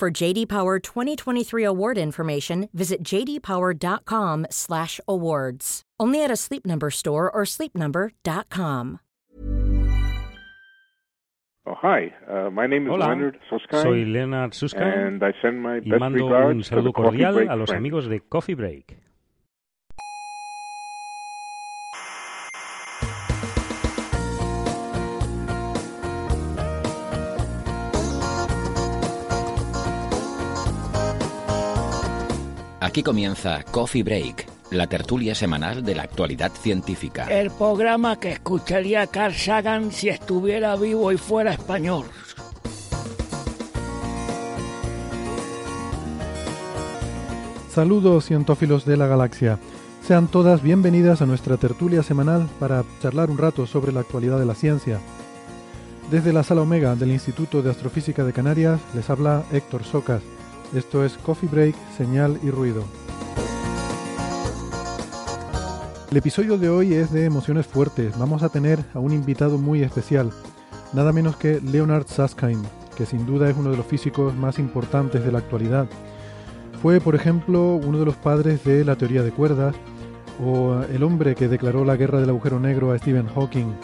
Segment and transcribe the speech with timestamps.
[0.00, 5.82] For JD Power 2023 award information, visit jdpower.com/awards.
[6.00, 9.00] Only at a Sleep Number store or sleepnumber.com.
[11.66, 12.14] Oh, hi.
[12.26, 15.90] Uh, my name is Hola, Leonard Susskind, soy Leonard Susskind and I send my y
[15.90, 17.78] best mando regards un to the saludo Coffee cordial Break a los friends.
[17.78, 18.96] amigos de Coffee Break.
[32.90, 37.26] Aquí comienza Coffee Break, la tertulia semanal de la actualidad científica.
[37.30, 42.06] El programa que escucharía Carl Sagan si estuviera vivo y fuera español.
[47.72, 49.60] Saludos cientófilos de la galaxia.
[50.04, 54.46] Sean todas bienvenidas a nuestra tertulia semanal para charlar un rato sobre la actualidad de
[54.46, 54.98] la ciencia.
[56.10, 60.22] Desde la sala Omega del Instituto de Astrofísica de Canarias les habla Héctor Socas.
[60.74, 62.84] Esto es Coffee Break, Señal y Ruido.
[66.12, 68.16] El episodio de hoy es de emociones fuertes.
[68.16, 70.30] Vamos a tener a un invitado muy especial,
[70.92, 72.64] nada menos que Leonard Susskind,
[72.96, 75.88] que sin duda es uno de los físicos más importantes de la actualidad.
[76.80, 79.74] Fue, por ejemplo, uno de los padres de la teoría de cuerdas,
[80.40, 83.74] o el hombre que declaró la guerra del agujero negro a Stephen Hawking.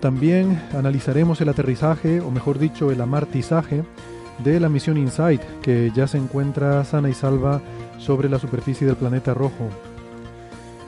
[0.00, 3.84] También analizaremos el aterrizaje, o mejor dicho, el amartizaje,
[4.44, 7.60] de la misión InSight, que ya se encuentra sana y salva
[7.98, 9.68] sobre la superficie del planeta rojo.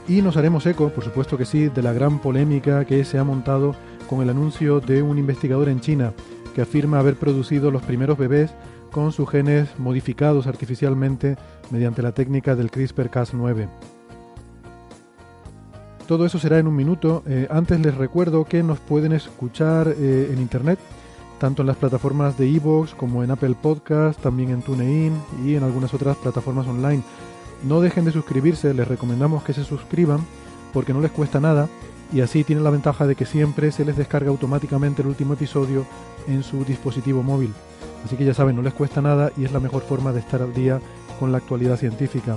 [0.09, 3.25] Y nos haremos eco, por supuesto que sí, de la gran polémica que se ha
[3.25, 3.75] montado
[4.09, 6.13] con el anuncio de un investigador en China
[6.55, 8.51] que afirma haber producido los primeros bebés
[8.91, 11.37] con sus genes modificados artificialmente
[11.71, 13.69] mediante la técnica del CRISPR-Cas9.
[16.09, 17.23] Todo eso será en un minuto.
[17.29, 20.81] Eh, antes les recuerdo que nos pueden escuchar eh, en internet,
[21.41, 25.65] tanto en las plataformas de iVoox como en Apple Podcast, también en TuneIn y en
[25.65, 27.03] algunas otras plataformas online.
[27.65, 30.21] No dejen de suscribirse, les recomendamos que se suscriban
[30.75, 31.69] porque no les cuesta nada
[32.13, 35.87] y así tienen la ventaja de que siempre se les descarga automáticamente el último episodio
[36.29, 37.55] en su dispositivo móvil.
[38.05, 40.43] Así que ya saben, no les cuesta nada y es la mejor forma de estar
[40.43, 40.79] al día
[41.19, 42.37] con la actualidad científica.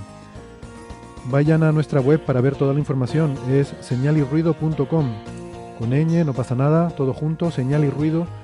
[1.30, 5.12] Vayan a nuestra web para ver toda la información, es señalirruido.com.
[5.78, 8.43] Con ñ, no pasa nada, todo junto, señalirruido.com.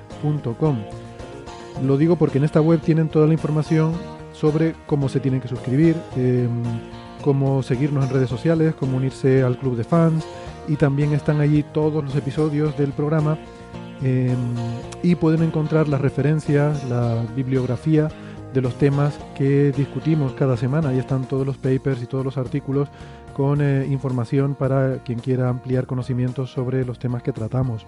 [1.84, 3.92] Lo digo porque en esta web tienen toda la información
[4.32, 6.48] sobre cómo se tienen que suscribir, eh,
[7.22, 10.24] cómo seguirnos en redes sociales, cómo unirse al club de fans
[10.68, 13.38] y también están allí todos los episodios del programa
[14.02, 14.34] eh,
[15.02, 18.08] y pueden encontrar las referencias, la bibliografía
[18.52, 20.88] de los temas que discutimos cada semana.
[20.90, 22.88] Ahí están todos los papers y todos los artículos
[23.34, 27.86] con eh, información para quien quiera ampliar conocimientos sobre los temas que tratamos.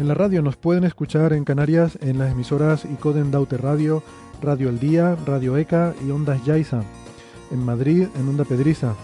[0.00, 4.02] En la radio nos pueden escuchar en Canarias en las emisoras Icoden Daute Radio,
[4.40, 6.84] Radio El Día, Radio ECA y Ondas Yaiza.
[7.50, 8.94] En Madrid en Onda Pedriza.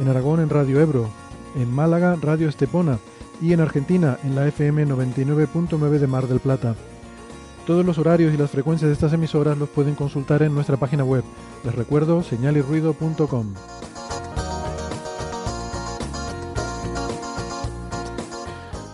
[0.00, 1.08] En Aragón en Radio Ebro.
[1.54, 2.98] En Málaga Radio Estepona.
[3.40, 6.74] Y en Argentina en la FM 99.9 de Mar del Plata.
[7.64, 11.04] Todos los horarios y las frecuencias de estas emisoras los pueden consultar en nuestra página
[11.04, 11.22] web.
[11.62, 13.54] Les recuerdo señalirruido.com.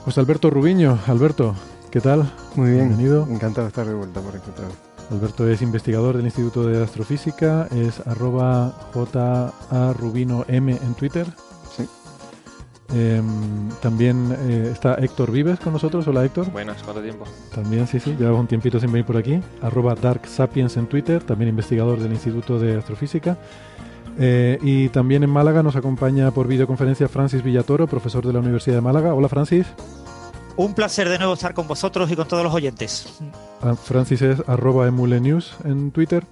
[0.08, 1.54] José Alberto Rubiño, Alberto,
[1.90, 2.32] ¿qué tal?
[2.56, 3.26] Muy bien, Bienvenido.
[3.28, 4.74] encantado de estar de vuelta por aquí otra vez.
[5.10, 8.74] Alberto es investigador del Instituto de Astrofísica, es arroba
[9.68, 11.26] jarubino m en Twitter.
[11.76, 11.86] Sí.
[12.94, 16.08] Em, también eh, está Héctor Vives con nosotros.
[16.08, 16.50] Hola Héctor.
[16.52, 17.26] Buenas, ¿cuánto tiempo?
[17.54, 19.42] También, sí, sí, llevamos un tiempito sin venir por aquí.
[19.60, 23.36] Arroba Dark Sapiens en Twitter, también investigador del Instituto de Astrofísica.
[24.18, 28.76] Eh, y también en Málaga nos acompaña por videoconferencia Francis Villatoro, profesor de la Universidad
[28.76, 29.14] de Málaga.
[29.14, 29.66] Hola Francis.
[30.56, 33.20] Un placer de nuevo estar con vosotros y con todos los oyentes.
[33.62, 36.24] Ah, Francis es arroba emulenews en Twitter.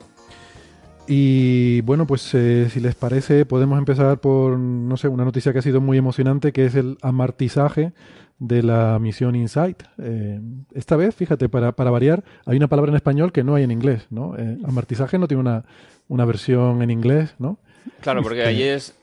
[1.06, 5.60] Y bueno, pues eh, si les parece, podemos empezar por, no sé, una noticia que
[5.60, 7.92] ha sido muy emocionante, que es el amartizaje
[8.40, 9.84] de la misión InSight.
[9.98, 10.40] Eh,
[10.74, 13.70] esta vez, fíjate, para, para variar, hay una palabra en español que no hay en
[13.70, 14.36] inglés, ¿no?
[14.36, 15.64] Eh, amartizaje no tiene una,
[16.08, 17.58] una versión en inglés, ¿no?
[18.00, 18.94] Claro, porque Este- allí es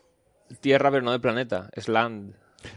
[0.61, 2.33] tierra, pero no de planeta, es land.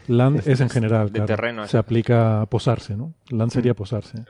[0.07, 1.25] Land Es- es, en general, de claro.
[1.27, 3.13] terreno, Se aplica a posarse, ¿no?
[3.29, 4.25] Land sería posarse.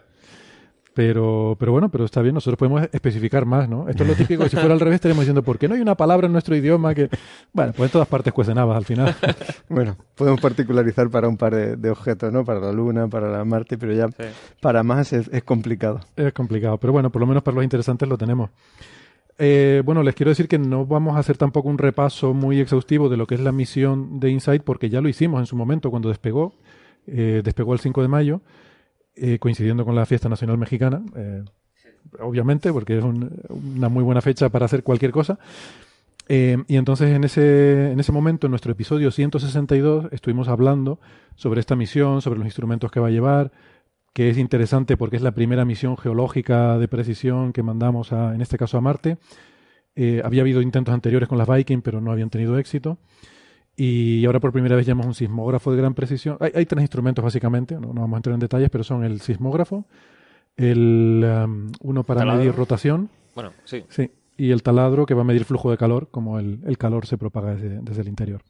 [0.93, 3.87] Pero, pero bueno, pero está bien, nosotros podemos especificar más, ¿no?
[3.87, 5.81] Esto es lo típico, que si fuera al revés estaríamos diciendo, ¿por qué no hay
[5.81, 7.07] una palabra en nuestro idioma que...
[7.53, 9.15] Bueno, pues en todas partes cuecen habas al final.
[9.69, 12.43] Bueno, podemos particularizar para un par de, de objetos, ¿no?
[12.43, 14.23] Para la Luna, para la Marte, pero ya Sí.
[14.59, 15.99] para más es, es complicado.
[16.15, 18.49] Es complicado, pero bueno, por lo menos para los interesantes lo tenemos.
[19.39, 23.07] Eh, bueno, les quiero decir que no vamos a hacer tampoco un repaso muy exhaustivo
[23.07, 25.91] de lo que es la misión de InSight, porque ya lo hicimos en su momento
[25.91, 26.53] cuando despegó.
[27.05, 28.41] Eh, despegó el 5 de mayo,
[29.15, 31.01] eh, coincidiendo con la fiesta nacional mexicana,
[32.19, 33.41] obviamente, porque es un-
[33.77, 35.37] una muy buena fecha para hacer cualquier cosa.
[36.29, 40.99] Y entonces en ese, en ese momento, en nuestro episodio 162, estuvimos hablando
[41.35, 43.51] sobre esta misión, sobre los instrumentos que va a llevar,
[44.17, 48.41] que es interesante porque es la primera misión geológica de precisión que mandamos, a, en
[48.41, 49.19] este caso a Marte.
[49.95, 52.97] Eh, había habido intentos anteriores con las Viking, pero no habían tenido éxito.
[53.75, 56.35] Y ahora por primera vez llevamos un sismógrafo de gran precisión.
[56.39, 59.21] Hay, hay tres instrumentos básicamente, no, no vamos a entrar en detalles, pero son el
[59.21, 59.85] sismógrafo,
[60.55, 62.39] el um, uno para ¿Taladro?
[62.39, 63.83] medir rotación, Bueno, sí.
[63.87, 67.05] sí, y el taladro que va a medir flujo de calor, como el, el calor
[67.05, 68.41] se propaga desde, desde el interior.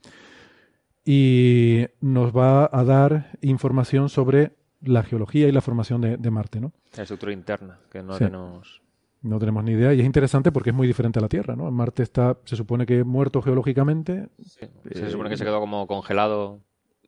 [1.04, 4.54] Y nos va a dar información sobre
[4.88, 6.72] la geología y la formación de, de Marte, ¿no?
[6.96, 8.26] La estructura interna, que no Sí.
[8.26, 8.82] tenemos...
[9.24, 11.70] No tenemos ni idea y es interesante porque es muy diferente a la Tierra, ¿no?
[11.72, 14.68] Marte está, se supone que muerto geológicamente, sí.
[14.94, 16.62] Se supone que se quedó como congelado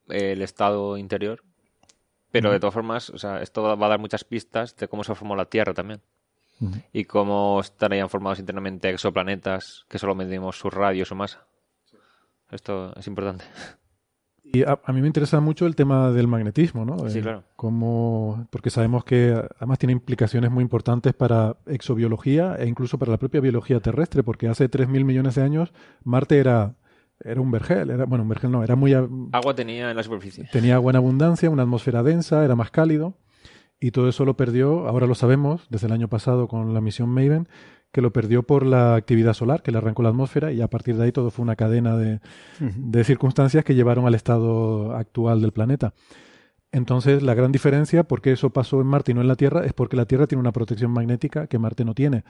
[0.10, 1.44] eh, el estado interior.
[2.32, 5.16] Pero de todas formas, o sea, esto va a dar muchas pistas de cómo se
[5.16, 6.02] formó la Tierra también.
[6.92, 11.46] Y cómo estarían formados internamente exoplanetas que solo medimos su radio, su masa.
[12.52, 13.46] Esto es importante.
[14.52, 17.08] Y a, a mí me interesa mucho el tema del magnetismo, ¿no?
[17.10, 17.44] Sí, Eh, claro.
[17.56, 23.18] cómo- porque sabemos que además tiene implicaciones muy importantes para exobiología e incluso para la
[23.18, 25.72] propia biología terrestre, porque hace 3.000 millones de años
[26.04, 26.74] Marte era,
[27.20, 30.48] era un vergel, era, bueno, un vergel no, era muy, Agua tenía en la superficie.
[30.52, 33.16] tenía agua en abundancia, una atmósfera densa, era más cálido,
[33.80, 37.10] y todo eso lo perdió, ahora lo sabemos, desde el año pasado con la misión
[37.10, 37.48] Maven,
[37.92, 40.96] que lo perdió por la actividad solar, que le arrancó la atmósfera, y a partir
[40.96, 42.20] de ahí todo fue una cadena de,
[42.60, 45.94] de circunstancias que llevaron al estado actual del planeta.
[46.72, 49.74] Entonces, la gran diferencia, porque eso pasó en Marte y no en la Tierra, es
[49.74, 52.24] porque la Tierra tiene una protección magnética que Marte no tiene.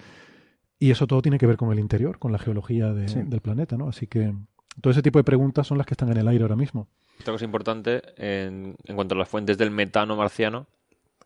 [0.80, 3.20] Y eso todo tiene que ver con el interior, con la geología de- Sí.
[3.26, 3.90] del planeta, ¿no?
[3.90, 4.34] Así que
[4.80, 6.88] todo ese tipo de preguntas son las que están en el aire ahora mismo.
[7.20, 10.68] Otra cosa importante en, en cuanto a las fuentes del metano marciano,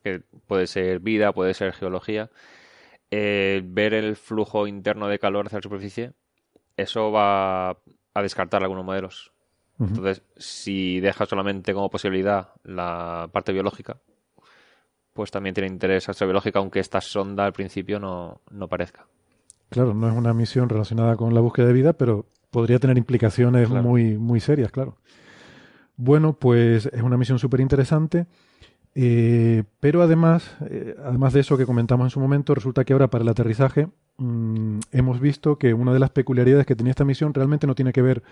[0.04, 2.32] que puede ser vida, puede ser geología,
[3.16, 6.14] eh, ver el flujo interno de calor hacia la superficie,
[6.76, 9.32] eso va a descartar algunos modelos.
[9.80, 13.98] Entonces, si deja solamente como posibilidad la parte biológica,
[15.14, 19.06] pues también tiene interés astrobiológico, aunque esta sonda al principio no, no parezca.
[19.70, 23.68] Claro, no es una misión relacionada con la búsqueda de vida, pero podría tener implicaciones
[23.68, 23.84] Claro.
[23.84, 24.98] muy, muy serias, claro.
[25.98, 28.26] Bueno, pues es una misión súper interesante,
[28.96, 33.10] eh, pero además, eh, además de eso que comentamos en su momento, resulta que ahora
[33.10, 33.88] para el aterrizaje
[34.18, 37.92] mm, hemos visto que una de las peculiaridades que tenía esta misión realmente no tiene
[37.92, 38.24] que ver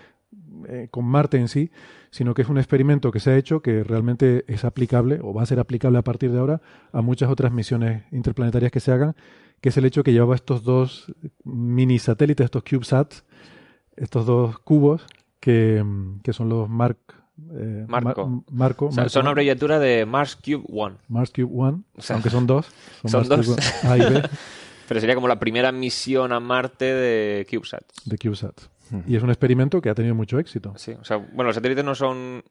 [0.68, 1.72] eh, con Marte en sí,
[2.10, 5.42] sino que es un experimento que se ha hecho que realmente es aplicable o va
[5.42, 6.60] a ser aplicable a partir de ahora
[6.92, 9.16] a muchas otras misiones interplanetarias que se hagan,
[9.60, 11.12] que es el hecho que llevaba estos dos
[11.42, 13.24] mini satélites, estos CubeSats,
[13.96, 15.06] estos dos cubos
[15.40, 17.21] que, mm, que son los Mark
[17.54, 18.26] eh, Marco.
[18.26, 20.96] Mar- Marco, O sea, Marco son abreviatura de Mars Cube One.
[21.08, 22.66] Mars Cube One, O sea, aunque son dos,
[23.06, 23.56] son dos.
[23.84, 24.22] A y B
[24.88, 27.82] Pero sería como la primera misión a Marte de CubeSat.
[28.04, 28.68] de CubeSats.
[29.06, 30.74] Y es un experimento que ha tenido mucho éxito.
[30.76, 32.42] Sí, o sea, bueno, los satélites no son.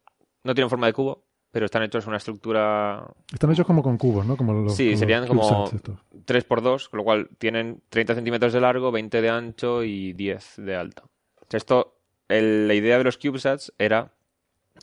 [0.43, 3.97] no tienen forma de cubo, pero están hechos en una estructura Están hechos como con
[3.97, 4.35] cubos, ¿no?
[4.37, 5.99] Como los, Sí, serían como CubeSats estos.
[6.25, 10.75] 3x2, con lo cual tienen 30 centímetros de largo, 20 de ancho y 10 de
[10.75, 11.03] alto.
[11.41, 14.11] O sea, esto, el- la idea de los CubeSats era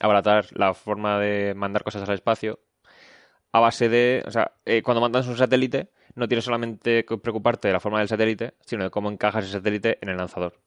[0.00, 2.60] abaratar la forma de mandar cosas al espacio
[3.52, 7.68] a base de, o sea, eh, cuando mandas un satélite, no tienes solamente que preocuparte
[7.68, 10.60] de la forma del satélite, sino de cómo encajas ese satélite en el lanzador.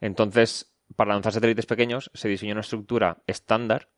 [0.00, 3.88] Entonces, para lanzar satélites pequeños, se diseñó una estructura estándar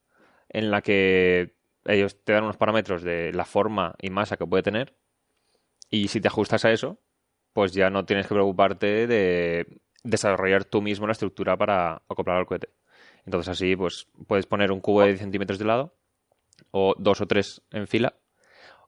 [0.48, 4.62] en la que ellos te dan unos parámetros de la forma y masa que puede
[4.62, 4.94] tener
[5.92, 6.98] y si te ajustas a eso,
[7.52, 12.46] pues ya no tienes que preocuparte de desarrollar tú mismo la estructura para acoplar al
[12.46, 12.70] cohete.
[13.24, 15.94] Entonces así, pues puedes poner un cubo de 10 centímetros de lado,
[16.70, 18.14] o dos o tres en fila,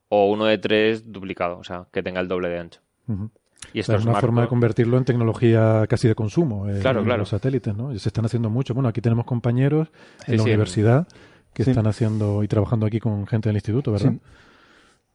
[0.08, 2.80] o uno de tres duplicado, o sea, que tenga el doble de ancho.
[3.08, 3.30] Ujú.
[3.72, 6.68] Y O esto sea, es una marco- forma de convertirlo en tecnología casi de consumo.
[6.68, 7.20] eh, Claro, claro.
[7.20, 7.92] Los satélites, ¿no?
[7.92, 8.74] Y se están haciendo mucho.
[8.74, 9.88] Bueno, aquí tenemos compañeros
[10.26, 11.08] Sí, en la sí, en- universidad
[11.54, 11.70] que Sí.
[11.70, 14.14] están haciendo y trabajando aquí con gente del instituto, ¿verdad?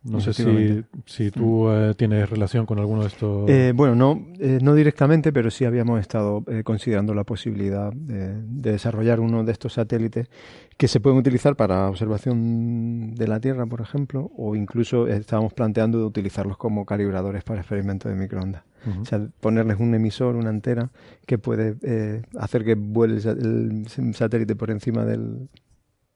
[0.03, 3.49] No sé si, si tú eh, tienes relación con alguno de estos.
[3.49, 8.41] Eh, bueno, no, eh, no directamente, pero sí habíamos estado eh, considerando la posibilidad de,
[8.41, 10.29] de desarrollar uno de estos satélites
[10.77, 15.97] que se pueden utilizar para observación de la Tierra, por ejemplo, o incluso estábamos planteando
[15.97, 18.63] de utilizarlos como calibradores para experimentos de microondas.
[19.01, 20.89] O sea, ponerles un emisor, una antena
[21.25, 25.49] que puede eh, hacer que vuele el satélite por encima del,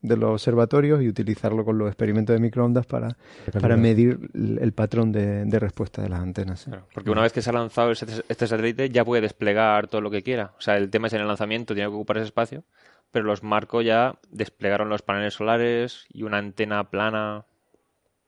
[0.04, 3.18] de los observatorios y utilizarlo con los experimentos de microondas para,
[3.60, 6.60] para medir el, el patrón de, de respuesta de las antenas.
[6.60, 6.70] sí.
[6.70, 10.02] Claro, porque una vez que se ha lanzado ese- este satélite ya puede desplegar todo
[10.02, 10.54] lo que quiera.
[10.58, 12.64] O sea, el tema es en el lanzamiento, tiene que ocupar ese espacio,
[13.12, 17.46] pero los Marco ya desplegaron los paneles solares y una antena plana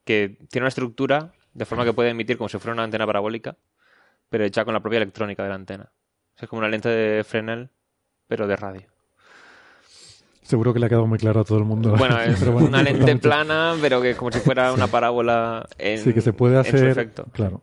[0.05, 3.57] que tiene una estructura de forma que puede emitir como si fuera una antena parabólica,
[4.29, 5.83] pero hecha con la propia electrónica de la antena.
[6.35, 7.69] O sea, es como una lente de Fresnel,
[8.27, 8.81] pero de radio.
[10.45, 11.95] Seguro que le ha quedado muy claro a todo el mundo.
[11.97, 15.99] Bueno, es Pero bueno, una lente plana, pero que como si fuera una parábola en,
[15.99, 16.85] Sí, que se puede hacer.
[16.85, 17.25] efecto.
[17.31, 17.61] Claro.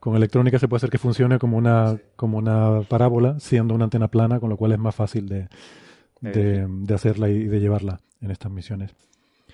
[0.00, 4.08] Con electrónica se puede hacer que funcione como una, como una parábola, siendo una antena
[4.08, 5.48] plana, con lo cual es más fácil de,
[6.20, 8.94] de, de hacerla y de llevarla en estas misiones.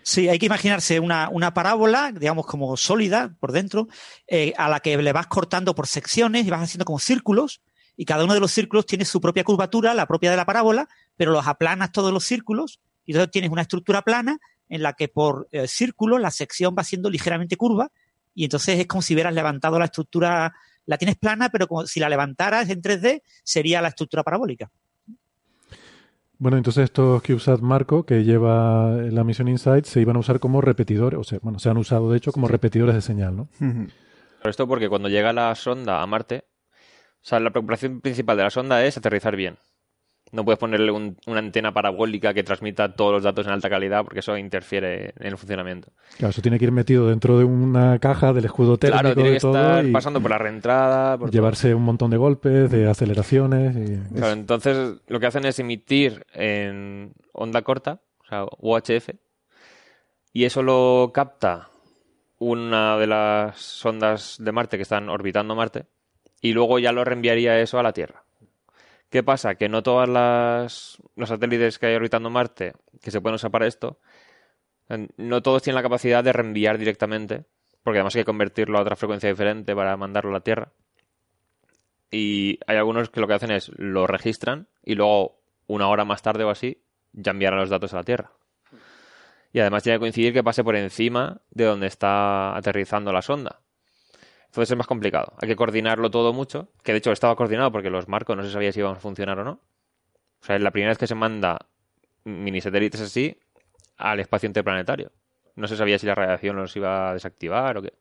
[0.02, 3.88] Sí, hay que imaginarse una, una parábola, digamos, como sólida por dentro,
[4.26, 7.60] eh, a la que le vas cortando por secciones y vas haciendo como círculos,
[8.00, 10.88] y cada uno de los círculos tiene su propia curvatura, la propia de la parábola,
[11.18, 14.38] pero los aplanas todos los círculos, y entonces tienes una estructura plana
[14.70, 17.90] en la que por eh, círculo la sección va siendo ligeramente curva,
[18.34, 20.50] y entonces es como si hubieras levantado la estructura,
[20.86, 24.70] la tienes plana, pero como si la levantaras en 3D, sería la estructura parabólica.
[26.38, 30.62] Bueno, entonces estos CubeSat Marco que lleva la misión Insight se iban a usar como
[30.62, 33.48] repetidores, o sea, bueno, se han usado de hecho como repetidores de señal, ¿no?
[33.58, 36.44] Pero esto porque cuando llega la sonda a Marte,
[37.22, 39.56] o sea, la preocupación principal de la sonda es aterrizar bien.
[40.32, 44.04] No puedes ponerle un- una antena parabólica que transmita todos los datos en alta calidad
[44.04, 45.90] porque eso interfiere en el funcionamiento.
[46.18, 49.32] Claro, eso tiene que ir metido dentro de una caja del escudo térmico claro, tiene
[49.32, 51.18] que todo estar y pasando por la reentrada.
[51.18, 51.32] Por todo.
[51.32, 54.14] llevarse un montón de golpes, de aceleraciones y...
[54.14, 59.08] Claro, entonces lo que hacen es emitir en onda corta, o sea, UHF,
[60.32, 61.70] y eso lo capta
[62.38, 65.86] una de las sondas de Marte que están orbitando Marte,
[66.40, 68.24] y luego ya lo reenviaría eso a la Tierra.
[69.10, 69.56] ¿Qué pasa?
[69.56, 73.66] Que no todas las los satélites que hay orbitando Marte que se pueden usar para
[73.66, 73.98] esto,
[75.16, 77.44] no todos tienen la capacidad de reenviar directamente,
[77.82, 80.72] porque además hay que convertirlo a otra frecuencia diferente para mandarlo a la Tierra.
[82.10, 86.22] Y hay algunos que lo que hacen es lo registran y luego una hora más
[86.22, 86.82] tarde o así
[87.12, 88.32] ya enviarán los datos a la Tierra.
[89.52, 93.60] Y además tiene que coincidir que pase por encima de donde está aterrizando la sonda.
[94.50, 95.32] Entonces es más complicado.
[95.40, 96.68] Hay que coordinarlo todo mucho.
[96.82, 99.38] Que de hecho estaba coordinado porque los marcos no se sabía si iban a funcionar
[99.38, 99.60] o no.
[100.42, 101.56] O sea, es la primera vez que se manda
[102.24, 103.38] mini satélites así
[103.96, 105.12] al espacio interplanetario.
[105.54, 107.92] No se sabía si la radiación los iba a desactivar o qué.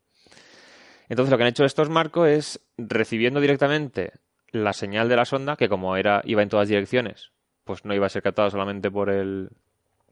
[1.08, 4.14] Entonces lo que han hecho estos marcos es recibiendo directamente
[4.50, 7.32] la señal de la sonda, que como era iba en todas direcciones,
[7.64, 9.50] pues no iba a ser captada solamente por el,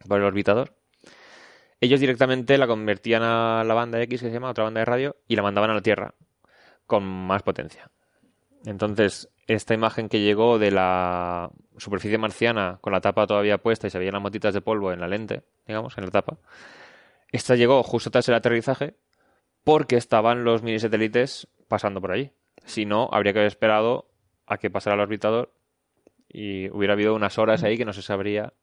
[0.08, 0.76] por el orbitador.
[1.82, 5.16] Ellos directamente la convertían a la banda X, que se llama, otra banda de radio,
[5.28, 6.14] y la mandaban a la Tierra
[6.88, 7.92] con más potencia.
[8.66, 13.90] Entonces, esta imagen que llegó de la superficie marciana con la tapa todavía puesta y
[13.90, 16.38] se veían las motitas de polvo en la lente, digamos, en la tapa,
[17.32, 18.96] esta llegó justo tras el aterrizaje
[19.64, 22.32] porque estaban los mini satélites pasando por allí.
[22.66, 24.10] Si no, habría que haber esperado
[24.46, 25.54] a que pasara el orbitador
[26.30, 28.54] y hubiera habido unas horas ahí que no se sabría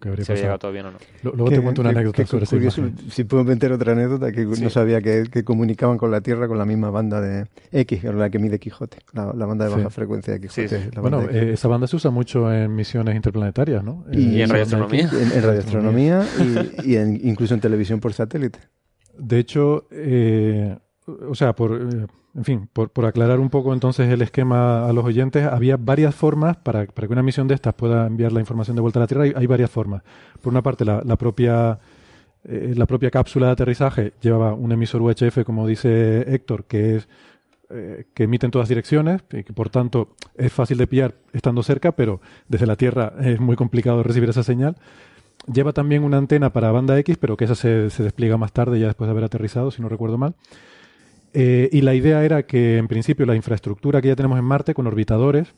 [0.00, 0.42] que habría si había pasado.
[0.42, 0.98] llegado todo bien o no.
[1.22, 2.82] Luego te cuento una qué- anécdota qué sobre curioso.
[3.10, 4.62] Si puedo meter otra anécdota, que Sí.
[4.62, 8.08] no sabía que, que comunicaban con la Tierra con la misma banda de X, que
[8.08, 9.76] es la que mide Quijote, la, la banda de Sí.
[9.78, 10.68] baja frecuencia de Quijote.
[10.68, 10.90] Sí, sí.
[10.94, 14.04] la Bueno, de eh, esa banda se usa mucho en misiones interplanetarias, ¿no?
[14.12, 15.08] Y- Y en radioastronomía.
[15.10, 16.22] En, en radioastronomía
[16.84, 18.58] y, y en- incluso en televisión por satélite.
[19.16, 24.08] De hecho, eh, o sea, por, eh, en fin, por, por aclarar un poco entonces
[24.10, 27.74] el esquema a los oyentes, había varias formas para, para que una misión de estas
[27.74, 29.24] pueda enviar la información de vuelta a la Tierra.
[29.36, 30.02] Hay, varias formas.
[30.40, 31.78] Por una parte, la, la propia
[32.44, 37.08] eh, la propia cápsula de aterrizaje llevaba un emisor UHF, como dice Héctor, que es
[37.70, 41.62] eh, que emite en todas direcciones y que por tanto es fácil de pillar estando
[41.62, 44.76] cerca, pero desde la Tierra es muy complicado recibir esa señal.
[45.52, 48.78] Lleva también una antena para banda X, pero que esa se, se despliega más tarde,
[48.78, 50.34] ya después de haber aterrizado, si no recuerdo mal.
[51.36, 54.72] Eh, y la idea era que, en principio, la infraestructura que ya tenemos en Marte
[54.72, 55.52] con orbitadores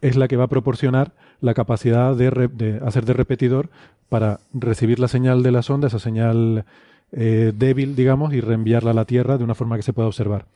[0.00, 3.68] es la que va a proporcionar la capacidad de, re- de hacer de repetidor
[4.08, 6.64] para recibir la señal de la sonda, esa señal
[7.12, 10.46] eh, débil, digamos, y reenviarla a la Tierra de una forma que se pueda observar.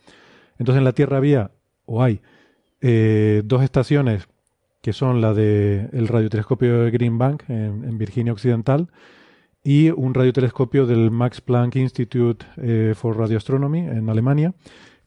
[0.59, 1.51] Entonces, en la Tierra había,
[1.85, 2.21] o hay,
[2.81, 4.27] eh, dos estaciones
[4.81, 8.89] que son la del radiotelescopio de Green Bank en Virginia Occidental
[9.65, 14.55] y un radiotelescopio del Max Planck Institute eh, for Radioastronomy en Alemania,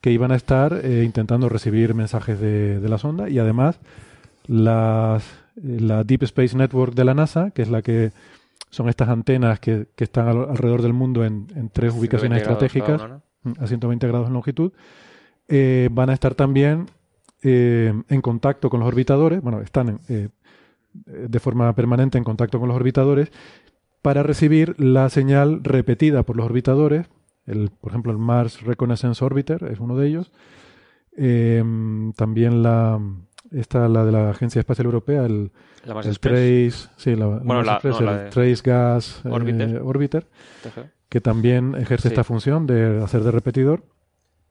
[0.02, 3.80] que iban a estar eh, intentando recibir mensajes de, de la sonda y además
[4.48, 5.24] las,
[5.58, 8.12] eh, la Deep Space Network de la NASA, que es la que
[8.70, 12.42] son estas antenas que, que están al- alrededor del mundo en, en tres 120 ubicaciones
[12.42, 13.52] estratégicas uno, ¿no?
[13.52, 14.72] mm, a 120 grados en longitud,
[15.48, 16.86] eh, van a estar también
[17.48, 20.32] en contacto con los orbitadores, bueno, están en,
[20.94, 23.32] de forma permanente en contacto con los orbitadores
[24.06, 27.08] para recibir la señal repetida por los orbitadores.
[27.48, 30.32] El, por ejemplo, el Mars Reconnaissance Orbiter es uno de ellos.
[31.18, 31.64] Eh,
[32.16, 33.00] también la,
[33.52, 35.52] esta, la de la Agencia Espacial Europea, el,
[35.86, 36.02] La.
[36.02, 40.28] Trace, sí, la, Bueno, Mars la- Express, no, la el Trace Gas eh, Orbiter.
[41.10, 42.14] Que también ejerce Sí.
[42.14, 43.84] esta función de hacer de repetidor.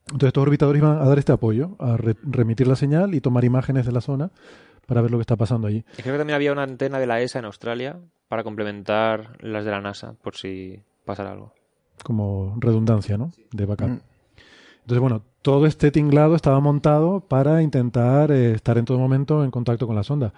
[0.07, 3.45] Entonces estos orbitadores iban a dar este apoyo, a re- remitir la señal y tomar
[3.45, 4.31] imágenes de la zona
[4.87, 5.85] para ver lo que está pasando allí.
[5.99, 7.99] Y creo que también había una antena de la ESA en Australia
[8.29, 11.53] para complementar las de la NASA, por si pasara algo.
[12.03, 13.31] como redundancia, ¿no?
[13.53, 13.89] De backup.
[13.89, 14.01] Mm.
[14.83, 19.51] Entonces, bueno, todo este tinglado estaba montado para intentar eh, estar en todo momento en
[19.51, 20.33] contacto con la sonda.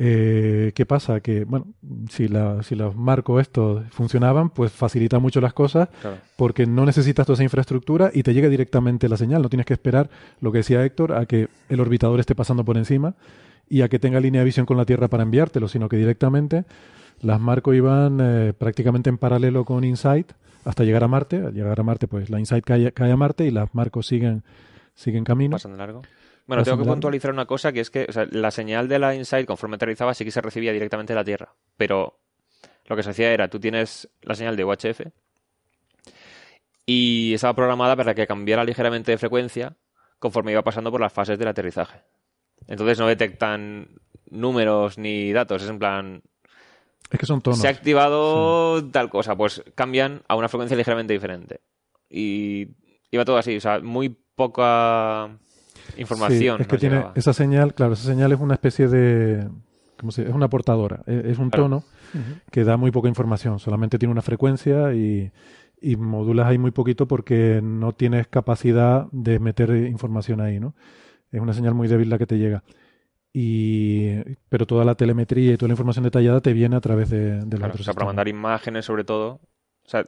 [0.00, 1.20] Eh, ¿Qué pasa?
[1.20, 1.66] Que, bueno,
[2.08, 6.18] si, la, si los marcos estos funcionaban, pues facilita mucho las cosas Claro.
[6.36, 9.42] porque no necesitas toda esa infraestructura y te llega directamente la señal.
[9.42, 10.08] No tienes que esperar,
[10.40, 13.14] lo que decía Héctor, a que el orbitador esté pasando por encima
[13.68, 16.64] y a que tenga línea de visión con la Tierra para enviártelo, sino que directamente
[17.20, 20.32] las Marco iban eh, prácticamente en paralelo con InSight
[20.64, 21.36] hasta llegar a Marte.
[21.36, 24.44] Al llegar a Marte, pues la InSight cae, cae a Marte y las Marcos siguen,
[24.94, 25.56] siguen camino.
[25.56, 26.02] Pasan de largo.
[26.46, 29.14] Bueno, tengo que puntualizar una cosa, que es que o sea, la señal de la
[29.14, 31.52] Insight, conforme aterrizaba, sí que se recibía directamente de la Tierra.
[31.76, 32.18] Pero
[32.86, 35.00] lo que se hacía era, tú tienes la señal de UHF
[36.86, 39.76] y estaba programada para que cambiara ligeramente de frecuencia
[40.18, 42.00] conforme iba pasando por las fases del aterrizaje.
[42.66, 43.88] Entonces no detectan
[44.30, 46.22] números ni datos, es en plan,
[47.10, 47.58] Es que son tonos.
[47.60, 51.60] se ha activado tal cosa, pues cambian a una frecuencia ligeramente diferente.
[52.10, 52.68] Y
[53.10, 55.30] iba todo así, o sea, muy poca
[55.96, 56.56] información.
[56.58, 57.12] Sí, es que tiene llegaba.
[57.16, 59.48] esa señal, claro, esa señal es una especie de.
[59.98, 60.30] ¿cómo se dice?
[60.30, 61.64] Es una portadora, es, es un Claro.
[61.64, 61.84] tono
[62.50, 65.30] que da muy poca información, solamente tiene una frecuencia y,
[65.80, 70.74] y modulas ahí muy poquito porque no tienes capacidad de meter información ahí, ¿no?
[71.32, 72.62] Es una señal muy débil la que te llega.
[73.32, 74.14] Y,
[74.48, 77.58] pero toda la telemetría y toda la información detallada te viene a través de, del
[77.58, 79.40] Claro, o sea, para mandar imágenes sobre todo.
[79.84, 80.04] O sea,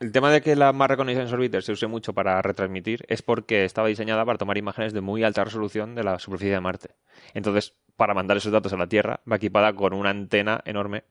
[0.00, 3.64] el tema de que la Mars Reconnaissance Orbiter se use mucho para retransmitir es porque
[3.64, 6.90] estaba diseñada para tomar imágenes de muy alta resolución de la superficie de Marte.
[7.34, 11.04] Entonces, para mandar esos datos a la Tierra, va equipada con una antena enorme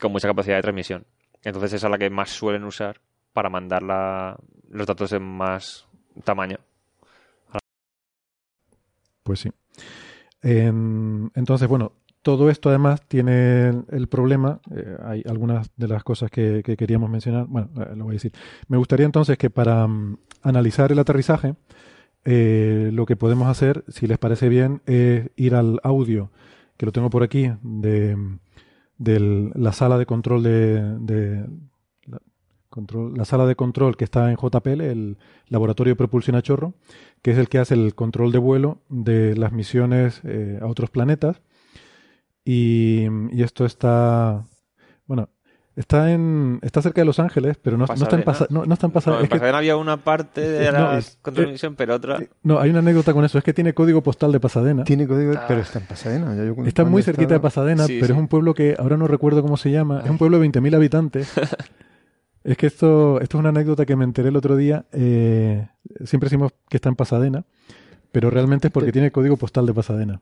[0.00, 1.04] con mucha capacidad de transmisión.
[1.42, 3.00] Entonces, esa es la que más suelen usar
[3.32, 4.36] para mandar la-
[4.70, 5.86] los datos en más
[6.24, 6.58] tamaño.
[9.24, 9.50] Pues sí.
[10.42, 16.30] En- entonces, bueno, todo esto además tiene el, problema, eh, hay algunas de las cosas
[16.30, 18.32] que, que queríamos mencionar, bueno, eh, lo voy a decir.
[18.68, 21.54] Me gustaría entonces que para mm, analizar el aterrizaje,
[22.24, 26.30] eh, lo que podemos hacer, si les parece bien, es ir al audio,
[26.78, 28.16] que lo tengo por aquí, de,
[29.54, 31.46] la sala de control de...
[33.14, 36.72] la sala de control que está en JPL, el Laboratorio de Propulsión a Chorro,
[37.24, 40.90] que es el que hace el control de vuelo de las misiones eh, a otros
[40.90, 41.40] planetas.
[42.44, 44.44] Y, y esto está,
[45.06, 45.30] bueno,
[45.74, 48.24] está en está cerca de Los Ángeles, pero no, no está en Pasadena.
[48.24, 49.22] Pasa- no, no está en No, Pasadena.
[49.22, 52.18] es que- había una parte de no, la es- control pero otra...
[52.18, 54.84] eh, no, hay una anécdota con eso, es que tiene código postal de Pasadena.
[54.84, 55.46] Tiene código, Ah.
[55.48, 56.34] pero está en Pasadena.
[56.36, 58.98] Ya yo cu- Está muy cerquita de Pasadena, Sí, pero es un pueblo que ahora
[58.98, 60.02] no recuerdo cómo se llama.
[60.04, 61.32] Es un pueblo de 20.000 habitantes.
[62.44, 64.84] es que esto, esto es una anécdota que me enteré el otro día.
[64.92, 65.66] eh,
[66.04, 67.44] siempre decimos que está en Pasadena,
[68.12, 70.20] pero realmente es porque tiene código postal de Pasadena.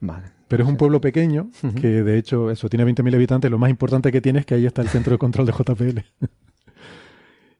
[0.00, 0.26] Vale.
[0.46, 3.50] Pero es un pueblo pequeño que, de hecho, eso tiene 20.000 habitantes.
[3.50, 5.98] Lo más importante que tiene es que ahí está el centro de control de JPL.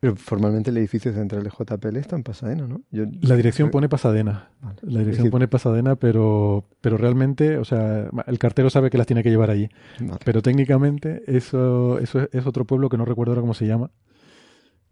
[0.00, 2.82] Pero formalmente el edificio central de JPL está en Pasadena, ¿no?
[2.92, 4.50] Yo- La dirección pone Pasadena.
[4.60, 4.76] Vale.
[4.82, 8.98] La Es dirección decir, pone Pasadena, pero, pero realmente, o sea, el cartero sabe que
[8.98, 9.68] las tiene que llevar allí.
[10.00, 10.20] vale.
[10.24, 13.90] Pero técnicamente eso, eso es, es otro pueblo que no recuerdo ahora cómo se llama.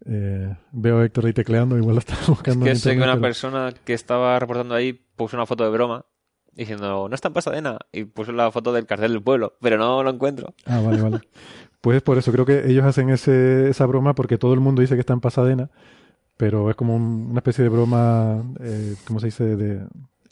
[0.05, 2.65] Eh, veo a Héctor ahí tecleando, igual lo está Es buscando.
[2.65, 5.69] que en sé que una pero- persona que estaba reportando ahí puso una foto de
[5.71, 6.05] broma
[6.53, 10.01] diciendo, no está en Pasadena, y puso la foto del cartel del pueblo, pero no
[10.03, 10.53] lo encuentro.
[10.65, 11.19] Ah, vale, vale.
[11.81, 14.95] Pues por eso creo que ellos hacen ese, esa broma porque todo el mundo dice
[14.95, 15.69] que está en Pasadena,
[16.35, 19.55] pero es como un- una especie de broma, eh, ¿cómo se dice?
[19.55, 19.87] De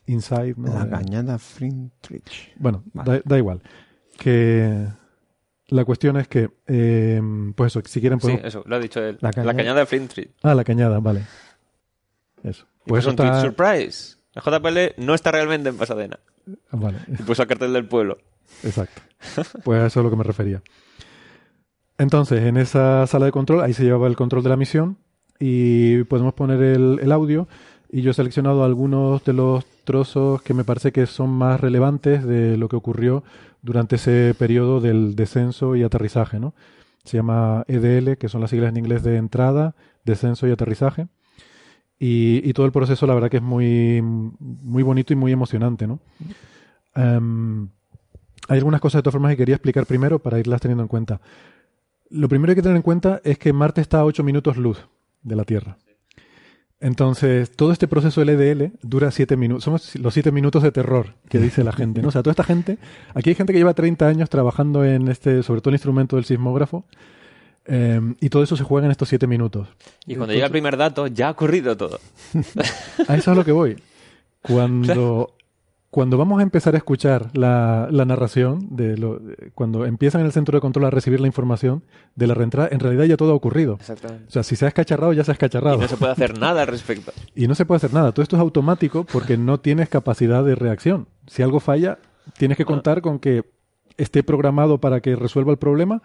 [0.07, 0.73] inside, ¿no?
[0.73, 2.53] La cañada Frintrich.
[2.57, 3.11] Bueno, Vale.
[3.11, 3.61] da, da igual.
[4.17, 4.87] Que
[5.67, 7.21] la cuestión es que, eh,
[7.55, 8.45] pues eso, si quieren Sí, podemos...
[8.45, 9.17] eso, lo ha dicho él.
[9.21, 10.29] La La, cañada- cañada de Flint Street.
[10.43, 11.21] Ah, la cañada, vale.
[12.43, 12.65] Eso.
[12.85, 13.41] Pues eso un tweet, está...
[13.41, 14.17] surprise.
[14.35, 16.19] El JPL no está realmente en Pasadena.
[16.71, 16.99] Vale.
[17.07, 18.17] Y puso el cartel del pueblo.
[18.63, 19.01] Exacto.
[19.63, 20.61] Pues a eso es a lo que me refería.
[21.97, 24.97] Entonces, en esa sala de control, ahí se llevaba el control de la misión
[25.39, 27.47] y podemos poner el, el audio.
[27.89, 32.25] Y yo he seleccionado algunos de los trozos que me parece que son más relevantes
[32.25, 33.23] de lo que ocurrió
[33.61, 36.53] durante ese periodo del descenso y aterrizaje, ¿no?
[37.03, 41.07] Se llama EDL, que son las siglas en inglés de entrada, descenso y aterrizaje.
[41.99, 45.87] Y, y todo el proceso, la verdad que es muy, muy bonito y muy emocionante,
[45.87, 45.99] ¿no?
[46.95, 47.69] Em,
[48.47, 51.21] hay algunas cosas de todas formas que quería explicar primero para irlas teniendo en cuenta.
[52.09, 54.57] Lo primero que hay que tener en cuenta es que Marte está a 8 minutos
[54.57, 54.85] luz
[55.23, 55.77] de la Tierra.
[56.79, 59.63] Entonces, todo este proceso LDL dura 7 minutos.
[59.63, 62.09] Somos los 7 minutos de terror que dice la gente, ¿no?
[62.09, 62.77] O sea, toda esta gente,
[63.13, 66.25] aquí hay gente que lleva 30 años trabajando en este, sobre todo el instrumento del
[66.25, 66.85] sismógrafo,
[67.65, 69.67] eh, y todo eso se juega en estos 7 minutos.
[70.05, 71.99] Y cuando llega el primer dato, ya ha ocurrido todo.
[73.07, 73.77] A eso es a lo que voy.
[74.41, 75.35] Cuando,
[75.89, 80.27] cuando vamos a empezar a escuchar la, la narración, de lo, de- cuando empiezan en
[80.27, 81.83] el centro de control a recibir la información
[82.15, 83.75] de la reentrada, en realidad ya todo ha ocurrido.
[83.79, 84.25] Exactamente.
[84.27, 85.77] O sea, si se ha escacharrado, ya se ha Y escacharrado.
[85.77, 87.13] no se puede hacer nada al respecto.
[87.35, 88.11] Y no se puede hacer nada.
[88.11, 91.07] Todo esto es automático porque no tienes capacidad de reacción.
[91.27, 91.97] Si algo falla,
[92.37, 93.43] tienes que contar con que
[93.97, 96.01] esté programado para que resuelva el problema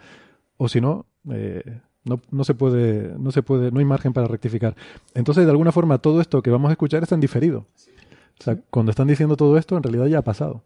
[0.57, 4.27] o si no, eh, no, no se puede, no se puede, no hay margen para
[4.29, 4.77] rectificar.
[5.15, 7.67] Entonces, de alguna forma, todo esto que vamos a escuchar está en diferido.
[8.41, 10.63] O sea, cuando están diciendo todo esto, en realidad ya ha pasado.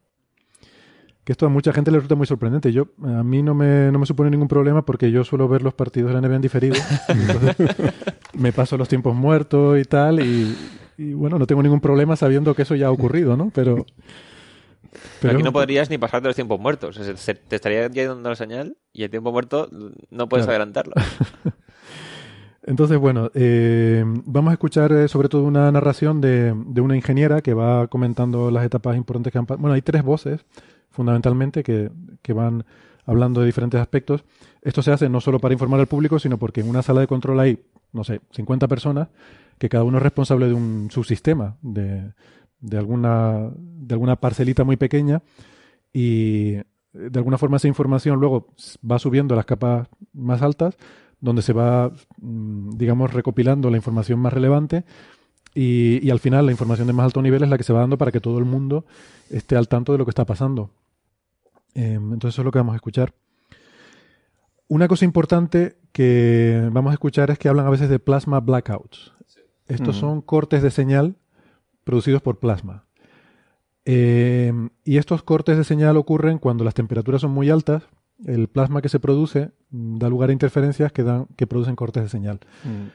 [1.24, 2.70] Que esto a mucha gente le resulta muy sorprendente.
[2.72, 5.72] Yo, a mí no me, no me supone ningún problema porque yo suelo ver los
[5.74, 6.74] partidos de la NBA en diferido.
[7.08, 7.56] Entonces,
[8.34, 10.20] me paso los tiempos muertos y tal.
[10.20, 10.54] Y,
[10.98, 13.50] y, bueno, no tengo ningún problema sabiendo que eso ya ha ocurrido, ¿no?
[13.54, 13.86] Pero.
[15.28, 16.98] Aquí no podrías ni pasarte los tiempos muertos.
[16.98, 19.68] O sea, se- te estaría ya dando la señal y el tiempo muerto
[20.10, 20.56] no puedes Claro.
[20.62, 20.92] adelantarlo.
[22.66, 27.42] Entonces, bueno, eh, vamos a escuchar eh, sobre todo una narración de, de una ingeniera
[27.42, 29.60] que va comentando las etapas importantes que han pasado.
[29.60, 30.46] Bueno, hay tres voces,
[30.90, 31.90] fundamentalmente, que,
[32.22, 32.64] que van
[33.04, 34.24] hablando de diferentes aspectos.
[34.62, 37.06] Esto se hace no solo para informar al público, sino porque en una sala de
[37.06, 37.58] control hay,
[37.92, 39.08] no sé, 50 personas,
[39.58, 42.12] que cada uno es responsable de un subsistema, de,
[42.60, 45.22] de, alguna, de alguna parcelita muy pequeña,
[45.92, 48.48] y eh, de alguna forma esa información luego
[48.90, 50.76] va subiendo a las capas más altas,
[51.24, 54.84] donde se va, mm, digamos, recopilando la información más relevante
[55.54, 57.80] y, y al final la información de más alto nivel es la que se va
[57.80, 58.84] dando para que todo el mundo
[59.30, 60.70] esté al tanto de lo que está pasando.
[61.74, 63.14] Em, entonces eso es lo que vamos a escuchar.
[64.68, 69.12] Una cosa importante que vamos a escuchar es que hablan a veces de plasma blackouts.
[69.66, 70.06] Estos Ujú.
[70.06, 71.16] son cortes de señal
[71.84, 72.84] producidos por plasma.
[73.84, 77.84] Em, y estos cortes de señal ocurren cuando las temperaturas son muy altas.
[78.26, 82.02] El plasma que se produce mm, da lugar a interferencias que, dan, que producen cortes
[82.04, 82.40] de señal.
[82.64, 82.88] Mm.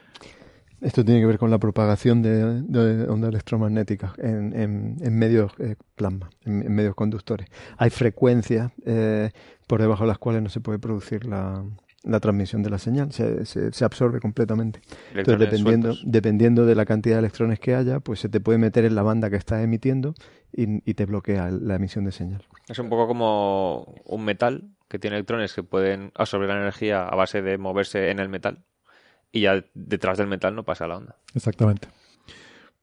[0.86, 5.52] Esto tiene que ver con la propagación de, de ondas electromagnéticas en, en- en medios
[5.58, 7.48] eh, plasma, en, en medios conductores.
[7.76, 9.30] Hay frecuencias eh,
[9.66, 11.62] por debajo de las cuales no se puede producir la,
[12.02, 14.80] la transmisión de la señal, se, se- se absorbe completamente.
[15.14, 16.10] Entonces, dependiendo, sueltos.
[16.10, 19.02] dependiendo de la cantidad de electrones que haya, pues se te puede meter en la
[19.02, 20.14] banda que estás emitiendo
[20.50, 22.42] y, y te bloquea la emisión de señal.
[22.70, 27.14] Es un poco como un metal que tiene electrones que pueden absorber la energía a
[27.14, 28.64] base de moverse en el metal
[29.30, 31.16] y ya detrás del metal no pasa la onda.
[31.32, 31.88] Exactamente.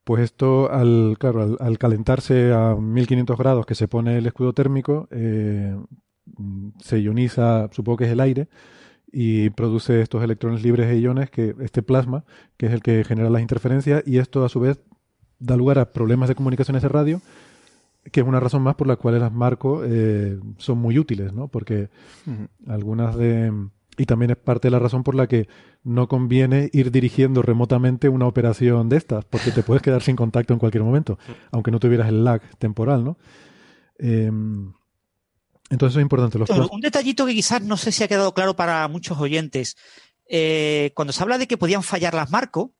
[0.04, 4.54] Pues esto, al, claro, al, al calentarse a 1500 grados que se pone el escudo
[4.54, 5.76] térmico, eh,
[6.80, 8.48] se ioniza, supongo que es el aire,
[9.12, 12.24] y produce estos electrones libres e iones, que este plasma,
[12.56, 14.80] que es el que genera las interferencias, y esto a su vez
[15.38, 17.20] da lugar a problemas de comunicaciones de radio,
[18.10, 21.48] que es una razón más por la cual las marcos eh, son muy útiles, ¿no?
[21.48, 21.90] Porque
[22.66, 23.52] algunas de...
[23.96, 25.48] Y también es parte de la razón por la que
[25.82, 30.52] no conviene ir dirigiendo remotamente una operación de estas, porque te puedes quedar sin contacto
[30.52, 31.18] en cualquier momento,
[31.50, 33.18] aunque no tuvieras el lag temporal, ¿no?
[33.98, 34.30] Eh,
[35.70, 36.38] entonces eso es importante.
[36.38, 39.76] Los un detallito que quizás no sé si ha quedado claro para muchos oyentes.
[40.28, 42.70] Eh, cuando se habla de que podían fallar las marcos,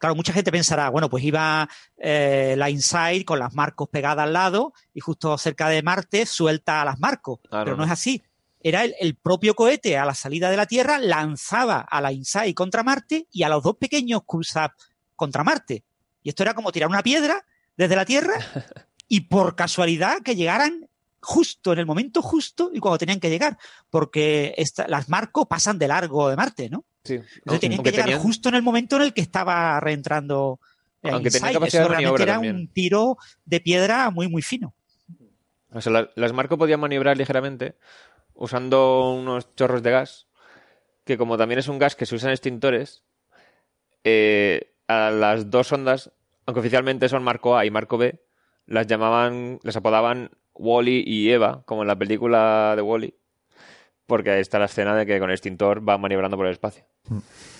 [0.00, 4.32] claro, mucha gente pensará, bueno, pues iba eh, la Insight con las marcos pegadas al
[4.32, 7.38] lado y justo cerca de Marte suelta a las marcos.
[7.64, 8.20] Pero no, es así.
[8.62, 12.56] Era el, el propio cohete a la salida de la Tierra lanzaba a la Insight
[12.56, 14.72] contra Marte y a los dos pequeños CubeSat
[15.14, 15.84] contra Marte.
[16.22, 17.44] Y esto era como tirar una piedra
[17.76, 18.34] desde la Tierra
[19.08, 20.88] y por casualidad que llegaran
[21.22, 23.58] justo en el momento justo y cuando tenían que llegar,
[23.90, 26.84] porque esta- las marcos pasan de largo de Marte, ¿no?
[27.04, 27.14] Sí.
[27.14, 30.60] Entonces tenían Aunque que llegar tenían- justo en el momento en el que estaba reentrando.
[31.02, 31.54] eh, Aunque Insight.
[31.54, 32.56] capacidad Eso de maniobra era también.
[32.56, 34.74] un tiro de piedra muy, muy fino.
[35.72, 37.76] O sea, la- las Marco podían maniobrar ligeramente
[38.34, 40.26] usando unos chorros de gas,
[41.04, 43.02] que como también es un gas que se usa en extintores,
[44.04, 46.12] eh, a las dos ondas,
[46.46, 48.20] aunque oficialmente son Marco A y Marco B,
[48.66, 53.14] las llamaban, les apodaban Wally y Eva, como en la película de Wally.
[54.10, 56.84] Porque ahí está la escena de que con el extintor va maniobrando por el espacio.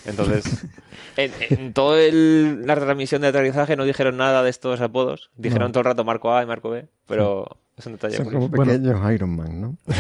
[0.05, 0.67] Entonces,
[1.17, 5.31] en, en toda la retransmisión de aterrizaje no dijeron nada de estos apodos.
[5.37, 5.73] Dijeron No.
[5.73, 9.13] todo el rato Marco A y Marco B, pero es un detalle Son como pequeños
[9.13, 9.77] Iron Man, ¿no?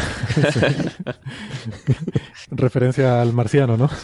[2.51, 3.89] Referencia al marciano, ¿no?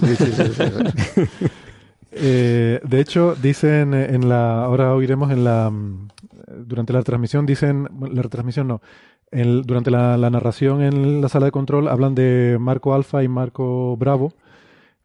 [2.19, 4.65] Eh, de hecho, dicen en la.
[4.65, 5.69] Ahora oiremos en la.
[5.69, 6.09] mm,
[6.65, 7.87] Durante la transmisión, dicen.
[8.11, 8.81] La retransmisión no.
[9.31, 13.29] En- durante la, la narración en la sala de control hablan de Marco Alfa y
[13.29, 14.33] Marco Bravo,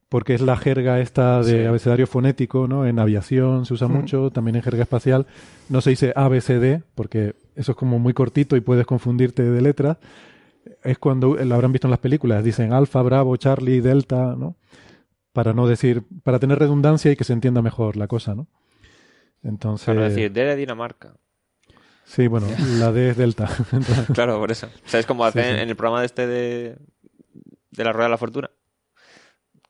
[0.10, 1.66] porque es la jerga esta de Sí.
[1.66, 2.86] abecedario fonético, ¿no?
[2.86, 3.92] En aviación se usa Mm.
[3.94, 5.26] mucho, también en jerga espacial.
[5.70, 9.98] No se dice ABCD, porque eso es como muy cortito y puedes confundirte de letras.
[10.84, 14.56] Es cuando lo habrán visto en las películas, dicen Alfa, Bravo, Charlie, Delta, ¿no?
[15.34, 18.48] Para no decir, para tener redundancia y que se entienda mejor la cosa, ¿no?
[19.44, 21.14] Entonces, Para decir, D de Dinamarca.
[22.06, 22.48] Sí, bueno,
[22.80, 23.50] la D es Delta.
[24.14, 24.68] Claro, por eso.
[24.68, 25.62] O sea, es como hacen sí.
[25.62, 26.78] en el programa de este de,
[27.72, 28.50] de la Rueda de la Fortuna.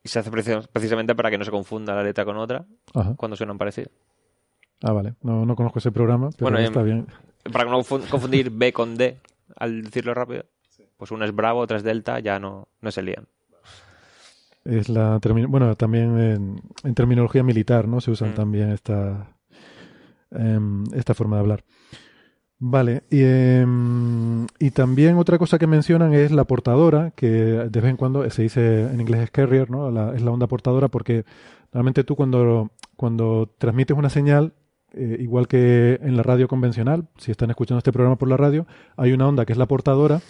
[0.03, 3.13] Y se hace preci- precisamente para que no se confunda la letra con otra Ajá.
[3.15, 3.91] cuando suenan parecido.
[4.81, 5.13] Ah, vale.
[5.21, 7.07] No, no conozco ese programa, pero Bueno, está em, bien.
[7.51, 9.19] Para no confu- confundir B con D
[9.57, 10.45] al decirlo rápido.
[10.97, 13.27] Pues uno es Bravo, otro es Delta, ya no, no se lían.
[14.65, 17.99] Es la bueno, también en, en terminología militar, ¿no?
[18.01, 18.35] Se usan Mm.
[18.35, 19.35] también esta,
[20.31, 21.63] em, esta forma de hablar.
[22.63, 27.89] Vale, y, em, y también otra cosa que mencionan es la portadora, que de vez
[27.89, 29.89] en cuando se dice en inglés es carrier, ¿no?
[29.89, 31.25] La- es la onda portadora porque
[31.73, 34.53] realmente tú cuando, cuando transmites una señal,
[34.93, 38.67] eh, igual que en la radio convencional, si están escuchando este programa por la radio,
[38.95, 40.21] hay una onda que es la portadora,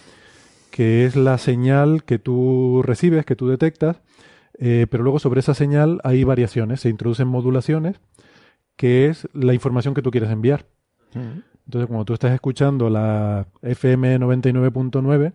[0.70, 4.00] que es la señal que tú recibes, que tú detectas,
[4.58, 8.00] eh, pero luego sobre esa señal hay variaciones, se introducen modulaciones,
[8.76, 10.64] que es la información que tú quieres enviar.
[11.66, 15.32] Entonces, cuando tú estás escuchando la FM 99.9,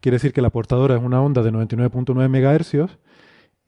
[0.00, 2.96] quiere decir que la portadora es una onda de 99.9 MHz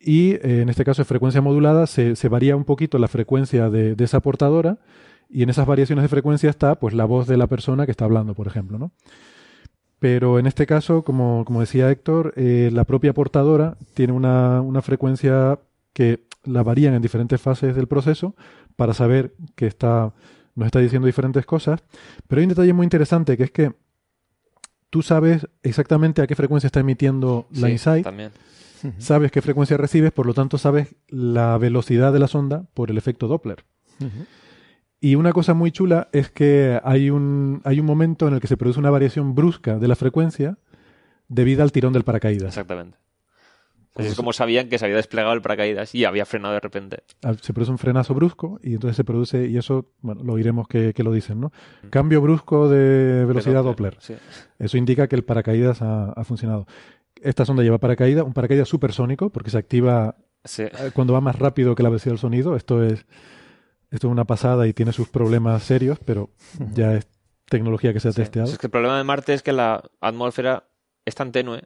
[0.01, 3.97] y eh, en este caso es frecuencia modulada, se, varía un poquito la frecuencia de,
[3.99, 4.79] esa portadora
[5.29, 8.05] y en esas variaciones de frecuencia está pues la voz de la persona que está
[8.05, 8.92] hablando, por ejemplo, ¿no?
[9.99, 14.81] Pero en este caso, como, como decía Héctor, eh, la propia portadora tiene una, una
[14.81, 15.59] frecuencia
[15.92, 18.37] que la varían en diferentes fases del proceso
[18.77, 20.12] para saber que está,
[20.59, 21.83] nos está diciendo diferentes cosas.
[22.27, 23.73] Pero hay un detalle muy interesante que es que
[24.90, 28.33] tú sabes exactamente a qué frecuencia está emitiendo la Sí, Insight, También.
[28.99, 32.99] sabes qué frecuencia recibes, por lo tanto sabes la velocidad de la sonda por el
[32.99, 33.64] efecto Doppler.
[35.01, 38.49] Y una cosa muy chula es que hay un, hay un momento en el que
[38.49, 40.59] se produce una variación brusca de la frecuencia
[41.29, 42.49] debido al tirón del paracaídas.
[42.49, 42.99] Exactamente.
[43.98, 47.02] Pues es como sabían que se había desplegado el paracaídas y había frenado de repente.
[47.22, 50.68] Al- Se produce un frenazo brusco y entonces se produce, y eso, bueno, lo oiremos
[50.68, 51.52] que, que lo dicen, ¿no?
[51.90, 53.96] Cambio brusco de velocidad Doppler.
[54.00, 54.14] Sí.
[54.58, 56.66] Eso indica que el paracaídas ha, ha funcionado.
[57.20, 60.62] Esta sonda lleva paracaídas, un paracaídas supersónico, porque se activa Sí.
[60.62, 62.54] eh, cuando va más rápido que la velocidad del sonido.
[62.56, 63.04] Esto es,
[63.90, 66.30] esto es una pasada y tiene sus problemas serios, pero
[66.74, 67.08] ya es
[67.46, 68.20] tecnología que se ha Sí.
[68.22, 68.48] testeado.
[68.48, 70.68] Es que el problema de Marte es que la atmósfera
[71.04, 71.62] es tan tenue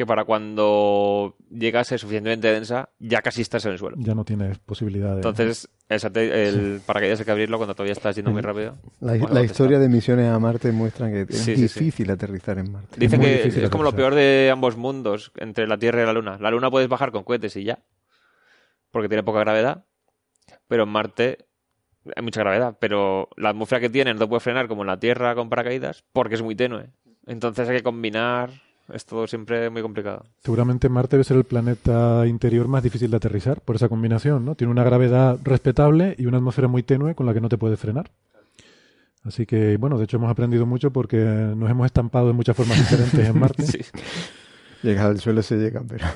[0.00, 3.98] que para cuando llega a ser suficientemente densa, ya casi estás en el suelo.
[4.00, 5.16] Ya no tienes posibilidad de...
[5.16, 8.78] Entonces, el, el paracaídas hay que abrirlo cuando todavía estás yendo muy rápido.
[9.00, 11.80] La, Bueno, la historia de misiones a Marte muestra que es Sí, sí, sí.
[11.80, 12.98] difícil aterrizar en Marte.
[12.98, 16.38] Dicen que es como lo peor de ambos mundos, entre la Tierra y la Luna.
[16.40, 17.80] La Luna puedes bajar con cohetes y ya,
[18.90, 19.84] porque tiene poca gravedad,
[20.66, 21.46] pero en Marte
[22.16, 25.34] hay mucha gravedad, pero la atmósfera que tiene no puede frenar como en la Tierra
[25.34, 26.86] con paracaídas, porque es muy tenue.
[27.26, 28.50] Entonces hay que combinar,
[28.94, 30.24] es todo siempre muy complicado.
[30.42, 34.54] Seguramente Marte debe ser el planeta interior más difícil de aterrizar por esa combinación, ¿no?
[34.54, 37.78] Tiene una gravedad respetable y una atmósfera muy tenue con la que no te puedes
[37.78, 38.10] frenar.
[39.24, 42.78] Así que, bueno, de hecho hemos aprendido mucho porque nos hemos estampado de muchas formas
[42.78, 43.62] diferentes en Marte.
[43.66, 43.80] Sí.
[44.82, 46.06] Llegar al suelo se llega, pero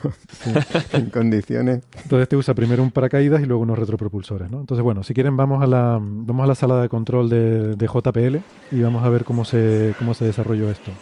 [0.95, 1.83] en condiciones.
[2.03, 4.61] Entonces te usa primero un paracaídas y luego unos retropropulsores, ¿no?
[4.61, 7.87] Entonces, bueno, si quieren vamos a la, vamos a la sala de control de, de
[7.87, 8.39] JPL
[8.75, 10.93] y vamos a ver cómo se, cómo se desarrolló esto.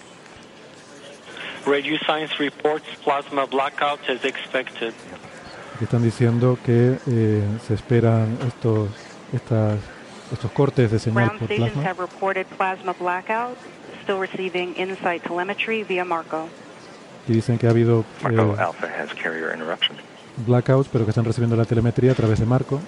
[1.66, 4.92] Radio Science reports plasma blackout as expected.
[5.74, 8.90] Aquí están diciendo que eh, se esperan estos,
[9.32, 9.78] estas,
[10.32, 11.90] estos cortes de señal por stations plasma.
[11.90, 13.56] have reported plasma blackout.
[14.02, 16.48] Still receiving insight telemetry via Marco.
[17.28, 19.96] Y dicen que ha habido Marco eh, Alpha has carrier interruption.
[20.46, 22.80] blackouts, pero que están recibiendo la telemetría a través de Marco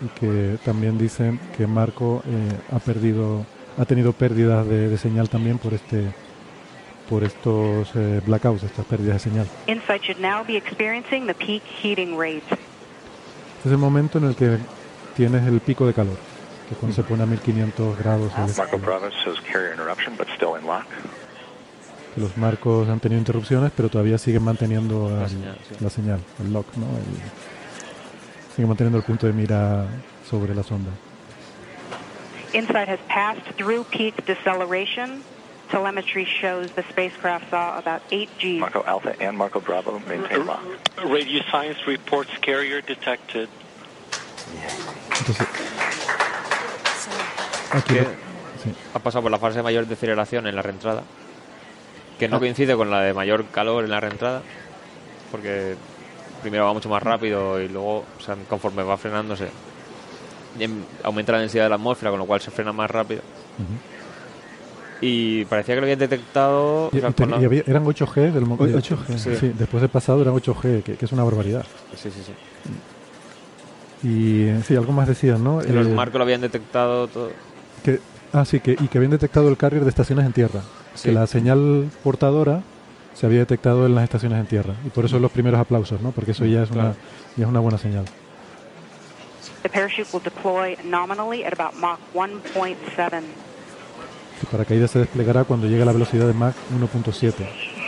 [0.00, 3.46] y que también dicen que Marco eh, ha perdido,
[3.78, 6.12] ha tenido pérdidas de, de señal también por este,
[7.08, 9.46] por estos eh, blackouts, estas pérdidas de señal.
[9.66, 12.42] Insight should now be experiencing the peak heating rate.
[12.48, 14.58] Este es el momento en el que
[15.16, 16.16] tienes el pico de calor,
[16.68, 18.32] que cuando se pone a 1500 grados.
[18.36, 20.84] el- Marco Bravo shows carrier interruption, but still in lock.
[22.14, 25.74] que los marcos han tenido interrupciones, pero todavía siguen manteniendo La el- señal, sí.
[25.80, 26.86] la señal, el lock, ¿no?
[26.86, 29.86] El- siguen manteniendo el punto de mira
[30.28, 30.90] sobre la sonda.
[32.54, 35.22] InSight has passed through peak deceleration.
[35.70, 38.58] Telemetry shows the spacecraft saw about 8 Gs.
[38.60, 40.60] Marco Alpha and Marco Bravo maintain lock.
[41.04, 43.48] Radio science reports carrier detected.
[45.18, 45.46] Entonces,
[47.72, 48.04] aquí lo-
[48.62, 48.72] sí.
[48.94, 51.02] ha pasado por la fase de mayor deceleración en la reentrada,
[52.18, 54.42] que no coincide con la de mayor calor en la reentrada,
[55.30, 55.76] porque
[56.40, 59.48] primero va mucho más rápido y luego, o sea, conforme va frenándose,
[60.58, 63.20] em- aumenta la densidad de la atmósfera, con lo cual se frena más rápido.
[65.00, 66.90] Y parecía que lo habían detectado.
[66.92, 69.16] Y- ten- y había- eran 8G del mo- Oye, de- 8G.
[69.18, 69.36] Sí.
[69.36, 69.52] Sí.
[69.56, 71.64] después de pasado eran 8G, que, que es una barbaridad.
[71.96, 72.32] Sí, sí, sí.
[74.02, 75.58] Y eh, sí, algo más decían, ¿no?
[75.58, 77.30] Que los Eh, marcos lo habían detectado todo.
[77.82, 78.00] que,
[78.32, 80.60] ah, sí, que, y que habían detectado el carrier de estaciones en tierra.
[80.94, 81.08] Sí.
[81.08, 82.62] Que la señal portadora
[83.14, 84.74] se había detectado en las estaciones en tierra.
[84.84, 86.10] Y por eso los primeros aplausos, ¿no?
[86.12, 86.96] Porque eso ya es, una, Claro.
[87.36, 88.04] ya es una buena señal.
[89.62, 93.22] The parachute will deploy nominally at about Mach 1.7.
[94.40, 97.34] El paracaídas se desplegará cuando llegue a la velocidad de Mach 1.7,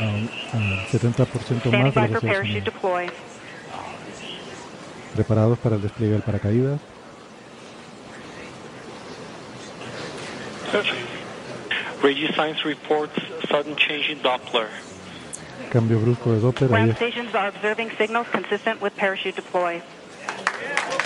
[0.01, 1.27] a, a 70%
[1.61, 3.13] Standing más de la velocidad.
[5.15, 6.81] Preparados para el despliegue del paracaídas.
[12.03, 13.13] Radio science reports
[13.49, 14.69] sudden change in Doppler.
[15.71, 16.69] Cambio brusco de Doppler.
[16.69, 19.83] Ground stations are observing signals consistent with parachute deploy.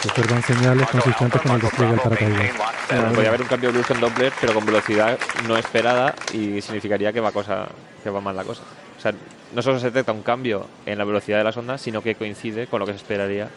[0.07, 2.51] Observan señales consistentes con el despliegue del paracaídas.
[2.91, 7.13] Bueno, podría haber un cambio brusco en Doppler, pero con velocidad no esperada y significaría
[7.13, 7.69] que va cosa
[8.03, 8.63] que va mal la cosa.
[8.97, 9.13] O sea,
[9.55, 12.67] no solo se detecta un cambio en la velocidad de la sonda, sino que coincide
[12.67, 13.49] con lo que se esperaría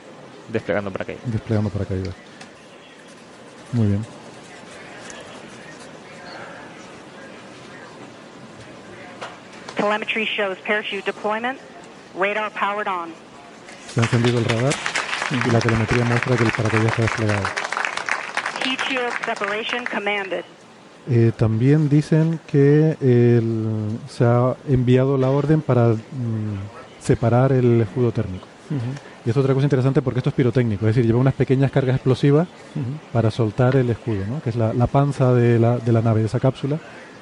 [0.48, 1.24] desplegando paracaídas.
[1.26, 2.14] Desplegando paracaídas.
[3.74, 4.06] Muy bien.
[9.76, 11.60] Telemetry shows parachute deployment.
[12.16, 13.14] Radar powered on.
[13.94, 14.74] Se ha encendido el radar
[15.32, 17.44] y la telemetría muestra que el paracaídas está desplegado.
[18.64, 20.44] Heat shield separation commanded.
[21.10, 25.98] Eh, también dicen que el- se ha enviado la orden para mm,
[27.02, 28.46] separar el escudo térmico.
[29.26, 31.72] Y esto es otra cosa interesante porque esto es pirotécnico, es decir, lleva unas pequeñas
[31.72, 32.48] cargas explosivas
[33.14, 34.42] para soltar el escudo, ¿no?
[34.42, 36.78] que es la, la panza de la, de la nave, de esa cápsula,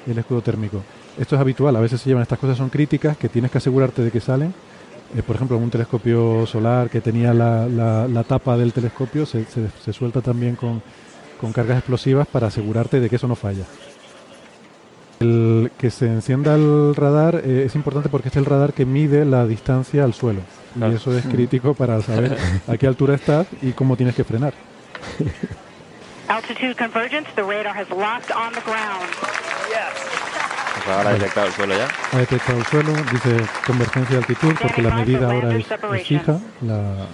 [0.06, 0.82] y el escudo térmico.
[1.18, 4.02] Esto es habitual, a veces se llevan estas cosas, son críticas, que tienes que asegurarte
[4.02, 4.52] de que salen.
[5.14, 9.24] Eh, por ejemplo, en un telescopio solar que tenía la, la- la tapa del telescopio,
[9.26, 10.82] se, se- se suelta también con,
[11.40, 13.64] con cargas explosivas para asegurarte de que eso no falla.
[15.20, 19.24] El que se encienda el radar eh, es importante porque es el radar que mide
[19.24, 20.40] la distancia al suelo.
[20.74, 20.92] Claro.
[20.92, 22.36] Y eso es crítico para saber
[22.68, 24.52] a qué altura estás y cómo tienes que frenar.
[26.28, 27.30] Altitude convergence.
[27.34, 29.06] The radar has locked on the ground.
[29.20, 30.25] Pues
[30.92, 31.88] ahora ha detectado el suelo ya.
[32.12, 36.38] Ha detectado el suelo, dice convergencia de altitud porque la medida ahora es, es fija.
[36.62, 37.06] La,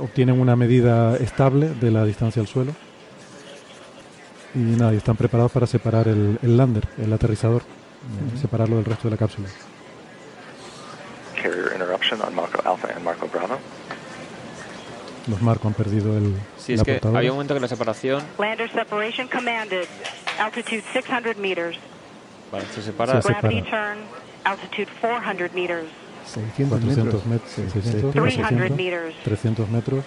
[0.00, 2.72] obtienen una medida estable de la distancia al suelo.
[4.54, 8.86] Y nada, y están preparados para separar el, el lander, el aterrizador, eh, separarlo del
[8.86, 9.48] resto de la cápsula.
[11.40, 13.58] Carrier interruption on Marco Alpha and Marco Bravo.
[15.28, 17.18] Los marcos han perdido el, Sí, la es que portadora.
[17.18, 19.84] había un momento que la separación Lander separation commanded.
[20.40, 21.78] Altitude 600 meters.
[22.52, 23.20] Vale, se separa.
[23.22, 23.94] Se Gravity separa.
[23.94, 23.98] turn.
[24.44, 25.86] Altitude 400 meters.
[26.24, 27.26] 600 400 metros.
[27.26, 29.14] metros, 600, 300 600, meters.
[29.24, 30.04] 300 metros,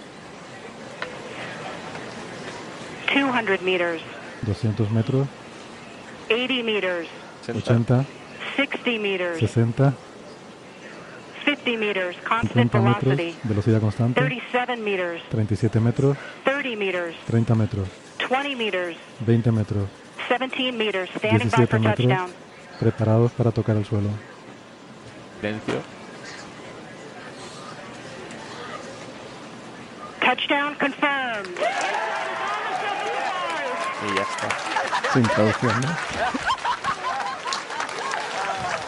[3.14, 4.02] 200 meters.
[4.44, 5.28] 200 metros,
[6.30, 7.08] 80 meters.
[7.48, 8.06] 80,
[8.56, 9.40] 60 meters.
[9.40, 9.94] 60,
[11.46, 12.16] 50 meters.
[12.18, 13.38] Constant 50 metros, velocity.
[13.44, 15.22] velocidad constante, 37 meters.
[15.30, 17.16] 37 metros, 30 meters.
[17.26, 17.88] 30 metros,
[18.30, 18.98] 20 meters.
[19.26, 19.90] 20 metros,
[20.28, 21.10] 17 meters.
[21.18, 22.30] Standing by 17 for metros, touchdown.
[22.80, 24.10] preparados para tocar el suelo.
[25.40, 25.82] Silencio.
[30.20, 31.58] Touchdown confirmed.
[34.04, 35.14] Y ya está.
[35.14, 35.88] Sin traducción, ¿no?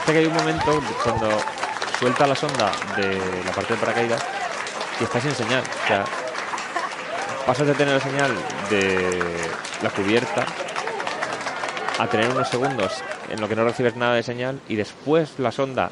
[0.05, 1.29] Sé que hay un momento cuando
[1.99, 4.25] suelta la sonda de la parte de paracaídas
[4.99, 5.63] y está sin señal.
[5.63, 6.05] O sea,
[7.45, 8.31] pasas de tener la señal
[8.69, 9.49] de
[9.81, 10.45] la cubierta
[11.99, 15.51] a tener unos segundos en lo que no recibes nada de señal y después la
[15.51, 15.91] sonda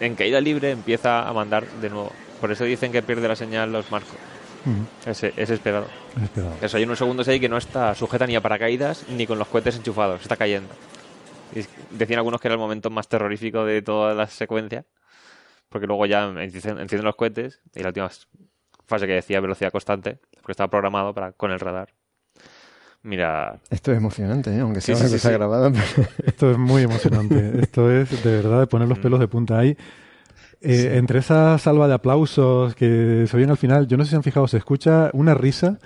[0.00, 2.12] en caída libre empieza a mandar de nuevo.
[2.40, 4.16] Por eso dicen que pierde la señal los marcos.
[4.64, 5.86] Ujú, Es, es esperado.
[6.16, 6.54] es esperado.
[6.60, 9.48] Eso hay unos segundos ahí que no está sujeta ni a paracaídas ni con los
[9.48, 10.72] cohetes enchufados, está cayendo.
[11.54, 14.86] Y decían algunos que era el momento más terrorífico de toda la secuencia,
[15.68, 18.10] porque luego ya encienden encienden los cohetes y la última
[18.86, 21.90] fase que decía velocidad constante, porque estaba programado para con el radar.
[23.04, 24.60] Mira, Esto es emocionante, ¿eh?
[24.60, 25.34] aunque Sí, sea sí, una sí, cosa sí.
[25.34, 25.72] grabada.
[25.72, 27.60] pero- Esto es muy emocionante.
[27.60, 28.90] Esto es de verdad de poner Mm.
[28.90, 29.76] los pelos de punta ahí.
[30.60, 34.16] Eh, Entre esa salva de aplausos que se oyen al final, yo no sé si
[34.16, 35.78] han fijado, se escucha una risa.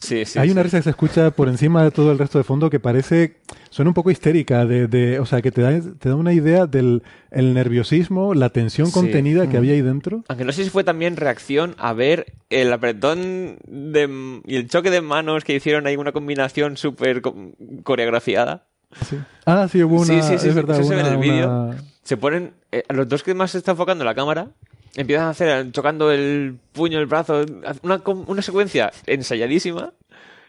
[0.00, 0.38] Sí, sí.
[0.38, 2.80] Hay una risa que se escucha por encima de todo el resto de fondo que
[2.80, 3.36] parece,
[3.70, 6.66] suena un poco histérica, de, de- o sea, que te da, te da una idea
[6.66, 8.92] del el nerviosismo, la tensión Sí.
[8.92, 9.58] contenida que Mm.
[9.58, 10.24] había ahí dentro.
[10.28, 14.90] Aunque no sé si fue también reacción a ver el apretón de, y el choque
[14.90, 17.36] de manos que hicieron ahí una combinación súper co-
[17.84, 18.66] coreografiada.
[19.08, 19.16] Sí.
[19.46, 21.48] Ah, sí, hubo una, Sí, sí, sí, es verdad, eso se ve en el vídeo.
[21.48, 24.48] una- Se ponen, eh, los dos que más se está enfocando la cámara,
[24.96, 27.44] empiezan a hacer, chocando el puño, el brazo,
[27.82, 29.92] una, una secuencia ensayadísima.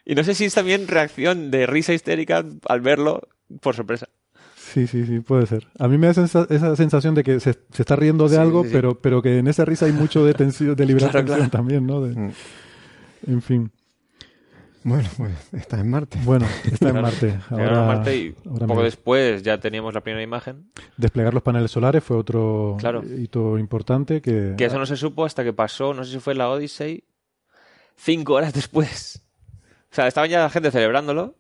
[0.06, 3.28] Y no sé si es también reacción de risa histérica al verlo
[3.62, 4.08] por sorpresa.
[4.56, 5.68] Sí, sí, sí, puede ser.
[5.80, 8.42] A mí me da sensa- esa sensación de que se, se está riendo de Sí,
[8.42, 8.74] algo, sí, sí.
[8.76, 11.52] Pero, pero que en esa risa hay mucho de tensión, de liberar Claro, tensión claro.
[11.52, 12.02] también, ¿no?
[12.02, 12.32] De- Mm.
[13.28, 13.72] en fin.
[14.84, 16.18] Bueno, pues está en Marte.
[16.24, 17.02] Bueno, está en.
[17.02, 17.40] Marte.
[17.50, 20.72] Ahora, Marte y ahora poco después ya teníamos la primera imagen.
[20.98, 23.04] desplegar los paneles solares fue otro Claro.
[23.04, 26.34] hito importante que, Que eso no se supo hasta que pasó, no sé si fue
[26.36, 27.04] la Odyssey,
[27.96, 29.22] cinco horas después.
[29.92, 31.36] O sea, estaban ya la gente celebrándolo,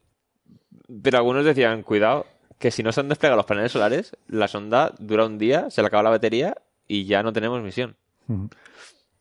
[1.01, 2.25] pero algunos decían, cuidado,
[2.59, 5.81] que si no se han desplegado los paneles solares, la sonda dura un día, se
[5.81, 6.55] le acaba la batería
[6.87, 7.95] y ya no tenemos misión.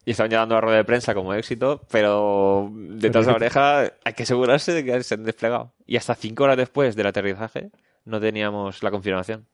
[0.05, 3.81] Y estaban ya dando la rueda de prensa como éxito, pero detrás de la oreja
[4.05, 5.75] hay que asegurarse de que se han desplegado.
[5.87, 7.71] Y hasta cinco horas después del aterrizaje
[8.07, 9.47] no teníamos la confirmación.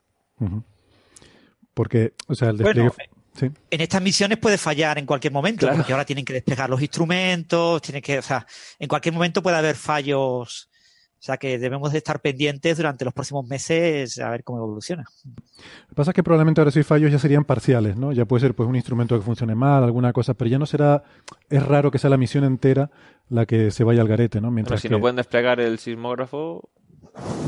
[1.75, 3.11] Porque, o sea, el Bueno, despliegue...
[3.39, 3.51] sí.
[3.71, 5.77] En estas misiones puede fallar en cualquier momento, Claro.
[5.79, 8.47] porque ahora tienen que despegar los instrumentos, tienen que, o sea,
[8.79, 10.71] en cualquier momento puede haber fallos.
[11.19, 15.05] O sea que debemos de estar pendientes durante los próximos meses a ver cómo evoluciona.
[15.25, 18.13] Lo que pasa es que probablemente ahora sí fallos ya serían parciales, ¿no?
[18.13, 21.03] Ya puede ser pues un instrumento que funcione mal, alguna cosa, pero ya no será...
[21.51, 22.91] Es raro que sea la misión entera
[23.29, 24.49] la que se vaya al garete, ¿no?
[24.49, 24.95] Pero Mientras si que...
[24.95, 26.69] no pueden desplegar el sismógrafo,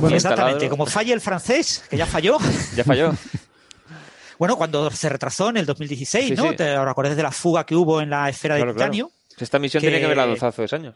[0.01, 0.71] Bueno, Exactamente, instalado.
[0.71, 2.39] como falle el francés, que ya falló.
[2.77, 3.12] ya falló.
[4.39, 6.51] Bueno, cuando se retrasó en el 2016, Sí, ¿no?
[6.51, 6.57] sí.
[6.57, 8.91] ¿Te acuerdas de la fuga que hubo en la esfera Claro, de claro.
[8.93, 9.11] titanio?
[9.37, 10.95] Esta misión Que- tiene que haberla lanzado hace dos años.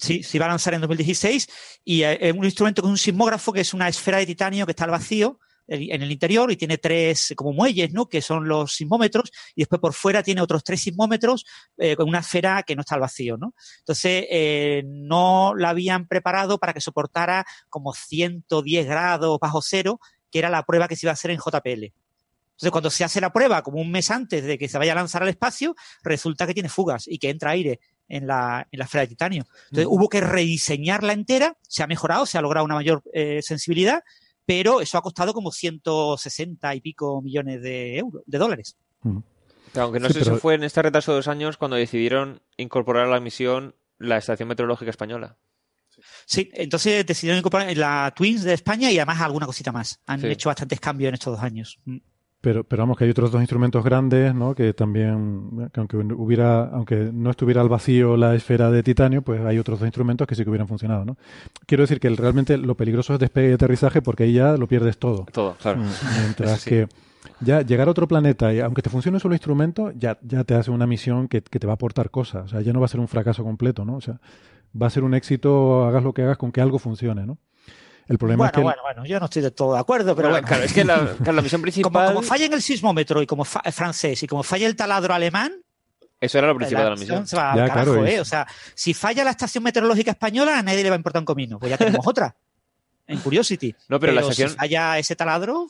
[0.00, 1.46] Sí, se iba a lanzar en 2016
[1.84, 4.72] y eh, es un instrumento con un sismógrafo que es una esfera de titanio que
[4.72, 5.38] está al vacío
[5.68, 8.08] el- en el interior y tiene tres como muelles, ¿no?
[8.08, 11.44] Que son los sismómetros y después por fuera tiene otros tres sismómetros
[11.76, 13.54] eh, con una esfera que no está al vacío, ¿no?
[13.80, 20.38] Entonces eh, no la habían preparado para que soportara como 110 grados bajo cero, que
[20.38, 21.92] era la prueba que se iba a hacer en JPL.
[22.52, 24.96] Entonces, cuando se hace la prueba, como un mes antes de que se vaya a
[24.96, 27.80] lanzar al espacio, resulta que tiene fugas y que entra aire
[28.10, 29.46] en la, en la esfera de titanio.
[29.70, 34.02] Entonces, hubo que rediseñarla entera, se ha mejorado, se ha logrado una mayor eh, sensibilidad,
[34.44, 38.76] pero eso ha costado como 160 y pico millones de euros, de dólares.
[39.74, 42.42] Aunque no Sí, sé pero- si fue en este retraso de dos años cuando decidieron
[42.56, 45.36] incorporar a la misión la Estación Meteorológica Española.
[46.26, 50.00] Sí, entonces decidieron incorporar la Twins de España y además alguna cosita más.
[50.06, 50.26] Han Sí.
[50.28, 51.78] hecho bastantes cambios en estos dos años.
[52.40, 52.42] Mm.
[52.42, 54.54] Pero, pero vamos, que hay otros dos instrumentos grandes, ¿no?
[54.54, 59.40] Que también, que aunque hubiera, aunque no estuviera al vacío la esfera de titanio, pues
[59.42, 61.16] hay otros dos instrumentos que sí que hubieran funcionado, ¿no?
[61.66, 64.66] Quiero decir que el- realmente lo peligroso es despegue y aterrizaje porque ahí ya lo
[64.66, 65.26] pierdes todo.
[65.32, 65.82] Todo, claro.
[66.22, 66.70] Mientras Eso sí.
[66.70, 66.88] que
[67.40, 70.54] ya llegar a otro planeta, y aunque te funcione un solo instrumento, ya, ya te
[70.54, 72.46] hace una misión que, que te va a aportar cosas.
[72.46, 73.96] O sea, ya no va a ser un fracaso completo, ¿no?
[73.96, 74.18] O sea,
[74.80, 77.36] va a ser un éxito, hagas lo que hagas, con que algo funcione, ¿no?
[78.10, 78.62] El problema es Bueno, que...
[78.64, 80.48] bueno, bueno, yo no estoy de todo de acuerdo, pero Bueno, bueno.
[80.48, 82.08] claro, es que la, claro, la misión principal...
[82.08, 85.14] como falla en el sismómetro y como fa- eh, francés y como falla el taladro
[85.14, 85.52] alemán,
[86.20, 87.26] Eso era lo principal de la misión misión.
[87.28, 88.14] se va Ya, al carajo, claro, ¿eh?
[88.16, 91.20] es- O sea, si falla la estación meteorológica española, a nadie le va a importar
[91.20, 91.58] un comino.
[91.60, 92.34] Pues ya tenemos otra.
[93.06, 93.74] En Curiosity.
[93.88, 95.68] No, pero la estación- si falla ese taladro,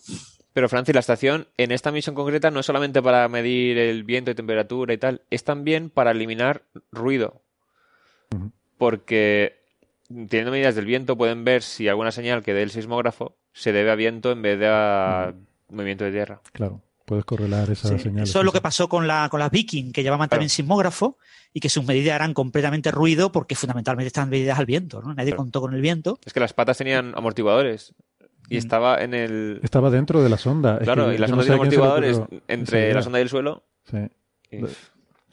[0.55, 4.31] Pero Francis, la estación en esta misión concreta no es solamente para medir el viento
[4.31, 7.43] y temperatura y tal, es también para eliminar ruido.
[8.79, 9.60] Porque
[10.29, 13.91] teniendo medidas del viento pueden ver si alguna señal que dé el sismógrafo se debe
[13.91, 15.33] a viento en vez de a
[15.71, 16.41] movimiento de tierra.
[16.53, 18.29] Claro, puedes correlar esas sí, señales.
[18.31, 21.17] eso es lo que pasó con, la, con las Viking, que llevaban también sismógrafo
[21.53, 25.01] y que sus medidas eran completamente ruido porque fundamentalmente estaban medidas al viento.
[25.03, 25.15] ¿no?
[25.15, 25.37] Nadie Claro.
[25.39, 26.19] contó con el viento.
[26.25, 27.95] Es que las patas tenían amortiguadores
[28.49, 28.59] y Mm.
[28.59, 29.61] estaba en el...
[29.63, 30.79] Estaba dentro de la sonda.
[30.79, 33.23] Es Claro, que y la no sonda tiene a le amortiguadores entre la sonda y
[33.23, 33.65] el suelo.
[33.91, 33.97] Sí.
[34.53, 34.61] y-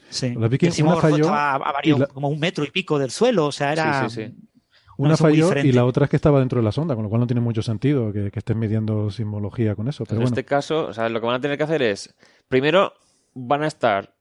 [0.09, 0.33] Sí.
[0.35, 2.97] Las Viking, el sismógrafo una falló estaba a varios- la- como un metro y pico
[2.97, 4.35] del suelo, o sea, era Sí, sí, sí.
[4.97, 7.21] Una falló y la otra es que estaba dentro de la sonda, con lo cual
[7.21, 10.03] no tiene mucho sentido que, que estén midiendo sismología con eso.
[10.05, 12.15] Pero en bueno, este caso, o sea, lo que van a tener que hacer es,
[12.47, 12.93] primero,
[13.33, 14.15] van a estar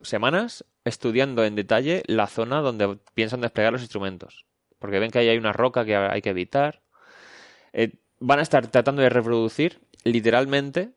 [0.00, 4.46] semanas estudiando en detalle la zona donde piensan desplegar los instrumentos.
[4.78, 6.82] Porque ven que ahí hay una roca que hay que evitar.
[7.72, 10.90] Eh, van a estar tratando de reproducir literalmente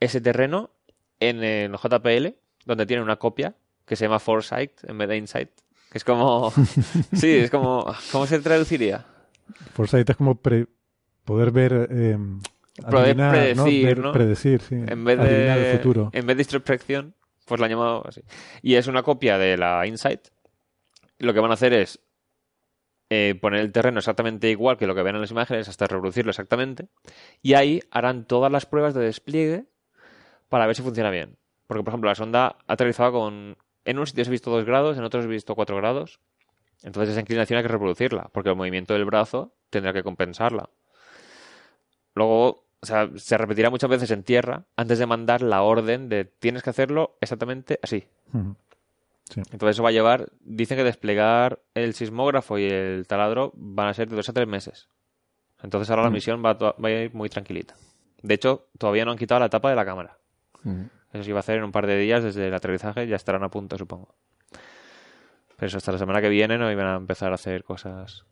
[0.00, 0.70] ese terreno
[1.20, 2.34] en el JPL,
[2.64, 3.54] donde tienen una copia
[3.86, 5.50] que se llama Foresight en vez de Insight.
[5.92, 6.50] Que es como...
[7.12, 7.84] sí, es como...
[8.10, 9.04] ¿Cómo se traduciría?
[9.74, 10.66] Foresight es como pre-
[11.24, 11.88] poder ver...
[11.90, 12.18] eh,
[12.84, 14.12] adivinar, predecir, Ver- ¿no?
[14.12, 14.74] Predecir, sí.
[14.74, 15.70] En vez Adivinar de...
[15.72, 16.10] el futuro.
[16.14, 17.14] En vez de introspección,
[17.44, 18.22] pues la han llamado así.
[18.62, 20.28] Y es una copia de la Insight.
[21.18, 22.00] Lo que van a hacer es
[23.10, 26.30] eh, poner el terreno exactamente igual que lo que ven en las imágenes, hasta reproducirlo
[26.30, 26.88] exactamente.
[27.42, 29.66] Y ahí harán todas las pruebas de despliegue
[30.48, 31.36] para ver si funciona bien.
[31.66, 33.56] Porque, por ejemplo, la sonda ha aterrizado con...
[33.84, 36.20] En unos sitios he visto 2 grados, en otros he visto 4 grados.
[36.82, 40.68] Entonces esa inclinación hay que reproducirla, porque el movimiento del brazo tendrá que compensarla.
[42.14, 46.24] Luego, o sea, se repetirá muchas veces en tierra antes de mandar la orden de
[46.24, 48.06] tienes que hacerlo exactamente así.
[49.24, 49.40] Sí.
[49.52, 53.94] Entonces eso va a llevar, dicen que desplegar el sismógrafo y el taladro van a
[53.94, 54.88] ser de dos a tres meses.
[55.62, 57.74] Entonces ahora la misión va a, to- va a ir muy tranquilita.
[58.20, 60.18] De hecho, todavía no han quitado la tapa de la cámara.
[61.12, 63.42] Eso se va a hacer en un par de días desde el aterrizaje, ya estarán
[63.44, 64.14] a punto, supongo.
[65.56, 68.24] Pero eso hasta la semana que viene no iban a empezar a hacer cosas.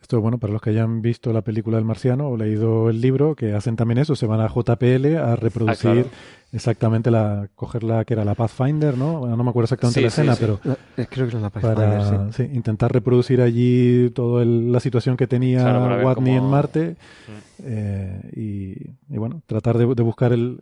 [0.00, 3.00] Esto es bueno para los que hayan visto la película del marciano o leído el
[3.00, 6.10] libro, que hacen también eso, se van a JPL a reproducir Ah, claro.
[6.52, 9.20] exactamente la, coger la que era la Pathfinder, ¿no?
[9.20, 10.40] Bueno, no me acuerdo exactamente Sí, la sí, escena, sí.
[10.40, 10.60] pero
[10.96, 12.44] La- creo que era la para Pathfinder, sí.
[12.44, 16.96] sí, intentar reproducir allí toda la situación que tenía Claro, para Watney cómo- en Marte
[17.28, 17.62] Mm.
[17.64, 20.58] eh, y, y bueno, tratar de, de buscar el,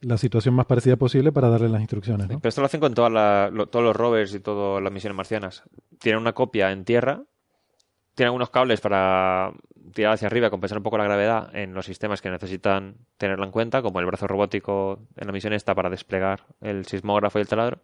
[0.00, 2.40] la situación más parecida posible para darle las instrucciones, ¿no?
[2.40, 5.16] Pero esto lo hacen con todas la- lo- todos los rovers y todas las misiones
[5.16, 5.62] marcianas.
[6.00, 7.22] Tienen una copia en tierra,
[8.14, 9.52] tienen algunos cables para
[9.94, 13.44] tirar hacia arriba y compensar un poco la gravedad en los sistemas que necesitan tenerla
[13.46, 17.42] en cuenta, como el brazo robótico en la misión esta para desplegar el sismógrafo y
[17.42, 17.78] el taladro.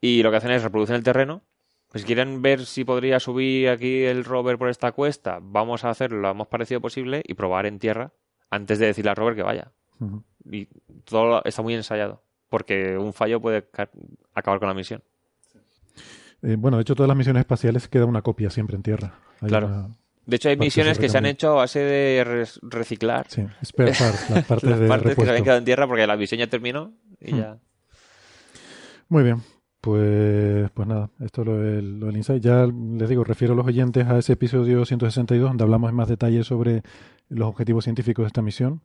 [0.00, 1.42] Y lo que hacen es reproducen el terreno.
[1.90, 5.90] Pues si quieren ver si podría subir aquí el rover por esta cuesta, vamos a
[5.90, 8.12] hacerlo lo más parecido posible y probar en tierra
[8.50, 9.72] antes de decirle al rover que vaya.
[10.50, 10.68] Y
[11.04, 13.90] todo está muy ensayado, porque un fallo puede ca-
[14.34, 15.02] acabar con la misión.
[16.42, 19.14] Eh, bueno, de hecho todas las misiones espaciales queda una copia siempre en tierra.
[19.40, 19.66] Hay Claro.
[19.66, 19.88] una-
[20.26, 24.30] De hecho, hay misiones que se han hecho a base de reciclar Sí, spare parts,
[24.30, 25.30] las partes las de partes que se repuesto.
[25.30, 27.38] habían quedado en tierra porque la misión ya terminó y Hmm.
[27.38, 27.58] ya.
[29.08, 29.42] Muy bien,
[29.80, 32.42] pues, pues nada, esto es lo del, lo del Insight.
[32.42, 36.08] Ya les digo, refiero a los oyentes a ese episodio 162 donde hablamos en más
[36.08, 36.82] detalle sobre
[37.28, 38.82] los objetivos científicos de esta misión.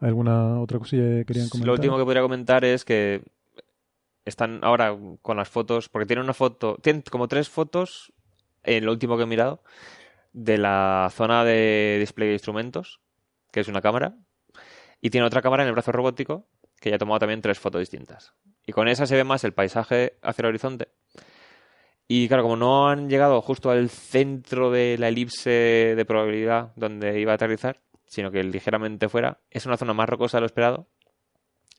[0.00, 1.66] ¿Hay ¿Alguna otra cosilla que querían comentar?
[1.66, 3.22] Lo último que podría comentar es que
[4.24, 8.12] están ahora con las fotos, porque tienen una foto, tienen como tres fotos,
[8.62, 9.62] en lo último que he mirado,
[10.32, 13.00] de la zona de despliegue de instrumentos,
[13.50, 14.14] que es una cámara,
[15.00, 16.46] y tiene otra cámara en el brazo robótico,
[16.80, 18.34] que ya ha tomado también tres fotos distintas.
[18.66, 20.88] Y con esa se ve más el paisaje hacia el horizonte.
[22.06, 25.50] Y claro, como no han llegado justo al centro de la elipse
[25.96, 30.38] de probabilidad donde iba a aterrizar, sino que ligeramente fuera, es una zona más rocosa
[30.38, 30.88] de lo esperado.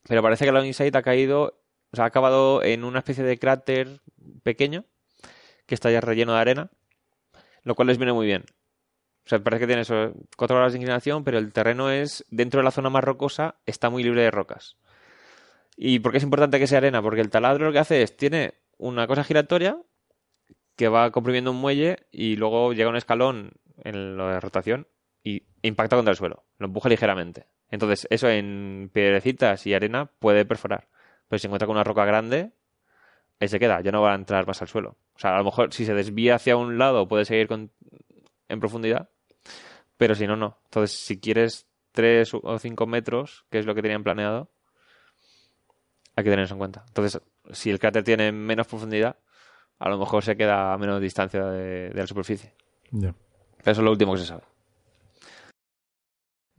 [0.08, 1.60] Pero parece que la Insight ha caído,
[1.92, 4.02] o sea, ha acabado en una especie de cráter
[4.44, 4.86] pequeño
[5.66, 6.72] que está ya relleno de arena,
[7.64, 8.46] lo cual les viene muy bien.
[9.26, 12.60] O sea, parece que tiene eso, cuatro horas de inclinación, pero el terreno es, dentro
[12.60, 14.78] de la zona más rocosa, está muy libre de rocas.
[15.78, 17.02] ¿Y por qué es importante que sea arena?
[17.02, 19.78] Porque el taladro lo que hace es, tiene una cosa giratoria
[20.76, 23.52] que va comprimiendo un muelle y luego llega un escalón
[23.84, 24.88] en lo de rotación
[25.24, 27.48] y impacta contra el suelo, lo empuja ligeramente.
[27.70, 30.88] Entonces, eso en piedrecitas y arena puede perforar.
[31.28, 32.52] Pero si encuentra con una roca grande,
[33.40, 34.98] ahí se queda, ya no va a entrar más al suelo.
[35.16, 37.72] O sea, a lo mejor si se desvía hacia un lado puede seguir con-
[38.48, 39.10] en profundidad,
[39.98, 40.58] pero si no, no.
[40.66, 44.50] Entonces, si quieres 3 o 5 metros, que es lo que tenían planeado,
[46.16, 46.84] hay que tener eso en cuenta.
[46.88, 49.18] Entonces, si el cráter tiene menos profundidad,
[49.78, 52.54] a lo mejor se queda a menos distancia de, de la superficie.
[53.62, 54.44] Eso es lo último que se sabe.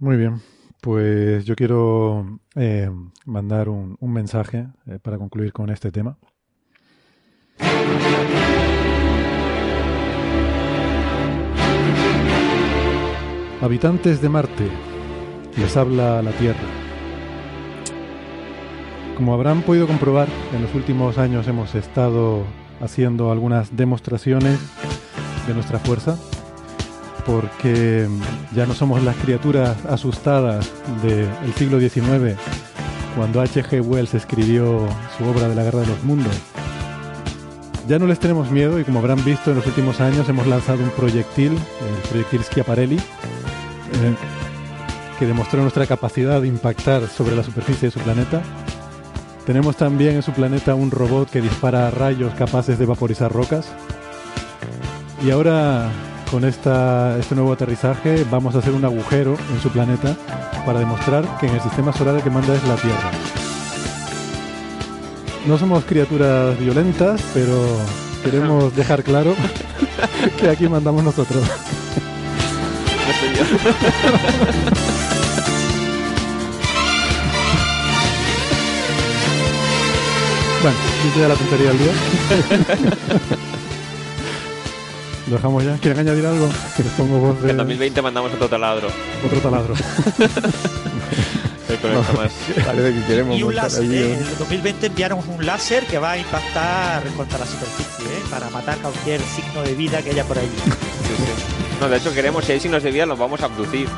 [0.01, 0.41] Muy bien,
[0.81, 2.91] pues yo quiero eh,
[3.27, 6.17] mandar un, un mensaje eh, para concluir con este tema.
[13.61, 14.69] Habitantes de Marte,
[15.59, 16.59] les habla la Tierra.
[19.19, 22.45] Como habrán podido comprobar, en los últimos años hemos estado
[22.81, 24.59] haciendo algunas demostraciones
[25.47, 26.19] de nuestra fuerza,
[27.25, 28.09] porque
[28.55, 30.71] ya no somos las criaturas asustadas
[31.03, 32.39] del siglo XIX,
[33.17, 33.81] cuando H.G.
[33.81, 36.35] Wells escribió su obra de la Guerra de los Mundos.
[37.89, 40.83] Ya no les tenemos miedo y como habrán visto en los últimos años hemos lanzado
[40.83, 44.15] un proyectil, el proyectil Schiaparelli, eh,
[45.19, 48.43] que demostró nuestra capacidad de impactar sobre la superficie de su planeta.
[49.45, 53.67] Tenemos también en su planeta un robot que dispara rayos capaces de vaporizar rocas.
[55.25, 55.91] Y ahora,
[56.31, 60.17] con esta, este nuevo aterrizaje, vamos a hacer un agujero en su planeta
[60.65, 63.11] para demostrar que en el sistema solar el que manda es la Tierra.
[65.47, 67.57] no somos criaturas violentas, pero
[68.23, 69.35] queremos dejar claro
[70.39, 71.43] que aquí mandamos nosotros.
[80.63, 80.77] Bueno,
[81.19, 83.47] ya la tontería del día.
[85.31, 85.77] Lo dejamos ya.
[85.79, 86.49] ¿Quieren añadir algo?
[86.77, 88.89] Que les pongo voz de En 2020 mandamos otro taladro.
[89.25, 89.75] otro taladro.
[91.81, 92.33] Conecta más.
[92.67, 94.15] Parece que queremos Y un láser, allí ¿eh?
[94.15, 98.23] En el 2020 enviaron un láser que va a impactar contra la superficie, ¿eh?
[98.29, 100.51] Para matar cualquier signo de vida que haya por ahí.
[100.65, 100.71] Sí,
[101.17, 101.25] sí.
[101.81, 103.89] No, de hecho queremos, si hay signos de vida, los vamos a abducir.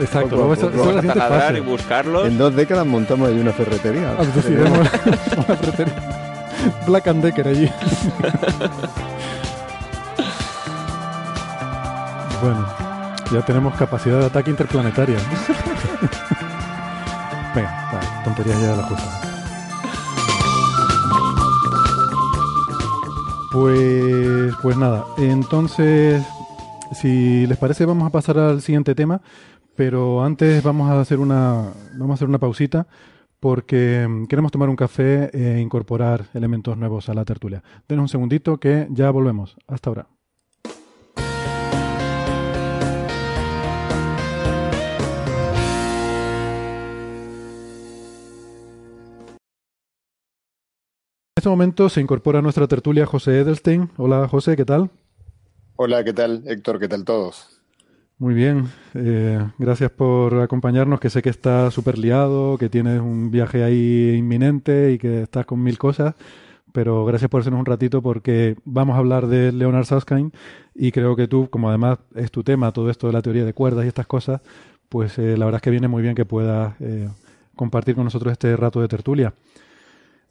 [0.00, 0.36] Exacto.
[0.36, 2.28] Vamos a- Vamos a taladrar y buscarlos.
[2.28, 4.10] En dos décadas montamos ahí una ferretería.
[4.10, 5.94] Abduciremos la ferretería.
[6.86, 7.68] Black and Decker allí.
[12.44, 12.64] bueno,
[13.32, 15.16] ya tenemos capacidad de ataque interplanetaria.
[17.54, 17.90] Venga,
[18.22, 19.20] tonterías ya de las cosas.
[23.50, 26.22] Pues, pues nada, entonces,
[26.92, 29.22] si les parece, vamos a pasar al siguiente tema,
[29.74, 32.86] pero antes vamos a hacer una, vamos a hacer una pausita
[33.40, 37.62] porque mm, queremos tomar un café e incorporar elementos nuevos a la tertulia.
[37.88, 39.56] Denos un segundito que ya volvemos.
[39.66, 40.13] Hasta ahora.
[51.44, 53.90] Este momento se incorpora a nuestra tertulia José Edelstein.
[53.98, 54.88] Hola José, ¿qué tal?
[55.76, 56.80] Hola, ¿qué tal Héctor?
[56.80, 57.60] ¿Qué tal todos?
[58.16, 63.30] Muy bien, eh, gracias por acompañarnos, que sé que estás súper liado, que tienes un
[63.30, 66.14] viaje ahí inminente y que estás con mil cosas,
[66.72, 70.32] pero gracias por hacernos un ratito porque vamos a hablar de Leonard Susskind
[70.74, 73.52] y creo que tú, como además es tu tema, todo esto de la teoría de
[73.52, 74.40] cuerdas y estas cosas,
[74.88, 77.10] pues eh, la verdad es que viene muy bien que puedas eh,
[77.54, 79.34] compartir con nosotros este rato de tertulia.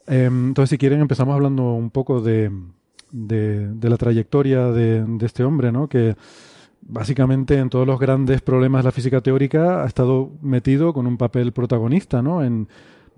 [0.06, 2.50] Eh, entonces, si quieren, empezamos hablando un poco de,
[3.10, 5.88] de, la trayectoria de, de este hombre, ¿no?
[5.88, 6.16] Que
[6.82, 11.16] básicamente en todos los grandes problemas de la física teórica ha estado metido con un
[11.16, 12.42] papel protagonista, ¿no?
[12.42, 12.68] En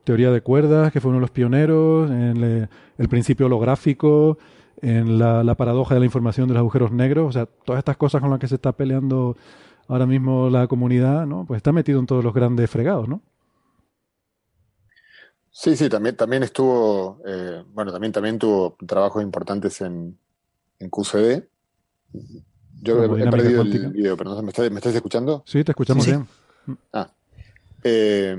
[0.05, 4.39] teoría de cuerdas, que fue uno de los pioneros, en el principio holográfico,
[4.81, 7.97] en la, la paradoja de la información de los agujeros negros, o sea, todas estas
[7.97, 9.37] cosas con las que se está peleando
[9.89, 11.45] ahora mismo la comunidad, ¿no?
[11.45, 13.21] Pues está metido en todos los grandes fregados, ¿no?
[15.59, 20.19] Sí, sí, también, también estuvo, eh, bueno, también, también tuvo trabajos importantes en,
[20.79, 21.49] en QCD.
[22.83, 23.87] Yo he, he perdido cuántica.
[23.87, 25.43] el video, pero no sé, ¿me estás, me estás escuchando?
[25.47, 26.11] Sí, te escuchamos Sí.
[26.11, 26.29] bien.
[26.93, 27.11] Ah.
[27.85, 28.37] Eh,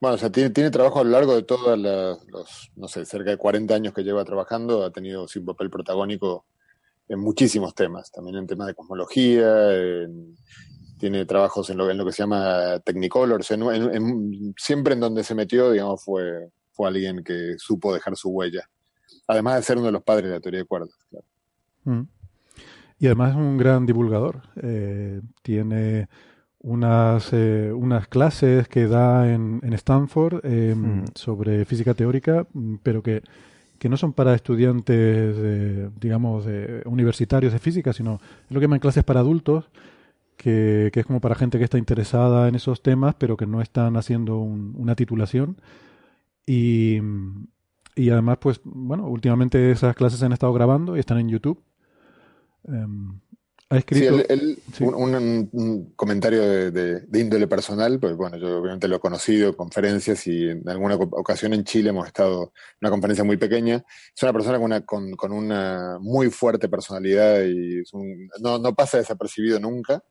[0.00, 3.28] bueno, o sea, tiene, tiene trabajo a lo largo de todos los, no sé, cerca
[3.32, 6.46] de 40 años que lleva trabajando, ha tenido sí, un papel protagónico
[7.06, 10.38] en muchísimos temas, también en temas de cosmología, en-
[11.00, 14.54] tiene trabajos en lo, en lo que se llama Technicolor, o sea, en- en- en-
[14.56, 18.68] siempre en donde se metió, digamos, fue, fue alguien que supo dejar su huella,
[19.26, 20.90] además de ser uno de los padres de la teoría de cuerdas.
[21.10, 21.26] claro.
[21.84, 22.02] Mm.
[22.98, 24.42] Y además es un gran divulgador.
[24.62, 26.08] Eh, tiene
[26.58, 31.04] unas, eh, unas clases que da en, en Stanford eh, Mm.
[31.14, 32.46] sobre física teórica,
[32.82, 33.22] pero que,
[33.78, 38.66] que no son para estudiantes, de, digamos, de universitarios de física, sino es lo que
[38.66, 39.70] llaman clases para adultos,
[40.42, 43.60] que, que es como para gente que está interesada en esos temas, pero que no
[43.60, 45.60] están haciendo un- una titulación.
[46.46, 46.98] Y,
[47.94, 51.62] y además, pues, bueno, últimamente esas clases se han estado grabando y están en YouTube.
[52.64, 53.20] Em,
[53.68, 54.14] ha Sí, escrito.
[54.16, 54.84] él, él- Sí.
[54.84, 59.00] Un, un- un comentario de, de- de índole personal, pues bueno, yo obviamente lo he
[59.00, 63.36] conocido, conferencias y en alguna oc- ocasión en Chile hemos estado en una conferencia muy
[63.36, 63.84] pequeña.
[64.16, 68.58] Es una persona con una, con, con una muy fuerte personalidad y es un- no,
[68.58, 70.02] no pasa desapercibido nunca.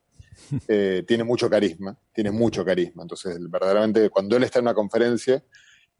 [0.66, 3.02] Eh, tiene mucho carisma, tiene mucho carisma.
[3.02, 5.42] Entonces, verdaderamente, cuando él está en una conferencia,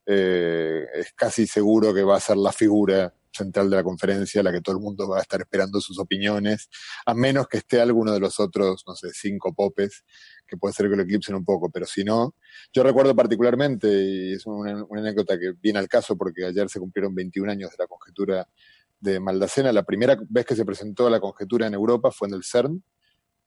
[0.07, 4.53] eh, es casi seguro que va a ser la figura central de la conferencia, la
[4.53, 6.69] que todo el mundo va a estar esperando sus opiniones,
[7.07, 10.05] a menos que esté alguno de los otros, no sé, cinco popes,
[10.47, 12.35] que puede ser que lo eclipsen un poco, pero si no,
[12.73, 16.81] yo recuerdo particularmente, y es una, una anécdota que viene al caso porque ayer se
[16.81, 18.49] cumplieron 21 años de la conjetura
[18.99, 22.45] de Maldacena, la primera vez que se presentó la conjetura en Europa fue en el
[22.45, 22.83] CERN,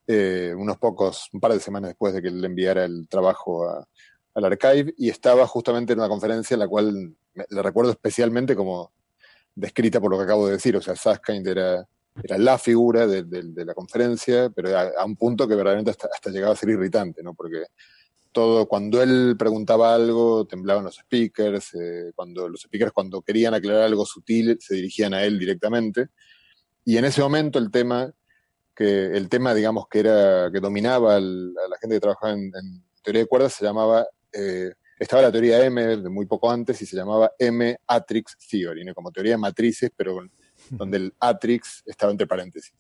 [0.08, 3.88] eh, unos pocos, un par de semanas después de que le enviara el trabajo a-
[4.36, 7.16] al archive, y estaba justamente en una conferencia en la cual
[7.49, 8.91] la recuerdo especialmente como
[9.56, 11.88] descrita por lo que acabo de decir, o sea, Susskind era,
[12.24, 13.24] era la figura de,
[13.66, 17.22] la conferencia, pero a, a un punto que verdaderamente hasta, hasta llegaba a ser irritante,
[17.22, 17.34] ¿no?
[17.34, 17.66] Porque
[18.32, 23.84] todo, cuando él preguntaba algo, temblaban los speakers, eh, cuando los speakers cuando querían aclarar
[23.84, 26.08] algo sutil, se dirigían a él directamente,
[26.84, 28.12] y en ese momento el tema,
[28.76, 32.84] que el tema, digamos, que era, que dominaba a la gente que trabajaba en, en
[33.03, 36.86] teoría de cuerdas se llamaba eh, estaba la teoría M de muy poco antes y
[36.86, 38.93] se llamaba M-Atrix Theory, ¿no?
[38.93, 40.17] como teoría de matrices, pero
[40.69, 42.74] donde el Atrix estaba entre paréntesis.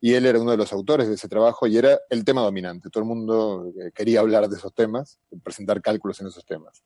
[0.00, 2.90] Y él era uno de los autores de ese trabajo y era el tema dominante.
[2.90, 6.84] Todo el mundo eh, quería hablar de esos temas, presentar cálculos en esos temas.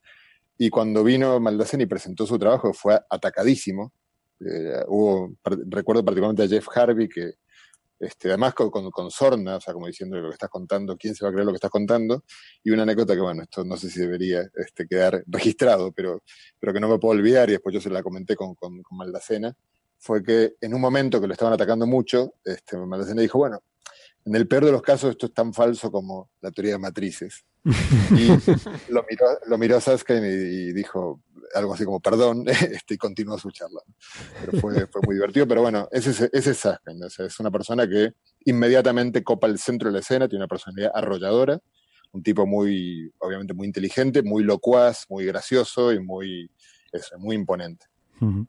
[0.56, 3.92] Y cuando vino Maldacena y presentó su trabajo, fue atacadísimo.
[4.40, 7.34] Eh, hubo, recuerdo particularmente a Jeff Harvey, que
[8.00, 11.14] este, además con, con, con sorna, o sea, como diciendo lo que estás contando, quién
[11.14, 12.24] se va a creer lo que estás contando.
[12.62, 16.22] Y una anécdota que, bueno, esto no sé si debería este, quedar registrado, pero,
[16.58, 18.98] pero que no me puedo olvidar, y después yo se la comenté con, con, con
[18.98, 19.54] Maldacena,
[19.98, 23.60] fue que en un momento que lo estaban atacando mucho, este, Maldacena dijo, bueno,
[24.24, 27.44] en el peor de los casos esto es tan falso como la teoría de matrices.
[28.10, 28.28] Y
[28.92, 31.20] lo miró, lo miró a Susskind y, y dijo
[31.54, 33.80] algo así como perdón, este, y continuó su charla.
[34.40, 36.80] Pero fue, fue muy divertido, pero bueno, ese, es- ese es sea,
[37.26, 38.12] es una persona que
[38.44, 41.60] inmediatamente copa el centro de la escena, tiene una personalidad arrolladora,
[42.12, 46.50] un tipo muy, obviamente muy inteligente, muy locuaz, muy gracioso y muy,
[46.92, 47.86] eso, muy imponente.
[48.20, 48.46] Ujú.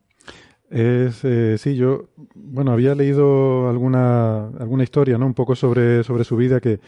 [0.69, 5.25] Es, eh, sí, yo, bueno, había leído alguna, alguna historia, ¿no?
[5.25, 6.79] Un poco sobre, sobre su vida que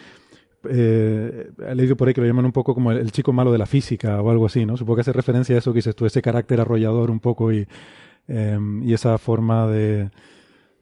[0.69, 3.57] eh, he leído por ahí que lo llaman un poco como el, chico malo de
[3.57, 4.77] la física o algo así, ¿no?
[4.77, 7.67] Supongo que hace referencia a eso que dices tú, ese carácter arrollador un poco y,
[8.27, 10.09] eh, y esa forma de,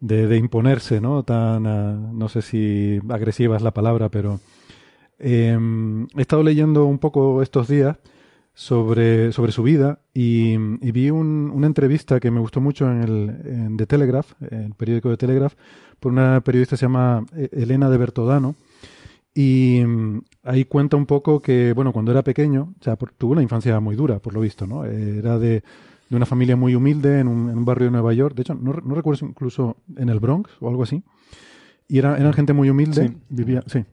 [0.02, 1.24] de, imponerse, ¿no?
[1.24, 4.40] Tan, ah, no sé si agresiva es la palabra, pero
[5.20, 5.58] eh,
[6.16, 7.98] he estado leyendo un poco estos días
[8.54, 13.02] sobre, sobre su vida y, y vi un- una entrevista que me gustó mucho en,
[13.02, 15.54] el, en The Telegraph, el periódico de Telegraph,
[16.00, 18.56] por una periodista que se llama eh, Elena de Bertodano.
[19.34, 23.34] Y mm, ahí cuenta un poco que, bueno, cuando era pequeño, o sea, por- tuvo
[23.34, 24.86] una infancia muy dura, por lo visto, ¿no?
[24.86, 25.64] Era de,
[26.10, 28.36] de una familia muy humilde en un, en un barrio de Nueva York.
[28.36, 31.04] De hecho, no, no recuerdo incluso en el Bronx o algo así.
[31.88, 33.08] Y era, eran gente muy humilde.
[33.10, 33.18] Sí.
[33.30, 33.86] Vivía, sí.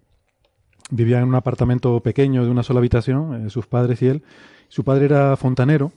[0.91, 4.23] Vivía en un apartamento pequeño de una sola habitación, eh, sus padres y él.
[4.69, 5.93] Su padre era fontanero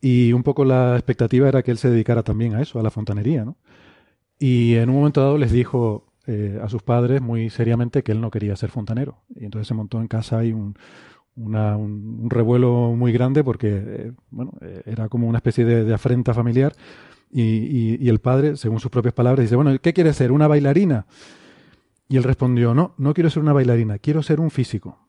[0.00, 2.90] y un poco la expectativa era que él se dedicara también a eso, a la
[2.90, 3.56] fontanería, ¿no?
[4.38, 8.20] Y en un momento dado les dijo eh, a sus padres muy seriamente que él
[8.20, 9.22] no quería ser fontanero.
[9.34, 10.76] Y entonces se montó en casa ahí un,
[11.36, 16.74] un, revuelo muy grande porque, eh, bueno, eh, era como una especie de, afrenta familiar.
[17.30, 20.30] Y, y- el padre, según sus propias palabras, dice, bueno, ¿qué quiere ser?
[20.32, 21.06] ¿Una bailarina?
[22.10, 25.08] Y él respondió, no, no quiero ser una bailarina, quiero ser un físico.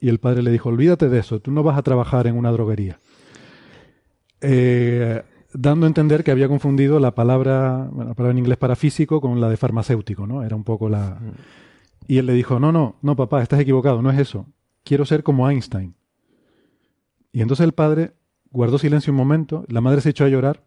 [0.00, 2.50] Y el padre le dijo, olvídate de eso, tú no vas a trabajar en una
[2.52, 2.98] droguería.
[5.60, 9.20] Dando a entender que había confundido la palabra, bueno, la palabra en inglés para físico
[9.20, 10.44] con la de farmacéutico, ¿no?
[10.44, 11.18] Era un poco la...
[12.06, 14.46] Y él le dijo, no, no, no, papá, estás equivocado, no es eso.
[14.84, 15.94] Quiero ser como Einstein.
[17.32, 18.12] Y entonces el padre
[18.50, 20.62] guardó silencio un momento, la madre se echó a llorar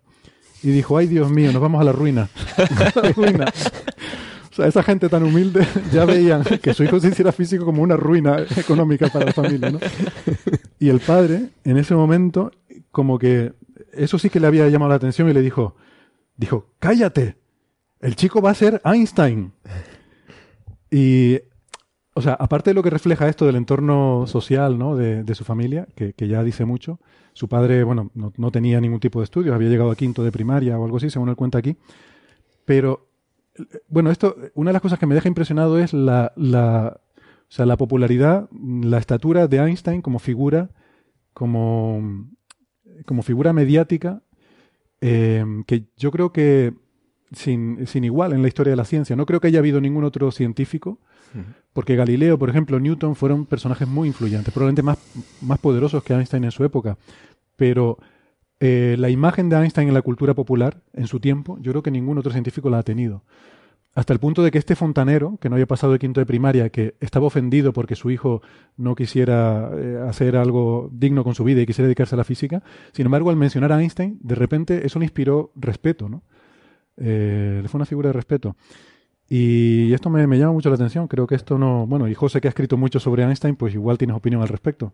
[0.62, 2.30] y dijo, ay Dios mío, nos vamos a la ruina.
[2.58, 3.46] A la ruina.
[4.52, 7.82] O sea, esa gente tan humilde ya veían que su hijo se hiciera físico como
[7.82, 9.80] una ruina económica para la familia, ¿no?
[10.80, 12.52] Y el padre, en ese momento,
[12.92, 13.54] como que
[13.94, 15.76] eso sí que le había llamado la atención y le dijo,
[16.38, 17.38] dijo, cállate,
[18.00, 19.54] el chico va a ser Einstein.
[20.90, 21.40] Y,
[22.14, 24.96] o sea, aparte de lo que refleja esto del entorno social, ¿no?
[24.96, 27.00] De, su familia, que, que ya dice mucho,
[27.34, 30.32] su padre, bueno, no, no tenía ningún tipo de estudios, había llegado a quinto de
[30.32, 31.78] primaria o algo así, según él cuenta aquí,
[32.66, 33.08] pero
[33.88, 37.66] bueno, esto, una de las cosas que me deja impresionado es la, la, o sea,
[37.66, 40.70] la popularidad, la estatura de Einstein como figura,
[41.34, 42.30] como,
[43.06, 44.22] como figura mediática,
[45.02, 46.74] eh, que yo creo que
[47.32, 49.16] sin, sin igual en la historia de la ciencia.
[49.16, 51.00] No creo que haya habido ningún otro científico,
[51.74, 54.98] porque Galileo, por ejemplo, Newton fueron personajes muy influyentes, probablemente más,
[55.42, 56.98] más poderosos que Einstein en su época,
[57.56, 57.98] pero
[58.60, 61.92] eh, la imagen de Einstein en la cultura popular en su tiempo, yo creo que
[61.92, 63.24] ningún otro científico la ha tenido.
[63.94, 66.70] Hasta el punto de que este fontanero, que no había pasado de quinto de primaria,
[66.70, 68.42] que estaba ofendido porque su hijo
[68.78, 72.64] no quisiera eh, hacer algo digno con su vida y quisiera dedicarse a la física,
[72.94, 76.24] sin embargo, al mencionar a Einstein, de repente eso le inspiró respeto, ¿no?
[76.98, 78.56] Eh, le fue una figura de respeto.
[79.28, 81.08] Y esto me, me llama mucho la atención.
[81.08, 81.88] Creo que esto no.
[81.88, 84.94] Bueno, y José, que ha escrito mucho sobre Einstein, pues igual tienes opinión al respecto.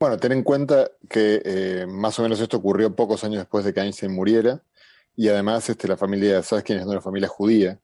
[0.00, 3.74] Bueno, ten en cuenta que eh, más o menos esto ocurrió pocos años después de
[3.74, 4.62] que Einstein muriera,
[5.18, 6.86] y además este, la familia, ¿sabes quién es?
[6.86, 7.80] Una familia judía.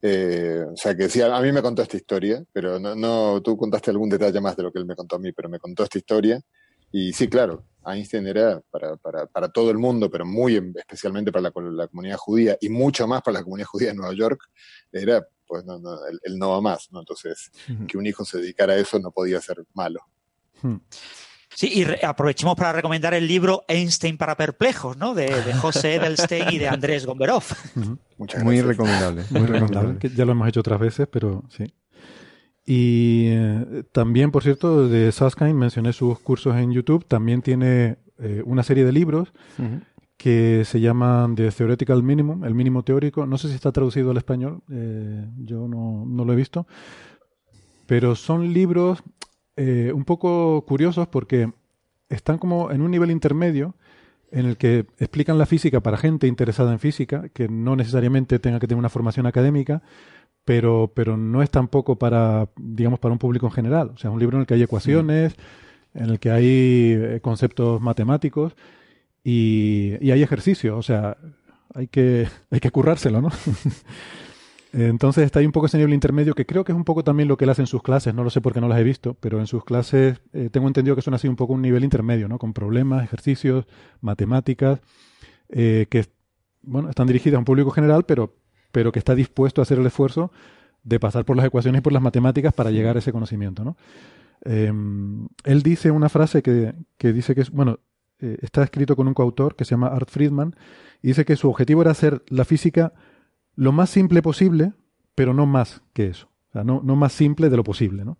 [0.00, 3.56] Eh, o sea que sí, a, mí me contó esta historia, pero no, no, tú
[3.56, 5.82] contaste algún detalle más de lo que él me contó a mí, pero me contó
[5.82, 6.40] esta historia.
[6.92, 11.32] Y sí, claro, Einstein era para, para, para todo el mundo, pero muy en- especialmente
[11.32, 14.40] para la, la comunidad judía y mucho más para la comunidad judía de Nueva York,
[14.92, 17.00] era pues no, no, el, el no va más, ¿no?
[17.00, 17.50] Entonces,
[17.88, 20.02] que un hijo se dedicara a eso no podía ser malo.
[21.54, 25.14] Sí, y re- aprovechemos para recomendar el libro Einstein para perplejos, ¿no?
[25.14, 27.42] De, de José Edelstein y de Andrés Gomberov.
[28.18, 28.66] Muchas Muy gracias.
[28.66, 29.24] recomendable.
[29.30, 31.64] Muy recomendable, que ya lo hemos hecho otras veces, pero sí.
[32.64, 37.04] Y eh, también, por cierto, de Susskind mencioné sus cursos en YouTube.
[37.06, 39.32] También tiene eh, una serie de libros
[40.16, 43.26] que se llaman The Theoretical Minimum, el mínimo teórico.
[43.26, 46.66] No sé si está traducido al español, eh, yo no, no lo he visto.
[47.86, 49.02] Pero son libros
[49.62, 51.52] eh, un poco curiosos porque
[52.08, 53.74] están como en un nivel intermedio
[54.32, 58.58] en el que explican la física para gente interesada en física, que no necesariamente tenga
[58.58, 59.82] que tener una formación académica,
[60.46, 63.90] pero, pero no es tampoco para, digamos, para un público en general.
[63.94, 65.36] O sea, es un libro en el que hay ecuaciones,
[65.92, 66.46] en el que hay
[66.96, 68.56] eh, conceptos matemáticos
[69.22, 70.78] y, y hay ejercicio.
[70.78, 71.18] O sea,
[71.74, 73.28] hay que, hay que currárselo, ¿no?
[74.72, 77.28] Entonces está ahí un poco ese nivel intermedio que creo que es un poco también
[77.28, 79.14] lo que él hace en sus clases, no lo sé porque no las he visto,
[79.14, 82.28] pero en sus clases eh, tengo entendido que son así un poco un nivel intermedio,
[82.28, 82.38] ¿no?
[82.38, 83.66] Con problemas, ejercicios,
[84.00, 84.80] matemáticas,
[85.48, 86.06] eh, que
[86.62, 88.36] bueno, están dirigidas a un público general, pero,
[88.70, 90.30] pero que está dispuesto a hacer el esfuerzo
[90.84, 93.76] de pasar por las ecuaciones y por las matemáticas para llegar a ese conocimiento, ¿no?
[94.44, 94.72] Eh,
[95.44, 97.80] él dice una frase que, que dice que es, bueno,
[98.20, 100.54] eh, está escrito con un coautor que se llama Art Friedman,
[101.02, 102.92] y dice que su objetivo era hacer la física
[103.60, 104.72] lo más simple posible,
[105.14, 106.30] pero no más que eso.
[106.48, 108.16] O sea, no, no más simple de lo posible, ¿no?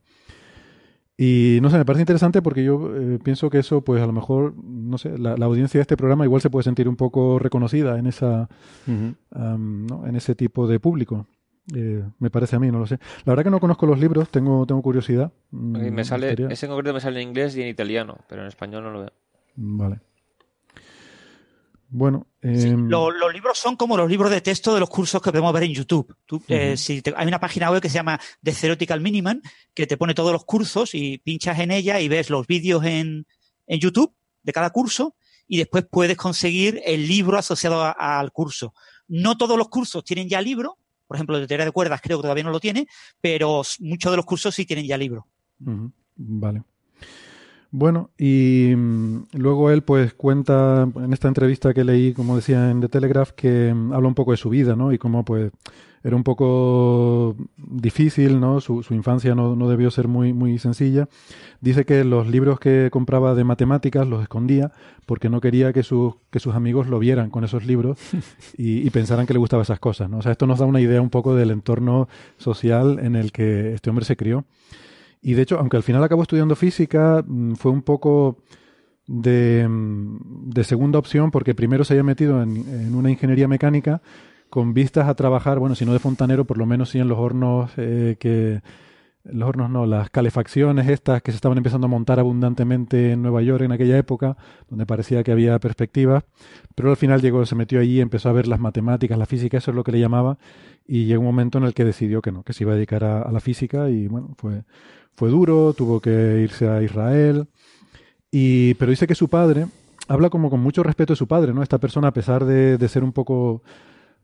[1.17, 4.13] Y no sé, me parece interesante porque yo eh, pienso que eso, pues a lo
[4.13, 7.39] mejor, no sé, la, la audiencia de este programa igual se puede sentir un poco
[7.39, 8.51] reconocida en esa,
[8.87, 10.07] ¿no?
[10.07, 11.27] en ese tipo de público.
[11.75, 12.99] Eh, me parece a mí, no lo sé.
[13.25, 15.33] La verdad que no conozco los libros, tengo, tengo curiosidad.
[15.53, 18.49] Mm, me sale, ese en concreto me sale en inglés y en italiano, pero en
[18.49, 19.13] español no lo veo.
[19.57, 20.01] Vale.
[21.93, 25.31] Bueno, Sí, lo- los libros son como los libros de texto de los cursos que
[25.31, 26.15] podemos ver en YouTube.
[26.25, 29.41] Tú, eh, si te- hay una página web que se llama The Theoretical Minimum
[29.75, 33.27] que te pone todos los cursos y pinchas en ella y ves los vídeos en,
[33.67, 35.17] en YouTube de cada curso
[35.49, 38.73] y después puedes conseguir el libro asociado a- al curso.
[39.09, 40.79] No todos los cursos tienen ya libro.
[41.09, 42.87] Por ejemplo, el de teoría de cuerdas creo que todavía no lo tiene,
[43.21, 45.27] pero muchos de los cursos sí tienen ya libro.
[46.17, 46.63] Vale.
[47.73, 52.81] Bueno, y mm, luego él pues cuenta en esta entrevista que leí, como decía en
[52.81, 54.93] The Telegraph, que mm, habla un poco de su vida, ¿no?
[54.93, 55.53] Y cómo pues
[56.03, 58.61] era un poco difícil, ¿no?
[58.61, 61.09] Su, infancia no, no debió ser muy, muy sencilla.
[61.61, 64.73] Dice que los libros que compraba de matemáticas los escondía
[65.07, 67.99] porque no quería que, sus que sus amigos lo vieran con esos libros
[68.57, 70.19] y, y pensaran que le gustaban esas cosas, ¿no?
[70.19, 72.09] O sea, esto nos da una idea un poco del entorno
[72.39, 74.45] social en el que este hombre se crió.
[75.23, 78.39] Y de hecho, aunque al final acabó estudiando física, mm, fue un poco
[79.07, 84.01] de, mm, de segunda opción porque primero se había metido en, una ingeniería mecánica
[84.49, 87.19] con vistas a trabajar, bueno, si no de fontanero, por lo menos sí en los
[87.19, 88.63] hornos eh, que...
[89.25, 93.43] Los hornos no, las calefacciones estas que se estaban empezando a montar abundantemente en Nueva
[93.43, 94.37] York en aquella época,
[94.71, 96.25] donde parecía que había perspectivas,
[96.75, 99.73] pero al final llegó, se metió allí, empezó a ver las matemáticas, la física, eso
[99.73, 100.39] es lo que le llamaba,
[100.87, 103.05] y llegó un momento en el que decidió que no, que se iba a dedicar
[103.05, 104.63] a, a la física y bueno, fue,
[105.13, 107.47] fue duro, tuvo que irse a Israel,
[108.31, 109.67] y, pero dice que su padre,
[110.09, 111.63] habla como con mucho respeto de su padre, ¿no?
[111.63, 113.63] Esta persona, a pesar de, de ser un poco,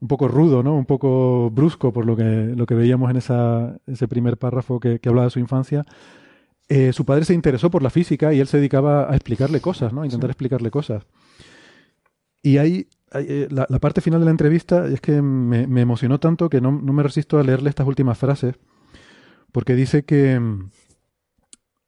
[0.00, 0.74] un poco rudo, ¿no?
[0.76, 4.98] Un poco brusco por lo que, lo que veíamos en esa, ese primer párrafo que,
[5.00, 5.84] que hablaba de su infancia,
[6.68, 9.92] eh, su padre se interesó por la física y él se dedicaba a explicarle cosas,
[9.92, 10.02] ¿no?
[10.02, 11.06] A intentar explicarle cosas.
[12.42, 15.80] Y ahí, ahí, eh, la, la parte final de la entrevista es que me, me
[15.80, 18.56] emocionó tanto que no, no me resisto a leerle estas últimas frases,
[19.52, 20.40] porque dice que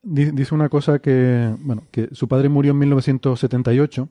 [0.03, 4.09] di- dice una cosa que, bueno, que su padre murió en 1978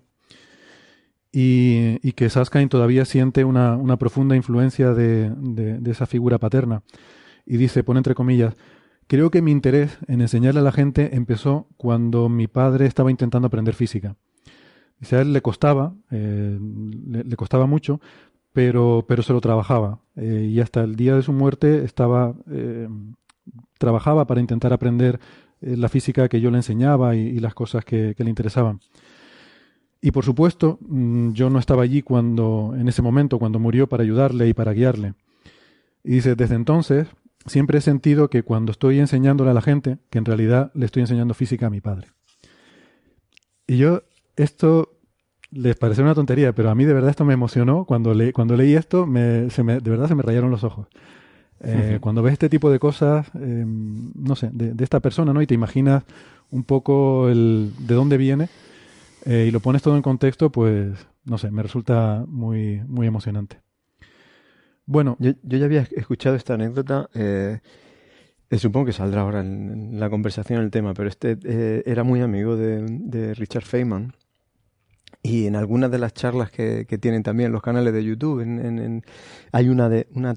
[1.32, 6.84] y, y que Saskain todavía siente una, profunda influencia de, esa figura paterna.
[7.46, 8.56] Y dice, pone entre comillas,
[9.08, 13.48] creo que mi interés en enseñarle a la gente empezó cuando mi padre estaba intentando
[13.48, 14.16] aprender física.
[15.00, 16.58] Dice, a él le costaba, eh,
[17.08, 18.02] le, costaba mucho,
[18.52, 20.00] pero, pero se lo trabajaba.
[20.16, 22.88] Eh, y hasta el día de su muerte estaba, eh,
[23.78, 25.20] trabajaba para intentar aprender
[25.60, 28.80] la física que yo le enseñaba y, las cosas que le interesaban.
[30.02, 34.04] Y por supuesto, mm, yo no estaba allí cuando, en ese momento, cuando murió para
[34.04, 35.14] ayudarle y para guiarle.
[36.04, 37.08] Y dice, desde entonces,
[37.46, 41.02] siempre he sentido que cuando estoy enseñándole a la gente, que en realidad le estoy
[41.02, 42.08] enseñando física a mi padre.
[43.66, 44.04] Y yo,
[44.36, 44.94] esto
[45.52, 47.86] les parece una tontería, pero a mí de verdad esto me emocionó.
[47.86, 50.88] Cuando, le, cuando leí esto, me, se me, de verdad se me rayaron los ojos.
[51.62, 51.98] Eh.
[52.02, 55.42] Cuando ves este tipo de cosas, eh, no sé, de, de esta persona, ¿no?
[55.42, 56.04] Y te imaginas
[56.52, 58.48] un poco el, de dónde viene
[59.28, 63.62] eh, y lo pones todo en contexto, pues, no sé, me resulta muy, muy emocionante.
[64.86, 67.60] Bueno, Yo, yo ya había escuchado esta anécdota, eh,
[68.50, 71.38] eh, supongo que saldrá ahora en, la conversación el tema, pero este
[71.86, 74.14] era muy amigo de, Richard Feynman.
[75.24, 78.60] Y en algunas de las charlas que, que tienen también los canales de YouTube, en-
[78.80, 79.04] en-
[79.52, 80.36] hay una de una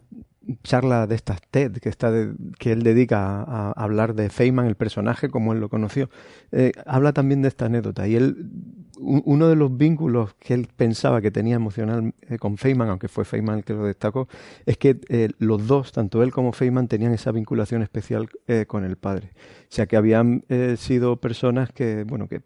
[0.62, 4.74] charla de estas TED que, está de- que él dedica a, hablar de Feynman, el
[4.74, 6.10] personaje, como él lo conoció,
[6.52, 8.08] eh, habla también de esta anécdota.
[8.08, 8.50] Y él,
[8.98, 13.08] un- uno de los vínculos que él pensaba que tenía emocional eh, con Feynman, aunque
[13.08, 14.28] fue Feynman el que lo destacó,
[14.66, 18.28] es que eh, los dos, tanto él como Feynman, tenían esa vinculación especial
[18.66, 19.30] con el padre.
[19.64, 20.44] O sea, que habían
[20.76, 22.42] sido personas que, bueno, que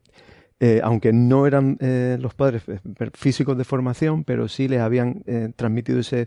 [0.82, 1.78] aunque no eran
[2.20, 2.62] los padres
[3.14, 5.22] físicos de formación, pero sí les habían
[5.57, 6.26] transmitido ese,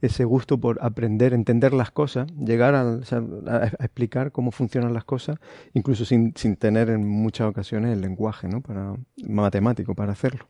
[0.00, 5.38] ese gusto por aprender, entender las cosas, llegar a, a explicar cómo funcionan las cosas,
[5.74, 8.60] incluso sin, sin tener en muchas ocasiones el lenguaje ¿no?
[8.60, 8.94] para,
[9.26, 10.46] matemático para hacerlo.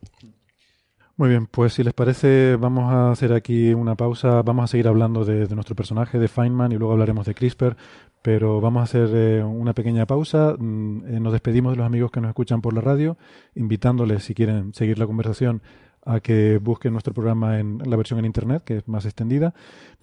[1.17, 4.43] Muy bien, pues si les parece, vamos a hacer aquí una pausa.
[4.43, 7.75] Vamos a seguir hablando de, de nuestro personaje, de Feynman, y luego hablaremos de CRISPR.
[8.21, 10.53] Pero vamos a hacer eh, una pequeña pausa.
[10.59, 13.17] Mm, eh, nos despedimos de los amigos que nos escuchan por la radio,
[13.55, 15.63] invitándoles, si quieren seguir la conversación,
[16.07, 19.53] a que busquen nuestro programa en la versión en internet, que es más extendida.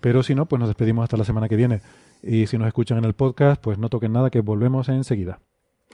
[0.01, 1.81] Pero si no, pues nos despedimos hasta la semana que viene.
[2.23, 5.41] Y si nos escuchan en el podcast, pues no toquen nada, que volvemos enseguida.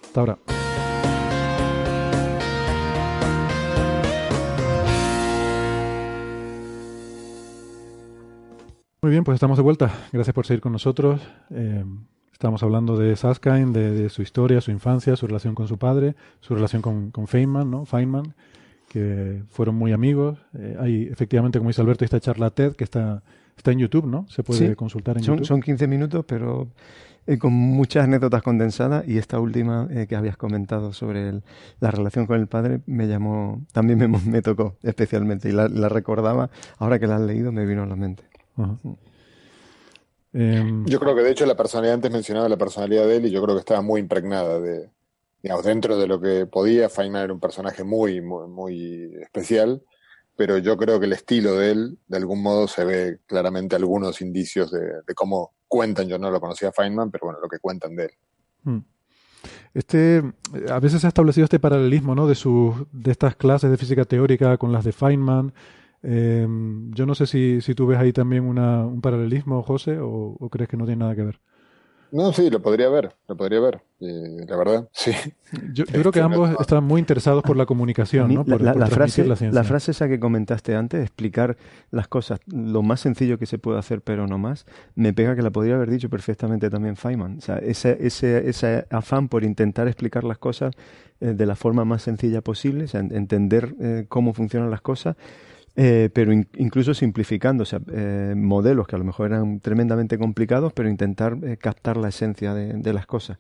[0.02, 0.38] Hasta ahora.
[9.02, 9.92] Muy bien, pues estamos de vuelta.
[10.12, 11.20] Gracias por seguir con nosotros.
[11.50, 11.84] Eh,
[12.32, 16.16] estamos hablando de Saskine, de, de su historia, su infancia, su relación con su padre,
[16.40, 17.86] su relación con Feynman, ¿no?
[17.86, 18.34] Feynman,
[18.91, 20.36] que fueron muy amigos.
[20.59, 23.22] Eh, hay, efectivamente, como dice Alberto, esta charla TED que está,
[23.57, 24.26] está en YouTube, ¿no?
[24.28, 25.47] Se puede Sí, consultar en son, YouTube.
[25.47, 26.66] son 15 minutos, pero
[27.28, 31.43] eh, con muchas anécdotas condensadas y esta última eh, que habías comentado sobre el-
[31.78, 35.88] la relación con el padre me llamó, también me, me tocó especialmente y la, la
[35.88, 38.24] recordaba, ahora que la has leído me vino a la mente.
[38.57, 38.76] Ajá.
[40.32, 43.30] Em, Yo creo que de hecho la personalidad, antes mencionaba la personalidad de él y
[43.30, 44.91] yo creo que estaba muy impregnada de,
[45.43, 49.82] digamos, dentro de lo que podía, Feynman era un personaje muy, muy, muy especial,
[50.36, 54.20] pero yo creo que el estilo de él, de algún modo se ve claramente algunos
[54.20, 57.59] indicios de, de cómo cuentan, yo no lo conocía a Feynman, pero bueno, lo que
[57.59, 58.11] cuentan de él.
[58.64, 58.78] Mm.
[59.72, 60.22] Este,
[60.68, 62.26] a veces se ha establecido este paralelismo, ¿no?
[62.26, 65.55] De sus, de estas clases de física teórica con las de Feynman.
[66.03, 66.47] Eh,
[66.91, 70.68] yo no sé si, si tú ves ahí también una, un paralelismo, José, o crees
[70.68, 71.41] que no tiene nada que ver.
[72.12, 75.12] No, sí, lo podría ver, lo podría ver, y la verdad, sí.
[75.72, 78.44] Yo, yo creo que Este, ambos están muy interesados por la comunicación, ¿no?
[78.46, 79.61] la, Por, la- por la transmitir frase, la ciencia.
[79.61, 81.56] la frase esa que comentaste antes, explicar
[81.90, 85.42] las cosas lo más sencillo que se puede hacer, pero no más, me pega que
[85.42, 87.38] la podría haber dicho perfectamente también Feynman.
[87.38, 90.74] O sea, ese, ese, ese afán por intentar explicar las cosas
[91.20, 94.80] eh, de la forma más sencilla posible, o sea, en- entender eh, cómo funcionan las
[94.80, 95.16] cosas,
[95.82, 100.90] eh, pero in- incluso simplificando, eh, modelos que a lo mejor eran tremendamente complicados, pero
[100.90, 103.38] intentar eh, captar la esencia de, las cosas.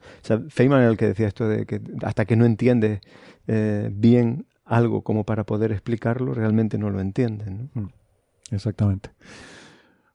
[0.48, 3.00] Feynman era el que decía esto de que hasta que no entiendes
[3.92, 7.50] bien algo como para poder explicarlo, realmente no lo entiendes.
[7.50, 7.68] ¿no?
[7.74, 7.88] Mm,
[8.52, 9.10] Exactamente.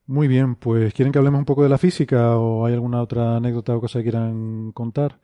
[0.07, 3.37] Muy bien, pues ¿quieren que hablemos un poco de la física o hay alguna otra
[3.37, 5.19] anécdota o cosa que quieran contar?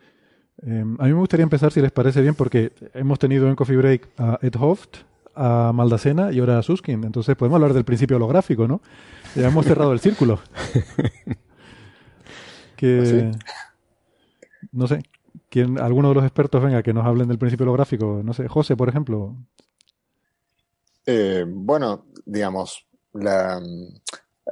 [0.63, 3.77] Eh, a mí me gustaría empezar, si les parece bien, porque hemos tenido en Coffee
[3.77, 4.97] Break a Ed Hoft,
[5.35, 7.03] a Maldacena y ahora a Suskin.
[7.03, 8.81] Entonces podemos hablar del principio holográfico, ¿no?
[9.35, 10.39] Ya hemos cerrado el círculo.
[12.75, 13.31] que,
[14.71, 15.03] no sé,
[15.49, 18.21] ¿quién, alguno de los expertos venga que nos hablen del principio holográfico.
[18.23, 19.35] No sé, José, por ejemplo.
[21.05, 23.61] Eh, bueno, digamos, la,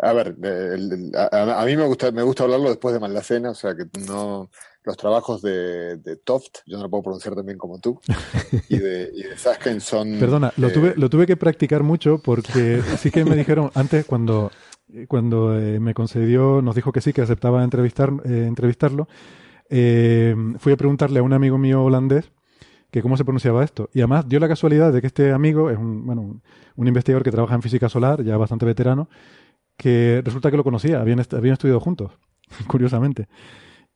[0.01, 3.51] a ver, el- el- a, a mí me gusta, me gusta hablarlo después de Maldacena,
[3.51, 4.49] o sea que no,
[4.83, 7.99] los trabajos de, de Toft, yo no lo puedo pronunciar tan bien como tú,
[8.69, 10.19] y de, y de Saskin son...
[10.19, 14.05] Perdona, lo, eh, tuve, lo tuve que practicar mucho porque sí que me dijeron antes
[14.05, 14.51] cuando,
[15.07, 19.07] cuando eh, me concedió, nos dijo que sí, que aceptaba entrevistar, eh, entrevistarlo,
[19.69, 22.31] fui a preguntarle a un amigo mío holandés
[22.89, 23.89] que cómo se pronunciaba esto.
[23.93, 26.41] Y además dio la casualidad de que este amigo es un, bueno, un,
[26.75, 29.09] un investigador que trabaja en física solar, ya bastante veterano,
[29.77, 32.11] que resulta que lo conocía, habían, habían estudiado juntos,
[32.67, 33.27] curiosamente.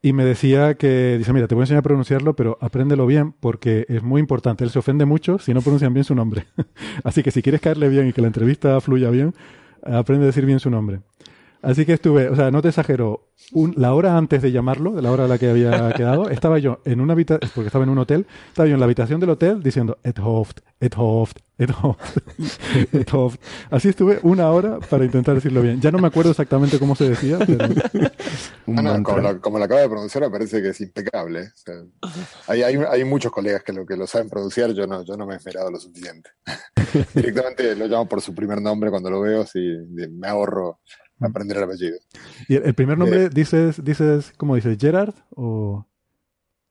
[0.04, 3.32] Y me decía que, dice, mira, te voy a enseñar a pronunciarlo, pero apréndelo bien
[3.32, 4.62] porque es muy importante.
[4.62, 6.44] Él se ofende mucho si no pronuncian bien su nombre.
[7.04, 9.32] Así que si quieres caerle bien y que la entrevista fluya bien,
[9.82, 11.00] aprende a decir bien su nombre.
[11.64, 15.02] Así que estuve, o sea, no te exagero, un- la hora antes de llamarlo, de
[15.02, 17.90] la hora a la que había quedado, estaba yo en una habitación, porque estaba en
[17.90, 21.70] un hotel, estaba yo en la habitación del hotel diciendo Ed Hoft, Ed Hoft, Ed
[21.82, 22.00] Hoft,
[22.92, 23.40] Ed Hoft.
[23.70, 25.80] Así estuve una hora para intentar decirlo bien.
[25.80, 27.64] Ya no me acuerdo exactamente cómo se decía, pero...
[28.76, 31.42] ah, no, como, lo, como lo acaba de pronunciar me parece que es impecable.
[31.42, 31.74] O sea,
[32.48, 35.26] hay, hay, hay muchos colegas que lo, que lo saben pronunciar, yo no, yo no
[35.26, 36.30] me he esmerado lo suficiente.
[37.14, 39.60] Directamente lo llamo por su primer nombre cuando lo veo, si
[39.90, 40.80] me ahorro
[41.20, 41.96] aprender el apellido.
[42.48, 45.86] ¿Y el, el primer nombre dices, dices, cómo dices, Gerard o...?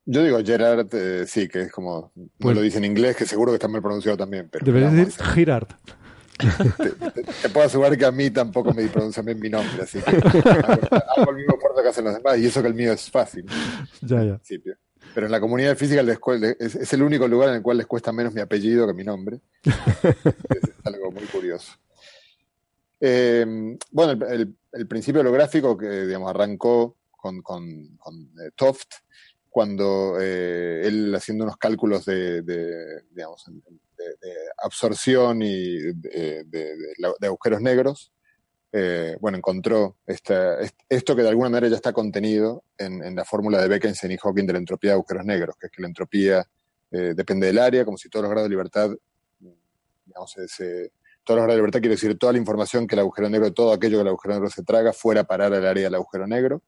[0.06, 3.52] Yo digo Gerard, eh, sí, que es como, Pues- lo dice en inglés, que seguro
[3.52, 5.68] que está mal pronunciado también, pero Deberías decir Girard.
[6.38, 10.00] te, te- te puedo asegurar que a mí tampoco me pronuncian bien mi nombre, así
[10.02, 13.10] que hago, el mismo esfuerzo que hacen los demás, y eso que el mío es
[13.10, 13.46] fácil.
[14.02, 14.41] Ya, ya.
[15.14, 16.20] Pero en la comunidad de física les-
[16.60, 19.04] es, es el único lugar en el cual les cuesta menos mi apellido que mi
[19.06, 19.39] nombre.
[19.64, 21.72] es algo muy curioso.
[23.06, 23.45] Eh,
[23.91, 27.41] bueno, el, el- principio holográfico que digamos, arrancó con,
[28.41, 28.93] eh, Toft
[29.49, 32.56] cuando eh, él haciendo unos cálculos de, de,
[33.12, 36.76] de, de absorción y de, de- de-
[37.20, 38.14] de agujeros negros,
[39.20, 44.14] bueno, encontró esto que de alguna manera ya está contenido en, la fórmula de Beckenstein
[44.14, 46.47] y Hawking de la entropía de agujeros negros, que es que la entropía
[46.89, 48.89] depende del área, como si todos los grados de libertad,
[50.06, 50.91] digamos, se-
[51.24, 53.74] todos los grados de libertad quiere decir toda la información que el agujero negro, todo
[53.74, 56.63] aquello que el agujero negro se traga, fuera a parar al área del agujero negro.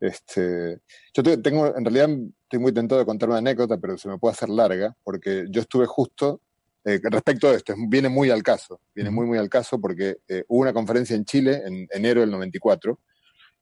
[0.00, 0.80] Este,
[1.14, 2.08] yo te- tengo, en realidad,
[2.42, 5.60] estoy muy tentado de contar una anécdota, pero se me puede hacer larga, porque yo
[5.60, 6.40] estuve justo
[6.84, 10.18] eh, respecto a esto, es- viene muy al caso, viene muy, muy al caso porque
[10.28, 13.00] eh, hubo una conferencia en Chile en enero del 94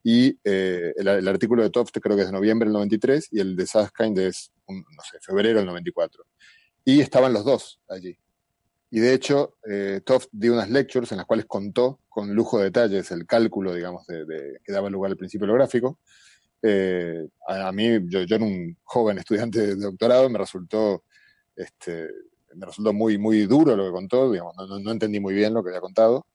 [0.05, 3.41] y eh, el, el artículo de Toft creo que es de noviembre del 93 y
[3.41, 6.25] el de Susskind es, un- no sé, febrero del 94.
[6.85, 8.17] Y estaban los dos allí.
[8.97, 12.65] Y de hecho, eh, Toft dio unas lectures en las cuales contó con lujo de
[12.65, 15.99] detalles el cálculo, digamos, de, de- que daba lugar al principio holográfico.
[16.63, 21.05] Eh, a, a mí, yo, yo era un joven estudiante de doctorado, me resultó,
[21.57, 22.09] este,
[22.55, 25.63] me resultó muy, muy duro lo que contó, digamos, no, no- entendí muy bien lo
[25.63, 26.27] que había contado.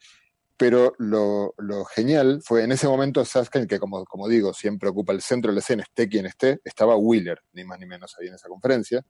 [0.57, 5.14] Pero lo, lo genial fue en ese momento Susskind, que como, como digo, siempre ocupa
[5.14, 8.28] el centro de la escena, esté quien esté, estaba Wheeler, ni más ni menos ahí
[8.28, 9.03] en esa conferencia.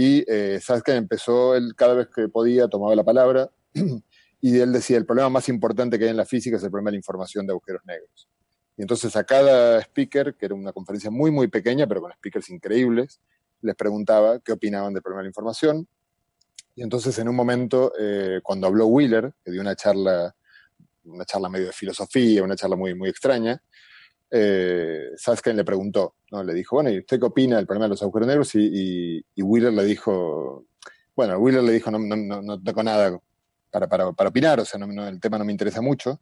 [0.00, 3.50] Y eh, Susskind empezó, él cada vez que podía tomaba la palabra
[4.40, 6.90] y él decía, el problema más importante que hay en la física es el problema
[6.90, 8.28] de la información de agujeros negros.
[8.76, 12.48] Y entonces a cada speaker, que era una conferencia muy, muy pequeña, pero con speakers
[12.48, 13.20] increíbles,
[13.60, 15.88] les preguntaba qué opinaban del problema de la información.
[16.76, 20.32] Y entonces en un momento, eh, cuando habló Wheeler, que dio una charla,
[21.06, 23.60] una charla medio de filosofía, una charla muy, muy extraña,
[24.30, 26.42] eh, Susskind le preguntó, ¿no?
[26.42, 28.54] Le dijo, bueno, ¿y usted qué opina del problema de los agujeros negros?
[28.54, 30.66] Y, y, y Wheeler le dijo,
[31.16, 33.18] bueno, Wheeler le dijo, no, no, no, no tengo nada
[33.70, 36.20] para, para, para opinar, o sea, el tema no me interesa mucho.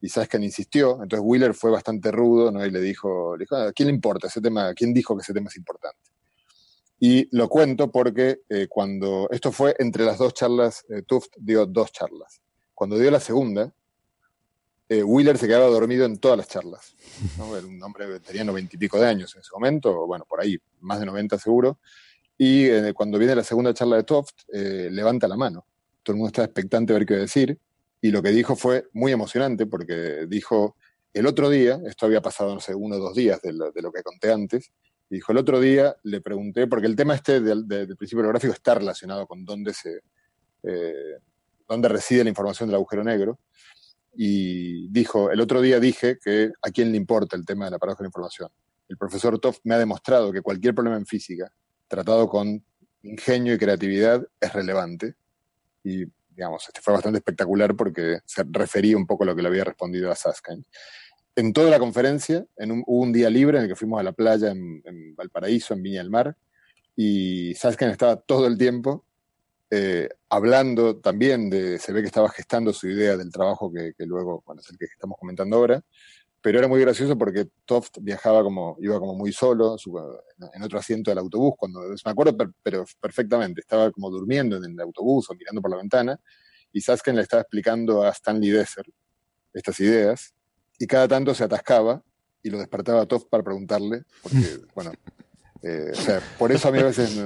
[0.00, 2.64] Y Susskind insistió, entonces Wheeler fue bastante rudo, ¿no?
[2.64, 4.72] Y le dijo, le dijo, ¿a quién le importa ese tema?
[4.74, 6.10] ¿Quién dijo que ese tema es importante?
[6.98, 11.66] Y lo cuento porque eh, cuando, esto fue entre las dos charlas, eh, Tuft dio
[11.66, 12.40] dos charlas.
[12.74, 13.74] Cuando dio la segunda,
[14.88, 16.94] eh, se quedaba dormido en todas las charlas.
[17.38, 21.00] un hombre, tenía noventa y pico de años en ese momento, bueno, por ahí, más
[21.00, 21.78] de 90 seguro.
[22.38, 25.66] Y eh, cuando viene la segunda charla de Toft, eh, levanta la mano.
[26.02, 27.58] Todo el mundo está expectante a ver qué decir.
[28.00, 30.76] Y lo que dijo fue muy emocionante porque dijo,
[31.12, 34.02] el otro día, esto había pasado, no sé, uno o dos días de lo, que
[34.02, 34.70] conté antes,
[35.08, 38.74] dijo, el otro día le pregunté, porque el tema este del, del principio holográfico está
[38.74, 40.00] relacionado con dónde se...
[40.62, 41.18] Eh,
[41.68, 43.38] dónde reside la información del agujero negro,
[44.16, 47.78] y dijo, el otro día dije que a quién le importa el tema de la
[47.78, 48.48] paradoja de la información.
[48.88, 51.52] El profesor Toft me ha demostrado que cualquier problema en física,
[51.88, 52.64] tratado con
[53.02, 55.14] ingenio y creatividad, es relevante.
[55.84, 59.48] Y, digamos, este fue bastante espectacular porque se refería un poco a lo que le
[59.48, 60.64] había respondido a Susskind.
[61.34, 64.02] En toda la conferencia, en un, hubo un día libre en el que fuimos a
[64.02, 66.36] la playa en, en Valparaíso, en Viña del Mar,
[66.96, 69.05] y Susskind estaba todo el tiempo
[69.70, 74.06] eh, hablando también de, se ve que estaba gestando su idea del trabajo que, que,
[74.06, 75.82] luego, bueno, es el que estamos comentando ahora,
[76.46, 79.98] pero era muy gracioso porque Toft viajaba como, iba como muy solo su,
[80.54, 84.64] en otro asiento del autobús, cuando, me acuerdo per, pero perfectamente, estaba como durmiendo en
[84.64, 86.20] el autobús o mirando por la ventana,
[86.72, 88.84] y Sasken le estaba explicando a Stanley Desser
[89.52, 90.34] estas ideas,
[90.78, 92.04] y cada tanto se atascaba
[92.44, 94.38] y lo despertaba a Toft para preguntarle, porque,
[94.76, 94.92] bueno,
[95.62, 97.16] eh, o sea, por eso a mí a veces,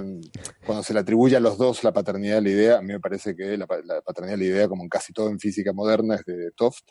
[0.65, 3.01] cuando se le atribuye a los dos la paternidad de la idea, a mí me
[3.01, 6.17] parece que la, la paternidad de la idea, como en casi todo en física moderna,
[6.17, 6.85] es de Toft,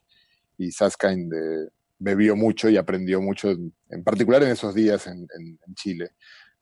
[0.57, 1.69] y Susskind de,
[1.99, 5.27] bebió mucho y aprendió mucho, en particular en esos días en,
[5.75, 6.11] Chile.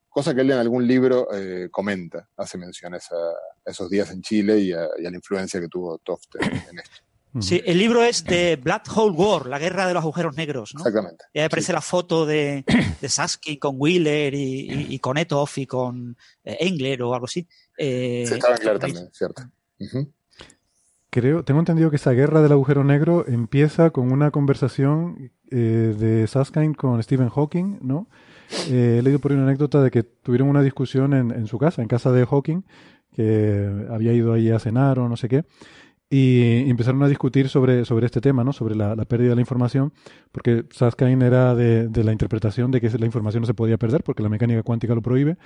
[0.09, 3.15] Cosa que él en algún libro eh, comenta, hace mención a, esa,
[3.63, 7.06] esos días en Chile y a, la influencia que tuvo Toft en esto.
[7.41, 10.81] Sí, el libro es de Black Hole War, la guerra de los agujeros negros, ¿no?
[10.81, 11.25] Exactamente.
[11.33, 11.73] Y ahí aparece sí.
[11.73, 12.63] la foto de,
[13.01, 17.25] de Sasky con Wheeler y, y, y, con Etoff y con eh, Engler o algo
[17.25, 17.47] así.
[17.77, 19.43] Eh, sí, estaba claro también, cierto.
[19.79, 20.11] Uh -huh.
[21.09, 26.27] Creo, tengo entendido que esa guerra del agujero negro empieza con una conversación eh, de
[26.27, 28.07] Susskind con Stephen Hawking, ¿no?
[28.69, 31.57] Eh, he leído por ahí una anécdota de que tuvieron una discusión en, en, su
[31.57, 32.63] casa, en casa de Hawking,
[33.13, 35.45] que había ido ahí a cenar o no sé qué,
[36.09, 38.53] y empezaron a discutir sobre, sobre este tema, ¿no?
[38.53, 39.93] Sobre la, la pérdida de la información,
[40.31, 44.03] porque Susskind era de, de, la interpretación de que la información no se podía perder
[44.03, 45.37] porque la mecánica cuántica lo prohíbe,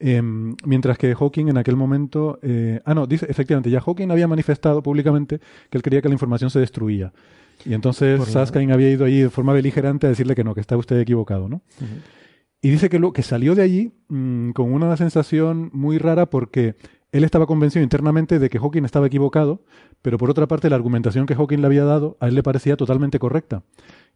[0.00, 2.38] Em, mientras que Hawking en aquel momento.
[2.42, 5.38] eh, ah, no, dice, efectivamente, ya Hawking había manifestado públicamente
[5.70, 7.12] que él creía que la información se destruía.
[7.64, 10.76] Y entonces Saskine había ido ahí de forma beligerante a decirle que no, que está
[10.76, 11.62] usted equivocado, ¿no?
[12.60, 16.74] Y dice que, lo, que salió de allí mm, con una sensación muy rara porque
[17.14, 19.62] él estaba convencido internamente de que Hawking estaba equivocado,
[20.02, 22.76] pero por otra parte la argumentación que Hawking le había dado a él le parecía
[22.76, 23.62] totalmente correcta.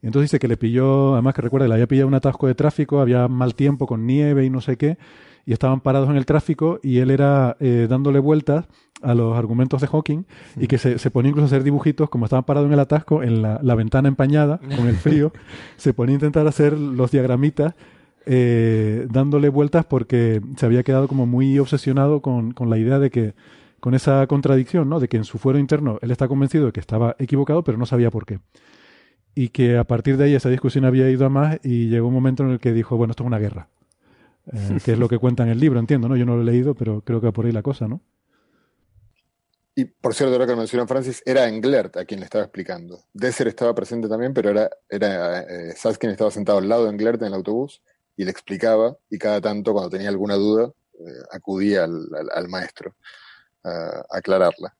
[0.02, 2.56] Y entonces dice que le pilló, además que recuerda, le había pillado un atasco de
[2.56, 4.98] tráfico, había mal tiempo con nieve y no sé qué,
[5.46, 8.66] y estaban parados en el tráfico y él era eh, dándole vueltas
[9.00, 10.24] a los argumentos de Hawking
[10.56, 13.22] y que se, se ponía incluso a hacer dibujitos como estaban parados en el atasco,
[13.22, 15.32] en la, la ventana empañada, con el frío,
[15.76, 17.74] se ponía a intentar hacer los diagramitas
[18.30, 23.08] eh, dándole vueltas porque se había quedado como muy obsesionado con, con la idea de
[23.10, 23.32] que,
[23.80, 25.00] con esa contradicción, ¿no?
[25.00, 27.86] De que en su fuero interno él está convencido de que estaba equivocado, pero no
[27.86, 28.40] sabía por qué.
[29.34, 32.14] Y que a partir de ahí esa discusión había ido a más y llegó un
[32.14, 33.70] momento en el que dijo, bueno, esto es una guerra.
[34.52, 36.14] Eh, que es lo que cuenta en el libro, entiendo, ¿no?
[36.14, 38.02] Yo no lo he leído, pero creo que va por ahí la cosa, ¿no?
[39.74, 43.04] Y por cierto, ahora que lo mencionó Francis, era Englert a quien le estaba explicando.
[43.14, 47.28] Desser estaba presente también, pero era, era eh, estaba sentado al lado de Englert en
[47.28, 47.80] el autobús
[48.18, 52.96] y le explicaba, y cada tanto, cuando tenía alguna duda, eh, acudía al, al- maestro
[53.62, 54.76] a, aclararla.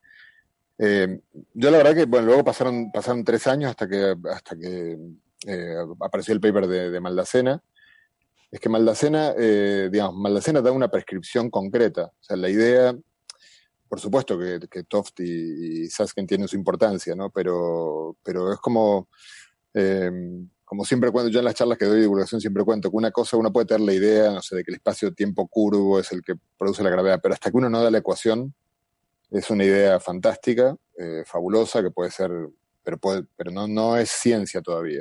[0.77, 1.21] Eh,
[1.55, 4.99] yo la verdad que, bueno, luego pasaron, pasaron tres años hasta que, hasta que
[5.47, 7.63] eh, apareció el paper de, de Maldacena.
[8.51, 12.07] Es que Maldacena, digamos, Maldacena da una prescripción concreta.
[12.07, 12.97] O sea, la idea,
[13.89, 17.31] por supuesto que, que Toft y, y Saskin tienen su importancia, ¿no?
[17.31, 19.09] Pero, pero es como,
[20.69, 23.11] como siempre cuento, yo en las charlas que doy de divulgación siempre cuento que una
[23.11, 26.21] cosa uno puede tener la idea, no sé, de que el espacio-tiempo curvo es el
[26.21, 28.55] que produce la gravedad, pero hasta que uno no da la ecuación,
[29.31, 32.31] es una idea fantástica, eh, fabulosa, que puede ser,
[32.83, 35.01] pero, puede, pero no, no es ciencia todavía.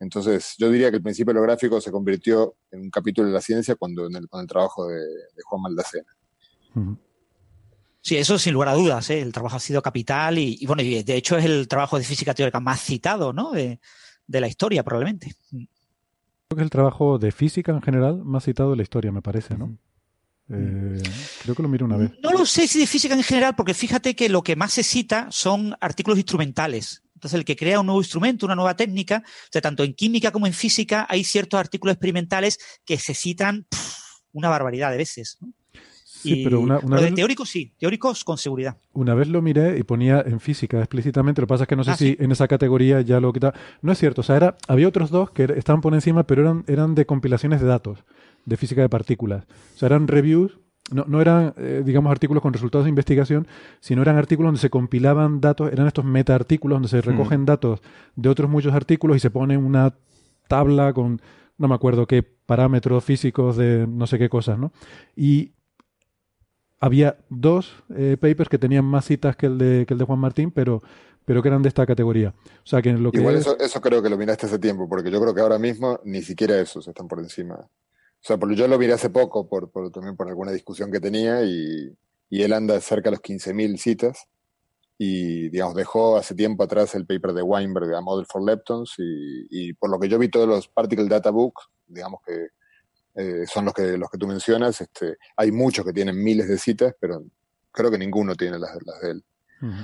[0.00, 3.74] Entonces, yo diría que el principio holográfico se convirtió en un capítulo de la ciencia
[3.74, 6.16] cuando en el, con el trabajo de, de Juan Maldacena.
[8.00, 9.20] Sí, eso sin lugar a dudas, ¿eh?
[9.20, 12.04] el trabajo ha sido capital y, y, bueno, y de hecho es el trabajo de
[12.04, 13.50] física teórica más citado, ¿no?
[13.50, 13.80] De,
[14.28, 15.34] de la historia, probablemente.
[15.50, 15.66] Creo
[16.48, 19.56] que es el trabajo de física en general más citado de la historia, me parece,
[19.58, 19.76] ¿no?
[20.50, 21.02] Eh,
[21.42, 22.12] creo que lo miro una vez.
[22.22, 24.82] No lo sé si de física en general, porque fíjate que lo que más se
[24.82, 27.02] cita son artículos instrumentales.
[27.14, 30.30] Entonces, el que crea un nuevo instrumento, una nueva técnica, o sea, tanto en química
[30.30, 33.98] como en física, hay ciertos artículos experimentales que se citan pff,
[34.32, 35.36] una barbaridad de veces.
[35.40, 35.52] ¿no?
[36.22, 38.76] Sí, pero una, una Lo vez, de teóricos sí, teóricos con seguridad.
[38.92, 41.40] una vez lo miré y ponía en física explícitamente.
[41.40, 42.16] Lo que pasa es que no sé Ah, si sí.
[42.18, 43.54] en esa categoría ya lo quita.
[43.82, 44.20] No es cierto.
[44.22, 47.60] O sea, era, había otros dos que estaban por encima, pero eran, eran de compilaciones
[47.60, 48.04] de datos,
[48.44, 49.44] de física de partículas.
[49.74, 50.58] O sea, eran reviews.
[50.90, 53.46] No, no eran, eh, digamos, artículos con resultados de investigación,
[53.78, 57.80] sino eran artículos donde se compilaban datos, eran estos meta-artículos donde se recogen datos
[58.16, 59.94] de otros muchos artículos y se pone una
[60.48, 61.20] tabla con,
[61.58, 64.72] no me acuerdo qué parámetros físicos de no sé qué cosas, ¿no?
[65.14, 65.52] Y
[66.80, 70.18] había dos eh, papers que tenían más citas que el de, que el de Juan
[70.18, 70.82] Martín, pero,
[71.24, 72.34] pero que eran de esta categoría.
[72.46, 74.58] O sea, que en lo que Igual es- eso, eso creo que lo miraste hace
[74.58, 77.54] tiempo, porque yo creo que ahora mismo ni siquiera esos están por encima.
[77.56, 81.00] O sea, porque yo lo miré hace poco, por, por, también por alguna discusión que
[81.00, 81.96] tenía, y,
[82.30, 84.26] y él anda cerca de los 15.000 citas,
[85.00, 89.46] y digamos, dejó hace tiempo atrás el paper de Weinberg, A Model for Leptons, y,
[89.50, 92.48] y por lo que yo vi todos los Particle Data Books, digamos que
[93.18, 96.56] eh, son los que, los que tú mencionas, este, hay muchos que tienen miles de
[96.58, 97.24] citas, pero
[97.72, 99.24] creo que ninguno tiene las, las de él.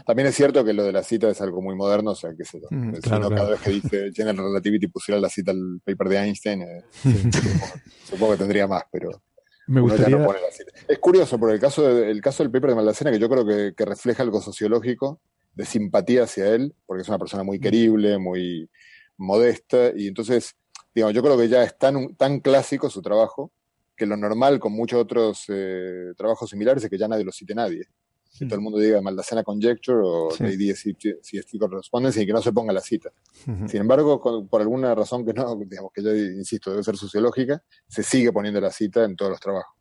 [0.06, 2.44] También es cierto que lo de la cita es algo muy moderno, o sea, que.
[2.70, 3.34] Mm, claro, uno claro.
[3.34, 7.66] cada vez que dice General Relativity pusiera la cita al paper de Einstein, eh, supongo,
[8.08, 9.10] supongo que tendría más, pero
[9.66, 10.70] Me gustaría- no pone la cita.
[10.86, 13.44] Es curioso, porque el caso, de- el caso del paper de Maldacena, que yo creo
[13.44, 15.20] que, que refleja algo sociológico
[15.54, 18.70] de simpatía hacia él, porque es una persona muy querible, muy
[19.16, 20.54] modesta, y entonces,
[20.94, 23.50] digamos, yo creo que ya es tan, tan clásico su trabajo,
[23.96, 27.54] que lo normal con muchos otros eh, trabajos similares es que ya nadie lo cite
[27.54, 27.86] nadie.
[28.36, 30.42] Que todo el mundo diga Maldacena Conjecture o Sí.
[30.42, 33.10] Lady CST Correspondence y que no se ponga la cita.
[33.68, 37.62] Sin embargo, con- por alguna razón que no, digamos que yo insisto, debe ser sociológica,
[37.86, 39.76] se sigue poniendo la cita en todos los trabajos.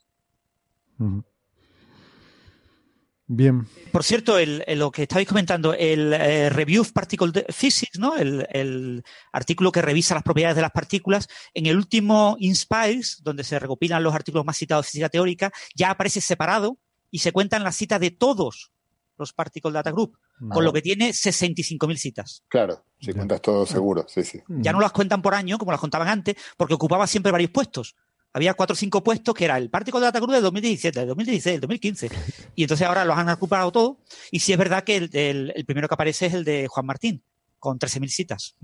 [3.26, 3.66] Bien.
[3.92, 8.18] Por cierto, el, el- lo que estabais comentando, el eh, Review of Particle Physics, ¿no?
[8.18, 13.44] El, el artículo que revisa las propiedades de las partículas, en el último Inspires, donde
[13.46, 16.78] se recopilan los artículos más citados de física teórica, ya aparece separado
[17.10, 18.72] y se cuentan las citas de todos
[19.18, 20.18] los Particle Data Group,
[20.50, 22.44] con lo que tiene 65.000 citas.
[22.50, 24.42] Claro, si cuentas todo seguro, sí, sí.
[24.50, 27.96] Ya no las cuentan por año, como las contaban antes, porque ocupaba siempre varios puestos.
[28.34, 31.54] Había cuatro o cinco puestos que era el Particle Data Group del 2017, del 2016,
[31.54, 32.10] del 2015.
[32.56, 34.00] Y entonces ahora los han ocupado todo.
[34.32, 37.24] Y sí es verdad que el, primero que aparece es el de Juan Martín,
[37.60, 38.56] con 13.000 citas.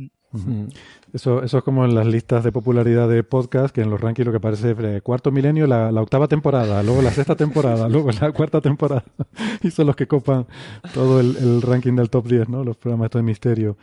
[1.13, 4.25] Eso, eso es como en las listas de popularidad de podcast, que en los rankings
[4.25, 7.87] lo que aparece es eh, cuarto milenio, la, la octava temporada, luego la sexta temporada,
[7.89, 9.03] luego la cuarta temporada.
[9.61, 10.47] y son los que copan
[10.95, 12.63] todo el, ranking del top 10, ¿no?
[12.63, 13.77] Los programas estos de misterio.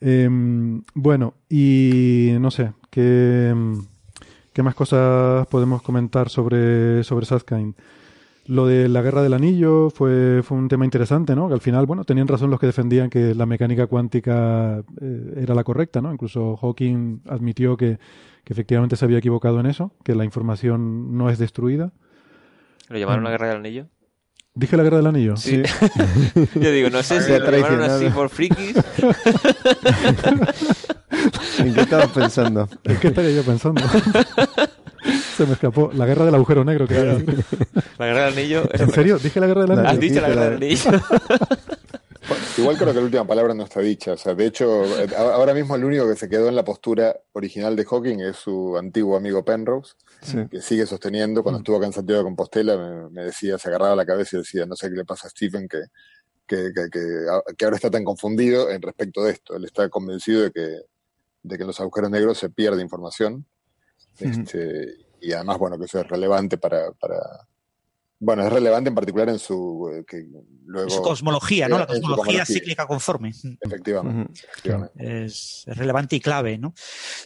[0.00, 3.54] Em, bueno, y no sé, ¿qué,
[4.52, 7.26] qué más cosas podemos comentar sobre, sobre?
[8.46, 11.46] Lo de la guerra del anillo fue, fue un tema interesante, ¿no?
[11.46, 15.54] Que al final, bueno, tenían razón los que defendían que la mecánica cuántica eh, era
[15.54, 16.12] la correcta, ¿no?
[16.12, 17.98] Incluso Hawking admitió que,
[18.44, 21.92] que, efectivamente se había equivocado en eso, que la información no es destruida.
[22.88, 23.86] ¿Lo llamaron la guerra del anillo?
[24.54, 25.36] ¿Dije la guerra del anillo?
[25.36, 25.62] Sí.
[26.54, 28.76] Yo digo, no sé si lo llamaron así por frikis.
[31.66, 32.68] ¿En qué estabas pensando?
[32.84, 33.82] ¿En qué estaría yo pensando?
[35.36, 35.90] Se me escapó.
[35.94, 37.44] La guerra del agujero negro, quería decir.
[37.98, 38.62] La guerra del anillo.
[38.72, 39.18] ¿En serio?
[39.18, 39.88] ¿Dije la guerra del anillo?
[39.88, 40.90] Has dicho la guerra del anillo.
[42.58, 44.12] Igual creo que la última palabra no está dicha.
[44.12, 44.84] O sea, de hecho,
[45.16, 48.76] ahora mismo el único que se quedó en la postura original de Hawking es su
[48.76, 50.38] antiguo amigo Penrose, sí.
[50.50, 51.42] que sigue sosteniendo.
[51.42, 54.40] Cuando estuvo acá en Santiago de Compostela, me, me, decía, se agarraba la cabeza y
[54.40, 55.80] decía, no sé qué le pasa a Stephen, que,
[56.46, 59.56] que, que, que, ahora está tan confundido en respecto de esto.
[59.56, 60.80] Él está convencido de que,
[61.42, 63.46] de que en los agujeros negros se pierde información.
[64.18, 67.46] Este, y además, bueno, que eso es relevante para, para,
[68.24, 70.24] bueno, es relevante en particular en su, eh, que
[70.64, 71.80] luego, su cosmología, ¿no?
[71.80, 73.32] La cosmología cíclica conforme.
[73.60, 74.32] Efectivamente.
[74.96, 76.72] Es, es, relevante y clave, ¿no?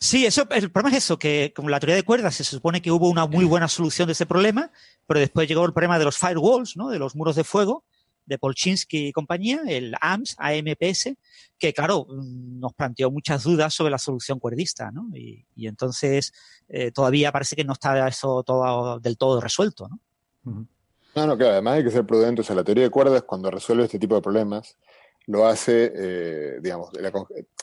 [0.01, 2.91] Sí, eso, el problema es eso, que como la teoría de cuerdas se supone que
[2.91, 4.73] hubo una muy buena solución de ese problema,
[5.07, 6.89] pero después llegó el problema de los firewalls, ¿no?
[6.89, 7.85] De los muros de fuego,
[8.27, 11.15] de Polchinski y compañía, el AMS, AMPS,
[11.59, 15.09] que claro, nos planteó muchas dudas sobre la solución cuerdista, ¿no?
[15.15, 16.33] Y, entonces
[16.69, 20.01] eh, todavía parece que no está eso todo del todo resuelto, ¿no?
[21.17, 22.43] No, no, claro, además hay que ser prudente.
[22.43, 24.77] O sea, la teoría de cuerdas, cuando resuelve este tipo de problemas,
[25.27, 26.91] lo hace, eh, digamos,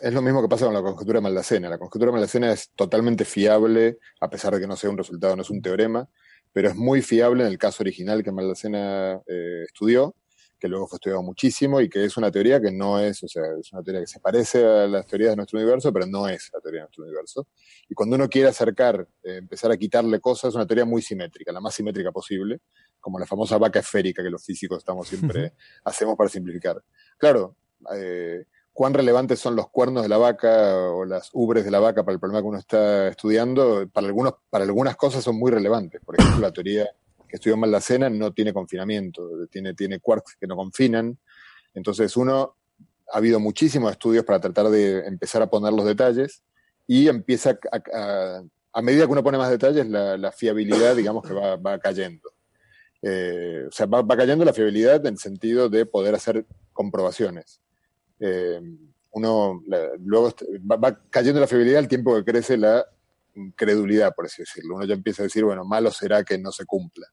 [0.01, 1.69] es lo mismo que pasa con la conjetura de Maldacena.
[1.69, 5.35] La conjetura de Maldacena es totalmente fiable, a pesar de que no sea un resultado,
[5.35, 6.09] no es un teorema,
[6.51, 10.15] pero es muy fiable en el caso original que Maldacena eh, estudió,
[10.63, 13.43] que luego fue estudiado muchísimo y que es una teoría que no es, o sea,
[13.59, 16.49] es una teoría que se parece a las teorías de nuestro universo, pero no es
[16.53, 17.47] la teoría de nuestro universo.
[17.89, 21.51] Y cuando uno quiere acercar, eh, empezar a quitarle cosas, es una teoría muy simétrica,
[21.51, 22.61] la más simétrica posible,
[23.01, 25.51] como la famosa vaca esférica que los físicos estamos siempre,
[25.83, 26.81] hacemos para simplificar.
[27.17, 27.57] Claro,
[27.93, 32.05] eh, cuán relevantes son los cuernos de la vaca o las ubres de la vaca
[32.05, 35.99] para el problema que uno está estudiando, para, algunos, para algunas cosas son muy relevantes.
[36.05, 36.89] Por ejemplo, la teoría
[37.33, 41.17] que estudió Maldacena no tiene confinamiento, tiene, tiene quarks que no confinan.
[41.73, 42.57] Entonces uno,
[43.11, 46.43] ha habido muchísimos estudios para tratar de empezar a poner los detalles
[46.85, 51.79] y empieza a, medida que uno pone más detalles, la, fiabilidad, digamos, que va, va
[51.79, 52.29] cayendo.
[53.01, 57.61] Eh, o sea, va, cayendo la fiabilidad en el sentido de poder hacer comprobaciones.
[58.19, 58.61] Eh,
[59.09, 59.63] uno
[60.05, 60.35] luego
[60.71, 62.85] va, va, cayendo la fiabilidad al tiempo que crece la
[63.55, 64.75] credulidad, por así decirlo.
[64.75, 67.07] Uno ya empieza a decir, bueno, malo será que no se cumpla.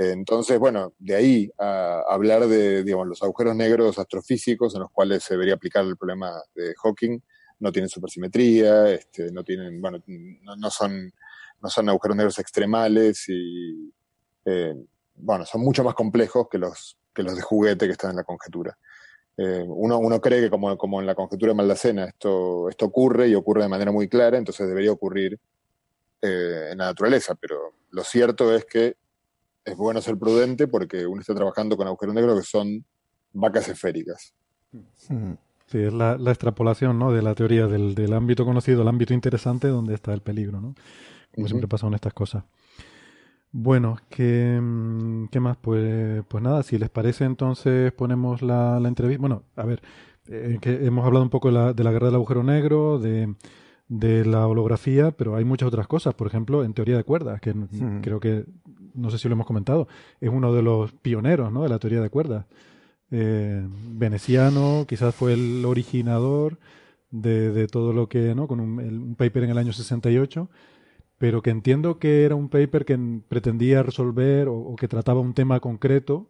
[0.00, 5.24] Entonces, bueno, de ahí a hablar de, digamos, los agujeros negros astrofísicos en los cuales
[5.24, 7.18] se debería aplicar el problema de Hawking,
[7.58, 11.12] no tienen supersimetría, este, no tienen, bueno, no, no son,
[11.60, 13.92] no son agujeros negros extremales y,
[14.44, 14.74] eh,
[15.16, 18.24] bueno, son mucho más complejos que los, que los de juguete que están en la
[18.24, 18.78] conjetura.
[19.36, 23.28] Eh, uno, uno cree que como, como en la conjetura de Maldacena esto, esto ocurre
[23.28, 25.40] y ocurre de manera muy clara, entonces debería ocurrir
[26.22, 28.96] eh, en la naturaleza, pero lo cierto es que
[29.70, 32.84] es bueno ser prudente porque uno está trabajando con agujeros negros que son
[33.32, 34.34] vacas esféricas.
[35.66, 37.12] Sí, es la, la extrapolación ¿no?
[37.12, 40.74] de la teoría del, del, ámbito conocido al ámbito interesante donde está el peligro, ¿no?
[41.34, 41.48] Como uh -huh.
[41.48, 42.44] siempre pasa con estas cosas.
[43.50, 44.60] Bueno, ¿qué,
[45.30, 45.56] ¿qué, más?
[45.56, 49.20] Pues, pues nada, si les parece, entonces ponemos la, la entrevista.
[49.20, 49.82] Bueno, a ver,
[50.28, 53.34] eh, que hemos hablado un poco de la, de la guerra del agujero negro, de,
[53.88, 56.14] de, la holografía, pero hay muchas otras cosas.
[56.14, 57.54] Por ejemplo, en teoría de cuerdas, que
[58.02, 58.44] creo que,
[58.94, 59.88] no sé si lo hemos comentado,
[60.20, 61.62] es uno de los pioneros ¿no?
[61.62, 62.46] de la teoría de cuerdas.
[63.10, 66.58] Eh, veneciano, quizás fue el originador
[67.10, 68.46] de, de, todo lo que, ¿no?
[68.46, 70.48] Con un, el, un paper en el año 68
[71.16, 72.96] pero que entiendo que era un paper que
[73.28, 76.28] pretendía resolver o, o, que trataba un tema concreto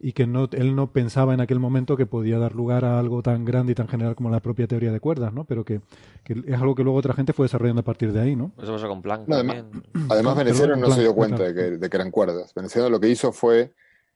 [0.00, 3.22] y que no, él no pensaba en aquel momento que podía dar lugar a algo
[3.22, 5.44] tan grande y tan general como la propia teoría de cuerdas, ¿no?
[5.44, 5.80] Pero que,
[6.24, 8.52] que es algo que luego otra gente fue desarrollando a partir de ahí, ¿no?
[8.62, 9.64] Eso pasa con Planck no, además,
[10.08, 12.52] además Veneciano no se dio cuenta de que, de que, eran cuerdas.
[12.54, 13.74] Veneciano lo que hizo fue,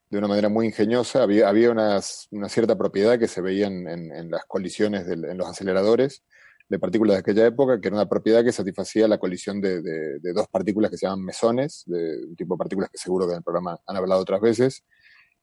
[0.09, 3.89] de una manera muy ingeniosa, había, había unas, una cierta propiedad que se veía en,
[3.89, 6.23] en, en las colisiones, del, en los aceleradores,
[6.69, 10.21] de partículas de aquella época, que era una propiedad que satisfacía la colisión de, de,
[10.21, 13.33] de, dos partículas que se llaman mesones, de un tipo de partículas que seguro que
[13.33, 14.85] en el programa han hablado otras veces.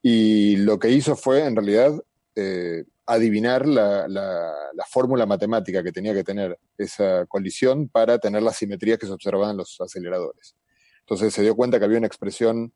[0.02, 1.94] Y lo que hizo fue, en realidad,
[2.36, 8.44] eh, adivinar la, la, la fórmula matemática que tenía que tener esa colisión para tener
[8.44, 10.56] las simetrías que se observaban en los aceleradores.
[11.02, 12.72] Entonces se dio cuenta que había una expresión,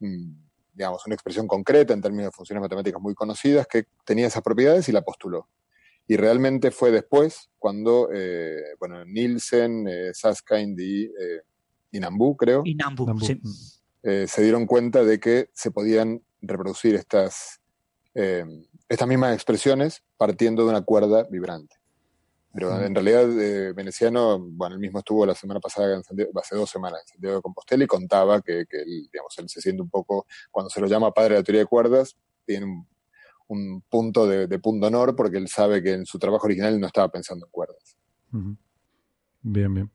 [0.00, 0.32] mm,
[0.74, 4.88] digamos, una expresión concreta en términos de funciones matemáticas muy conocidas que tenía esas propiedades
[4.88, 5.48] y la postuló.
[6.08, 11.42] Y realmente fue después cuando, eh, bueno, Nielsen, eh, Saskind y eh,
[11.92, 12.62] Inambu, creo.
[12.64, 13.40] Inambu, sí.
[14.02, 17.60] Eh, se dieron cuenta de que se podían reproducir estas,
[18.14, 18.44] eh,
[18.88, 21.76] estas mismas expresiones partiendo de una cuerda vibrante.
[22.54, 27.00] Pero en realidad, eh, Veneciano, bueno, él mismo estuvo la semana pasada, hace dos semanas,
[27.00, 30.26] en Santiago de Compostela y contaba que, que él, digamos, él se siente un poco,
[30.50, 32.14] cuando se lo llama padre de la teoría de cuerdas,
[32.44, 32.86] tiene un,
[33.48, 36.86] un punto de, de punto honor porque él sabe que en su trabajo original no
[36.86, 37.96] estaba pensando en cuerdas.
[39.40, 39.90] Bien, bien.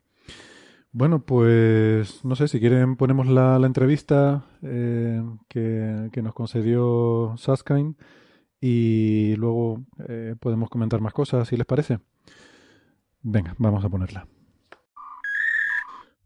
[0.98, 7.36] Bueno, pues no sé, si quieren ponemos la, la entrevista eh, que, que, nos concedió
[7.38, 7.96] Saskain
[8.60, 12.00] y luego eh, podemos comentar más cosas, si les parece.
[13.22, 14.28] Venga, vamos a ponerla.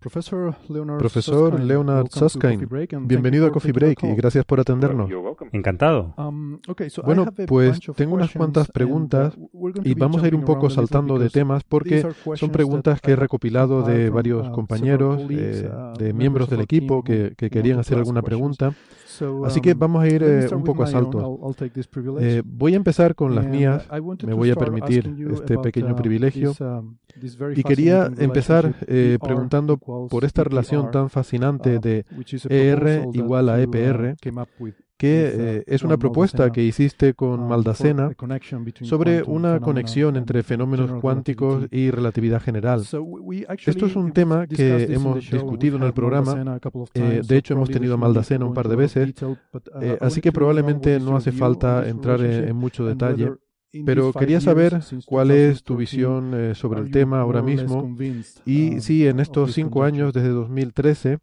[0.02, 2.68] Profesor Leonard Susskind,
[3.02, 5.08] bienvenido a Coffee Break y gracias por atendernos.
[5.52, 6.16] Encantado.
[7.06, 9.38] Bueno, pues tengo unas cuantas preguntas
[9.84, 12.04] y vamos a ir un poco saltando de temas porque
[12.36, 15.70] son preguntas que he recopilado de varios compañeros, eh,
[16.00, 18.74] de miembros del equipo que querían hacer alguna pregunta.
[19.46, 21.54] Así que vamos a ir eh, un poco a salto.
[22.20, 23.88] Eh, voy a empezar con las mías.
[24.26, 26.54] Me voy a permitir este pequeño privilegio.
[27.56, 32.06] Y quería empezar eh, preguntando por esta relación tan fascinante de
[32.50, 34.16] ER igual a EPR
[35.02, 38.12] que eh, es una propuesta que hiciste con Maldacena
[38.84, 42.82] sobre una conexión entre fenómenos cuánticos y relatividad general.
[42.82, 46.60] Esto es un tema que hemos discutido en el programa.
[46.94, 49.16] Eh, de hecho, hemos tenido a Maldacena un par de veces,
[49.82, 53.32] eh, así que probablemente no hace falta entrar en, en mucho detalle.
[53.84, 57.96] Pero quería saber cuál es tu visión eh, sobre el tema ahora mismo
[58.46, 61.18] y si en estos cinco años, desde 2013,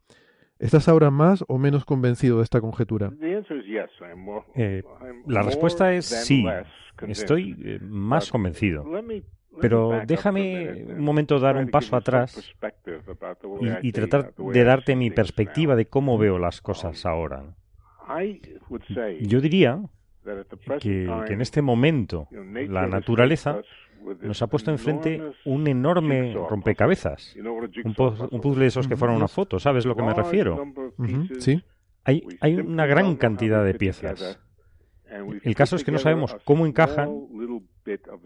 [0.58, 3.12] ¿Estás ahora más o menos convencido de esta conjetura?
[5.26, 6.44] La respuesta es sí.
[7.06, 8.84] Estoy eh, más convencido.
[9.60, 12.54] Pero déjame un momento dar un paso atrás
[13.82, 17.56] y, tratar de darte mi perspectiva de cómo veo las cosas ahora.
[19.20, 19.80] Yo diría
[20.80, 23.62] que en este momento la naturaleza
[24.20, 29.58] nos ha puesto enfrente un enorme rompecabezas, un, puzzle de esos que fueron una foto,
[29.58, 30.64] ¿sabes a lo que me refiero?
[31.38, 31.62] Sí.
[32.04, 34.40] Hay, una gran cantidad de piezas.
[35.42, 37.10] El caso es que no sabemos cómo encajan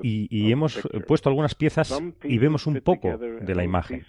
[0.03, 4.05] y, hemos eh, puesto algunas piezas y vemos un poco de la imagen.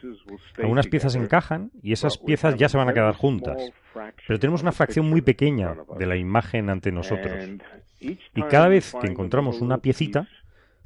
[0.57, 3.72] Algunas piezas encajan y esas piezas ya se van a quedar juntas,
[4.27, 7.34] pero tenemos una fracción muy pequeña de la imagen ante nosotros.
[7.99, 10.27] Y cada vez que encontramos una piecita,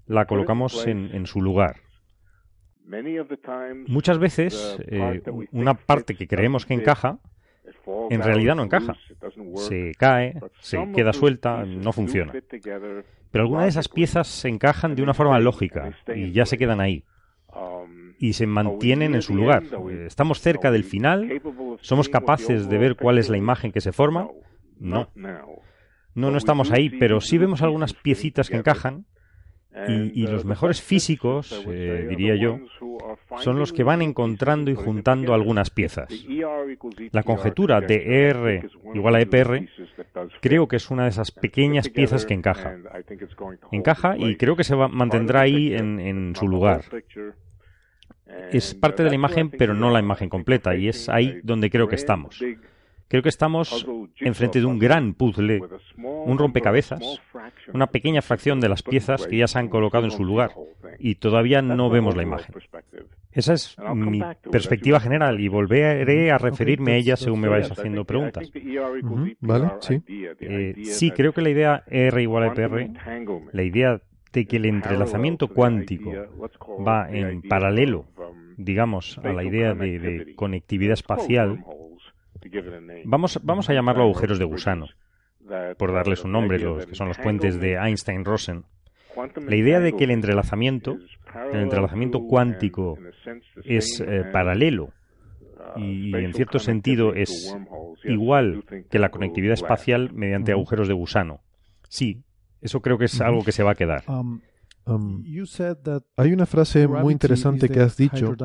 [0.07, 1.77] la colocamos en, su lugar.
[3.87, 5.21] Muchas veces eh,
[5.51, 7.19] una parte que creemos que encaja,
[8.09, 8.95] en realidad no encaja.
[9.55, 12.33] Se cae, se queda suelta, no funciona.
[13.31, 16.79] Pero algunas de esas piezas se encajan de una forma lógica y ya se quedan
[16.79, 17.03] ahí.
[18.19, 19.63] Y se mantienen en su lugar.
[20.05, 21.41] Estamos cerca del final,
[21.81, 24.29] somos capaces de ver cuál es la imagen que se forma.
[24.79, 25.09] No.
[26.15, 29.05] No, no estamos ahí, pero sí vemos algunas piecitas que encajan
[29.87, 32.59] y, los mejores físicos, eh, diría yo,
[33.39, 36.09] son los que van encontrando y juntando algunas piezas.
[37.11, 39.69] La conjetura de ER igual a EPR
[40.41, 42.75] creo que es una de esas pequeñas piezas que encaja.
[43.71, 46.81] Encaja y creo que se mantendrá ahí en su lugar
[48.51, 51.87] es parte de la imagen, pero no la imagen completa, y es ahí donde creo
[51.87, 52.43] que estamos.
[53.07, 53.87] Creo que estamos
[54.19, 55.61] enfrente de un gran puzzle,
[55.97, 57.01] un rompecabezas,
[57.73, 60.51] una pequeña fracción de las piezas que ya se han colocado en su lugar
[60.99, 62.53] y todavía no vemos la imagen.
[63.31, 64.21] Esa es mi
[64.51, 68.51] perspectiva general y volveré a referirme a ella según me vais haciendo preguntas.
[69.39, 70.01] Vale, sí.
[70.39, 72.89] Eh, sí, creo que la idea R igual a PR,
[73.51, 74.01] la idea
[74.33, 76.11] de que el entrelazamiento cuántico
[76.85, 78.05] va en paralelo
[78.57, 81.63] digamos, a la idea de, conectividad espacial,
[83.05, 84.87] Vamos, vamos a llamarlo agujeros de gusano,
[85.77, 88.63] por darles un nombre, los que son los puentes de Einstein-Rosen.
[89.47, 90.97] La idea de que el entrelazamiento,
[91.51, 92.97] el entrelazamiento cuántico
[93.63, 94.93] es eh, paralelo
[95.75, 97.55] y en cierto sentido es
[98.03, 101.41] igual que la conectividad espacial mediante agujeros de gusano.
[101.89, 102.23] Sí,
[102.61, 104.03] eso creo que es algo que se va a quedar.
[104.07, 104.41] Um,
[104.87, 105.23] Um,
[106.15, 108.35] hay una frase muy interesante que has dicho,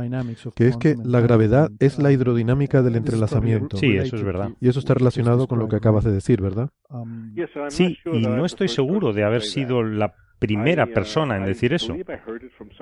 [0.55, 3.77] que es que la gravedad es la hidrodinámica del entrelazamiento.
[3.77, 4.51] Sí, eso es verdad.
[4.61, 6.71] Y eso está relacionado con lo que acabas de decir, ¿verdad?
[7.69, 11.97] Sí, y no estoy seguro de haber sido la primera persona en decir eso.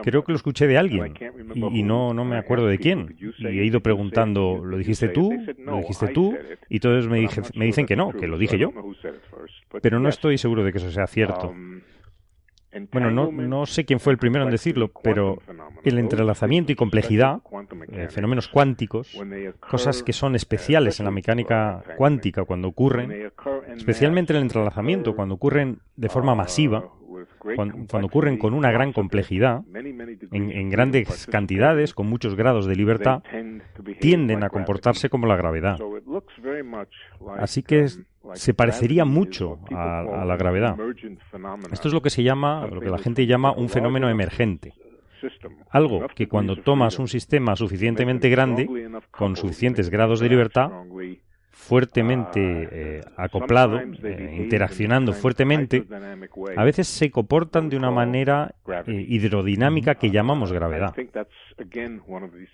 [0.03, 1.13] Creo que lo escuché de alguien
[1.55, 3.15] y, no, no me acuerdo de quién.
[3.39, 5.31] Y he ido preguntando, ¿lo dijiste tú?
[5.59, 6.35] ¿Lo dijiste tú?
[6.71, 8.73] Y todos me, dije, me dicen que no, que lo dije yo.
[9.83, 11.55] Pero no estoy seguro de que eso sea cierto.
[12.93, 15.39] Bueno, no, no sé quién fue el primero en decirlo, pero
[15.85, 17.41] el entrelazamiento y complejidad,
[17.93, 19.15] eh, fenómenos cuánticos,
[19.71, 23.11] cosas que son especiales en la mecánica cuántica cuando ocurren,
[23.77, 26.85] especialmente el entrelazamiento cuando ocurren de forma masiva,
[27.57, 29.63] cuan- cuando, ocurren con una gran complejidad,
[30.33, 33.23] en, en grandes cantidades, con muchos grados de libertad,
[34.01, 35.77] tienden a comportarse como la gravedad.
[37.43, 38.01] Así que es-
[38.35, 40.77] se parecería mucho a, a la gravedad.
[41.73, 44.75] Esto es lo que se llama, lo que la gente llama un fenómeno emergente.
[45.71, 48.69] Algo que cuando tomas un sistema suficientemente grande,
[49.11, 50.71] con suficientes grados de libertad,
[51.51, 55.85] fuertemente eh, acoplado, eh, interaccionando fuertemente,
[56.57, 58.55] a veces se comportan de una manera
[58.87, 60.95] eh, hidrodinámica que llamamos gravedad.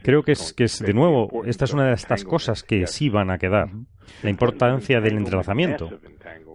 [0.02, 3.08] Creo que es, que es, de nuevo, esta es una de estas cosas que sí
[3.08, 3.68] van a quedar.
[4.22, 5.90] La importancia del entrelazamiento.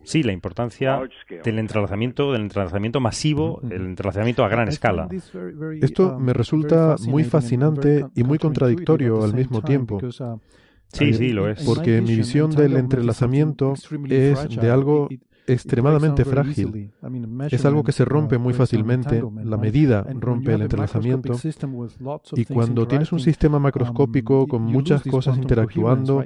[0.04, 1.00] Sí, la importancia
[1.44, 5.08] del entrelazamiento, del entrelazamiento masivo, el entrelazamiento a gran escala.
[5.82, 10.00] Esto me resulta muy fascinante y muy contradictorio al mismo tiempo.
[10.94, 11.64] Sí, sí, lo es.
[11.64, 13.74] Porque mi visión del entrelazamiento
[14.10, 15.08] es de algo
[15.48, 16.92] extremadamente frágil.
[17.50, 21.34] Es algo que se rompe muy fácilmente, la medida rompe el entrelazamiento,
[22.36, 26.24] y cuando tienes un sistema macroscópico con muchas cosas interactuando,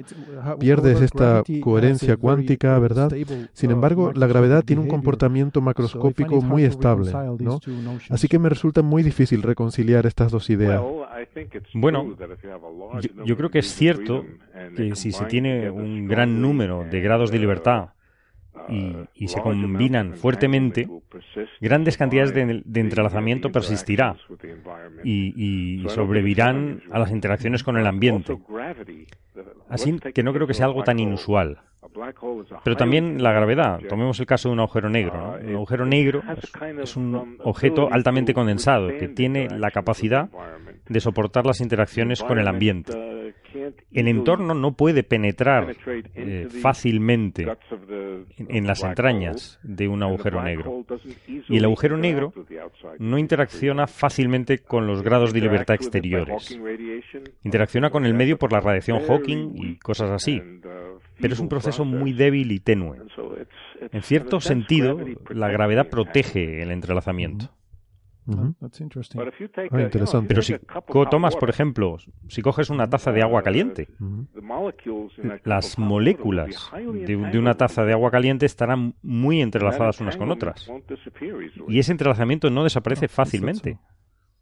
[0.58, 3.12] pierdes esta coherencia cuántica, ¿verdad?
[3.52, 7.60] Sin embargo, la gravedad tiene un comportamiento macroscópico muy estable, ¿no?
[8.10, 10.82] Así que me resulta muy difícil reconciliar estas dos ideas.
[11.74, 12.16] Bueno,
[13.00, 14.24] yo, yo creo que es cierto
[14.76, 17.90] que si se tiene un gran número de grados de libertad
[18.68, 20.88] y, y se combinan fuertemente,
[21.60, 24.16] grandes cantidades de, de entrelazamiento persistirá
[25.04, 28.36] y, y sobrevivirán a las interacciones con el ambiente.
[29.68, 31.58] Así que no creo que sea algo tan inusual.
[32.64, 33.80] Pero también la gravedad.
[33.88, 35.16] Tomemos el caso de un agujero negro.
[35.16, 35.48] ¿no?
[35.48, 36.52] Un agujero negro es,
[36.82, 40.28] es un objeto altamente condensado que tiene la capacidad
[40.88, 42.92] de soportar las interacciones con el ambiente.
[43.92, 45.76] El entorno no puede penetrar
[46.14, 47.46] eh, fácilmente
[48.38, 50.84] en, en las entrañas de un agujero negro.
[51.48, 52.32] Y el agujero negro
[52.98, 56.58] no interacciona fácilmente con los grados de libertad exteriores.
[57.44, 60.42] Interacciona con el medio por la radiación Hawking y cosas así.
[61.20, 62.98] Pero es un proceso muy débil y tenue.
[63.92, 64.98] En cierto sentido,
[65.30, 67.50] la gravedad protege el entrelazamiento.
[68.26, 68.54] Uh -huh.
[69.70, 70.26] ah, interesante.
[70.26, 70.54] Pero si
[71.10, 71.96] tomas, por ejemplo,
[72.28, 75.40] si coges una taza de agua caliente, uh -huh.
[75.44, 80.68] las moléculas de, de, una taza de agua caliente estarán muy entrelazadas unas con otras.
[81.68, 83.78] Y ese entrelazamiento no desaparece fácilmente.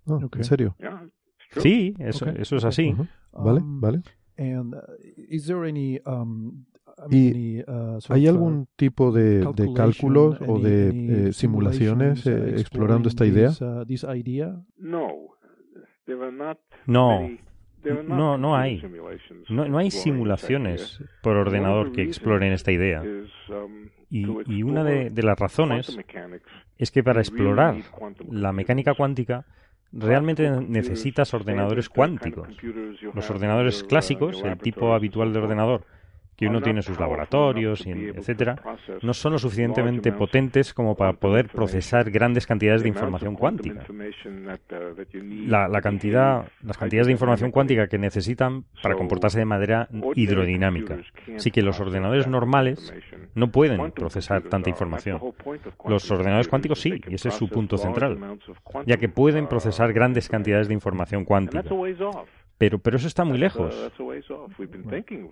[0.06, 0.40] Oh, okay.
[0.40, 0.76] ¿En serio?
[1.58, 2.42] Sí, eso, okay.
[2.42, 2.92] eso es así.
[2.92, 3.08] Uh -huh.
[3.32, 4.02] Vale, vale.
[7.10, 7.62] ¿Y
[8.08, 13.50] hay algún tipo de, de cálculos o de eh, simulaciones eh, explorando esta idea?
[16.86, 17.30] No,
[18.06, 18.82] no, no hay.
[19.48, 23.02] No, no hay simulaciones por ordenador que exploren esta idea.
[24.10, 25.98] Y, y una de, de las razones
[26.78, 27.76] es que para explorar
[28.30, 29.44] la mecánica cuántica
[29.92, 32.48] realmente necesitas ordenadores cuánticos.
[33.14, 35.84] Los ordenadores clásicos, el tipo habitual de ordenador,
[36.36, 38.56] que uno tiene en sus laboratorios, etcétera,
[39.02, 43.84] no son lo suficientemente potentes como para poder procesar grandes cantidades de información cuántica.
[45.46, 50.98] La, la cantidad, las cantidades de información cuántica que necesitan para comportarse de manera hidrodinámica.
[51.36, 52.92] Así que los ordenadores normales
[53.34, 55.20] no pueden procesar tanta información.
[55.86, 58.18] Los ordenadores cuánticos sí, y ese es su punto central,
[58.86, 61.64] ya que pueden procesar grandes cantidades de información cuántica.
[62.58, 63.74] Pero, pero eso está muy lejos.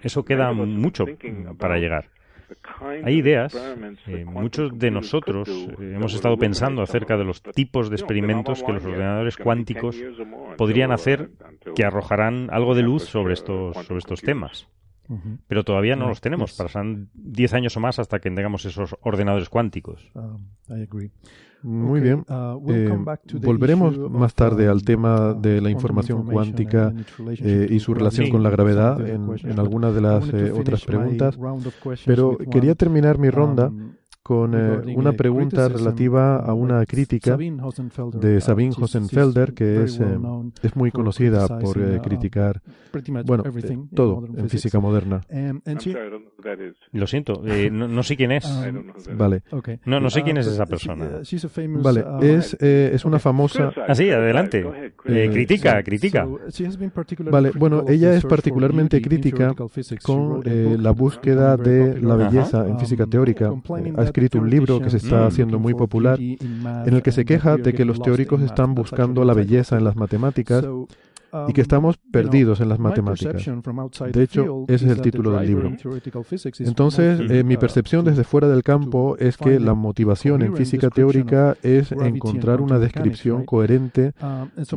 [0.03, 1.07] Eso queda mucho
[1.59, 2.09] para llegar.
[3.05, 3.55] Hay ideas,
[4.07, 8.73] eh, muchos de nosotros eh, hemos estado pensando acerca de los tipos de experimentos que
[8.73, 9.97] los ordenadores cuánticos
[10.57, 11.31] podrían hacer
[11.75, 14.69] que arrojarán algo de luz sobre estos, sobre estos temas.
[15.47, 16.57] Pero todavía no los tenemos.
[16.57, 20.11] Pasarán 10 años o más hasta que tengamos esos ordenadores cuánticos.
[21.63, 22.25] Muy bien.
[22.69, 22.91] Eh,
[23.41, 26.93] volveremos más tarde al tema de la información cuántica
[27.29, 31.39] eh, y su relación con la gravedad en, en algunas de las eh, otras preguntas.
[32.05, 33.71] Pero quería terminar mi ronda
[34.23, 40.19] con eh, una pregunta relativa a una crítica de Sabine Hosenfelder, que es, eh,
[40.63, 42.63] es muy conocida por eh, criticar
[43.25, 45.23] bueno, eh, todo en física moderna.
[46.93, 48.45] Lo siento, eh, no, no, sé quién es.
[49.17, 49.43] Vale.
[49.87, 51.21] No, no sé quién es esa persona.
[51.83, 53.73] Vale, es, eh, es una famosa...
[53.89, 54.65] Ah, sí, adelante.
[55.07, 56.29] Eh, critica, critica.
[57.31, 59.55] Vale, bueno, ella es particularmente crítica
[60.03, 63.53] con eh, la búsqueda de la belleza en física teórica.
[63.97, 67.57] Ha escrito un libro que se está haciendo muy popular en el que se queja
[67.57, 70.65] de que los teóricos están buscando la belleza en las matemáticas
[71.49, 73.45] y que estamos perdidos en las matemáticas.
[74.13, 75.73] De hecho, ese es el título del libro.
[76.59, 81.57] Entonces, eh, mi percepción desde fuera del campo es que la motivación en física teórica
[81.63, 84.13] es encontrar una descripción coherente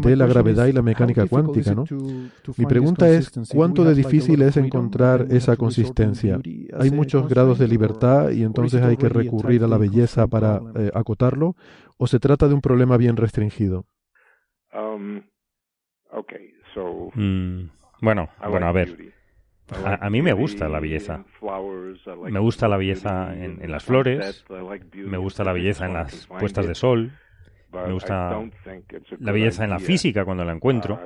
[0.01, 1.73] de la gravedad y la mecánica cuántica.
[1.73, 1.85] ¿no?
[2.57, 6.39] Mi pregunta es, ¿cuánto de difícil es encontrar esa consistencia?
[6.79, 10.91] Hay muchos grados de libertad y entonces hay que recurrir a la belleza para eh,
[10.93, 11.55] acotarlo,
[11.97, 13.85] o se trata de un problema bien restringido?
[14.73, 15.21] Um,
[16.17, 17.69] Okay, so, mm,
[18.01, 19.13] bueno, bueno, a ver.
[19.83, 21.25] A, a, mí me gusta la belleza.
[22.29, 24.45] Me gusta la belleza en, en, las flores,
[24.93, 27.11] me gusta la belleza en las puestas de sol,
[27.71, 28.39] me gusta
[29.19, 30.99] la belleza en la física cuando la encuentro.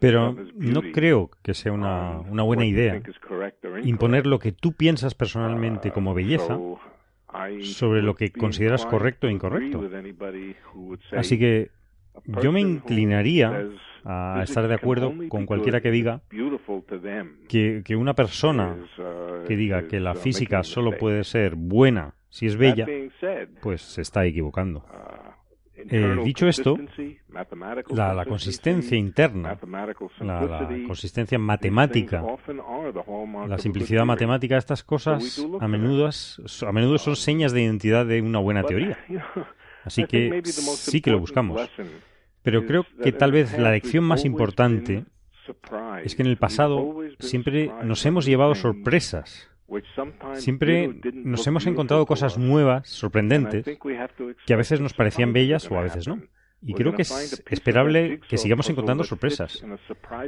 [0.00, 3.00] Pero no creo que sea una, una buena idea
[3.82, 6.58] imponer lo que tú piensas personalmente como belleza
[7.62, 9.88] sobre lo que consideras correcto e incorrecto.
[11.12, 11.70] Así que
[12.42, 13.68] yo me inclinaría
[14.04, 16.22] a estar de acuerdo con cualquiera que diga
[17.48, 18.76] que, que, una persona
[19.46, 22.86] que diga que la física solo puede ser buena si es bella,
[23.62, 24.84] pues se está equivocando.
[25.76, 26.76] Eh, dicho esto,
[27.90, 29.58] la, la, consistencia interna,
[30.20, 32.24] la, la, consistencia matemática,
[33.46, 38.38] la simplicidad matemática, estas cosas a menudo, a menudo son señas de identidad de una
[38.38, 38.98] buena teoría.
[39.84, 41.68] Así que sí que lo buscamos.
[42.42, 45.04] Pero creo que tal vez la lección más importante
[46.02, 49.50] es que en el pasado siempre nos hemos llevado sorpresas.
[50.34, 53.64] Siempre nos hemos encontrado cosas nuevas, sorprendentes,
[54.46, 56.20] que a veces nos parecían bellas o a veces no.
[56.66, 59.64] Y creo que es esperable que sigamos encontrando sorpresas.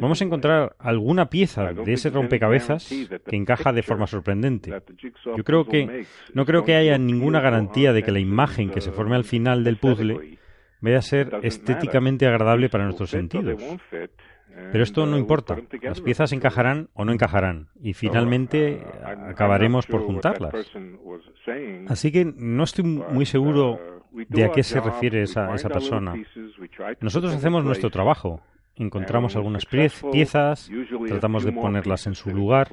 [0.00, 4.72] Vamos a encontrar alguna pieza de ese rompecabezas que encaja de forma sorprendente.
[5.36, 8.92] Yo creo que no creo que haya ninguna garantía de que la imagen que se
[8.92, 10.38] forme al final del puzzle
[10.80, 13.62] vaya a ser estéticamente agradable para nuestros sentidos.
[14.72, 15.56] Pero esto no importa.
[15.82, 20.54] Las piezas encajarán o no encajarán y finalmente acabaremos por juntarlas.
[21.88, 26.14] Así que no estoy muy seguro de a qué se refiere esa, esa persona.
[27.00, 28.40] Nosotros hacemos nuestro trabajo.
[28.78, 30.70] Encontramos algunas piezas,
[31.08, 32.68] tratamos de ponerlas en su lugar.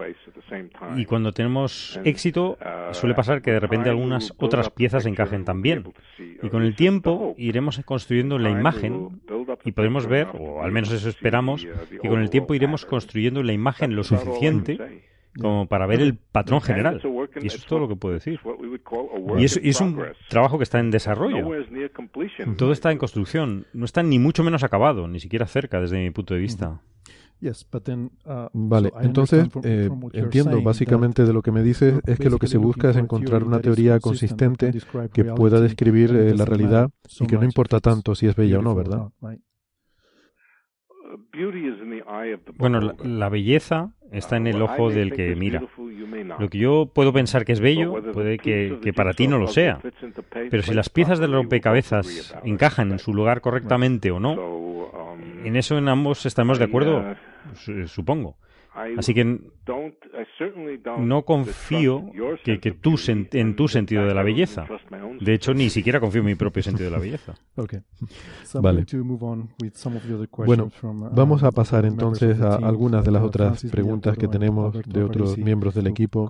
[0.98, 2.58] y cuando tenemos éxito
[2.92, 5.94] suele pasar que de repente algunas otras piezas encajen también.
[6.42, 9.22] Y con el tiempo iremos construyendo la imagen
[9.64, 11.66] y podremos ver, o al menos eso esperamos,
[12.02, 16.62] que con el tiempo iremos construyendo la imagen lo suficiente como para ver el patrón
[16.62, 17.02] general.
[17.42, 18.40] Y eso es todo lo que puedo decir.
[19.38, 20.00] Y es, y es un
[20.30, 21.48] trabajo que está en desarrollo.
[22.58, 23.66] Todo está en construcción.
[23.74, 26.82] No está ni mucho menos acabado, ni siquiera cerca desde mi punto de vista.
[28.54, 32.58] Vale, entonces eh, entiendo básicamente de lo que me dices es que lo que se
[32.58, 34.72] busca es encontrar una teoría consistente
[35.12, 36.90] que pueda describir eh, la realidad
[37.20, 39.10] y que no importa tanto si es bella o no, ¿verdad?
[42.56, 45.64] Bueno, la, la, belleza está en el ojo del que mira.
[46.40, 49.48] Lo que yo puedo pensar que es bello puede que, que, para ti no lo
[49.48, 49.80] sea.
[50.50, 55.78] Pero si las piezas del rompecabezas encajan en su lugar correctamente o no, en eso
[55.78, 57.04] en ambos estamos de acuerdo,
[57.88, 58.38] supongo.
[58.98, 59.40] Así que
[61.00, 62.12] no confío
[62.44, 62.96] que, que tú
[63.34, 64.66] en tu sentido de la belleza.
[65.20, 67.36] De hecho, ni siquiera confío en mi propio sentido de la belleza.
[68.62, 68.86] Vale.
[70.46, 70.72] Bueno,
[71.14, 75.76] vamos a pasar entonces a algunas de las otras preguntas que tenemos de otros miembros
[75.76, 76.28] del equipo,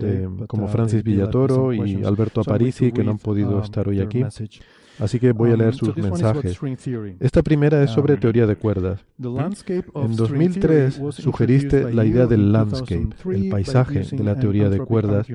[0.00, 4.24] eh, como Francis Villatoro y Alberto Aparici, que no han podido estar hoy aquí.
[5.00, 6.58] Así que voy a leer sus mensajes.
[7.20, 9.04] Esta primera es sobre teoría de cuerdas.
[9.18, 15.26] En 2003 sugeriste la idea del landscape, el paisaje de la teoría de cuerdas,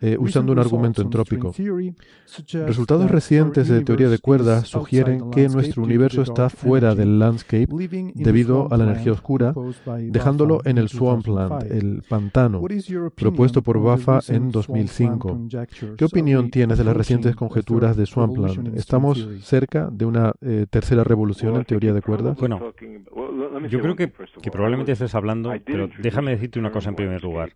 [0.00, 1.52] eh, usando un argumento entrópico.
[2.66, 7.68] Resultados recientes de teoría de cuerdas sugieren que nuestro universo está fuera del landscape
[8.14, 9.54] debido a la energía oscura,
[10.10, 12.62] dejándolo en el swampland, el pantano,
[13.14, 15.48] propuesto por Bafa en 2005.
[15.96, 18.76] ¿Qué opinión tienes de las recientes conjeturas de swampland?
[18.76, 22.36] ¿Estamos cerca de una eh, tercera revolución en teoría de cuerdas?
[22.38, 22.72] Bueno,
[23.68, 24.12] yo creo que,
[24.42, 27.52] que probablemente estés hablando, pero déjame decirte una cosa en primer lugar.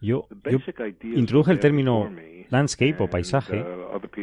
[0.00, 0.58] Yo, yo
[1.02, 2.10] introduje el término
[2.50, 3.64] landscape o paisaje,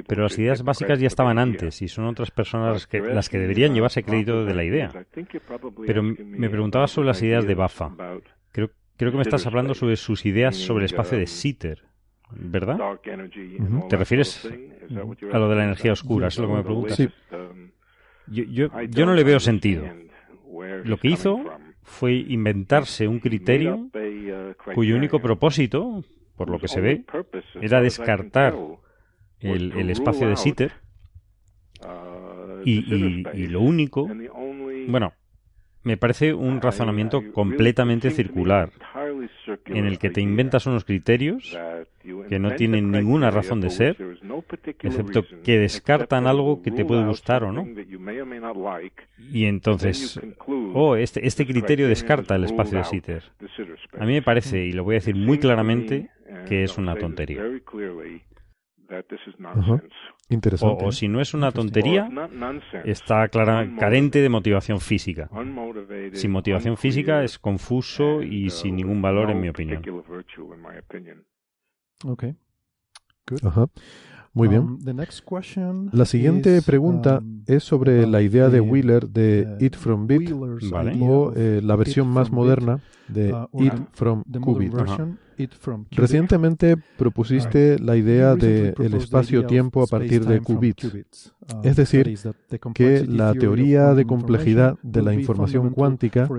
[0.07, 3.73] pero las ideas básicas ya estaban antes y son otras personas que, las que deberían
[3.73, 4.91] llevarse crédito de la idea.
[5.85, 7.91] Pero me preguntaba sobre las ideas de Bafa.
[8.51, 11.83] Creo, creo que me estás hablando sobre sus ideas sobre el espacio de Sitter,
[12.31, 12.77] ¿verdad?
[13.89, 14.47] ¿Te refieres
[15.31, 16.27] a lo de la energía oscura?
[16.27, 16.97] ¿Es lo que me preguntas?
[16.97, 17.09] Sí.
[18.27, 19.85] Yo, yo, yo no le veo sentido.
[20.85, 21.43] Lo que hizo
[21.83, 23.89] fue inventarse un criterio
[24.73, 26.03] cuyo único propósito,
[26.35, 27.05] por lo que se ve,
[27.61, 28.55] era descartar
[29.39, 30.71] el, el espacio de Sitter
[32.65, 34.09] y, y, y lo único,
[34.87, 35.13] bueno,
[35.83, 38.69] me parece un razonamiento completamente circular,
[39.65, 41.57] en el que te inventas unos criterios
[42.29, 43.97] que no tienen ninguna razón de ser,
[44.81, 47.65] excepto que descartan algo que te puede gustar o no.
[49.31, 50.19] Y entonces,
[50.73, 53.23] oh, este, este criterio descarta el espacio de Sitter.
[53.97, 56.09] A mí me parece, y lo voy a decir muy claramente,
[56.47, 57.43] que es una tontería.
[59.43, 59.81] Ajá.
[60.33, 60.85] Interesante.
[60.85, 62.09] O, o, si no es una tontería,
[62.85, 65.29] está clara, carente de motivación física.
[66.13, 69.83] Sin motivación física es confuso y sin ningún valor, en mi opinión.
[72.05, 72.25] Ok.
[73.43, 73.67] Ajá.
[74.33, 74.79] Muy bien.
[75.91, 80.31] La siguiente pregunta es sobre la idea de Wheeler de Eat from Bit
[80.71, 80.97] Vale.
[81.01, 83.29] o eh, la versión más moderna de
[83.59, 84.73] Eat from Qubit.
[85.91, 91.33] Recientemente propusiste la idea de el espacio-tiempo a partir de qubits,
[91.63, 92.17] es decir,
[92.73, 96.29] que la teoría de complejidad de la información cuántica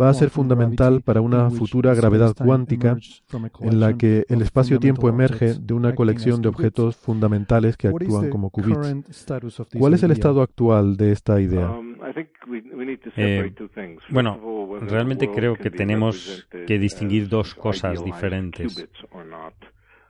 [0.00, 2.96] va a ser fundamental para una futura gravedad cuántica
[3.60, 8.50] en la que el espacio-tiempo emerge de una colección de objetos fundamentales que actúan como
[8.50, 9.26] qubits.
[9.78, 11.76] ¿Cuál es el estado actual de esta idea?
[13.16, 13.52] Eh,
[14.10, 18.88] bueno, realmente creo que tenemos que distinguir dos cosas diferentes.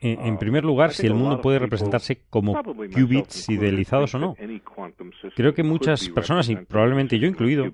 [0.02, 4.34] En, en, primer lugar, si el mundo puede representarse como qubits idealizados o no.
[5.36, 7.66] Creo que muchas personas, y probablemente yo incluido,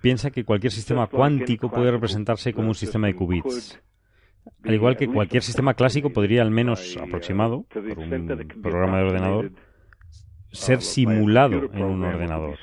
[0.00, 3.80] piensa que cualquier sistema cuántico puede representarse como un sistema de qubits.
[4.64, 9.52] Al igual que cualquier sistema clásico podría, al menos aproximado, por un programa de ordenador,
[10.52, 12.56] ser simulado en un ordenador.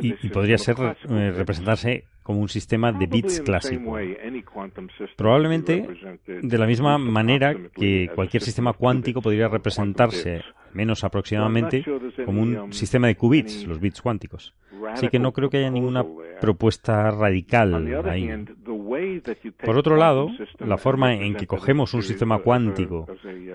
[0.00, 0.76] Y, y podría ser
[1.08, 3.96] eh, representarse como un sistema de bits clásico.
[5.16, 5.88] Probablemente
[6.26, 10.42] de la misma manera que cualquier sistema cuántico podría representarse,
[10.72, 11.84] menos aproximadamente,
[12.24, 14.54] como un sistema de qubits, los bits cuánticos.
[14.92, 16.04] Así que no creo que haya ninguna
[16.40, 17.74] propuesta radical
[18.08, 18.30] ahí.
[19.64, 20.30] Por otro lado,
[20.60, 23.06] la forma en que cogemos un sistema cuántico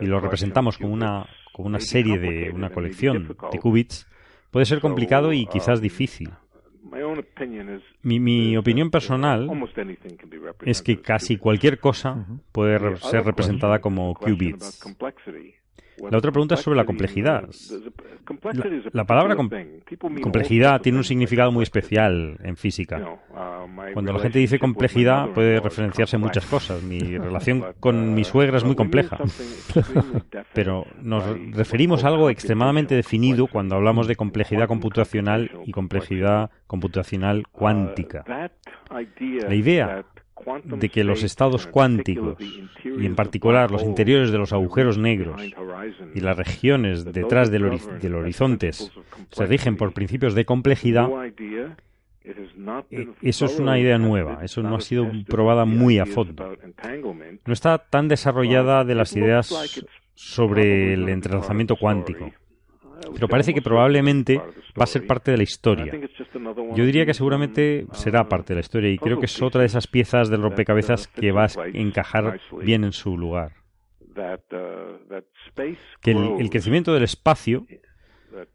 [0.01, 4.07] y lo representamos como una, como una serie de una colección de qubits
[4.55, 6.29] puede ser complicado y quizás difícil.
[8.03, 9.49] Mi, mi, opinión personal
[10.65, 14.81] es que casi cualquier cosa puede ser representada como qubits.
[16.09, 17.49] La otra pregunta es sobre la complejidad.
[18.53, 19.49] La, la palabra com
[20.21, 23.19] complejidad tiene un significado muy especial en física.
[23.93, 26.81] Cuando la gente dice complejidad puede referenciarse a muchas cosas.
[26.83, 29.17] Mi relación con mi suegra es muy compleja.
[30.53, 37.47] Pero nos referimos a algo extremadamente definido cuando hablamos de complejidad computacional y complejidad computacional
[37.51, 38.23] cuántica.
[38.89, 40.05] La idea
[40.65, 42.37] de que los estados cuánticos,
[42.83, 45.41] y en particular los interiores de los agujeros negros
[46.13, 51.09] y las regiones detrás del, hori del horizonte, se rigen por principios de complejidad,
[53.21, 56.57] eso es una idea nueva, eso no ha sido probada muy a fondo.
[57.45, 59.83] No está tan desarrollada de las ideas
[60.15, 62.31] sobre el entrelazamiento cuántico
[63.13, 65.93] pero parece que probablemente va a ser parte de la historia.
[66.75, 69.67] Yo diría que seguramente será parte de la historia y creo que es otra de
[69.67, 73.53] esas piezas del rompecabezas que va a encajar bien en su lugar.
[76.01, 78.47] Que el, crecimiento del espacio eh,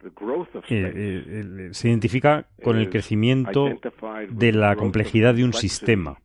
[0.71, 3.69] eh, se identifica con el crecimiento
[4.31, 6.19] de la complejidad de un sistema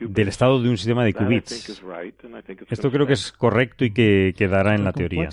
[0.00, 1.80] del estado de un sistema de qubits.
[2.70, 5.28] Esto creo que es correcto y que quedará en la teoría.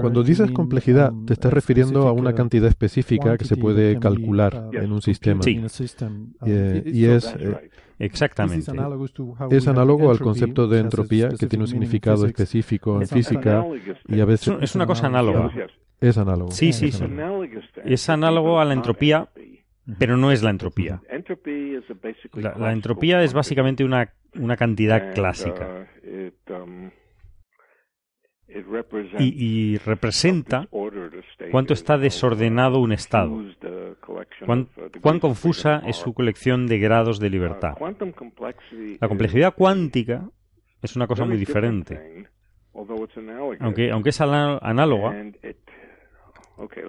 [0.00, 4.92] Cuando dices complejidad, te estás refiriendo a una cantidad específica que se puede calcular en
[4.92, 5.42] un sistema.
[5.42, 5.60] Sí.
[6.46, 7.34] Eh, y es...
[7.38, 8.70] Eh, Exactamente.
[9.50, 13.64] Es análogo al concepto de entropía, que tiene un significado específico en física
[14.06, 14.54] y a veces...
[14.60, 15.50] Es una cosa análoga.
[16.00, 16.50] Es análogo.
[16.50, 17.04] Sí, sí, sí.
[17.84, 19.28] Es análogo a la entropía,
[19.98, 21.00] pero no es la entropía.
[22.34, 25.86] La, la entropía es básicamente una, una cantidad clásica.
[29.18, 30.68] Y, y, representa
[31.50, 33.42] cuánto está desordenado un estado.
[34.44, 34.68] ¿Cuán,
[35.00, 37.74] cuán confusa es su colección de grados de libertad?
[39.00, 40.30] La complejidad cuántica
[40.80, 42.28] es una cosa muy diferente.
[43.60, 45.14] Aunque, aunque es análoga,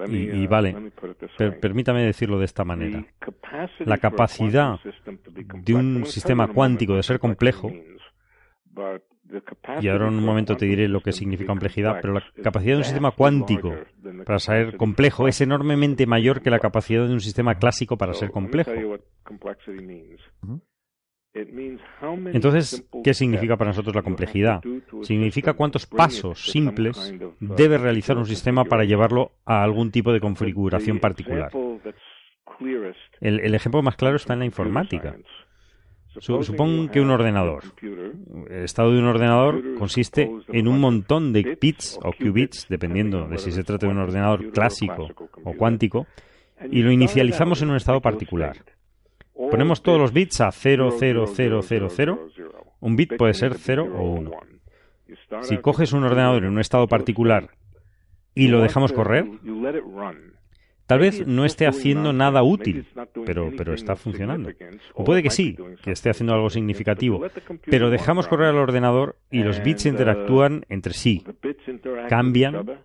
[0.08, 0.92] y, y, vale,
[1.38, 3.06] per, permítame decirlo de esta manera.
[3.80, 4.80] La capacidad
[5.64, 7.72] de un sistema cuántico de ser complejo,
[9.82, 12.78] y ahora en un momento te diré lo que significa complejidad, pero la capacidad de
[12.78, 13.74] un sistema cuántico
[14.26, 18.32] para ser complejo es enormemente mayor que la capacidad de un sistema clásico para ser
[18.32, 18.72] complejo.
[21.34, 24.62] Entonces, ¿qué significa para nosotros la complejidad?
[25.02, 31.00] Significa cuántos pasos simples debe realizar un sistema para llevarlo a algún tipo de configuración
[31.00, 31.52] particular.
[33.22, 35.16] El, el ejemplo más claro está en la informática.
[36.20, 37.64] Supón que un ordenador,
[38.50, 43.38] el estado de un ordenador consiste en un montón de bits o qubits, dependiendo de
[43.38, 45.10] si se trata de un ordenador clásico
[45.44, 46.08] o cuántico,
[46.72, 48.58] y lo inicializamos en un estado particular.
[49.38, 52.28] Ponemos todos los bits a 0, 0, 0, 0, 0.
[52.80, 54.32] Un bit puede ser 0 o 1.
[55.42, 57.50] Si coges un ordenador en un estado particular
[58.34, 59.26] y lo dejamos correr,
[60.86, 62.88] tal vez no esté haciendo nada útil,
[63.26, 64.50] pero, pero está funcionando.
[64.94, 67.26] O puede que sí, que esté haciendo algo significativo,
[67.66, 71.24] pero dejamos correr al ordenador y los bits interactúan entre sí,
[72.10, 72.80] cambian,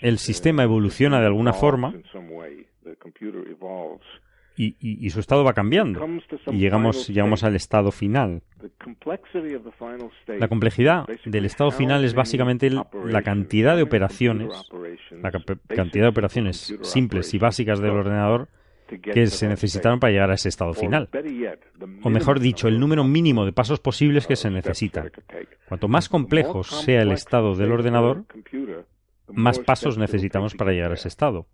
[0.00, 1.94] el sistema evoluciona de alguna forma
[4.58, 6.04] y, su estado va cambiando.
[6.48, 8.42] Y llegamos, llegamos al estado final.
[10.26, 14.48] La complejidad del estado final es básicamente la cantidad de operaciones,
[15.22, 18.48] la cantidad de operaciones simples y básicas del ordenador
[19.00, 21.08] que se necesitaron para llegar a ese estado final.
[22.02, 25.12] O mejor dicho, el número mínimo de pasos posibles que se necesitan.
[25.68, 28.24] Cuanto más complejo sea el estado del ordenador,
[29.28, 31.46] más pasos necesitamos para llegar a ese estado.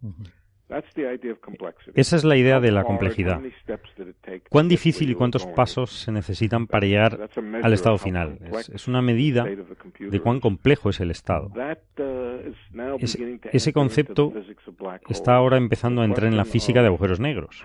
[1.95, 3.41] Esa es la idea de la complejidad.
[4.49, 7.29] ¿Cuán difícil y cuántos pasos se necesitan para llegar
[7.63, 8.39] al estado final?
[8.73, 9.45] Es, una medida
[9.99, 11.53] de cuán complejo es el estado.
[11.55, 12.99] Uh,
[13.53, 14.33] ese concepto
[15.09, 17.63] está ahora empezando a entrar en la física de agujeros negros.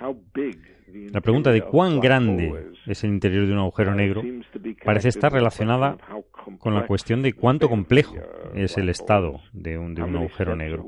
[1.11, 4.23] La pregunta de cuán grande es el interior de un agujero negro
[4.83, 5.97] parece estar relacionada
[6.57, 8.15] con la cuestión de cuánto complejo
[8.55, 10.85] es el estado de un, de un agujero negro.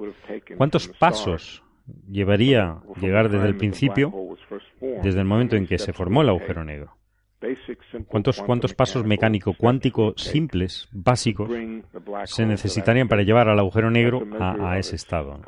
[0.58, 1.64] ¿Cuántos pasos
[2.10, 4.12] llevaría llegar desde el principio,
[4.80, 6.96] desde el momento en que se formó el agujero negro.
[8.08, 11.50] ¿Cuántos, cuántos pasos mecánico cuántico simples, básicos,
[12.26, 15.40] se necesitarían para llevar al agujero negro a, ese estado?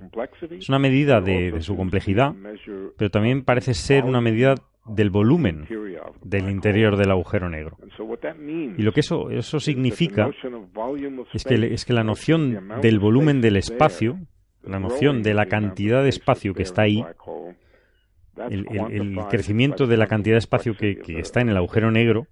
[0.49, 2.33] Es una medida de, su complejidad,
[2.97, 4.55] pero también parece ser una medida
[4.85, 5.65] del volumen
[6.23, 7.77] del interior del agujero negro.
[8.77, 10.31] Y lo que eso, eso significa
[11.33, 14.17] es que, es que la noción del volumen del espacio
[14.63, 17.03] la noción de la cantidad de espacio que está ahí,
[18.49, 22.27] el, crecimiento de la cantidad de espacio que, está en el agujero negro,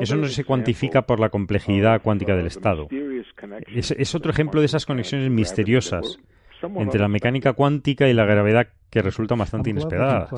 [0.00, 2.88] eso no se cuantifica por la complejidad cuántica del estado.
[3.66, 6.18] es otro ejemplo de esas conexiones misteriosas
[6.76, 10.30] entre la mecánica cuántica y la gravedad que resultan bastante inesperadas.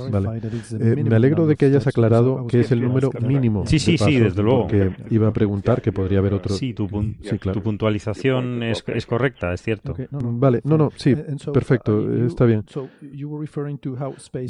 [0.80, 3.66] Eh, me alegro de que hayas aclarado que es el número mínimo.
[3.66, 4.68] Sí, sí, sí, desde luego.
[4.68, 6.55] Que iba a preguntar que podría haber otro.
[6.55, 9.96] Sí, tu, puntualización es, es, correcta, es cierto.
[10.12, 11.16] Vale, no, no, sí,
[11.52, 12.64] perfecto, uh, está bien.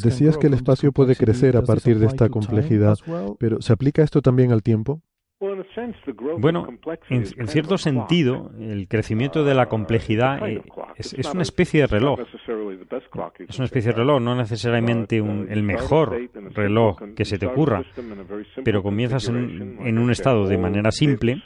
[0.02, 2.98] Decías que el espacio puede crecer a partir de esta complejidad,
[3.38, 5.00] pero ¿se aplica esto también al tiempo?
[6.38, 6.66] Bueno,
[7.10, 10.62] en, cierto sentido, el crecimiento de la complejidad eh,
[10.96, 12.20] es, una especie de reloj.
[13.48, 16.16] Es una especie de reloj, no necesariamente el mejor
[16.54, 17.82] reloj que se te ocurra,
[18.64, 21.42] pero comienzas en, un estado de manera simple,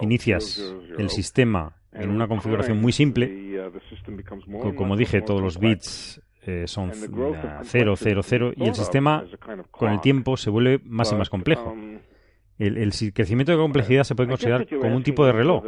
[0.00, 3.70] inicias el sistema en una configuración muy simple,
[4.76, 9.24] como dije, todos los bits eh, son 0, 0, 0, y el sistema
[9.70, 11.74] con el tiempo se vuelve más y más complejo.
[12.60, 15.64] El, crecimiento de complejidad se puede considerar como un tipo de reloj.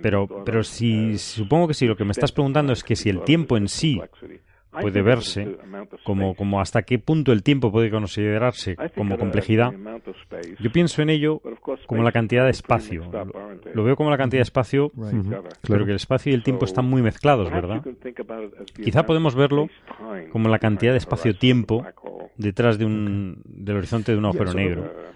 [0.00, 3.22] Pero, pero si supongo que si lo que me estás preguntando es que si el
[3.22, 4.00] tiempo en sí
[4.80, 5.56] puede verse
[6.04, 9.72] como, como hasta qué punto el tiempo puede considerarse como complejidad,
[10.60, 11.40] yo pienso en ello
[11.86, 13.02] como la cantidad de espacio.
[13.72, 14.92] Lo, veo como la cantidad de espacio,
[15.62, 17.82] pero que el espacio y el tiempo están muy mezclados, ¿verdad?
[18.74, 19.68] Quizá podemos verlo
[20.30, 21.84] como la cantidad de espacio-tiempo
[22.36, 25.13] detrás de un, del horizonte de un agujero negro.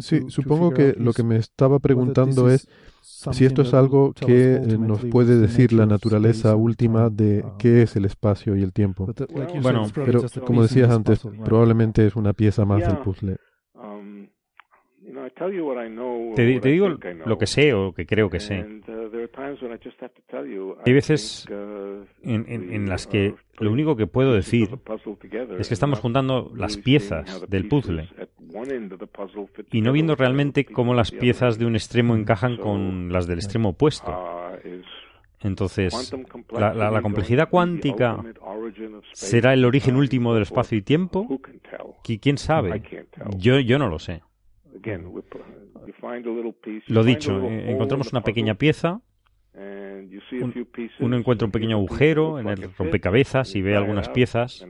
[0.00, 2.68] Sí, supongo que lo que me estaba preguntando es
[3.00, 7.96] si esto es algo que eh, nos puede decir la naturaleza última de qué es
[7.96, 9.12] el espacio y el tiempo.
[9.60, 13.36] Bueno, pero como decías antes, probablemente es una pieza más del puzzle.
[16.36, 18.64] Te, digo lo que sé o que creo que sé.
[20.84, 24.68] Hay veces en, en, en, las que lo único que puedo decir
[25.58, 28.08] es que estamos juntando las piezas del puzzle
[29.70, 33.70] y no viendo realmente cómo las piezas de un extremo encajan con las del extremo
[33.70, 34.12] opuesto.
[35.42, 36.12] Entonces,
[36.50, 38.22] la, la, la, complejidad cuántica
[39.12, 41.40] será el origen último del espacio y tiempo.
[42.20, 42.82] ¿Quién sabe?
[43.38, 44.20] Yo, yo no lo sé.
[46.88, 49.00] Lo dicho, eh, encontramos una pequeña pieza.
[49.54, 50.68] Un,
[51.00, 54.66] uno encuentra un pequeño agujero en el rompecabezas y ve algunas piezas.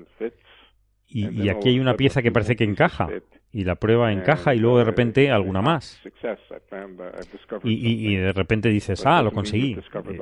[1.06, 3.08] Y, y, aquí hay una pieza que parece que encaja.
[3.52, 6.00] Y la prueba encaja y luego de repente alguna más.
[7.64, 9.76] Y, y, y de repente dices, ah, lo conseguí.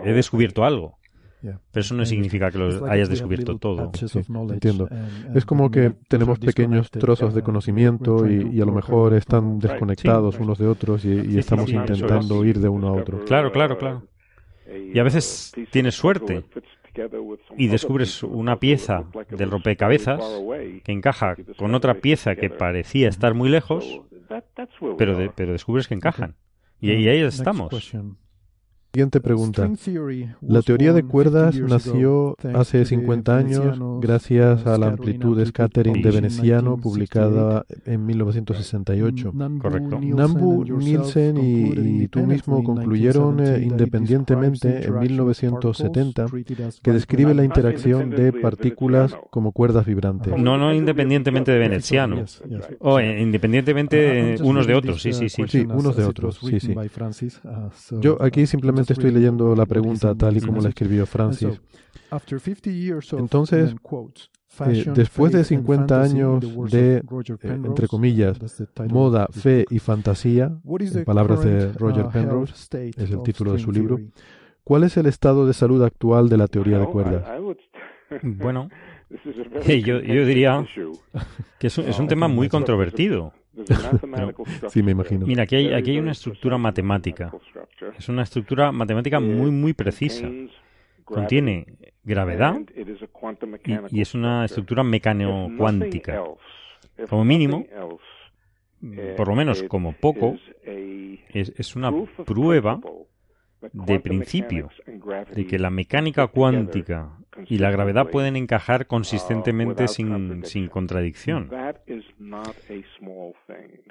[0.04, 0.98] He descubierto algo.
[1.40, 3.92] Pero eso no significa que lo hayas descubierto todo.
[3.94, 4.06] Sí,
[4.50, 4.88] entiendo.
[5.34, 10.38] Es como que tenemos pequeños trozos de conocimiento y, y a lo mejor están desconectados
[10.38, 13.24] unos de otros y, y estamos intentando ir de uno a otro.
[13.24, 14.02] Claro, claro, claro.
[14.92, 16.44] Y a veces tienes suerte
[17.56, 20.20] y descubres una pieza del rompecabezas
[20.84, 24.02] que encaja con otra pieza que parecía estar muy lejos,
[24.96, 26.36] pero, de, pero descubres que encajan.
[26.80, 27.70] Y, y ahí estamos.
[28.92, 29.70] Siguiente pregunta.
[30.40, 36.78] La teoría de cuerdas nació hace 50 años gracias a la amplitud scattering de Veneciano
[36.78, 39.34] publicada en 1968.
[39.60, 40.00] Correcto.
[40.00, 46.26] Nambu, Nielsen y, y tú mismo concluyeron eh, independientemente en 1970
[46.82, 50.34] que describe la interacción de partículas como cuerdas vibrantes.
[50.38, 52.24] No, no independientemente de Veneciano.
[52.78, 55.42] O oh, independientemente unos de otros, sí, sí, sí.
[55.46, 56.74] Sí, unos de otros, sí, sí.
[58.00, 61.60] Yo aquí simplemente estoy leyendo la pregunta tal y como la escribió Francis.
[63.12, 63.74] Entonces,
[64.66, 67.02] eh, después de 50 años de, eh,
[67.42, 68.38] entre comillas,
[68.88, 72.54] moda, fe y fantasía, en palabras de Roger Penrose,
[72.96, 74.00] es el título de su libro,
[74.64, 77.24] ¿cuál es el estado de salud actual de la teoría de cuerdas?
[78.22, 78.68] Bueno,
[79.66, 80.66] yo, yo diría
[81.58, 83.32] que es un, es un tema muy controvertido.
[84.68, 85.26] sí, me imagino.
[85.26, 87.32] Mira, aquí hay, aquí hay una estructura matemática.
[87.98, 90.28] Es una estructura matemática muy, muy precisa.
[91.04, 91.66] Contiene
[92.04, 92.60] gravedad
[93.64, 96.22] y, y es una estructura mecano-cuántica.
[97.08, 97.64] Como mínimo,
[99.16, 101.92] por lo menos como poco, es, es una
[102.24, 102.80] prueba
[103.72, 104.70] de principio
[105.34, 107.10] de que la mecánica cuántica
[107.46, 111.50] y la gravedad pueden encajar consistentemente sin, sin contradicción.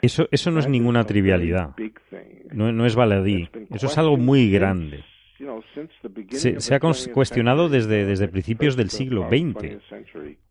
[0.01, 1.75] Eso, eso no es ninguna trivialidad,
[2.51, 5.03] no, no es baladí, eso es algo muy grande.
[6.29, 9.77] Se, se, ha cuestionado desde, desde principios del siglo XX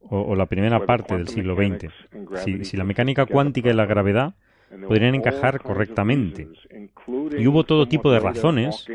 [0.03, 1.93] o, o la primera parte del siglo XX.
[2.45, 4.37] Si, si la mecánica cuántica y la gravedad
[4.87, 6.49] podrían encajar correctamente.
[7.39, 8.87] Y hubo todo tipo de razones,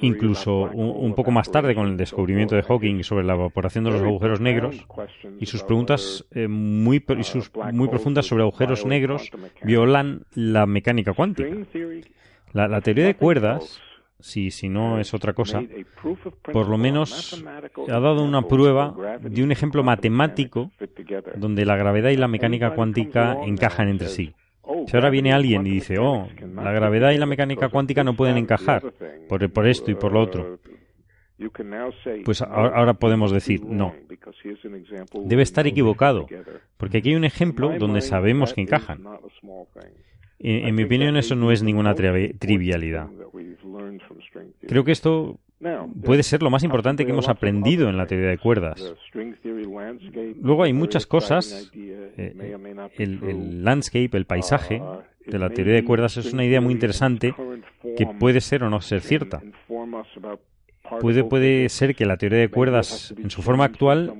[0.00, 4.02] incluso un, poco más tarde con el descubrimiento de Hawking sobre la evaporación de los
[4.02, 4.86] agujeros negros
[5.40, 9.30] y sus preguntas eh, muy, y sus muy profundas sobre agujeros negros
[9.62, 11.56] violan la mecánica cuántica.
[12.52, 13.80] La, la teoría de cuerdas
[14.22, 15.62] si, si no es otra cosa,
[16.52, 17.44] por lo menos
[17.88, 20.70] ha dado una prueba de un ejemplo matemático
[21.36, 24.32] donde la gravedad y la mecánica cuántica encajan entre sí.
[24.86, 28.36] Si ahora viene alguien y dice, oh, la gravedad y la mecánica cuántica no pueden
[28.38, 28.82] encajar
[29.28, 30.58] por, por esto y por lo otro,
[32.24, 33.94] pues ahora podemos decir, no,
[35.24, 36.26] debe estar equivocado,
[36.76, 39.04] porque aquí hay un ejemplo donde sabemos que encajan.
[40.38, 43.08] En, en mi opinión, eso no es ninguna tri trivialidad.
[44.66, 45.38] Creo que esto
[46.04, 48.94] puede ser lo más importante que hemos aprendido en la teoría de cuerdas.
[50.40, 51.70] Luego hay muchas cosas.
[51.74, 52.34] Eh,
[52.98, 54.82] el, el, landscape, el paisaje
[55.26, 57.34] de la teoría de cuerdas es una idea muy interesante
[57.96, 59.42] que puede ser o no ser cierta.
[61.00, 64.14] Puede, puede ser que la teoría de cuerdas en su forma actual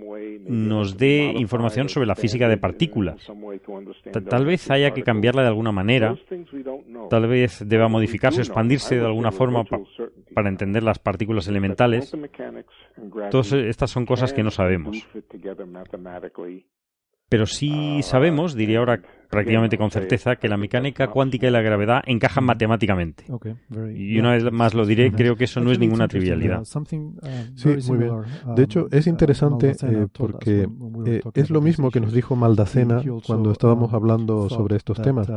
[0.47, 3.31] nos dé información sobre la física de partículas.
[4.29, 6.17] Tal vez haya que cambiarla de alguna manera,
[7.11, 9.79] tal vez deba modificarse expandirse de alguna forma pa
[10.35, 12.13] para entender las partículas elementales.
[13.31, 14.97] Todas estas son cosas que no sabemos.
[17.29, 19.01] Pero sí sabemos, diría ahora
[19.33, 23.25] prácticamente con certeza, que la mecánica cuántica y la gravedad encajan matemáticamente.
[23.97, 26.63] Y una vez más lo diré, creo que eso no es ninguna trivialidad.
[26.65, 28.13] Sí, muy bien.
[28.55, 30.69] De hecho, es interesante eh, porque
[31.07, 35.29] eh, es lo mismo que nos dijo Maldacena cuando estábamos hablando sobre estos temas.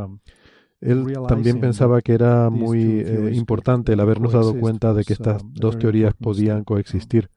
[0.81, 5.41] Él también pensaba que era muy eh, importante el habernos dado cuenta de que estas
[5.53, 7.29] dos teorías podían coexistir.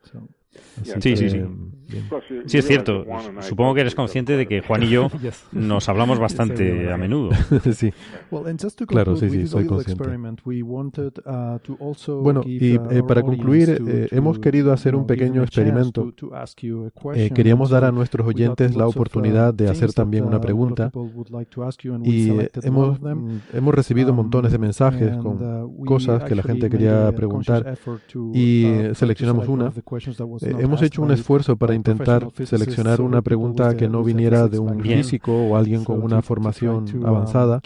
[0.82, 1.40] Sí, sí, sí.
[2.46, 3.04] Sí, es cierto.
[3.40, 5.08] Supongo que eres consciente de que Juan y yo
[5.52, 7.30] nos hablamos bastante a menudo.
[7.72, 7.92] sí.
[8.86, 10.04] Claro, sí, sí, soy consciente.
[12.22, 16.12] Bueno, y eh, para concluir, eh, hemos querido hacer un pequeño experimento.
[17.14, 20.90] Eh, queríamos dar a nuestros oyentes la oportunidad de hacer también una pregunta
[22.04, 22.30] y
[22.62, 22.98] hemos,
[23.52, 27.78] hemos recibido montones de mensajes con cosas que la gente quería preguntar
[28.34, 29.72] y seleccionamos una.
[30.58, 35.32] hemos hecho un esfuerzo para intentar seleccionar una pregunta que no viniera de un físico
[35.32, 37.60] o alguien con una formación avanzada,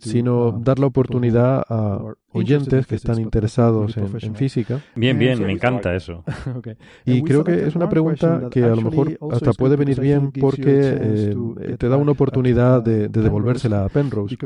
[0.00, 2.00] sino dar la oportunidad a
[2.32, 4.80] oyentes que están interesados en, física.
[4.94, 6.24] Bien, bien, me encanta eso.
[7.04, 10.62] Y creo que es una pregunta que a lo mejor hasta puede venir bien porque
[10.66, 14.36] eh, te da una oportunidad de, de devolvérsela a Penrose.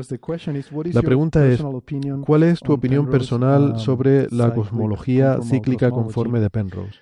[0.93, 1.63] La pregunta es,
[2.25, 7.01] ¿cuál es tu opinión personal sobre la cosmología cíclica conforme de Penrose?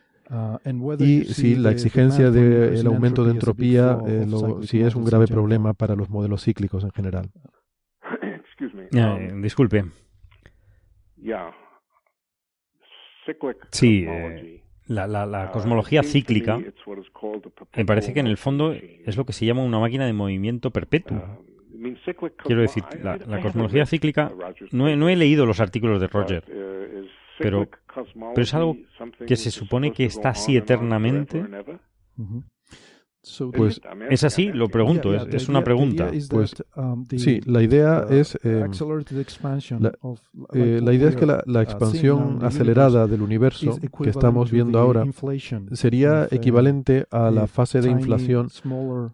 [0.98, 4.26] Y si la exigencia del aumento de entropía eh,
[4.62, 7.30] si es un grave problema para los modelos cíclicos en general.
[8.94, 9.84] Eh, disculpe.
[13.70, 16.58] Sí, eh, la, la, la, cosmología cíclica
[17.76, 20.70] me parece que en el fondo es lo que se llama una máquina de movimiento
[20.70, 21.44] perpetuo.
[22.44, 24.30] Quiero decir, la, la cosmología cíclica,
[24.70, 26.44] no he, no he, leído los artículos de Roger,
[27.42, 27.68] pero,
[28.34, 28.76] pero es algo
[29.26, 31.44] que se supone que está así eternamente.
[33.54, 36.10] Pues es así, lo pregunto, es, es una pregunta.
[36.28, 36.54] Pues
[37.16, 38.66] sí, la idea es eh,
[39.78, 39.92] la,
[40.52, 45.04] eh, la, idea es que la, la, expansión acelerada del universo que estamos viendo ahora
[45.70, 48.48] sería equivalente a la fase de inflación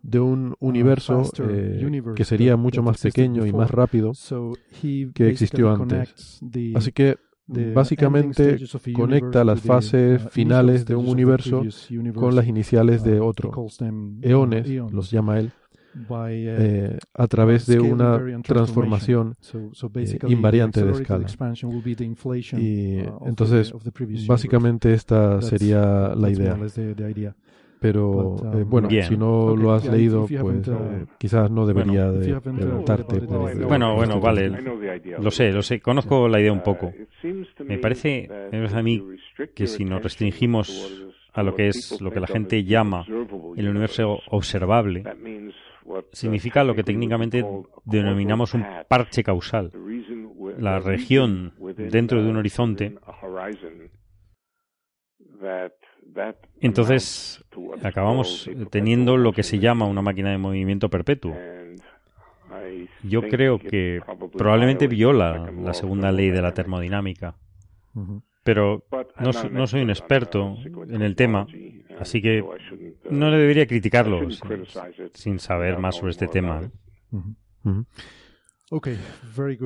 [0.03, 4.13] de un universo eh, que sería mucho más pequeño y más rápido
[5.15, 6.41] que existió antes.
[6.75, 7.19] Así que
[7.49, 8.59] Básicamente
[8.93, 11.65] conecta las fases finales de un universo
[12.15, 13.53] con las iniciales de otro.
[14.23, 15.53] Eones, los llama él,
[16.11, 19.37] eh, a través de una transformación
[19.95, 21.27] eh, invariante de escala.
[22.59, 23.73] Y entonces,
[24.27, 26.59] básicamente esta sería la idea.
[27.81, 32.41] Pero eh, um, bueno, si no lo has leído, pues eh, quizás no debería de
[32.41, 33.21] preguntarte.
[33.21, 34.51] Bueno, bueno, vale.
[35.19, 35.81] Lo sé, lo sé.
[35.81, 36.93] Conozco la idea un poco.
[37.65, 39.03] Me parece, a mí
[39.55, 43.05] que si nos restringimos a lo que es lo que la gente llama
[43.57, 45.05] el universo observable,
[46.13, 47.45] significa lo que técnicamente
[47.85, 49.73] denominamos un parche causal.
[50.59, 52.99] La región dentro de un horizonte
[56.61, 57.45] entonces,
[57.83, 61.37] acabamos teniendo lo que se llama una máquina de movimiento perpetuo.
[63.03, 64.01] Yo creo que
[64.37, 67.35] probablemente viola la segunda ley de la termodinámica.
[68.43, 68.85] Pero
[69.19, 70.57] no, no soy un experto
[70.89, 71.47] en el tema,
[71.99, 72.43] así que
[73.11, 74.29] no le debería criticarlo
[75.13, 76.71] sin, saber más sobre este tema.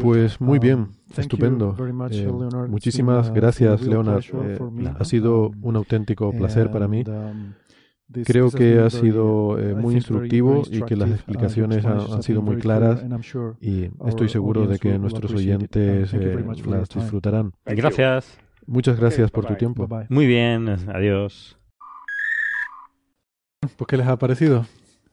[0.01, 1.77] Pues muy bien, um, estupendo.
[2.11, 2.29] Eh,
[2.69, 4.23] muchísimas uh, gracias, Leonard.
[4.33, 4.59] Eh,
[4.99, 7.03] ha sido un auténtico placer para mí.
[7.07, 7.55] Um,
[8.25, 12.57] Creo que ha sido eh, muy instructivo y que las uh, explicaciones han, sido muy
[12.57, 13.03] claras
[13.61, 17.55] y estoy seguro de que nuestros oyentes las disfrutarán.
[17.65, 18.39] Gracias.
[18.67, 19.89] Muchas gracias por tu tiempo.
[20.09, 21.59] Muy bien, adiós.
[23.61, 24.67] Pues, ¿qué les ha parecido?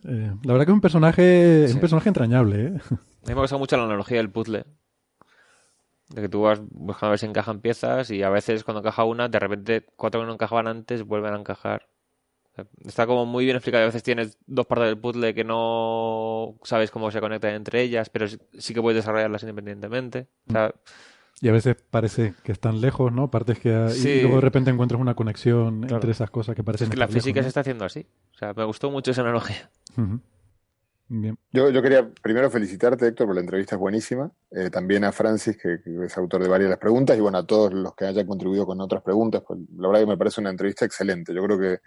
[0.03, 2.65] la verdad que es un personaje, un personaje entrañable.
[2.67, 2.73] ¿eh?
[3.23, 4.65] A mí me gusta mucho la analogía del puzzle.
[6.09, 9.03] De que tú vas buscando a ver si encajan piezas y a veces cuando encaja
[9.03, 11.87] una, de repente cuatro que no encajaban antes vuelven a encajar.
[12.83, 13.83] Está como muy bien explicado.
[13.83, 18.09] A veces tienes dos partes del puzzle que no sabes cómo se conectan entre ellas,
[18.09, 20.27] pero sí que puedes desarrollarlas independientemente.
[21.41, 23.29] y a veces parece que están lejos, ¿no?
[23.31, 23.69] Partes que...
[23.69, 26.87] Y luego de repente encuentras una conexión entre esas cosas que parecen...
[26.87, 28.07] Es que la física se está haciendo así.
[28.33, 29.69] O sea, me gustó mucho esa analogía.
[31.51, 34.31] Yo, quería primero felicitarte, Héctor, por la entrevista es buenísima.
[34.51, 37.47] Eh, también a Francis, que, es autor de varias de las preguntas, y bueno, a
[37.47, 39.41] todos los que hayan contribuido con otras preguntas.
[39.47, 41.33] Pues, la verdad que me parece una entrevista excelente.
[41.33, 41.79] Yo creo que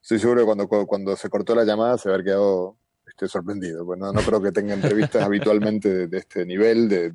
[0.00, 2.76] estoy seguro que cuando, cuando se cortó la llamada se haber quedado
[3.06, 3.84] este, sorprendido.
[3.84, 7.10] Pues no, creo que tenga entrevistas habitualmente de, este nivel de,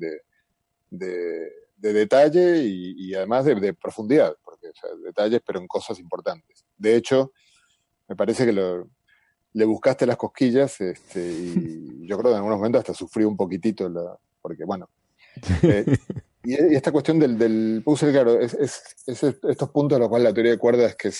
[0.90, 4.68] de, de detalle y, además de, profundidad, porque
[5.04, 6.64] detalles, pero en cosas importantes.
[6.76, 7.32] De hecho,
[8.08, 8.88] me parece que lo,
[9.56, 13.38] le buscaste las cosquillas este, y yo creo que en algunos momentos hasta sufrió un
[13.38, 14.88] poquitito, la, porque bueno.
[15.62, 15.84] Eh,
[16.44, 18.54] y, esta cuestión del, del puzzle, claro, es,
[19.06, 21.10] estos puntos a los cuales la teoría de cuerdas es que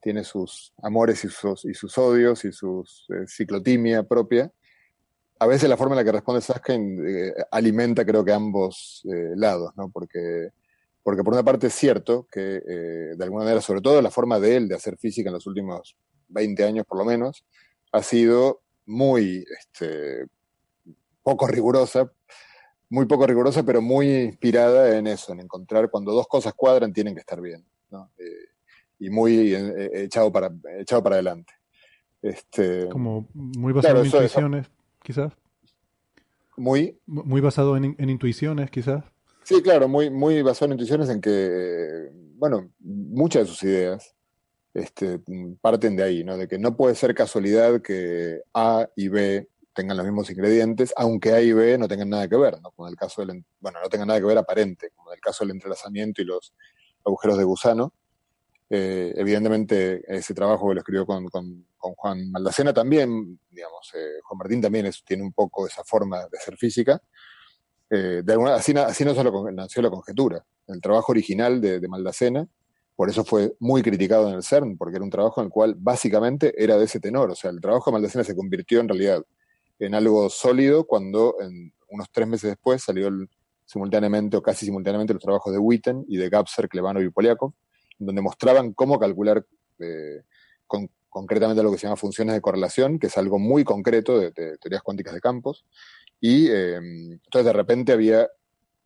[0.00, 4.50] tiene sus amores y sus, y sus odios y su eh, ciclotimia propia.
[5.38, 9.02] A veces la forma en la que responde Saskin eh, alimenta creo que ambos
[9.36, 9.88] lados, ¿no?
[9.90, 10.50] Porque,
[11.04, 14.56] porque por una parte es cierto que de alguna manera, sobre todo la forma de
[14.56, 15.96] él de hacer física en los últimos
[16.28, 17.44] 20 años por lo menos,
[17.92, 20.26] ha sido muy este,
[21.22, 22.10] poco rigurosa,
[22.90, 27.14] muy poco rigurosa, pero muy inspirada en eso, en encontrar cuando dos cosas cuadran tienen
[27.14, 28.10] que estar bien, ¿no?
[28.18, 28.48] Eh,
[28.98, 31.52] y muy eh, echado, para, echado para adelante.
[32.22, 34.70] Este, Como muy basado en intuiciones,
[35.02, 35.32] quizás.
[36.56, 36.98] Muy.
[37.06, 39.04] Muy basado en, en, intuiciones, quizás.
[39.44, 44.16] Sí, claro, muy, muy basado en intuiciones en que, bueno, muchas de sus ideas
[44.74, 45.20] este,
[45.60, 46.36] parten de ahí, ¿no?
[46.36, 51.32] De que no puede ser casualidad que A y B tengan los mismos ingredientes, aunque
[51.32, 52.70] A y B no tengan nada que ver, ¿no?
[52.72, 55.44] Como el caso del, bueno, no tengan nada que ver aparente, como en el caso
[55.44, 56.52] del entrelazamiento y los
[57.04, 57.92] agujeros de gusano.
[58.70, 64.38] Eh, evidentemente, ese trabajo que lo escribió con, con, Juan Maldacena también, digamos, eh, Juan
[64.38, 67.00] Martín también tiene un poco esa forma de ser física.
[67.88, 70.44] Eh, de alguna, así, así no solo nació la conjetura.
[70.66, 72.46] El trabajo original de Maldacena,
[72.98, 75.76] por eso fue muy criticado en el CERN, porque era un trabajo en el cual
[75.78, 77.30] básicamente era de ese tenor.
[77.30, 79.22] O sea, el trabajo de Maldacena se convirtió en realidad
[79.78, 83.08] en algo sólido cuando en unos tres meses después salió
[83.64, 87.52] simultáneamente o casi simultáneamente los trabajos de Witten y de Gapser, Clevanov y Poliakov,
[88.00, 89.46] donde mostraban cómo calcular
[89.78, 90.22] eh,
[91.08, 94.82] concretamente lo que se llama funciones de correlación, que es algo muy concreto de, teorías
[94.82, 95.64] cuánticas de campos.
[96.20, 98.28] Y eh, entonces de repente había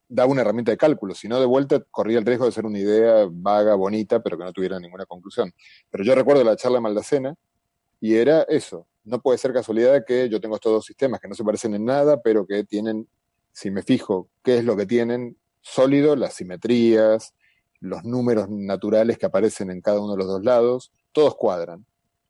[0.08, 2.78] daba una herramienta de cálculo, si no de vuelta corría el riesgo de ser una
[2.78, 5.52] idea vaga, bonita, pero que no tuviera ninguna conclusión.
[5.90, 7.34] Pero yo recuerdo la charla de Maldacena
[8.00, 11.34] y era eso, no puede ser casualidad que yo tengo estos dos sistemas que no
[11.34, 13.08] se parecen en nada, pero que tienen,
[13.52, 17.34] si me fijo qué es lo que tienen, sólido, las simetrías,
[17.80, 21.84] los números naturales que aparecen en cada uno de los dos lados, todos cuadran.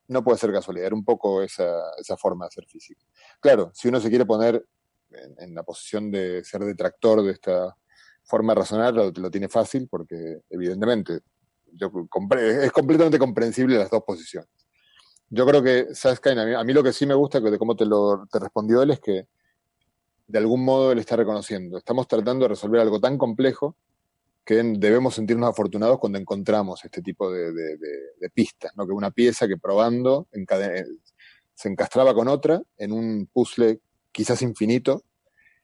[0.09, 3.05] No puede ser casualidad, era un poco esa, esa forma de hacer física.
[3.41, 4.65] Claro, si uno se quiere poner
[5.39, 7.77] en, la posición de ser detractor de esta
[8.25, 11.21] forma de razonar, lo, tiene fácil porque evidentemente
[11.73, 14.51] es completamente comprensible las dos posiciones.
[15.31, 18.83] Yo creo que, ¿sabes, A mí, lo que sí me gusta de cómo te respondió
[18.83, 19.27] él es que
[20.27, 21.79] de algún modo él está reconociendo.
[21.79, 23.77] Estamos tratando de resolver algo tan complejo
[24.45, 27.55] que debemos sentirnos afortunados cuando encontramos este tipo de,
[28.35, 28.87] pistas, ¿no?
[28.87, 30.27] Que una pieza que probando
[31.55, 33.81] se encastraba con otra en un puzzle
[34.13, 35.05] quizás infinito,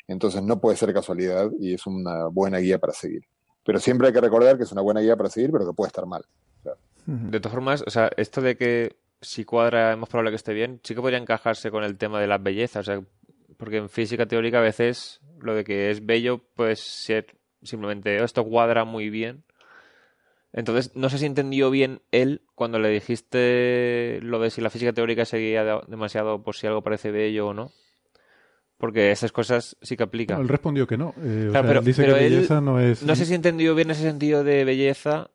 [0.06, 3.22] entonces no puede ser casualidad y es una buena guía para seguir.
[3.64, 5.88] Pero siempre hay que recordar que es una buena guía para seguir, pero que puede
[5.88, 6.24] estar mal.
[7.06, 10.52] De todas formas, o sea, esto de que si cuadra es más probable que esté
[10.52, 13.02] bien, sí que podría encajarse con el tema de la belleza, o sea,
[13.56, 18.24] porque en física teórica a veces lo de que es bello puede ser simplemente oh,
[18.24, 19.44] esto cuadra muy bien.
[20.52, 24.92] Entonces, no sé si entendió bien él cuando le dijiste lo de si la física
[24.92, 27.70] teórica seguía demasiado por si algo parece bello o no.
[28.78, 30.40] Porque esas cosas sí que aplican.
[30.40, 31.12] él respondió que no.
[31.20, 33.02] Eh, pero, dice que belleza no es.
[33.02, 35.30] No sé si entendió bien ese sentido de belleza.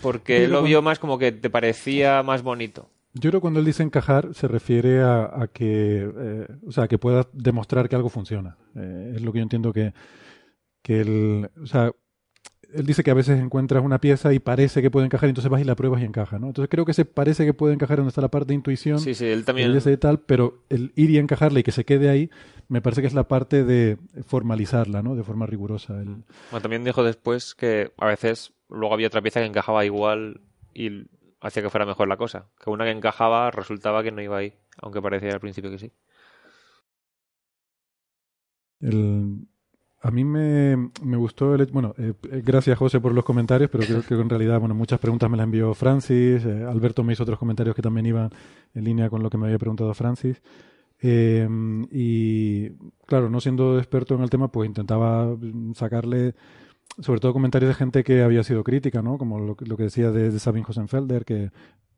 [0.00, 2.88] Porque él lo vio más como que te parecía más bonito.
[3.12, 6.96] Yo creo que cuando él dice encajar se refiere a, que, eh, o sea, que
[6.96, 8.56] pueda demostrar que algo funciona.
[8.76, 9.92] Eh, es lo que yo entiendo que,
[10.82, 11.90] que él, o sea,
[12.74, 15.50] él dice que a veces encuentras una pieza y parece que puede encajar, y entonces
[15.50, 16.48] vas y la pruebas y encaja, ¿no?
[16.48, 18.98] Entonces creo que ese parece que puede encajar donde está la parte de intuición.
[18.98, 19.78] Sí, sí, él también.
[19.98, 22.30] tal, pero el ir y encajarla y que se quede ahí,
[22.68, 25.16] me parece que es la parte de formalizarla, ¿no?
[25.16, 25.94] De forma rigurosa.
[25.94, 26.24] Bueno,
[26.62, 30.40] también dijo después que a veces luego había otra pieza que encajaba igual
[30.74, 31.06] y
[31.40, 32.48] hacía que fuera mejor la cosa.
[32.62, 35.92] Que una que encajaba resultaba que no iba ahí, aunque parecía al principio que sí.
[38.80, 39.46] El,
[40.02, 43.84] a mí me, me gustó el bueno, eh, eh, gracias José por los comentarios, pero
[43.84, 47.22] creo que en realidad, bueno, muchas preguntas me las envió Francis, eh, Alberto me hizo
[47.22, 48.30] otros comentarios que también iban
[48.74, 50.40] en línea con lo que me había preguntado Francis.
[51.02, 52.70] y
[53.06, 55.36] claro, no siendo experto en el tema, pues intentaba
[55.74, 56.34] sacarle
[56.98, 59.18] sobre todo comentarios de gente que había sido crítica, ¿no?
[59.18, 61.50] Como lo, lo que decía de, de Sabine Hosenfelder, que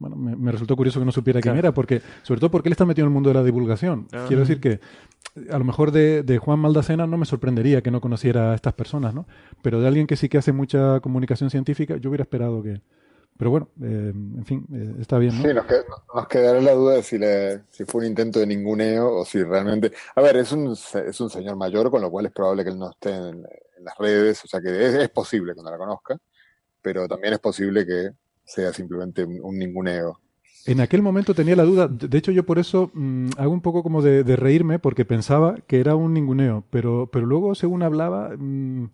[0.03, 2.85] bueno, me, resultó curioso que no supiera quién era, porque, sobre todo porque él está
[2.85, 4.09] metido en el mundo de la divulgación.
[4.13, 4.25] Ah.
[4.27, 4.81] Quiero decir que
[5.49, 8.73] a lo mejor de, de, Juan Maldacena no me sorprendería que no conociera a estas
[8.75, 9.27] personas, ¿no?
[9.63, 12.81] Pero de alguien que sí que hace mucha comunicación científica, yo hubiera esperado que...
[13.39, 15.49] Pero bueno, eh, en fin, eh, está bien, ¿no?
[15.49, 19.25] Sí, nos, quedará la duda de si, le, si fue un intento de ninguneo o
[19.25, 19.93] si realmente...
[20.17, 22.79] A ver, es un, es un señor mayor, con lo cual es probable que él
[22.79, 23.47] no esté en,
[23.85, 26.19] las redes, o sea que es, posible que no la conozca,
[26.81, 28.11] pero también es posible que
[28.45, 30.21] sea simplemente un, ninguneo.
[30.67, 33.83] En aquel momento tenía la duda, de hecho yo por eso mm, hago un poco
[33.83, 38.91] como de, reírme porque pensaba que era un ninguneo, pero, pero luego según hablaba mm,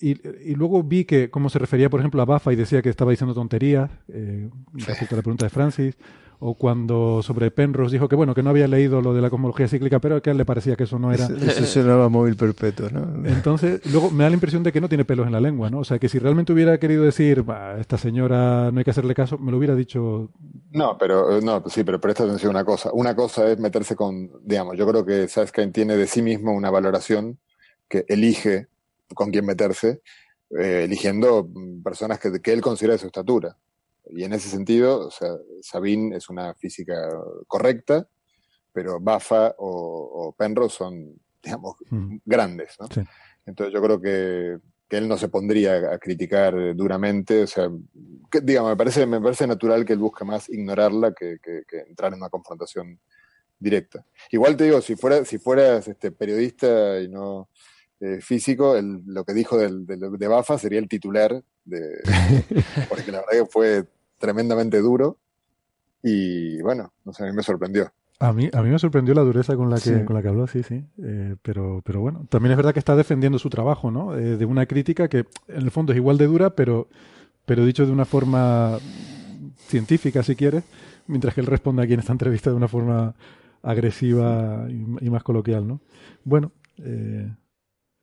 [0.00, 3.10] y, luego vi que como se refería por ejemplo a Bafa y decía que estaba
[3.10, 5.96] diciendo tonterías, eh, respecto a la pregunta de Francis,
[6.38, 9.68] o cuando sobre Penrose dijo que bueno que no había leído lo de la cosmología
[9.68, 11.26] cíclica pero que a él le parecía que eso no era.
[11.26, 13.28] Eso llamaba móvil perpetuo ¿no?
[13.28, 15.80] entonces luego me da la impresión de que no tiene pelos en la lengua no
[15.80, 17.44] o sea que si realmente hubiera querido decir
[17.78, 20.30] esta señora no hay que hacerle caso me lo hubiera dicho.
[20.70, 22.90] No pero no sí pero presta atención a una cosa.
[22.92, 26.70] Una cosa es meterse con digamos yo creo que Saskin tiene de sí mismo una
[26.70, 27.38] valoración
[27.88, 28.68] que elige
[29.14, 30.00] con quién meterse
[30.58, 31.48] eh, eligiendo
[31.82, 33.56] personas que, que él considera de su estatura
[34.10, 35.30] y en ese sentido, o sea,
[35.62, 37.08] Sabine es una física
[37.46, 38.08] correcta,
[38.72, 41.76] pero Bafa o, Penrose son, digamos,
[42.24, 42.88] grandes, ¿no?
[43.46, 44.58] Entonces yo creo que,
[44.88, 47.70] que, él no se pondría a criticar duramente, o sea,
[48.30, 52.12] que, digamos, me parece, me parece natural que él busque más ignorarla que, que, entrar
[52.12, 52.98] en una confrontación
[53.58, 54.04] directa.
[54.30, 57.48] Igual te digo, si, fuera, si fueras este, periodista y no
[58.00, 62.02] eh, físico, el, lo que dijo del, de Bafa sería el titular de,
[62.88, 63.84] porque la verdad que fue
[64.18, 65.18] tremendamente duro
[66.02, 67.90] y bueno, no sé, a mí me sorprendió.
[68.20, 70.46] A mí, a mí me sorprendió la dureza con la que, con la que habló,
[70.46, 70.84] sí, sí.
[71.02, 74.16] Eh, pero, pero bueno, también es verdad que está defendiendo su trabajo, ¿no?
[74.16, 76.88] Eh, de una crítica que en el fondo es igual de dura, pero,
[77.44, 78.78] pero dicho de una forma
[79.66, 80.64] científica, si quieres,
[81.06, 83.14] mientras que él responde aquí en esta entrevista de una forma
[83.62, 85.80] agresiva y, más coloquial, ¿no?
[86.22, 87.30] Bueno, eh,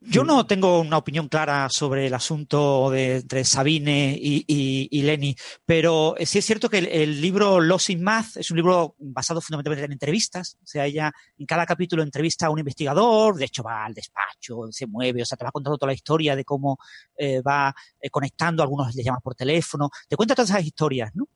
[0.04, 5.36] yo no tengo una opinión clara sobre el asunto de, entre Sabine y, y, Lenny,
[5.64, 9.86] pero sí es cierto que el, libro Lost in Math es un libro basado fundamentalmente
[9.86, 10.58] en entrevistas.
[10.64, 14.72] O sea, ella en cada capítulo entrevista a un investigador, de hecho va al despacho,
[14.72, 16.80] se mueve, o sea, te va contando toda la historia de cómo
[17.16, 21.28] eh, va eh, conectando, algunos le llaman por teléfono, te cuenta todas esas historias, ¿no?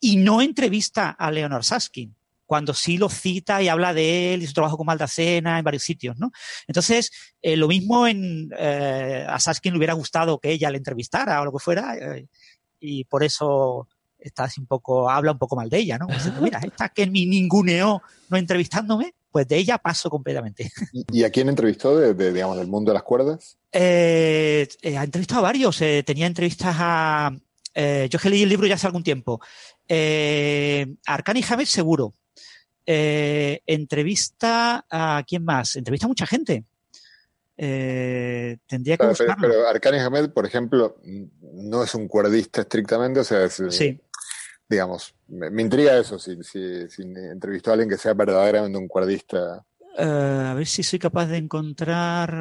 [0.00, 2.14] Y no entrevista a Leonard Saskin
[2.48, 5.82] cuando sí lo cita y habla de él y su trabajo con Maldacena en varios
[5.82, 6.32] sitios, ¿no?
[6.66, 7.10] Entonces,
[7.42, 11.44] eh, lo mismo en, eh, a Saskin le hubiera gustado que ella le entrevistara o
[11.44, 12.26] lo que fuera, eh,
[12.80, 13.86] y por eso
[14.18, 16.06] está así un poco, habla un poco mal de ella, ¿no?
[16.40, 18.00] Mira, esta que me ninguneó
[18.30, 20.72] no entrevistándome, pues de ella paso completamente.
[21.12, 23.58] ¿Y a quién entrevistó, de, digamos, del mundo de las cuerdas?
[23.74, 25.76] ha entrevistado a varios.
[25.76, 27.30] tenía entrevistas a.
[27.74, 29.38] yo que leí el libro ya hace algún tiempo.
[29.90, 32.14] a Arcani Hamed, seguro.
[32.90, 35.76] Eh, entrevista a quién más?
[35.76, 36.64] Entrevista a mucha gente.
[37.54, 39.46] Eh, tendría que buscarlo.
[39.46, 44.00] Pero, Arcani Hamed, por ejemplo, no es un cuerdista estrictamente, o sea, sí.
[44.66, 46.38] digamos, me, intriga eso, si,
[46.96, 49.66] entrevistó a alguien que sea verdaderamente un cuerdista.
[49.98, 52.32] Eh, a ver si soy capaz de encontrar.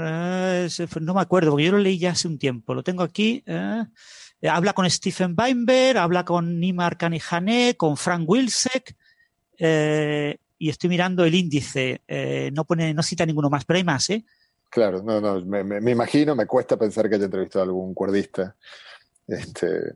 [1.01, 2.73] no me acuerdo, porque yo lo leí ya hace un tiempo.
[2.73, 3.43] Lo tengo aquí.
[4.43, 8.95] habla con Stephen Weinberg, habla con Nima Arcani Hanet, con Frank Wilczek.
[9.57, 13.83] Eh, y estoy mirando el índice, eh, no pone, no cita ninguno más, pero hay
[13.83, 14.25] más, ¿eh?
[14.69, 18.55] Claro, no, no, me, imagino, me cuesta pensar que haya entrevistado a algún cuerdista.
[19.27, 19.93] Este,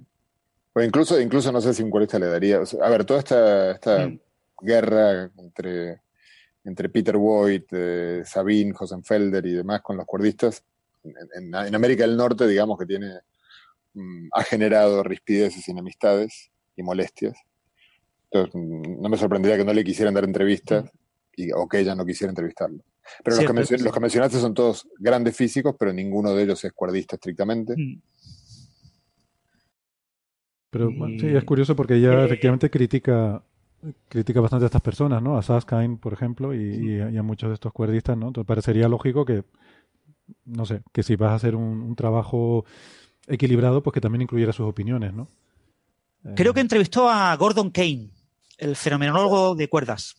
[0.74, 2.60] o incluso, incluso no sé si un cuerdista le daría.
[2.82, 4.20] a ver, toda esta, esta mm.
[4.62, 6.02] guerra entre,
[6.64, 10.64] entre Peter Boyd, eh, Sabine, Hosenfelder y demás con los cuerdistas,
[11.04, 13.20] en, América del Norte, digamos que tiene,
[13.94, 17.36] mm, ha generado rispideces, enemistades y molestias.
[18.32, 20.90] Entonces, no me sorprendería que no le quisieran dar entrevistas
[21.36, 22.84] y, o que ella no quisiera entrevistarlo.
[23.24, 26.72] Pero los, que los, que mencionaste son todos grandes físicos, pero ninguno de ellos es
[26.72, 27.76] cuerdista estrictamente.
[27.76, 28.02] Mm.
[30.70, 30.90] Pero
[31.20, 33.44] sí, es curioso porque ella eh, efectivamente critica
[34.08, 35.38] critica bastante a estas personas, ¿no?
[35.38, 38.28] A Saskine, por ejemplo, y, a, muchos de estos cuerdistas, ¿no?
[38.28, 39.44] Entonces parecería lógico que,
[40.46, 42.64] no sé, que si vas a hacer un trabajo
[43.28, 45.28] equilibrado, pues que también incluyera sus opiniones, ¿no?
[46.36, 48.10] Creo que entrevistó a Gordon Kane,
[48.62, 50.16] el fenomenólogo de cuerdas.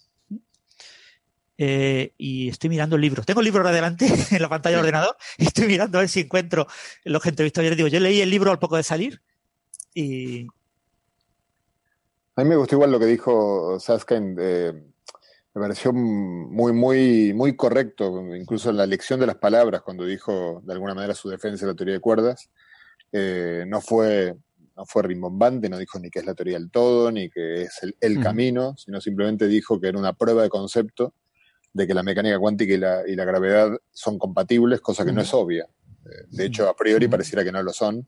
[1.57, 3.23] Eh, y estoy mirando el libro.
[3.23, 6.09] Tengo el libro ahora delante en la pantalla del ordenador y estoy mirando a ver
[6.09, 6.67] si encuentro
[7.05, 7.63] los que entrevistó.
[7.63, 9.23] Les digo, yo leí el libro al poco de salir
[9.95, 10.47] y...
[12.35, 14.39] A mí me gustó igual lo que dijo Saskind.
[14.41, 14.73] Eh,
[15.55, 20.63] me pareció muy, muy, muy correcto, incluso en la elección de las palabras, cuando dijo
[20.65, 22.49] de alguna manera su defensa de la teoría de cuerdas.
[23.13, 24.35] Eh, no fue
[24.77, 27.81] no fue rimbombante, no dijo ni que es la teoría del todo, ni que es
[28.01, 31.15] el, camino, sino simplemente dijo que era una prueba de concepto
[31.73, 35.23] de que la mecánica cuántica y la, y la gravedad son compatibles, cosa que no
[35.23, 35.67] es obvia.
[36.05, 38.07] Eh, de hecho, a priori pareciera que no lo son.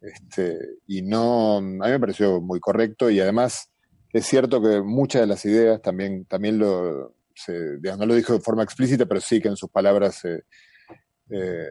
[0.00, 3.70] Este, y no, a mí me pareció muy correcto y además
[4.12, 7.14] es cierto que muchas de las ideas también, también lo,
[7.48, 11.68] no lo dijo de forma explícita, pero sí que en sus palabras eh,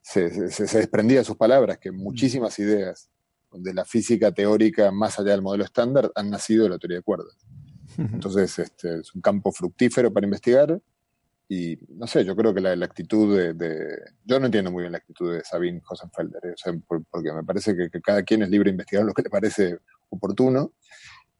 [0.00, 3.10] se, se, desprendía de sus palabras, que muchísimas ideas
[3.58, 7.02] de la física teórica más allá del modelo estándar han nacido de la teoría de
[7.02, 7.36] cuerdas.
[7.98, 10.80] Entonces, este, es un campo fructífero para investigar
[11.48, 14.98] y, no sé, yo creo que la, actitud de, Yo no entiendo muy bien la
[14.98, 16.80] actitud de Sabine Hosenfelder, ¿eh?
[17.10, 19.78] porque me parece que, cada quien es libre de investigar lo que le parece
[20.08, 20.72] oportuno,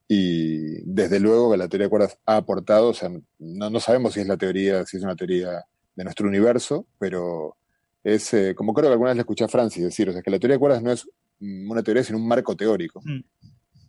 [0.07, 4.13] y desde luego que la teoría de cuerdas ha aportado, o sea, no, no sabemos
[4.13, 5.65] si es la teoría, si es una teoría
[5.95, 7.57] de nuestro universo, pero
[8.03, 10.31] es, eh, como creo que alguna vez le escuché a Francis decir, o sea, que
[10.31, 11.09] la teoría de cuerdas no es
[11.39, 13.01] una teoría, sino un marco teórico.
[13.03, 13.21] Mm.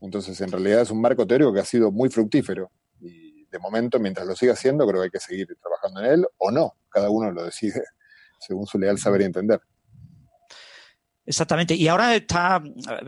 [0.00, 2.70] Entonces, en realidad es un marco teórico que ha sido muy fructífero.
[3.00, 6.26] Y de momento, mientras lo siga haciendo, creo que hay que seguir trabajando en él
[6.36, 6.74] o no.
[6.88, 7.82] Cada uno lo decide
[8.40, 9.60] según su leal saber y entender.
[11.28, 11.74] Exactamente.
[11.74, 12.62] Y ahora está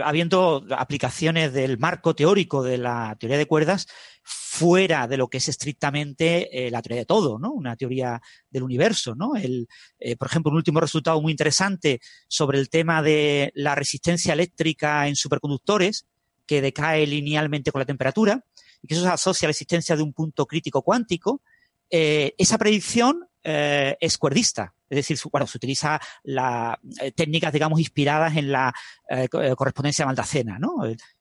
[0.04, 3.86] habiendo aplicaciones del marco teórico de la teoría de cuerdas
[4.22, 7.50] fuera de lo que es estrictamente eh, la teoría de todo, ¿no?
[7.50, 8.20] Una teoría
[8.50, 9.36] del universo, ¿no?
[9.36, 9.66] El,
[9.98, 11.98] eh, por ejemplo, un último resultado muy interesante
[12.28, 16.04] sobre el tema de la resistencia eléctrica en superconductores,
[16.44, 18.44] que decae linealmente con la temperatura,
[18.82, 21.40] y que eso se asocia a la existencia de un punto crítico cuántico.
[21.88, 24.74] Eh, esa predicción es cuerdista.
[24.90, 28.74] Es decir, bueno, se utiliza la, eh, técnicas, digamos, inspiradas en la
[29.08, 30.74] eh, eh, correspondencia maldacena, ¿no?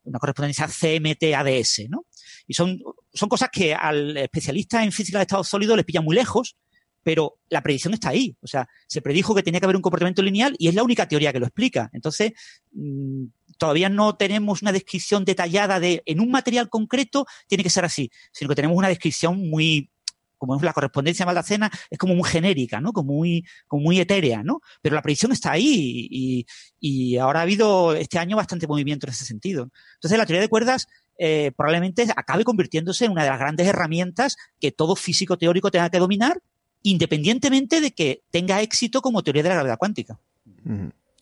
[0.03, 2.07] Una correspondencia CMT-ADS, ¿no?
[2.47, 2.81] Y son,
[3.13, 6.57] son cosas que al especialista en física de estado sólido le pillan muy lejos,
[7.03, 8.35] pero la predicción está ahí.
[8.41, 11.07] O sea, se predijo que tenía que haber un comportamiento lineal y es la única
[11.07, 11.91] teoría que lo explica.
[11.93, 12.31] Entonces,
[12.71, 13.25] mm,
[13.59, 18.09] todavía no tenemos una descripción detallada de en un material concreto tiene que ser así,
[18.31, 19.91] sino que tenemos una descripción muy
[20.39, 22.91] como es la correspondencia maldacena, es como muy genérica, ¿no?
[22.91, 24.61] Como muy, como muy etérea, ¿no?
[24.81, 26.47] Pero la predicción está ahí y,
[26.79, 29.69] y ahora ha habido este año bastante movimiento en ese sentido.
[29.95, 30.87] Entonces, la teoría de cuerdas
[31.21, 35.89] eh, probablemente acabe convirtiéndose en una de las grandes herramientas que todo físico teórico tenga
[35.89, 36.41] que dominar,
[36.81, 40.17] independientemente de que tenga éxito como teoría de la gravedad cuántica.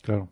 [0.02, 0.30] claro.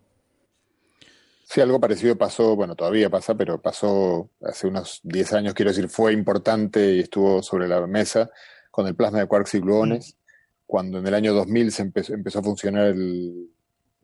[1.47, 5.89] Sí, algo parecido pasó, bueno, todavía pasa, pero pasó hace unos 10 años, quiero decir,
[5.89, 8.31] fue importante y estuvo sobre la mesa
[8.75, 10.17] con el plasma de quarks y gluones,
[10.65, 13.49] cuando en el año 2000 se empezó, empezó a funcionar el,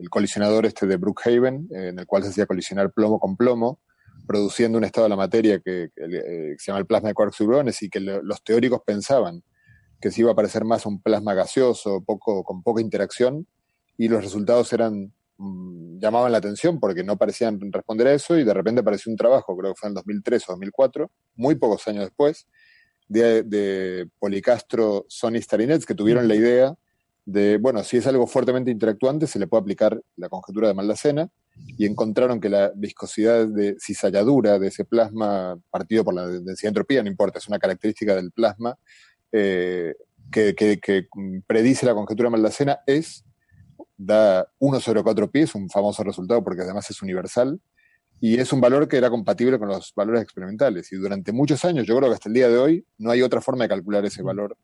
[0.09, 3.81] colisionador este de Brookhaven, en el cual se hacía colisionar plomo con plomo,
[4.25, 7.45] produciendo un estado de la materia que, eh, se llama el plasma de quarks y
[7.45, 9.43] gluones y que los teóricos pensaban
[9.99, 13.47] que se iba a parecer más un plasma gaseoso, poco, con poca interacción,
[13.97, 18.45] y los resultados eran mm, llamaban la atención porque no parecían responder a eso y
[18.45, 22.05] de repente apareció un trabajo, creo que fue en 2003 o 2004, muy pocos años
[22.05, 22.47] después,
[23.11, 26.75] de, Policastro, Sony Starinets, que tuvieron la idea
[27.25, 31.29] de, bueno, si es algo fuertemente interactuante, se le puede aplicar la conjetura de Maldacena,
[31.77, 36.67] y encontraron que la viscosidad de cizalladura de ese plasma, partido por la densidad de
[36.69, 38.77] entropía, no importa, es una característica del plasma,
[39.31, 39.93] eh,
[40.31, 41.07] que,
[41.45, 43.25] predice la conjetura de Maldacena, es,
[43.97, 47.59] da 1 sobre 4 pies, un famoso resultado porque además es universal,
[48.23, 50.91] y es un valor que era compatible con los valores experimentales.
[50.91, 53.41] Y durante muchos años, yo creo que hasta el día de hoy, no hay otra
[53.41, 54.55] forma de calcular ese valor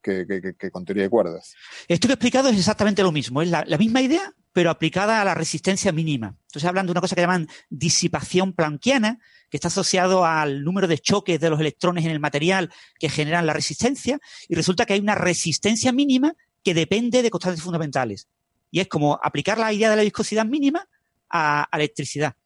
[0.00, 0.24] que,
[0.70, 1.52] con teoría de cuerdas.
[1.88, 3.42] Esto que he explicado es exactamente lo mismo.
[3.42, 6.36] Es la, misma idea, pero aplicada a la resistencia mínima.
[6.46, 9.18] Entonces, hablando de una cosa que llaman disipación planquiana,
[9.50, 12.70] que está asociado al número de choques de los electrones en el material
[13.00, 17.64] que generan la resistencia, y resulta que hay una resistencia mínima que depende de constantes
[17.64, 18.28] fundamentales.
[18.70, 20.86] Y es como aplicar la idea de la viscosidad mínima
[21.28, 22.36] a electricidad.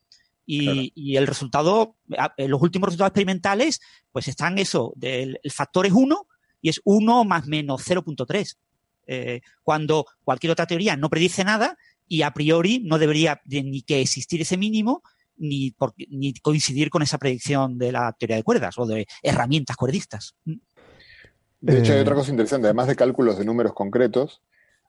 [0.47, 1.97] Y, el resultado,
[2.39, 3.81] los últimos resultados experimentales,
[4.13, 6.27] pues están eso, el factor es 1
[6.61, 8.57] y es 1 más menos 0.3.
[9.09, 11.77] Eh, cuando cualquier otra teoría no predice nada
[12.09, 15.03] y a priori no debería ni que existir ese mínimo
[15.37, 15.75] ni,
[16.09, 20.35] ni coincidir con esa predicción de la teoría de cuerdas o de herramientas cuerdistas.
[20.45, 20.55] Mm.
[21.61, 24.43] De hecho, hay otra cosa interesante, además de cálculos de números concretos,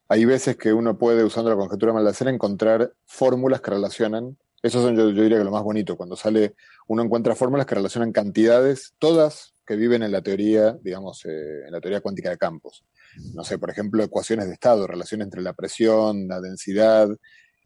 [0.10, 4.82] hay veces que uno puede, usando la conjetura de Maldacena, encontrar fórmulas que relacionan eso
[4.82, 6.56] son, yo, diría que lo más bonito, cuando sale,
[6.88, 11.72] uno encuentra fórmulas que relacionan cantidades, todas que viven en la teoría, digamos, eh, en
[11.72, 12.86] la teoría cuántica de campos.
[13.34, 17.10] No sé, por ejemplo, ecuaciones de estado, relación entre la presión, la densidad,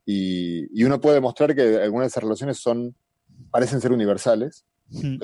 [0.06, 2.96] y, uno puede demostrar que algunas de esas relaciones son,
[3.52, 4.66] parecen ser universales.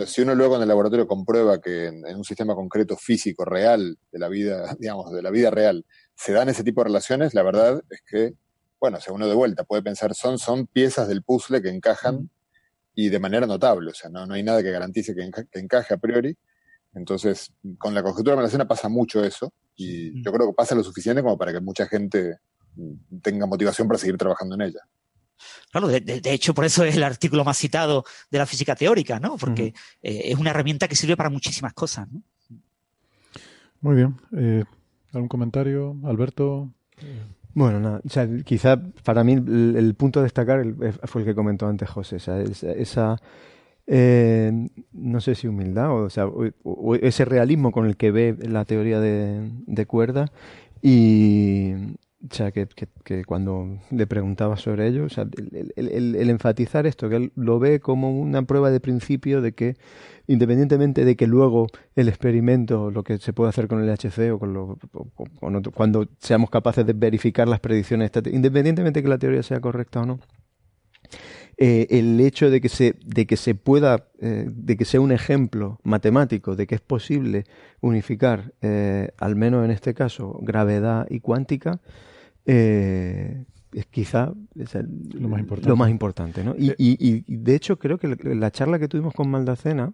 [0.06, 4.19] si uno luego en el laboratorio comprueba que en, un sistema concreto físico real de
[4.19, 5.85] la vida, digamos, de la vida real,
[6.15, 8.34] se dan ese tipo de relaciones, la verdad es que
[8.79, 12.29] bueno, o uno de vuelta puede pensar, son, son piezas del puzzle que encajan
[12.93, 15.29] y de manera notable, o sea, no, no hay nada que garantice que,
[15.59, 16.35] encaje a priori.
[16.93, 20.83] Entonces, con la conjetura de Malacena pasa mucho eso, y yo creo que pasa lo
[20.83, 22.37] suficiente como para que mucha gente
[22.75, 24.79] mm, tenga motivación para seguir trabajando en ella.
[25.69, 29.37] Claro, de, hecho, por eso es el artículo más citado de la física teórica, ¿no?
[29.37, 32.23] Porque eh, es una herramienta que sirve para muchísimas cosas, ¿no?
[33.81, 34.15] Muy bien.
[34.35, 34.63] Eh,
[35.13, 36.71] ¿Algún comentario, Alberto?
[37.57, 40.63] Bueno, nada, o sea, quizá para mí el, punto a destacar
[41.05, 43.17] fue el que comentó antes José, esa,
[43.88, 46.27] eh, no sé si humildad o, sea,
[47.01, 50.31] ese realismo con el que ve la teoría de, cuerda
[50.84, 51.73] y,
[52.29, 52.67] o sea, que,
[53.25, 55.25] cuando le preguntaba sobre ello, o sea,
[55.75, 59.77] el, enfatizar esto, que él lo ve como una prueba de principio de que,
[60.27, 64.39] independientemente de que luego el experimento, lo que se puede hacer con el HC o
[64.39, 64.77] con, lo,
[65.73, 70.05] cuando seamos capaces de verificar las predicciones, independientemente de que la teoría sea correcta o
[70.05, 70.19] no,
[71.59, 75.11] eh, el hecho de que se, de que se pueda, eh, de que sea un
[75.11, 77.45] ejemplo matemático de que es posible
[77.81, 81.79] unificar, eh, al menos en este caso, gravedad y cuántica,
[83.79, 85.69] es quizá lo más importante.
[85.69, 86.55] Lo más importante ¿no?
[86.57, 89.93] y, y, de hecho creo que la charla que tuvimos con Maldacena,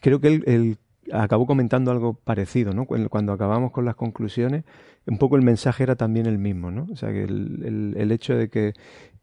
[0.00, 0.78] creo que él,
[1.12, 2.86] acabó comentando algo parecido, ¿no?
[2.86, 4.64] Cuando acabamos con las conclusiones,
[5.06, 6.86] un poco el mensaje era también el mismo, ¿no?
[6.92, 8.74] O sea, que el, el hecho de que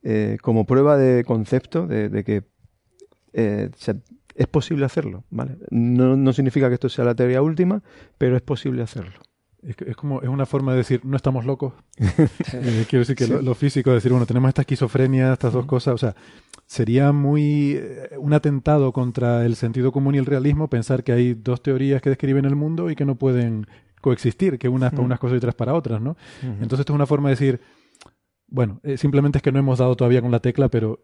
[0.03, 2.43] eh, como prueba de concepto de, que
[3.33, 3.69] eh,
[4.35, 5.57] es posible hacerlo, ¿vale?
[5.69, 7.81] No, no, significa que esto sea la teoría última,
[8.17, 9.19] pero es posible hacerlo.
[9.63, 11.73] Es, es como es una forma de decir no estamos locos.
[12.53, 15.97] Eh, quiero decir que lo, físico, decir bueno tenemos esta esquizofrenia, estas dos cosas, o
[15.97, 16.15] sea
[16.65, 17.79] sería muy
[18.17, 22.09] un atentado contra el sentido común y el realismo pensar que hay dos teorías que
[22.09, 23.67] describen el mundo y que no pueden
[24.01, 26.17] coexistir, que unas para unas cosas y otras para otras, ¿no?
[26.41, 27.61] Entonces esto es una forma de decir
[28.47, 31.01] bueno, eh, simplemente es que no hemos dado todavía con la tecla, pero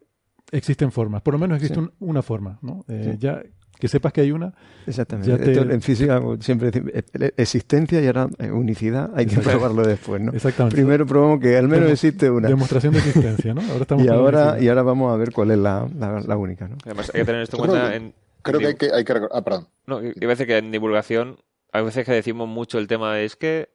[0.51, 1.21] existen formas.
[1.21, 2.85] Por lo menos existe una forma, ¿no?
[2.87, 3.41] Eh, ya
[3.83, 4.53] que sepas que hay una.
[4.87, 5.59] Exactamente.
[5.59, 10.31] en física siempre decimos eh, existencia y ahora unicidad, hay que probarlo después, ¿no?
[10.31, 10.77] Exactamente.
[10.77, 12.47] Primero probamos que al menos existe una.
[12.47, 13.59] Demostración de existencia, ¿no?
[13.59, 16.77] Ahora estamos y, ahora, y ahora vamos a ver cuál es la, la, única, ¿no?
[16.85, 17.93] Además, hay que tener esto en cuenta.
[17.93, 19.13] En, creo que hay que, hay que.
[19.33, 19.67] Ah, perdón.
[19.85, 21.39] No, a decir que en divulgación
[21.73, 23.67] hay veces que decimos mucho el tema de es que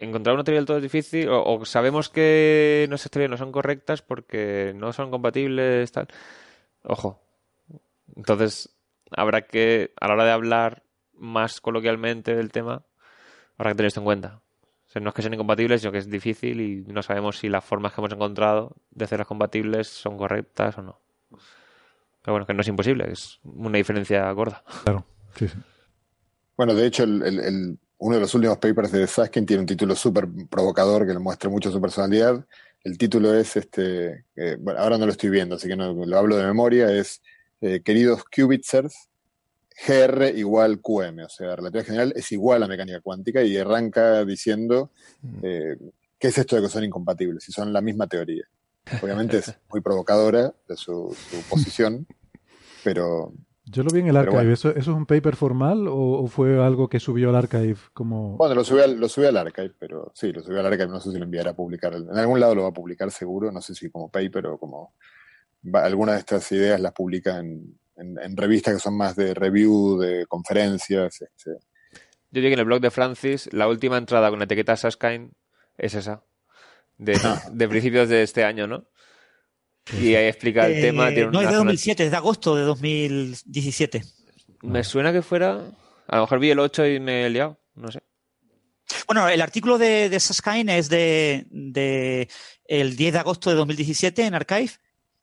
[0.00, 4.02] encontrar una teoría del todo es difícil o, sabemos que nuestras teorías no son correctas
[4.02, 6.08] porque no son compatibles, tal.
[6.82, 7.25] Ojo.
[8.14, 8.76] Entonces,
[9.10, 12.84] habrá que, a la hora de hablar más coloquialmente del tema,
[13.56, 14.42] habrá que tener esto en cuenta.
[14.86, 17.48] O sea, no es que sean incompatibles, sino que es difícil y no sabemos si
[17.48, 21.00] las formas que hemos encontrado de hacerlas compatibles son correctas o no.
[22.22, 24.62] Pero bueno, que no es imposible, es una diferencia gorda.
[24.84, 25.04] Claro,
[25.36, 25.58] sí, sí.
[26.56, 30.28] Bueno, de hecho, el uno de los últimos papers de Saskin tiene un título súper
[30.50, 32.44] provocador que le muestra mucho su personalidad.
[32.84, 36.18] El título es, este, eh, bueno, ahora no lo estoy viendo, así que no lo
[36.18, 37.22] hablo de memoria, es
[37.60, 39.08] eh, Queridos Qubitzers,
[39.86, 44.90] GR igual QM, o sea, relatividad general es igual a mecánica cuántica y arranca diciendo
[45.22, 45.38] mm.
[45.42, 45.76] eh,
[46.18, 48.44] qué es esto de que son incompatibles, si son la misma teoría.
[49.02, 51.14] Obviamente es muy provocadora de su
[51.48, 52.06] posición,
[52.82, 53.32] pero
[53.68, 54.52] yo lo vi en el archive.
[54.52, 58.36] ¿Eso, es un paper formal o, fue algo que subió al archive como...?
[58.36, 60.86] Bueno, lo subió, al, lo al archive, pero sí, lo subió al archive.
[60.86, 61.94] No sé si lo enviará a publicar.
[61.94, 63.50] En algún lado lo va a publicar seguro.
[63.50, 64.94] No sé si como paper o como...
[65.74, 70.26] Algunas de estas ideas las publica en, en, revistas que son más de review, de
[70.26, 71.22] conferencias.
[71.22, 71.50] Este.
[72.30, 75.30] Yo digo que en el blog de Francis la última entrada con la etiqueta Saskine
[75.78, 76.22] es esa.
[76.98, 77.18] De,
[77.52, 78.88] de principios de este año, ¿no?
[79.92, 81.10] Y ahí explica el tema.
[81.10, 84.02] Eh, no, es de 2007, es de agosto de 2017.
[84.62, 85.60] Me suena que fuera.
[86.08, 88.00] A lo mejor vi el 8 y me he liado, no sé.
[89.06, 92.28] Bueno, el artículo de, de Saskine es de, de,
[92.64, 94.70] el 10 de agosto de 2017 en Archive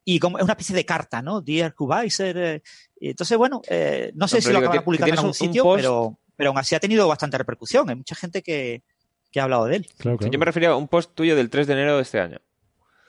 [0.05, 1.41] y como es una especie de carta, ¿no?
[1.41, 2.37] Dear Kubiser.
[2.37, 2.63] Eh,
[2.99, 6.57] entonces, bueno, eh, no sé si lo acaban publicado en algún sitio, pero, pero aún
[6.57, 7.89] así ha tenido bastante repercusión.
[7.89, 8.83] Hay mucha gente que,
[9.31, 9.87] que ha hablado de él.
[10.03, 12.39] Yo me refería a un post tuyo del 3 de enero de este año.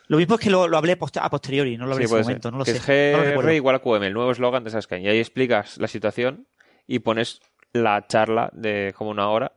[0.06, 2.58] Lo mismo es que lo, hablé a posteriori, no lo hablé en ese momento, no
[2.58, 3.12] lo que sé.
[3.12, 5.02] Es GR igual a QM, el nuevo eslogan de Sasken.
[5.02, 6.46] Y ahí explicas la situación
[6.86, 7.40] y pones
[7.72, 9.52] la charla de como una hora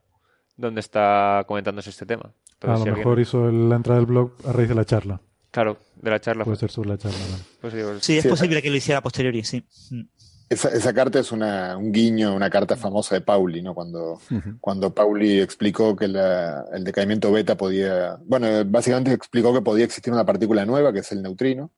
[0.55, 2.31] donde está comentándose este tema.
[2.61, 5.22] a lo mejor hizo la entrada del blog a raíz de la charla.
[5.57, 6.43] Claro, de la charla.
[6.43, 7.17] Puede ser sobre la charla.
[7.61, 9.65] Pues sí, es posible que lo hiciera a posteriori, sí.
[9.89, 10.01] Mm.
[10.49, 13.73] Esa, carta es una, un guiño, una carta famosa de Pauli, ¿no?
[13.73, 14.21] Cuando,
[14.61, 20.27] cuando Pauli explicó que el decaimiento beta podía, bueno, básicamente explicó que podía existir una
[20.27, 21.71] partícula nueva, que es el neutrino.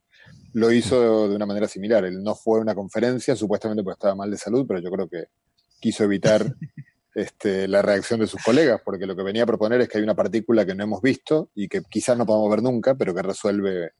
[0.51, 2.03] Lo hizo de una manera similar.
[2.03, 5.07] Él no fue a una conferencia, supuestamente porque estaba mal de salud, pero yo creo
[5.07, 5.27] que
[5.79, 6.53] quiso evitar
[7.19, 10.03] este, la reacción de sus colegas, porque lo que venía a proponer es que hay
[10.03, 13.21] una partícula que no hemos visto y que quizás no podamos ver nunca, pero que
[13.21, 13.91] resuelve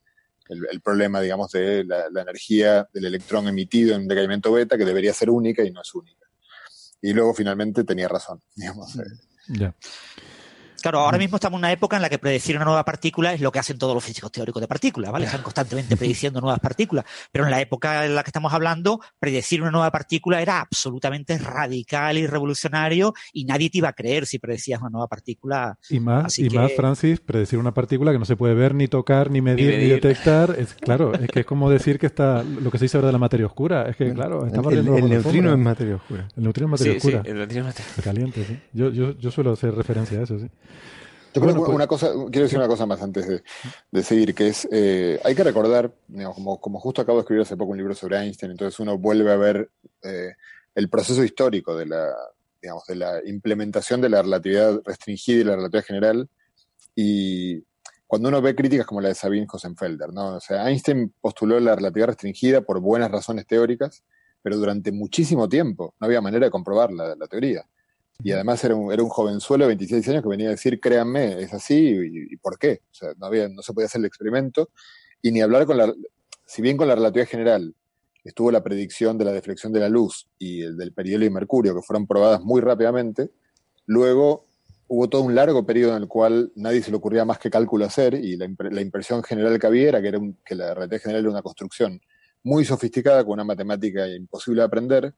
[0.48, 5.30] el, problema, digamos, de la, energía del electrón emitido en decaimiento beta, que debería ser
[5.30, 6.26] única y no es única.
[7.02, 8.98] Y luego finalmente tenía razón, digamos.
[10.82, 13.42] Claro, ahora mismo estamos en una época en la que predecir una nueva partícula es
[13.42, 15.26] lo que hacen todos los físicos teóricos de partículas, ¿vale?
[15.26, 17.06] Están constantemente prediciendo nuevas partículas.
[17.32, 21.38] Pero en la época en la que estamos hablando, predecir una nueva partícula era absolutamente
[21.38, 25.78] radical y revolucionario y nadie te iba a creer si predecías una nueva partícula.
[25.90, 29.32] Y más, y más, Francis, predecir una partícula que no se puede ver, ni tocar,
[29.32, 30.56] ni medir, ni, detectar.
[30.58, 33.14] Es, claro, es que es como decir que está lo que se dice ahora de
[33.14, 33.90] la materia oscura.
[33.90, 36.28] Es que, claro, está El, el neutrino es materia oscura.
[36.36, 37.22] El neutrino es materia oscura.
[37.24, 38.60] Sí, el neutrino es materia Caliente, sí.
[38.74, 40.48] Yo, yo, yo suelo hacer referencia a eso, sí.
[41.34, 43.44] Yo creo pues una cosa, quiero decir una cosa más antes
[43.92, 45.94] de, seguir, que es, eh, hay que recordar,
[46.36, 49.32] como, como, justo acabo de escribir hace poco un libro sobre Einstein, entonces uno vuelve
[49.32, 49.70] a ver
[50.02, 50.34] eh,
[50.74, 52.16] el proceso histórico de la,
[52.60, 56.30] digamos, de la implementación de la relatividad restringida y la relatividad general,
[56.96, 57.64] y
[58.08, 60.38] cuando uno ve críticas como la de Sabine Hosenfelder, ¿no?
[60.38, 64.04] O sea, Einstein postuló la relatividad restringida por buenas razones teóricas,
[64.42, 67.68] pero durante muchísimo tiempo no había manera de comprobar la, la teoría.
[68.22, 71.42] Y además era un, era un jovenzuelo de 26 años que venía a decir, créanme,
[71.42, 71.98] es así,
[72.30, 72.82] y, por qué.
[72.92, 74.70] O sea, no, había, no se podía hacer el experimento,
[75.22, 75.94] y ni hablar con la...
[76.46, 77.76] Si bien con la relatividad general
[78.24, 81.76] estuvo la predicción de la deflexión de la luz y el del perihelio y mercurio,
[81.76, 83.32] que fueron probadas muy rápidamente,
[83.86, 84.46] luego
[84.88, 87.86] hubo todo un largo periodo en el cual nadie se le ocurría más que cálculo
[87.86, 91.22] hacer, y la, la impresión general que había era que, era que la relatividad general
[91.22, 92.02] era una construcción
[92.44, 95.14] muy sofisticada, con una matemática imposible de aprender,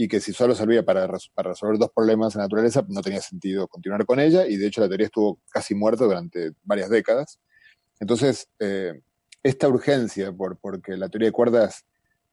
[0.00, 3.66] y que si solo servía para, para, resolver dos problemas la naturaleza, no tenía sentido
[3.66, 7.40] continuar con ella, y de hecho la teoría estuvo casi muerta durante varias décadas.
[7.98, 9.02] Entonces, eh,
[9.42, 11.84] esta urgencia por porque la teoría de cuerdas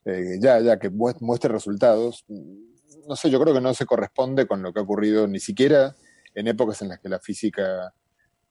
[0.06, 2.24] eh, ya, ya que muestre resultados,
[3.08, 5.96] no sé, yo creo que no se corresponde con lo que ha ocurrido ni siquiera
[6.36, 7.92] en épocas en las que la física,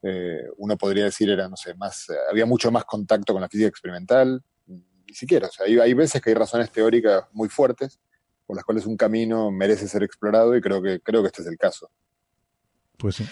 [0.03, 3.69] eh, uno podría decir, era, no sé, más, había mucho más contacto con la física
[3.69, 8.01] experimental, ni siquiera, o sea, hay, hay veces que hay razones teóricas muy fuertes,
[8.47, 11.49] por las cuales un camino merece ser explorado y creo que, creo que este es
[11.49, 11.91] el caso.
[12.97, 13.25] Pues sí.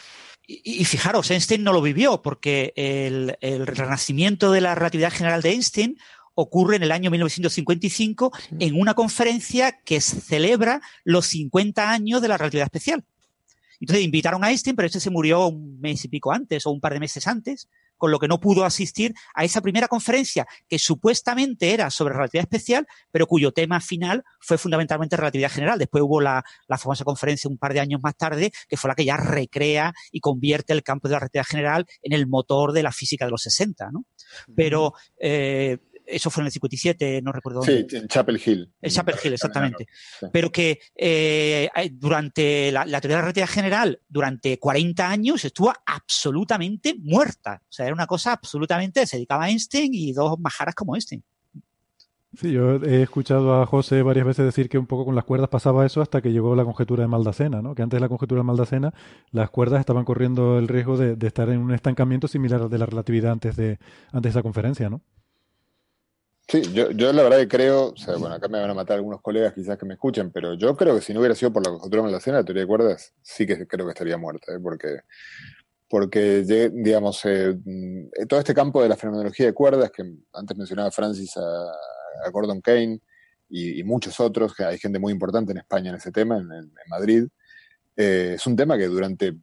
[0.46, 5.50] Y, fijaros, Einstein no lo vivió porque el, el, renacimiento de la relatividad general de
[5.50, 5.98] Einstein
[6.34, 12.38] ocurre en el año 1955 en una conferencia que celebra los 50 años de la
[12.38, 13.04] relatividad especial.
[13.80, 16.80] Entonces invitaron a Einstein, pero este se murió un mes y pico antes o un
[16.80, 17.68] par de meses antes
[18.02, 22.48] con lo que no pudo asistir a esa primera conferencia que supuestamente era sobre relatividad
[22.50, 25.78] especial, pero cuyo tema final fue fundamentalmente relatividad general.
[25.78, 26.42] Después hubo la,
[26.80, 30.18] famosa conferencia un par de años más tarde, que fue la que ya recrea y
[30.18, 33.42] convierte el campo de la relatividad general en el motor de la física de los
[33.42, 34.04] 60, ¿no?
[34.56, 35.78] Pero eh,
[36.12, 37.86] eso fue en el 57, no recuerdo dónde.
[37.88, 38.72] Sí, en Chapel Hill.
[38.80, 39.86] En Chapel Hill, exactamente.
[40.32, 46.94] Pero que eh, durante la, teoría de la relatividad general, durante 40 años, estuvo absolutamente
[46.98, 47.62] muerta.
[47.62, 51.22] O sea, era una cosa absolutamente, se dedicaba a Einstein y dos majaras como Einstein.
[52.34, 55.50] Sí, yo he escuchado a José varias veces decir que un poco con las cuerdas
[55.50, 57.74] pasaba eso hasta que llegó la conjetura de Maldacena, ¿no?
[57.74, 58.94] Que antes de la conjetura de Maldacena
[59.32, 62.78] las cuerdas estaban corriendo el riesgo de, de estar en un estancamiento similar al de
[62.78, 63.78] la relatividad antes de,
[64.12, 65.02] antes de esa conferencia, ¿no?
[66.52, 68.96] Sí, yo, yo la verdad que creo, o sea, bueno, acá me van a matar
[68.96, 71.64] algunos colegas quizás que me escuchen, pero yo creo que si no hubiera sido por
[71.64, 74.58] la conjetura de la la teoría de cuerdas, sí que creo que estaría muerta, ¿eh?
[74.62, 74.98] porque,
[75.88, 76.42] porque,
[76.74, 80.02] digamos, eh, mm, todo este campo de la fenomenología de cuerdas, que
[80.34, 83.00] antes mencionaba Francis a, Gordon Kane
[83.48, 87.28] y, muchos otros, que hay gente muy importante en España en ese tema, en, Madrid,
[87.96, 89.34] eh, es un tema que durante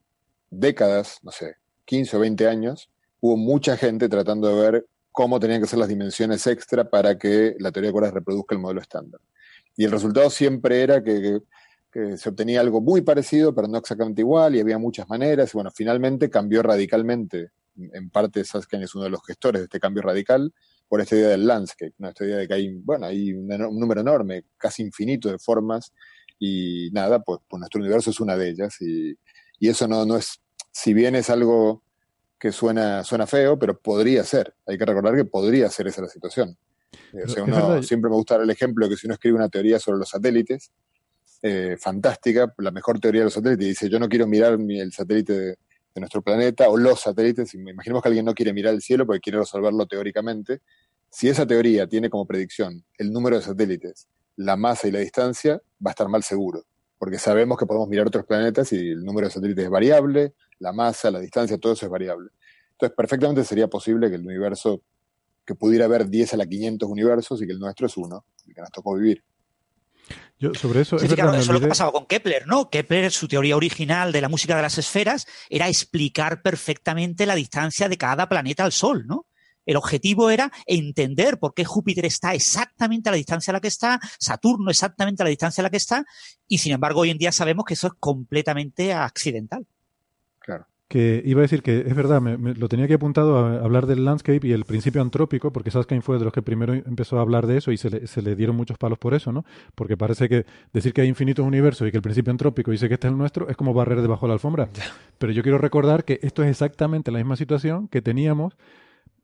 [0.48, 1.56] décadas, no sé,
[1.86, 2.88] 15 o 20 años,
[3.18, 7.56] hubo mucha gente tratando de ver cómo tenían que ser las dimensiones extra para que
[7.58, 9.20] la teoría de cuerdas reproduzca el modelo estándar.
[9.76, 11.40] Y el resultado siempre era que,
[12.16, 15.52] se obtenía algo muy parecido, pero no exactamente igual, y había muchas maneras.
[15.52, 17.50] Y bueno, finalmente cambió radicalmente.
[17.76, 20.52] En parte, Saskin es uno de los gestores de este cambio radical
[20.88, 22.08] por esta idea del landscape, ¿no?
[22.08, 25.92] esta idea de que hay, bueno, hay un, número enorme, casi infinito de formas,
[26.38, 28.76] y nada, pues, pues nuestro universo es una de ellas.
[28.80, 29.16] Y,
[29.58, 31.82] y eso no, no es, si bien es algo
[32.40, 34.54] que suena, suena feo, pero podría ser.
[34.66, 36.56] Hay que recordar que podría ser esa la situación.
[37.12, 39.98] Eh, siempre me gusta dar el ejemplo de que si uno escribe una teoría sobre
[39.98, 40.72] los satélites,
[41.42, 45.32] eh, fantástica, la mejor teoría de los satélites, dice, yo no quiero mirar el satélite
[45.32, 45.56] de,
[45.96, 49.38] nuestro planeta o los satélites, imaginemos que alguien no quiere mirar el cielo porque quiere
[49.38, 50.60] resolverlo teóricamente,
[51.10, 55.60] si esa teoría tiene como predicción el número de satélites, la masa y la distancia,
[55.84, 56.64] va a estar mal seguro,
[56.96, 60.72] porque sabemos que podemos mirar otros planetas y el número de satélites es variable, la
[60.72, 62.30] masa, la distancia, todo eso es variable.
[62.72, 64.82] Entonces, perfectamente sería posible que el universo,
[65.44, 68.54] que pudiera haber 10 a la 500 universos y que el nuestro es uno, el
[68.54, 69.24] que nos tocó vivir.
[70.38, 70.96] Yo, sobre eso.
[70.96, 72.70] es, eso es lo que pasaba con Kepler, ¿no?
[72.70, 77.88] Kepler, su teoría original de la música de las esferas era explicar perfectamente la distancia
[77.88, 79.26] de cada planeta al Sol, ¿no?
[79.66, 83.68] El objetivo era entender por qué Júpiter está exactamente a la distancia a la que
[83.68, 86.04] está, Saturno exactamente a la distancia a la que está,
[86.48, 89.66] y sin embargo hoy en día sabemos que eso es completamente accidental.
[90.90, 94.04] Que iba a decir que es verdad, me, lo tenía que apuntado a hablar del
[94.04, 97.46] landscape y el principio antrópico, porque Saskine fue de los que primero empezó a hablar
[97.46, 99.44] de eso y se le, se le dieron muchos palos por eso, ¿no?
[99.76, 102.94] Porque parece que decir que hay infinitos universos y que el principio antrópico dice que
[102.94, 104.68] este es el nuestro es como barrer debajo de la alfombra.
[105.18, 108.56] Pero yo quiero recordar que esto es exactamente la misma situación que teníamos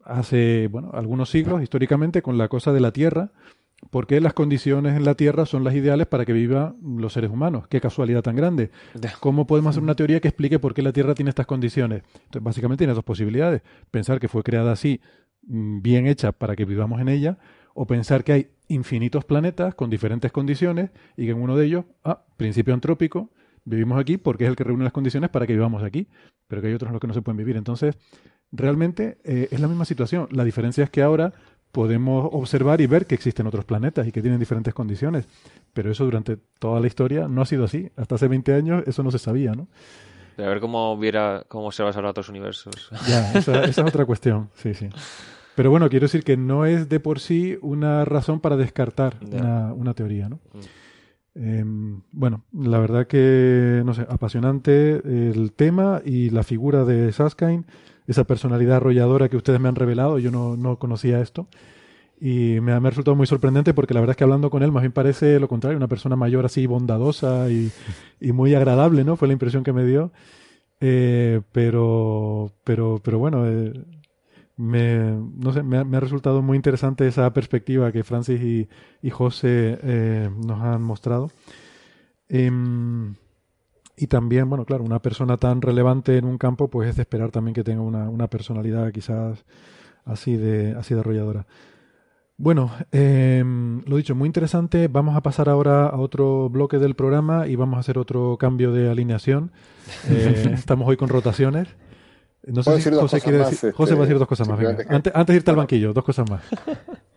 [0.04, 3.32] hace, bueno, algunos siglos históricamente con la cosa de la Tierra,
[3.90, 7.66] porque las condiciones en la Tierra son las ideales para que vivan los seres humanos.
[7.68, 8.70] Qué casualidad tan grande.
[9.20, 12.02] ¿Cómo podemos hacer una teoría que explique por qué la Tierra tiene estas condiciones?
[12.14, 13.62] Entonces, básicamente tiene dos posibilidades.
[13.90, 15.00] Pensar que fue creada así,
[15.46, 17.38] mm, bien hecha para que vivamos en ella,
[17.74, 21.84] o pensar que hay infinitos planetas con diferentes condiciones y que en uno de ellos,
[22.04, 23.30] ah, principio antrópico,
[23.64, 26.08] vivimos aquí porque es el que reúne las condiciones para que vivamos aquí,
[26.48, 27.56] pero que hay otros en los que no se pueden vivir.
[27.56, 27.96] Entonces,
[28.52, 30.28] realmente eh, es la misma situación.
[30.30, 31.34] La diferencia es que ahora
[31.76, 35.28] podemos observar y ver que existen otros planetas y que tienen diferentes condiciones,
[35.74, 37.90] pero eso durante toda la historia no ha sido así.
[37.96, 39.68] Hasta hace 20 años eso no se sabía, ¿no?
[40.38, 42.88] A ver cómo viera cómo se ahora otros universos.
[43.06, 44.88] Ya, esa, esa es otra cuestión, sí, sí.
[45.54, 49.74] Pero bueno, quiero decir que no es de por sí una razón para descartar una,
[49.74, 50.40] una, teoría, ¿no?
[50.54, 51.44] Mm.
[51.44, 57.64] Em, bueno, la verdad que, no sé, apasionante el tema y la figura de Saskine,
[58.06, 61.48] esa personalidad arrolladora que ustedes me han revelado, yo no, no conocía esto.
[62.18, 64.62] Y me ha, me ha, resultado muy sorprendente porque la verdad es que hablando con
[64.62, 67.70] él más bien parece lo contrario, una persona mayor así bondadosa y,
[68.20, 69.16] y muy agradable, ¿no?
[69.16, 70.12] Fue la impresión que me dio.
[70.80, 73.72] Eh, pero, pero, pero bueno, eh,
[74.56, 74.98] me,
[75.36, 78.68] no sé, me, ha, resultado muy interesante esa perspectiva que Francis y,
[79.02, 81.30] y José eh, nos han mostrado.
[82.28, 83.14] Em,
[83.96, 87.30] y también, bueno, claro, una persona tan relevante en un campo, pues es de esperar
[87.30, 89.44] también que tenga una, una personalidad quizás
[90.04, 91.46] así de, así de arrolladora.
[92.38, 93.42] Bueno, eh,
[93.86, 94.88] lo dicho, muy interesante.
[94.88, 98.72] Vamos a pasar ahora a otro bloque del programa y vamos a hacer otro cambio
[98.72, 99.52] de alineación.
[100.10, 101.68] Eh, estamos hoy con rotaciones.
[102.42, 104.58] No sé si José quiere decir, José va a decir dos cosas más.
[104.88, 106.42] Antes, antes, de irte al banquillo, dos cosas más.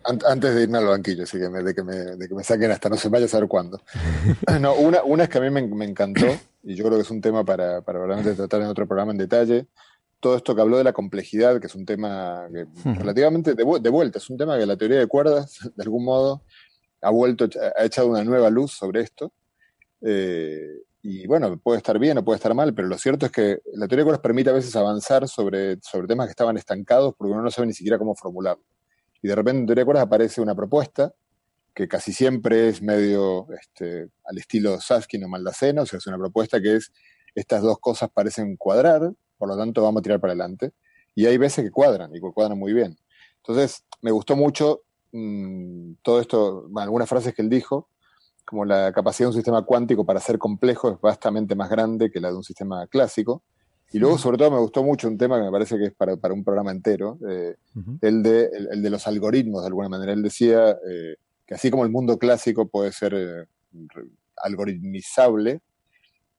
[0.03, 2.71] Antes de irme al banquillo, así que me, de, que me, de que me saquen
[2.71, 3.81] hasta no se vaya a saber cuándo.
[4.59, 6.25] no, una, una es que a mí me, me, encantó,
[6.63, 9.17] y yo creo que es un tema para, para realmente tratar en otro programa en
[9.17, 9.67] detalle.
[10.19, 13.89] Todo esto que habló de la complejidad, que es un tema que, relativamente de, de,
[13.89, 16.43] vuelta, es un tema que la teoría de cuerdas, de algún modo,
[17.01, 17.47] ha vuelto,
[17.77, 19.31] ha echado una nueva luz sobre esto.
[20.01, 23.61] Eh, y bueno, puede estar bien o puede estar mal, pero lo cierto es que
[23.73, 27.31] la teoría de cuerdas permite a veces avanzar sobre, sobre temas que estaban estancados porque
[27.31, 28.63] uno no sabe ni siquiera cómo formularlo.
[29.21, 31.13] Y de repente en teoría de cuerdas aparece una propuesta
[31.79, 36.17] que casi siempre es medio este, al estilo Saskin o Maldaceno, o sea, es una
[36.17, 36.91] propuesta que es
[37.35, 40.73] estas dos cosas parecen cuadrar, por lo tanto vamos a tirar para adelante.
[41.15, 42.97] Y hay veces que cuadran, y que cuadran muy bien.
[43.37, 44.81] Entonces, me gustó mucho
[45.13, 47.87] mmm, todo esto, bueno, algunas frases que él dijo,
[48.43, 52.19] como la capacidad de un sistema cuántico para ser complejo es bastante más grande que
[52.19, 53.41] la de un sistema clásico.
[53.93, 56.17] Y luego, sobre todo, me gustó mucho un tema que me parece que es para,
[56.17, 57.55] para un programa entero, eh,
[58.01, 60.11] el, de, el, de los algoritmos, de alguna manera.
[60.11, 61.15] Él decía eh,
[61.49, 63.45] que así como el mundo clásico puede ser eh,
[64.37, 65.61] algoritmizable,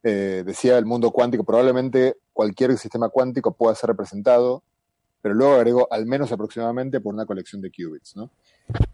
[0.05, 4.63] eh, decía el mundo cuántico, probablemente cualquier sistema cuántico pueda ser representado,
[5.21, 8.15] pero luego agregó al menos aproximadamente por una colección de qubits.
[8.15, 8.31] ¿no?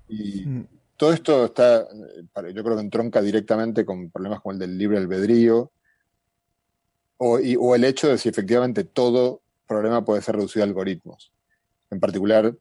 [0.08, 4.58] Y, mm todo esto está, eh, yo creo que entronca directamente con problemas como el
[4.58, 5.70] del libre albedrío,
[7.18, 11.34] o, o el hecho de si efectivamente todo problema puede ser reducido a algoritmos,
[11.90, 12.56] en particular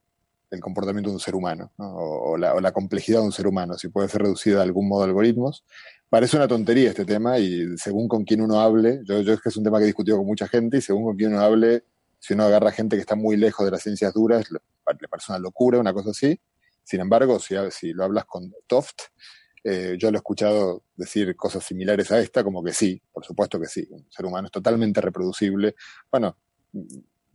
[0.55, 4.09] el comportamiento de un ser humano, o, la, complejidad de un ser humano, si puede
[4.09, 5.63] ser reducido de algún modo a algoritmos.
[6.09, 9.49] Parece una tontería este tema y según con quién uno hable, yo, yo es que
[9.49, 11.83] es un tema que he discutido con mucha gente y según con quién uno hable,
[12.19, 14.59] si uno agarra gente que está muy lejos de las ciencias duras, le,
[14.99, 16.39] le parece una locura, una cosa así,
[16.85, 19.01] sin embargo, si, si lo hablas con Toft,
[19.63, 23.59] eh, yo lo he escuchado decir cosas similares a esta, como que sí, por supuesto
[23.59, 25.75] que sí, un ser humano es totalmente reproducible.
[26.11, 26.37] Bueno,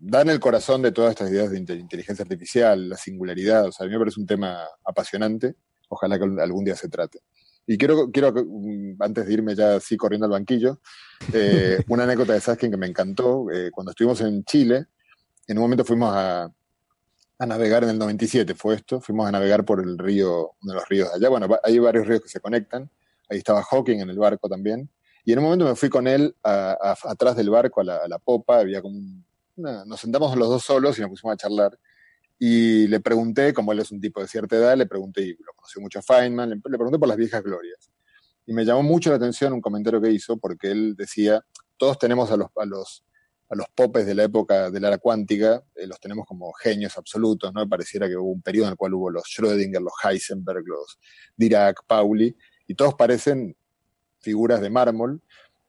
[0.00, 3.86] dan el corazón de todas estas ideas de inteligencia artificial, la singularidad, o sea, a
[3.86, 5.54] mí me parece un tema apasionante,
[5.88, 7.20] ojalá que algún día se trate.
[7.66, 10.80] Y quiero, quiero mm, antes de irme ya así corriendo al banquillo,
[11.32, 13.50] eh, una anécdota de Saskin que me encantó.
[13.52, 14.86] Eh, cuando estuvimos en Chile,
[15.46, 16.50] en un momento fuimos a,
[17.40, 19.00] a navegar en el 97, fue esto.
[19.00, 21.28] Fuimos a navegar por el río, uno de los ríos allá.
[21.28, 22.90] Bueno, hay varios ríos que se conectan.
[23.28, 24.90] Ahí estaba Hawking en el barco también.
[25.24, 28.58] Y en un momento me fui con él atrás del barco, a la, popa.
[28.58, 28.98] Había como
[29.56, 31.78] nos sentamos los dos solos y nos pusimos a charlar.
[32.38, 35.52] Y le pregunté, como él es un tipo de cierta edad, le pregunté, y lo
[35.54, 37.90] conoció mucho a Feynman, le, le pregunté por las viejas glorias.
[38.46, 41.44] Y me llamó mucho la atención un comentario que hizo, porque él decía,
[41.76, 43.04] todos tenemos a los, a los
[43.50, 46.96] a los popes de la época de la era cuántica, eh, los tenemos como genios
[46.96, 47.68] absolutos, ¿no?
[47.68, 50.98] Pareciera que hubo un periodo en el cual hubo los Schrödinger, los Heisenberg, los
[51.36, 52.34] Dirac, Pauli,
[52.68, 53.56] y todos parecen
[54.20, 55.20] figuras de mármol.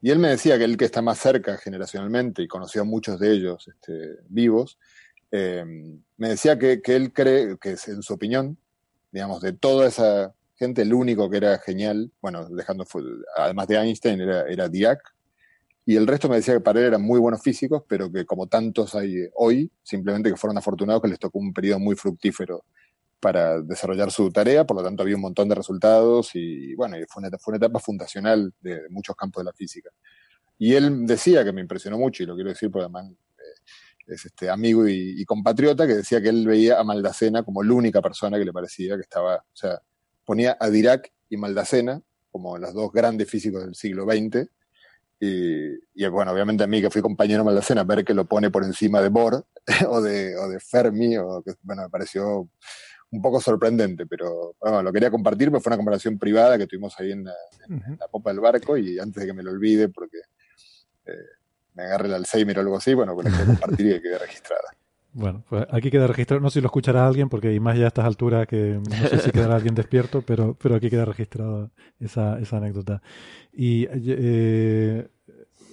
[0.02, 3.20] Y él me decía que él que está más cerca generacionalmente y conoció a muchos
[3.20, 4.80] de ellos este, vivos,
[5.32, 5.64] eh,
[6.18, 8.58] me decía que, él cree que en su opinión,
[9.12, 12.86] digamos, de toda esa gente, el único que era genial, bueno, dejando,
[13.38, 15.02] además de Einstein, era, era Dirac,
[15.86, 18.48] y el resto me decía que para él eran muy buenos físicos, pero que como
[18.48, 22.64] tantos hay hoy, simplemente que fueron afortunados que les tocó un periodo muy fructífero
[23.22, 27.22] para desarrollar su tarea, por lo tanto había un montón de resultados y bueno, fue
[27.22, 29.92] una, fue una etapa fundacional de, muchos campos de la física.
[30.58, 34.26] Y él decía, que me impresionó mucho, y lo quiero decir porque además eh, es
[34.26, 38.38] este amigo y, compatriota, que decía que él veía a Maldacena como la única persona
[38.38, 39.82] que le parecía que estaba, o sea,
[40.26, 42.02] ponía a Dirac y Maldacena
[42.32, 44.50] como los dos grandes físicos del siglo XX,
[45.24, 49.02] y, bueno, obviamente a mí que fui compañero Maldacena, ver que lo pone por encima
[49.02, 49.46] de Bohr
[49.88, 52.50] o de, o de Fermi, o que, bueno, me pareció
[53.12, 56.98] un poco sorprendente, pero bueno, lo quería compartir, porque fue una conversación privada que tuvimos
[57.00, 57.34] ahí en la,
[58.10, 60.18] popa del barco y antes de que me lo olvide, porque
[61.06, 61.12] eh,
[61.74, 64.18] me agarre el Alzheimer o algo así, bueno, pues la quería compartir y que quede
[64.18, 64.62] registrada.
[65.14, 67.84] Bueno, pues aquí queda registrado, no sé si lo escuchará alguien, porque hay más ya
[67.84, 71.70] a estas alturas que no sé si quedará alguien despierto, pero, pero aquí queda registrada
[72.00, 73.02] esa, esa anécdota.
[73.52, 75.06] Y eh,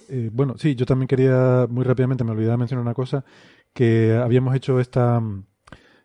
[0.09, 3.23] eh, bueno, sí, yo también quería, muy rápidamente, me olvidaba mencionar una cosa,
[3.73, 5.21] que habíamos hecho esta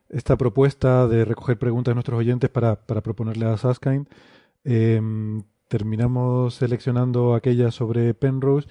[0.09, 4.07] esta propuesta de recoger preguntas de nuestros oyentes para, para proponerle a Saskind.
[4.65, 8.69] Em, terminamos seleccionando aquella sobre Penrose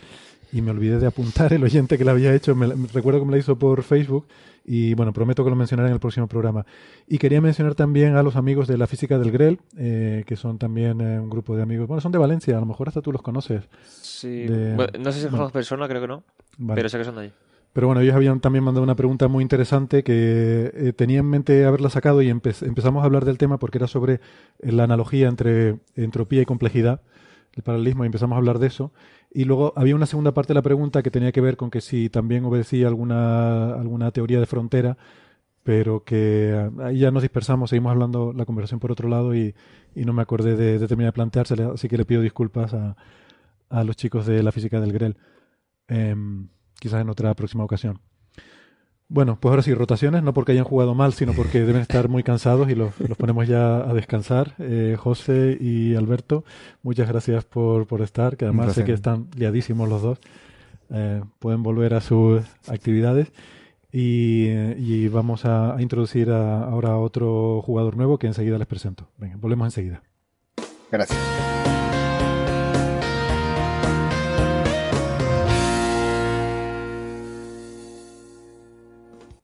[0.53, 2.55] y me olvidé de apuntar el oyente que la había hecho.
[2.55, 4.27] Me, recuerdo que me la hizo por Facebook
[4.63, 6.65] y bueno, prometo que lo mencionaré en el próximo programa.
[7.07, 10.59] Y quería mencionar también a los amigos de la física del Grel, eh, que son
[10.59, 11.87] también eh, un grupo de amigos.
[11.87, 13.63] Bueno, son de Valencia, a lo mejor hasta tú los conoces.
[13.83, 16.23] Sí, no sé si son persona, creo que no,
[16.75, 17.33] pero sé que son de allí.
[17.73, 21.65] Pero bueno, ellos habían también mandado una pregunta muy interesante que eh, tenía en mente
[21.65, 24.15] haberla sacado y empezamos a hablar del tema porque era sobre
[24.59, 27.01] eh, la analogía entre entropía y complejidad,
[27.53, 28.93] el paralelismo, y empezamos a hablar de eso.
[29.31, 31.81] Y luego había una segunda parte de la pregunta que tenía que ver con que
[31.81, 34.97] si también obedecía alguna, alguna teoría de frontera,
[35.63, 39.55] pero que eh, ahí ya nos dispersamos, seguimos hablando la conversación por otro lado y,
[39.95, 42.95] no me acordé de, terminar de planteársela, así que le pido disculpas a,
[43.69, 45.17] a los chicos de la física del Grel.
[45.87, 46.47] Em,
[46.83, 48.01] quizás en otra próxima ocasión.
[49.07, 52.23] Bueno, pues ahora sí, rotaciones, no porque hayan jugado mal, sino porque deben estar muy
[52.23, 54.55] cansados y los, ponemos ya a descansar.
[54.59, 56.43] Eh, José y Alberto,
[56.81, 60.19] muchas gracias por, por estar, que además sé que están liadísimos los dos.
[60.89, 63.31] Eh, pueden volver a sus actividades.
[63.95, 69.07] Y, vamos a, introducir ahora a otro jugador nuevo que enseguida les presento.
[69.17, 70.01] Venga, volvemos enseguida.
[70.91, 71.62] Gracias.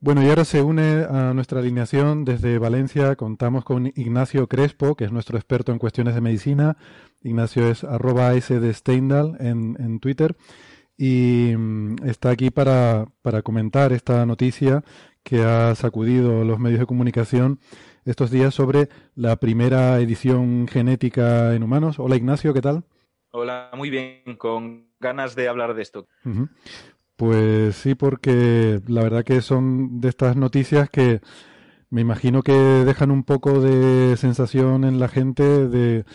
[0.01, 3.17] Bueno, y ahora se une a nuestra alineación desde Valencia.
[3.17, 6.77] Contamos con Ignacio Crespo, que es nuestro experto en cuestiones de medicina.
[7.21, 10.37] Ignacio es arroba S de Steindal en, en Twitter.
[10.97, 14.85] Y mm, está aquí para, para comentar esta noticia
[15.21, 17.59] que ha sacudido los medios de comunicación
[18.05, 21.99] estos días sobre la primera edición genética en humanos.
[21.99, 22.85] Hola Ignacio, ¿qué tal?
[23.31, 26.07] Hola, muy bien, con ganas de hablar de esto.
[27.19, 31.19] Pues sí, porque la verdad que son de estas noticias que
[31.89, 36.06] me imagino que dejan un poco de sensación en la gente de,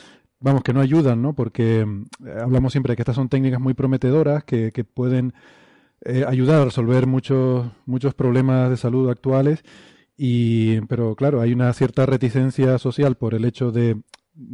[0.41, 1.35] vamos, que no ayudan, ¿no?
[1.35, 2.07] Porque mm,
[2.43, 5.35] hablamos siempre de que estas son técnicas muy prometedoras que, que pueden
[6.07, 9.63] eh, ayudar a resolver muchos, muchos problemas de salud actuales.
[10.17, 14.01] Y, pero claro, hay una cierta reticencia social por el hecho de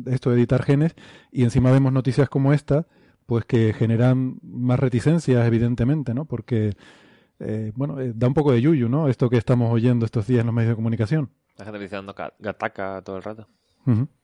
[0.07, 0.97] esto de editar genes
[1.31, 2.89] y encima vemos noticias como esta
[3.31, 6.25] pues que generan más reticencias, evidentemente, ¿no?
[6.25, 6.73] Porque,
[7.39, 9.07] eh, bueno, eh, da un poco de yuyu, ¿no?
[9.07, 11.31] Esto que estamos oyendo estos días en los medios de comunicación.
[11.57, 13.47] La gente diciendo Gataka todo el rato.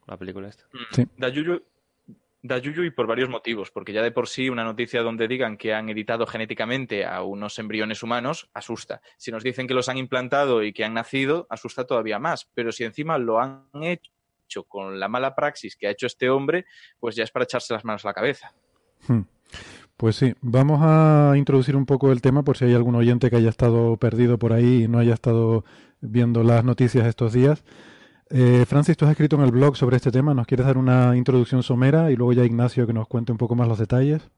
[0.08, 0.64] La película esta.
[0.72, 1.06] Mm, sí.
[1.16, 1.62] Da yuyu,
[2.42, 5.56] da yuyu y por varios motivos, porque ya de por sí una noticia donde digan
[5.56, 9.02] que han editado genéticamente a unos embriones humanos asusta.
[9.18, 12.50] Si nos dicen que los han implantado y que han nacido, asusta todavía más.
[12.54, 16.66] Pero si encima lo han hecho con la mala praxis que ha hecho este hombre,
[16.98, 18.52] pues ya es para echarse las manos a la cabeza.
[19.08, 19.22] Hmm.
[19.96, 23.36] Pues sí, vamos a introducir un poco el tema por si hay algún oyente que
[23.36, 25.64] haya estado perdido por ahí y no haya estado
[26.00, 27.64] viendo las noticias estos días.
[28.28, 31.16] Eh, Francis, tú has escrito en el blog sobre este tema, ¿nos quieres dar una
[31.16, 34.28] introducción somera y luego ya Ignacio que nos cuente un poco más los detalles?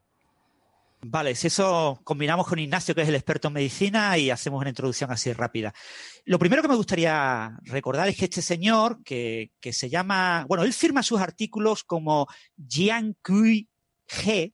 [1.01, 4.71] Vale, si eso combinamos con Ignacio, que es el experto en medicina, y hacemos una
[4.71, 5.73] introducción así rápida.
[6.25, 10.65] Lo primero que me gustaría recordar es que este señor, que, que se llama, bueno,
[10.65, 12.27] él firma sus artículos como
[12.69, 13.69] Jian Kui
[14.09, 14.53] G,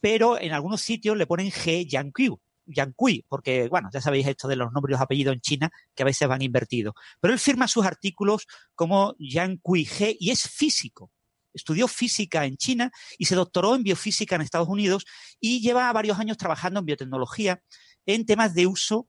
[0.00, 4.72] pero en algunos sitios le ponen G Yankui, porque, bueno, ya sabéis esto de los
[4.72, 6.94] nombres y los apellidos en China, que a veces van invertidos.
[7.20, 11.10] Pero él firma sus artículos como Yankui G y es físico.
[11.54, 15.06] Estudió física en China y se doctoró en biofísica en Estados Unidos
[15.40, 17.62] y lleva varios años trabajando en biotecnología
[18.04, 19.08] en temas de uso.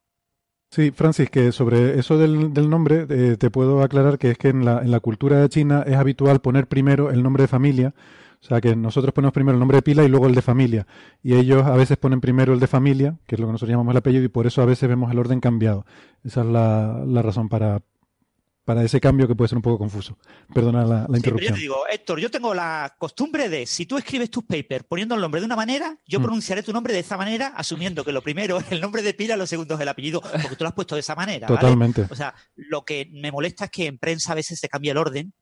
[0.72, 4.66] Sí, Francis, que sobre eso del, nombre eh, te puedo aclarar que es que en
[4.66, 7.94] la, en la cultura de China es habitual poner primero el nombre de familia
[8.42, 10.88] o sea que nosotros ponemos primero el nombre de pila y luego el de familia.
[11.24, 13.92] Y ellos a veces ponen primero el de familia, que es lo que nosotros llamamos
[13.92, 15.86] el apellido, y por eso a veces vemos el orden cambiado.
[16.24, 17.82] Esa es la, razón para,
[18.64, 20.18] para ese cambio que puede ser un poco confuso.
[20.54, 21.50] Perdona la, interrupción.
[21.50, 25.16] yo te digo, Héctor, yo tengo la costumbre de, si tú escribes tus papers poniendo
[25.16, 26.24] el nombre de una manera, yo mm.
[26.24, 29.36] pronunciaré tu nombre de esa manera, asumiendo que lo primero es el nombre de pila,
[29.36, 31.48] lo segundo es el apellido, porque tú lo has puesto de esa manera.
[31.48, 32.06] Totalmente.
[32.10, 34.98] O sea, lo que me molesta es que en prensa a veces se cambia el
[35.00, 35.34] orden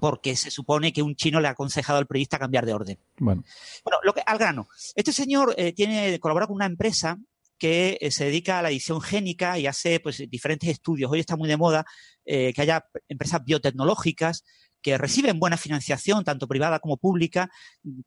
[0.00, 2.98] porque se supone que un chino le ha aconsejado al periodista cambiar de orden.
[3.18, 3.44] Bueno,
[3.84, 4.68] bueno lo que, al grano.
[4.94, 7.18] Este señor eh, tiene, colabora con una empresa
[7.58, 11.10] que eh, se dedica a la edición génica y hace pues, diferentes estudios.
[11.12, 11.84] Hoy está muy de moda
[12.24, 14.44] eh, que haya empresas biotecnológicas
[14.82, 17.50] que reciben buena financiación, tanto privada como pública,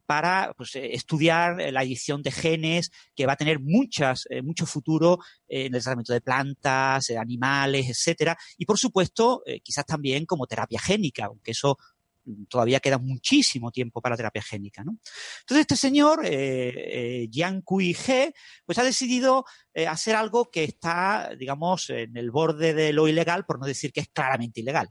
[0.04, 4.66] para pues, eh, estudiar la edición de genes, que va a tener muchas, eh, mucho
[4.66, 8.36] futuro en el tratamiento de plantas, animales, etcétera.
[8.58, 11.78] Y por supuesto, quizás también como terapia génica, aunque eso
[12.24, 14.82] mm, todavía queda muchísimo tiempo para la terapia génica.
[14.82, 18.34] Entonces, este señor, eh, Jiang Kui He,
[18.66, 19.44] pues ha decidido
[19.88, 24.00] hacer algo que está, digamos, en el borde de lo ilegal, por no decir que
[24.00, 24.90] es claramente ilegal.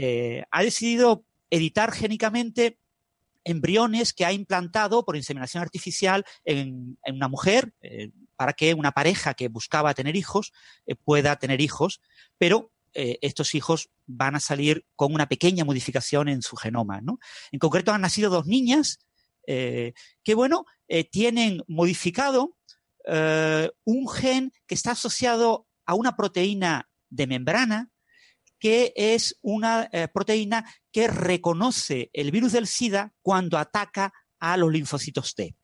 [0.00, 2.78] Eh, ha decidido editar génicamente
[3.42, 9.34] embriones que ha implantado por inseminación artificial en, una mujer eh, para que una pareja
[9.34, 10.52] que buscaba tener hijos
[10.86, 12.00] eh, pueda tener hijos,
[12.38, 17.00] pero estos hijos van a salir con una pequeña modificación en su genoma.
[17.52, 18.98] En concreto han nacido dos niñas
[19.46, 20.64] que, bueno,
[21.12, 22.56] tienen modificado
[23.84, 27.92] un gen que está asociado a una proteína de membrana
[28.58, 34.72] que es una eh, proteína que reconoce el virus del SIDA cuando ataca a los
[34.72, 35.54] linfocitos T.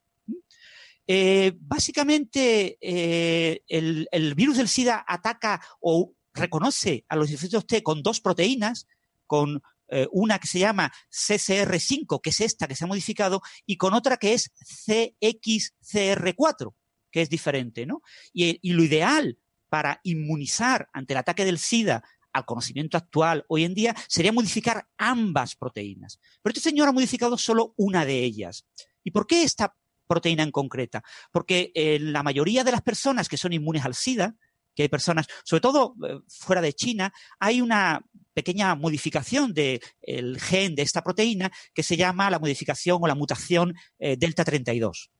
[1.06, 8.02] Eh, básicamente, eh, el, virus del SIDA ataca o reconoce a los linfocitos T con
[8.02, 8.86] dos proteínas,
[9.26, 9.62] con
[10.10, 14.16] una que se llama CCR5, que es esta que se ha modificado, y con otra
[14.16, 14.50] que es
[14.88, 16.74] CXCR4,
[17.12, 18.02] que es diferente, ¿no?
[18.32, 22.02] Y, y lo ideal para inmunizar ante el ataque del SIDA
[22.34, 26.20] al conocimiento actual hoy en día sería modificar ambas proteínas.
[26.42, 28.66] Pero este señor ha modificado solo una de ellas.
[29.02, 29.74] ¿Y por qué esta
[30.06, 31.02] proteína en concreta?
[31.32, 34.34] Porque en eh, la mayoría de las personas que son inmunes al SIDA,
[34.74, 38.04] que hay personas, sobre todo eh, fuera de China, hay una
[38.34, 43.76] pequeña modificación del gen de esta proteína que se llama la modificación o la mutación
[44.00, 45.10] eh, delta 32.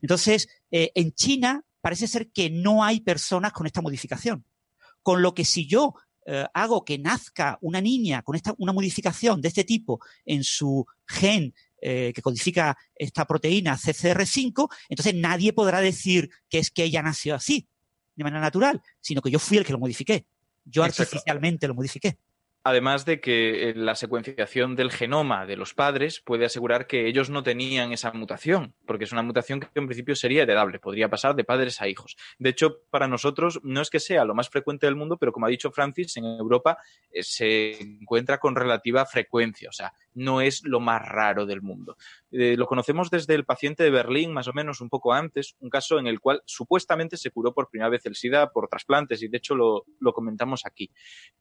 [0.00, 4.44] Entonces, en China parece ser que no hay personas con esta modificación.
[5.02, 5.94] Con lo que si yo
[6.30, 10.86] eh, hago que nazca una niña con esta, una modificación de este tipo en su
[11.06, 17.00] gen eh, que codifica esta proteína CCR5, entonces nadie podrá decir que es que ella
[17.00, 17.66] nació así,
[18.14, 20.26] de manera natural, sino que yo fui el que lo modifiqué.
[20.66, 22.18] Yo artificialmente lo modifiqué.
[22.64, 27.30] Además de que eh, la secuenciación del genoma de los padres puede asegurar que ellos
[27.30, 31.34] no tenían esa mutación, porque es una mutación que en principio sería heredable, podría pasar
[31.34, 32.16] de padres a hijos.
[32.38, 35.46] De hecho, para nosotros no es que sea lo más frecuente del mundo, pero como
[35.46, 36.78] ha dicho Francis, en Europa
[37.10, 41.96] eh, se encuentra con relativa frecuencia, o sea, no es lo más raro del mundo.
[42.30, 45.70] Eh, lo conocemos desde el paciente de Berlín, más o menos un poco antes, un
[45.70, 49.28] caso en el cual supuestamente se curó por primera vez el SIDA por trasplantes, y
[49.28, 50.90] de hecho lo, comentamos aquí.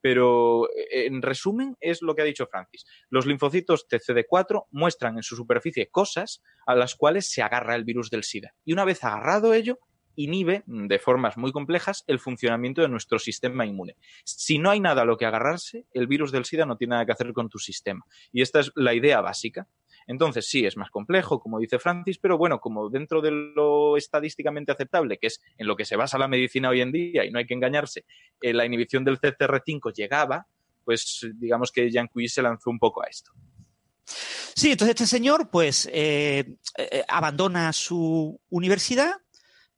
[0.01, 2.85] Pero en en resumen, es lo que ha dicho Francis.
[3.09, 8.09] Los linfocitos TCD4 muestran en su superficie cosas a las cuales se agarra el virus
[8.09, 8.53] del SIDA.
[8.63, 9.79] Y una vez agarrado ello,
[10.17, 13.95] inhibe de formas muy complejas el funcionamiento de nuestro sistema inmune.
[14.25, 17.05] Si no hay nada a lo que agarrarse, el virus del SIDA no tiene nada
[17.05, 18.03] que hacer con tu sistema.
[18.33, 19.67] Y esta es la idea básica.
[20.07, 24.71] Entonces, sí, es más complejo, como dice Francis, pero bueno, como dentro de lo estadísticamente
[24.71, 27.39] aceptable, que es en lo que se basa la medicina hoy en día, y no
[27.39, 28.05] hay que engañarse,
[28.41, 30.47] eh, la inhibición del CCR5 llegaba,
[30.83, 33.31] pues digamos que Jean Cui se lanzó un poco a esto.
[34.55, 39.11] Sí, entonces este señor pues eh, eh, abandona su universidad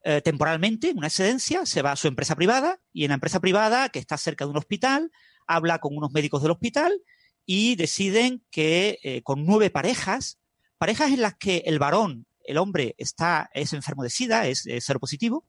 [0.04, 3.90] eh, temporalmente, una excedencia, se va a su empresa privada y en la empresa privada,
[3.90, 5.12] que está cerca de un hospital,
[5.48, 7.02] habla con unos médicos del hospital
[7.46, 10.38] y deciden que con nueve parejas,
[10.78, 14.86] parejas en las que el varón, el hombre, está, es enfermo de SIDA, es, es
[14.86, 15.46] seropositivo,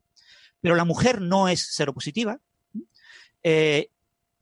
[0.63, 2.41] pero la mujer no es seropositiva,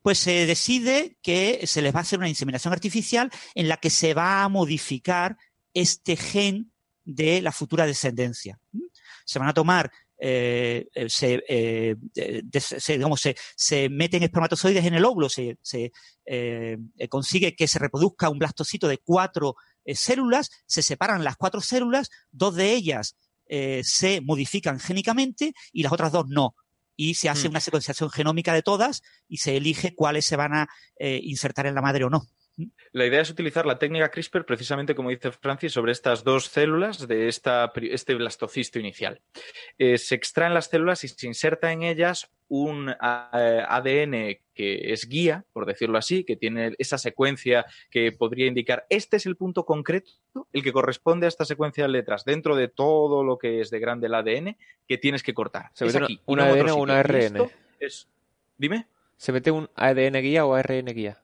[0.02, 3.90] pues se decide que se les va a hacer una inseminación artificial en la que
[3.90, 5.36] se va a modificar
[5.74, 6.72] este gen
[7.04, 8.58] de la futura descendencia.
[9.28, 11.06] Se van a tomar eh, eh,
[11.48, 13.20] eh, se, digamos,
[13.56, 15.58] se, meten espermatozoides en el óvulo, se,
[17.08, 19.54] consigue que se reproduzca un blastocito de cuatro
[19.86, 23.16] células, se separan las cuatro células, dos de ellas
[23.82, 26.54] se modifican génicamente y las otras dos no
[26.98, 27.52] y se hace mm.
[27.52, 31.76] una secuenciación genómica de todas y se elige cuáles se van a eh, insertar en
[31.76, 32.26] la madre o no.
[32.92, 37.06] La idea es utilizar la técnica CRISPR precisamente como dice Francis sobre estas dos células
[37.06, 39.20] de esta, este blastocisto inicial.
[39.78, 45.44] Eh, se extraen las células y se inserta en ellas un ADN que es guía,
[45.52, 50.10] por decirlo así, que tiene esa secuencia que podría indicar este es el punto concreto,
[50.52, 53.78] el que corresponde a esta secuencia de letras dentro de todo lo que es de
[53.78, 54.56] grande el ADN
[54.86, 55.70] que tienes que cortar.
[55.74, 57.50] ¿Se mete aquí, un ADN o un ARN?
[58.56, 58.88] Dime.
[59.16, 61.22] ¿Se mete un ADN guía o ARN guía?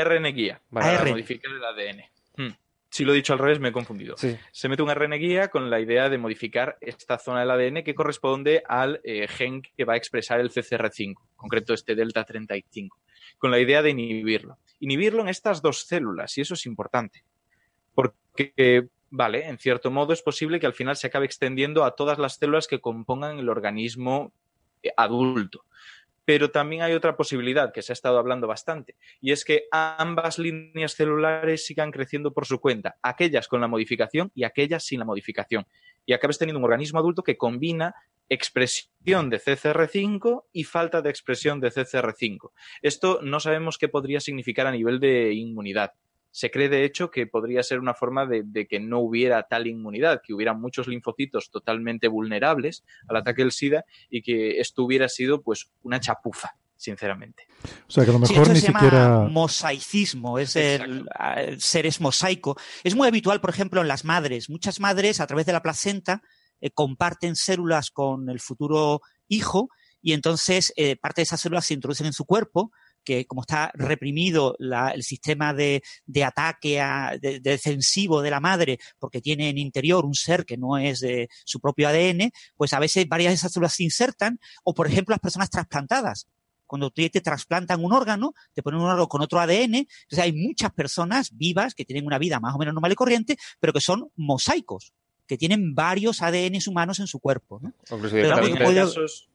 [0.00, 2.04] ARN guía, para modificar el ADN.
[2.36, 2.56] Hmm.
[2.88, 4.14] Si lo he dicho al revés, me he confundido.
[4.16, 7.94] Se mete un ARN guía con la idea de modificar esta zona del ADN que
[7.94, 12.96] corresponde al eh, gen que va a expresar el CCR5, concreto este delta 35,
[13.38, 14.58] con la idea de inhibirlo.
[14.78, 17.24] Inhibirlo en estas dos células, y eso es importante.
[17.94, 22.18] Porque, vale, en cierto modo es posible que al final se acabe extendiendo a todas
[22.18, 24.32] las células que compongan el organismo
[24.84, 25.64] eh, adulto
[26.24, 30.38] pero también hay otra posibilidad que se ha estado hablando bastante, y es que ambas
[30.38, 35.04] líneas celulares sigan creciendo por su cuenta, aquellas con la modificación y aquellas sin la
[35.04, 35.66] modificación,
[36.06, 37.94] y acabes teniendo un organismo adulto que combina
[38.28, 42.52] expresión de CCR5 y falta de expresión de CCR5.
[42.82, 45.92] Esto no sabemos qué podría significar a nivel de inmunidad.
[46.34, 50.20] Se cree, de hecho, que podría ser una forma de, que no hubiera tal inmunidad,
[50.20, 55.42] que hubiera muchos linfocitos totalmente vulnerables al ataque del SIDA y que esto hubiera sido
[55.42, 57.46] pues una chapuza sinceramente.
[57.86, 61.06] O sea, que a lo mejor ni se llama mosaicismo, es el,
[61.58, 62.56] ser es mosaico.
[62.82, 64.50] Es muy habitual, por ejemplo, en las madres.
[64.50, 66.20] Muchas madres, a través de la placenta,
[66.60, 69.68] eh, comparten células con el futuro hijo
[70.02, 72.72] y entonces eh, parte de esas células se introducen en su cuerpo
[73.04, 75.82] que como está reprimido el sistema de,
[76.24, 76.82] ataque
[77.42, 81.60] defensivo de la madre porque tiene en interior un ser que no es de su
[81.60, 85.20] propio ADN, pues a veces varias de esas células se insertan o, por ejemplo, las
[85.20, 86.28] personas trasplantadas.
[86.66, 89.74] Cuando te, te trasplantan un órgano, te ponen un órgano con otro ADN.
[89.74, 93.36] Entonces hay muchas personas vivas que tienen una vida más o menos normal y corriente,
[93.60, 94.94] pero que son mosaicos
[95.26, 97.60] que tienen varios ADNs humanos en su cuerpo.
[97.62, 97.72] ¿no?
[98.32, 99.28] hay casos,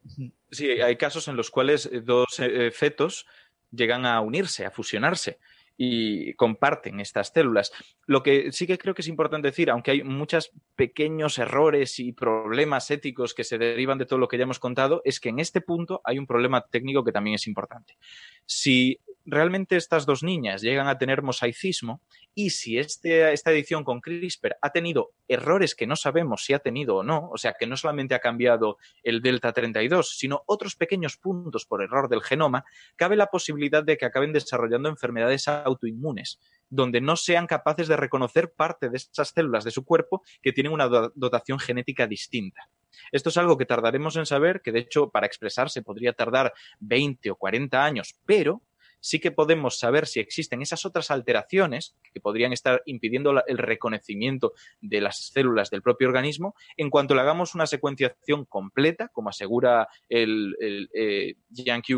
[0.52, 3.26] sí, hay casos en los cuales dos eh, fetos
[3.72, 5.40] llegan a unirse, a fusionarse
[5.82, 7.72] y comparten estas células.
[8.06, 12.12] Lo que sí que creo que es importante decir, aunque hay muchos pequeños errores y
[12.12, 15.40] problemas éticos que se derivan de todo lo que ya hemos contado, es que en
[15.40, 17.98] este punto hay un problema técnico que también es importante.
[18.46, 22.02] Si realmente estas dos niñas llegan a tener mosaicismo
[22.34, 26.60] y si este, esta edición con CRISPR ha tenido errores que no sabemos si ha
[26.60, 30.76] tenido o no, o sea, que no solamente ha cambiado el delta 32, sino otros
[30.76, 36.40] pequeños puntos por error del genoma, cabe la posibilidad de que acaben desarrollando enfermedades autoinmunes,
[36.70, 40.74] donde no sean capaces de reconocer parte de esas células de su cuerpo que tienen
[40.74, 42.70] una dotación genética distinta.
[43.12, 47.32] Esto es algo que tardaremos en saber, que de hecho para expresarse podría tardar 20
[47.32, 48.62] o 40 años, pero
[49.00, 54.54] sí que podemos saber si existen esas otras alteraciones que podrían estar impidiendo el reconocimiento
[54.82, 59.88] de las células del propio organismo en cuanto le hagamos una secuenciación completa, como asegura
[60.08, 61.36] el, el eh,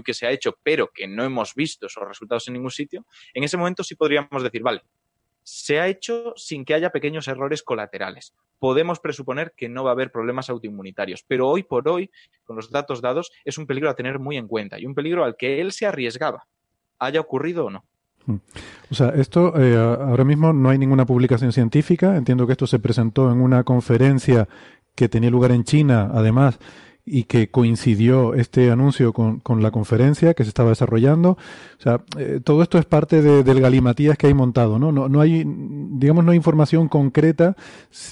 [0.06, 3.44] que se ha hecho, pero que no hemos visto esos resultados en ningún sitio, en
[3.44, 4.82] ese momento sí podríamos decir, vale,
[5.44, 8.36] se ha hecho sin que haya pequeños errores colaterales.
[8.60, 12.12] Podemos presuponer que no va a haber problemas autoinmunitarios, pero hoy por hoy,
[12.44, 15.24] con los datos dados, es un peligro a tener muy en cuenta y un peligro
[15.24, 16.48] al que él se arriesgaba
[17.02, 17.84] haya ocurrido o no.
[18.28, 18.36] Mm.
[18.92, 22.16] O sea, esto eh, ahora mismo no hay ninguna publicación científica.
[22.16, 24.48] Entiendo que esto se presentó en una conferencia
[24.96, 26.60] que tenía lugar en China, además,
[27.04, 31.32] y que coincidió este anuncio con, la conferencia que se estaba desarrollando.
[31.32, 34.92] O sea, eh, todo esto es parte del galimatías que hay montado, ¿no?
[34.92, 35.10] ¿no?
[35.10, 37.56] No hay, digamos, no hay información concreta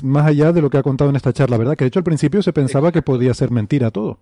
[0.01, 1.75] más allá de lo que ha contado en esta charla, ¿verdad?
[1.77, 4.17] Que de hecho al principio se pensaba que podía ser mentira todo.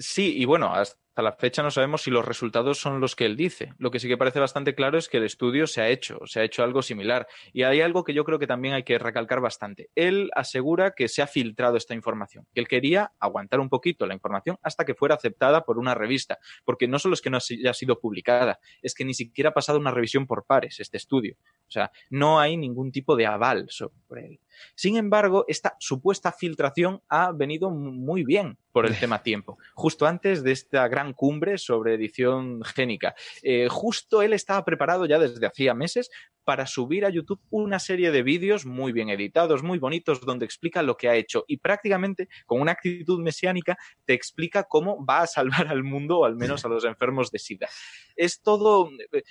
[0.00, 3.36] Sí, y bueno, hasta la fecha no sabemos si los resultados son los que él
[3.36, 3.72] dice.
[3.78, 6.38] Lo que sí que parece bastante claro es que el estudio se ha hecho, se
[6.38, 7.26] ha hecho algo similar.
[7.52, 9.90] Y hay algo que yo creo que también hay que recalcar bastante.
[9.96, 14.14] Él asegura que se ha filtrado esta información, que él quería aguantar un poquito la
[14.14, 17.74] información hasta que fuera aceptada por una revista, porque no solo es que no haya
[17.74, 21.36] sido publicada, es que ni siquiera ha pasado una revisión por pares este estudio.
[21.66, 24.40] O sea, no hay ningún tipo de aval sobre él.
[24.74, 29.58] Sin embargo, esta supuesta filtración ha venido muy bien por el tema tiempo,
[29.88, 33.14] justo antes de esta gran cumbre sobre edición génica.
[33.42, 36.10] Eh, justo él estaba preparado ya desde hacía meses
[36.44, 40.82] para subir a YouTube una serie de vídeos muy bien editados, muy bonitos, donde explica
[40.82, 45.26] lo que ha hecho y prácticamente con una actitud mesiánica te explica cómo va a
[45.26, 47.68] salvar al mundo o al menos a los enfermos de SIDA.
[48.14, 49.22] Es todo eh,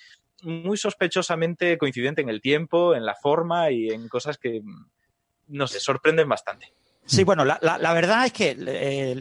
[0.42, 4.64] muy sospechosamente coincidente en el tiempo, en la forma y en cosas que,
[5.50, 6.74] no sé, sorprenden bastante.
[7.08, 9.16] Sí, bueno, la, verdad es que, eh,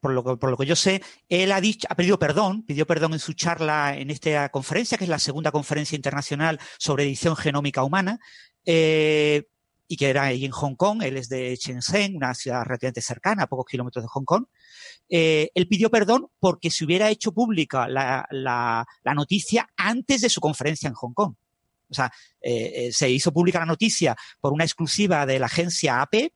[0.00, 3.34] por, lo, que yo sé, él ha, dicho, ha pedido perdón, pidió perdón en su
[3.34, 8.18] charla en esta conferencia, que es la segunda conferencia internacional sobre edición genómica humana,
[8.64, 9.44] eh,
[9.86, 13.42] y que era ahí en Hong Kong, él es de Shenzhen, una ciudad relativamente cercana,
[13.42, 14.46] a pocos kilómetros de Hong Kong,
[15.10, 20.30] eh, él pidió perdón porque se hubiera hecho pública la, la, la, noticia antes de
[20.30, 21.34] su conferencia en Hong Kong.
[21.90, 26.32] O sea, eh, se hizo pública la noticia por una exclusiva de la agencia AP,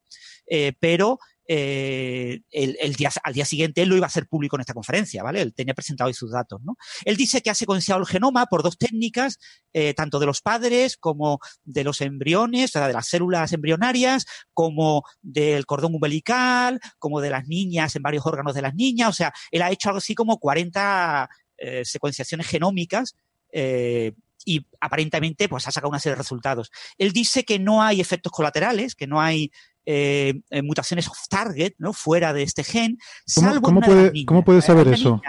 [0.47, 4.57] eh, pero eh, el, el día, al día siguiente él lo iba a hacer público
[4.57, 5.43] en esta conferencia, ¿vale?
[5.43, 6.77] Él tenía presentado ahí sus datos, ¿no?
[7.05, 9.39] Él dice que ha secuenciado el genoma por dos técnicas,
[9.73, 14.25] eh, tanto de los padres como de los embriones, o sea, de las células embrionarias,
[14.55, 19.13] como del cordón umbilical, como de las niñas en varios órganos de las niñas, o
[19.13, 23.15] sea, él ha hecho algo así como 40 eh, secuenciaciones genómicas
[23.53, 24.13] eh,
[24.45, 26.71] y aparentemente pues ha sacado una serie de resultados.
[26.99, 29.53] Él dice que no hay efectos colaterales, que no hay
[29.87, 31.93] eh, mutaciones off target, ¿no?
[31.93, 32.99] Fuera de este gen.
[33.35, 35.21] ¿Cómo, ¿cómo puede, ¿cómo puede saber eso?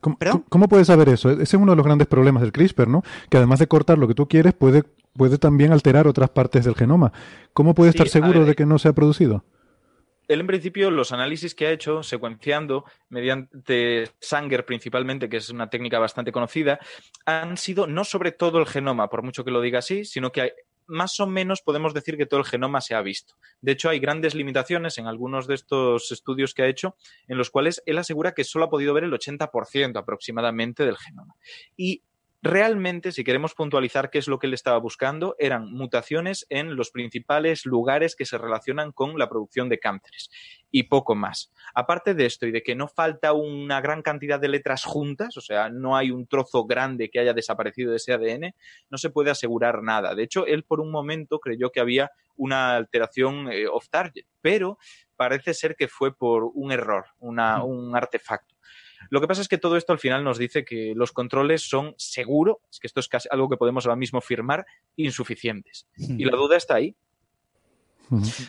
[0.00, 0.16] ¿Cómo,
[0.48, 1.30] ¿Cómo, puede saber eso?
[1.30, 3.02] Ese es uno de los grandes problemas del CRISPR, ¿no?
[3.28, 4.82] Que además de cortar lo que tú quieres, puede,
[5.14, 7.12] puede también alterar otras partes del genoma.
[7.52, 9.44] ¿Cómo puede estar Sí, seguro ver, de que no se ha producido?
[10.26, 15.68] Él, en principio, los análisis que ha hecho, secuenciando mediante Sanger principalmente, que es una
[15.68, 16.78] técnica bastante conocida,
[17.26, 20.40] han sido no sobre todo el genoma, por mucho que lo diga así, sino que
[20.40, 20.50] hay-
[20.90, 23.34] más o menos podemos decir que todo el genoma se ha visto.
[23.60, 26.96] De hecho, hay grandes limitaciones en algunos de estos estudios que ha hecho,
[27.28, 31.34] en los cuales él asegura que solo ha podido ver el 80% aproximadamente del genoma.
[31.76, 32.02] Y
[32.42, 36.90] realmente, si queremos puntualizar qué es lo que él estaba buscando, eran mutaciones en los
[36.90, 40.30] principales lugares que se relacionan con la producción de cánceres
[40.70, 41.52] y poco más.
[41.74, 45.40] Aparte de esto y de que no falta una gran cantidad de letras juntas, o
[45.40, 48.54] sea, no hay un trozo grande que haya desaparecido de ese ADN,
[48.88, 50.14] no se puede asegurar nada.
[50.14, 54.78] De hecho, él por un momento creyó que había una alteración eh, off target, pero
[55.16, 58.54] parece ser que fue por un error, una- un artefacto.
[59.08, 61.94] Lo que pasa es que todo esto al final nos dice que los controles son
[61.96, 65.86] seguro, es que esto es casi algo que podemos ahora mismo firmar, insuficientes.
[65.96, 66.94] Y la duda está ahí.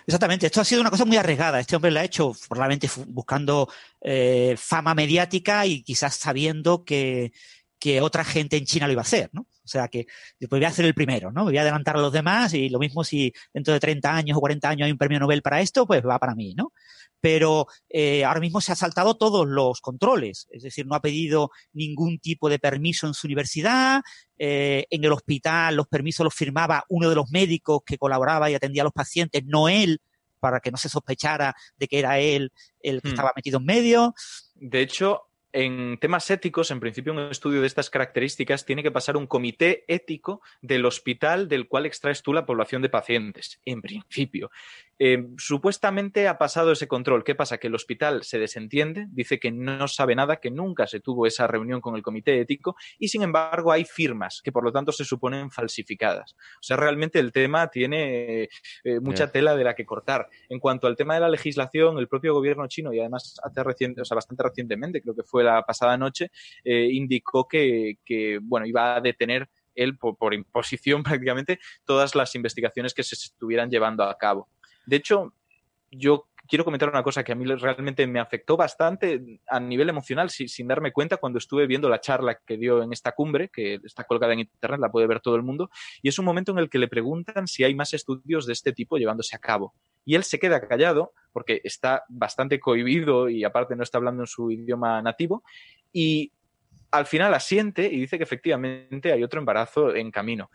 [0.08, 1.60] Exactamente, esto ha sido una cosa muy arriesgada.
[1.60, 3.70] Este hombre lo ha hecho probablemente buscando
[4.02, 7.32] eh, fama mediática y quizás sabiendo que,
[7.80, 9.42] que otra gente en China lo iba a hacer, ¿no?
[9.42, 10.06] O sea que
[10.40, 11.42] yo pues voy a ser el primero, ¿no?
[11.42, 14.38] Me voy a adelantar a los demás y lo mismo si dentro de 30 años
[14.38, 16.71] o 40 años hay un premio Nobel para esto, pues va para mí, ¿no?
[17.22, 21.52] Pero eh, ahora mismo se ha saltado todos los controles, es decir, no ha pedido
[21.72, 24.02] ningún tipo de permiso en su universidad,
[24.38, 28.56] eh, en el hospital los permisos los firmaba uno de los médicos que colaboraba y
[28.56, 30.00] atendía a los pacientes, no él,
[30.40, 33.12] para que no se sospechara de que era él el que Hmm.
[33.12, 34.14] estaba metido en medio.
[34.56, 39.18] De hecho, en temas éticos, en principio, un estudio de estas características tiene que pasar
[39.18, 44.50] un comité ético del hospital del cual extraes tú la población de pacientes, en principio.
[45.04, 47.24] Eh, supuestamente ha pasado ese control.
[47.24, 47.58] ¿Qué pasa?
[47.58, 51.48] Que el hospital se desentiende, dice que no sabe nada, que nunca se tuvo esa
[51.48, 55.04] reunión con el comité ético y, sin embargo, hay firmas que, por lo tanto, se
[55.04, 56.34] suponen falsificadas.
[56.34, 58.44] O sea, realmente el tema tiene
[58.84, 59.32] eh, mucha Ya.
[59.32, 60.28] tela de la que cortar.
[60.50, 64.02] En cuanto al tema de la legislación, el propio gobierno chino, y además hace reciente,
[64.02, 66.30] o sea, bastante recientemente, creo que fue la pasada noche,
[66.64, 72.36] eh, indicó que, que, bueno, iba a detener él por, por imposición prácticamente todas las
[72.36, 74.48] investigaciones que se estuvieran llevando a cabo.
[74.86, 75.34] De hecho,
[75.92, 80.30] yo quiero comentar una cosa que a mí realmente me afectó bastante a nivel emocional,
[80.30, 83.80] si- sin darme cuenta, cuando estuve viendo la charla que dio en esta cumbre, que
[83.84, 85.70] está colgada en internet, la puede ver todo el mundo,
[86.02, 88.74] y es un momento en el que le preguntan si hay más estudios de este
[88.74, 89.74] tipo llevándose a cabo.
[90.04, 94.28] Y él se queda callado porque está bastante cohibido y aparte no está hablando en
[94.28, 95.44] su idioma nativo,
[95.94, 96.32] y
[96.92, 100.50] al final asiente y dice que efectivamente hay otro embarazo en camino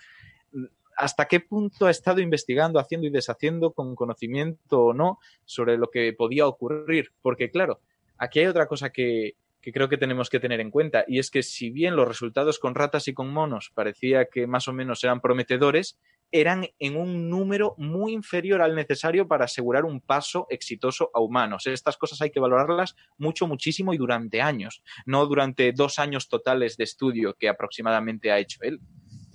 [0.97, 5.91] hasta qué punto ha estado investigando, haciendo y deshaciendo con conocimiento o no sobre lo
[5.91, 7.12] que podía ocurrir.
[7.23, 7.81] Porque claro,
[8.18, 11.31] aquí hay otra cosa que, que creo que tenemos que tener en cuenta y es
[11.31, 15.02] que si bien los resultados con ratas y con monos parecía que más o menos
[15.02, 15.99] eran prometedores,
[16.33, 21.66] eran en un número muy inferior al necesario para asegurar un paso exitoso a humanos.
[21.66, 26.76] Estas cosas hay que valorarlas mucho, muchísimo y durante años, no durante dos años totales
[26.76, 28.81] de estudio que aproximadamente ha hecho él.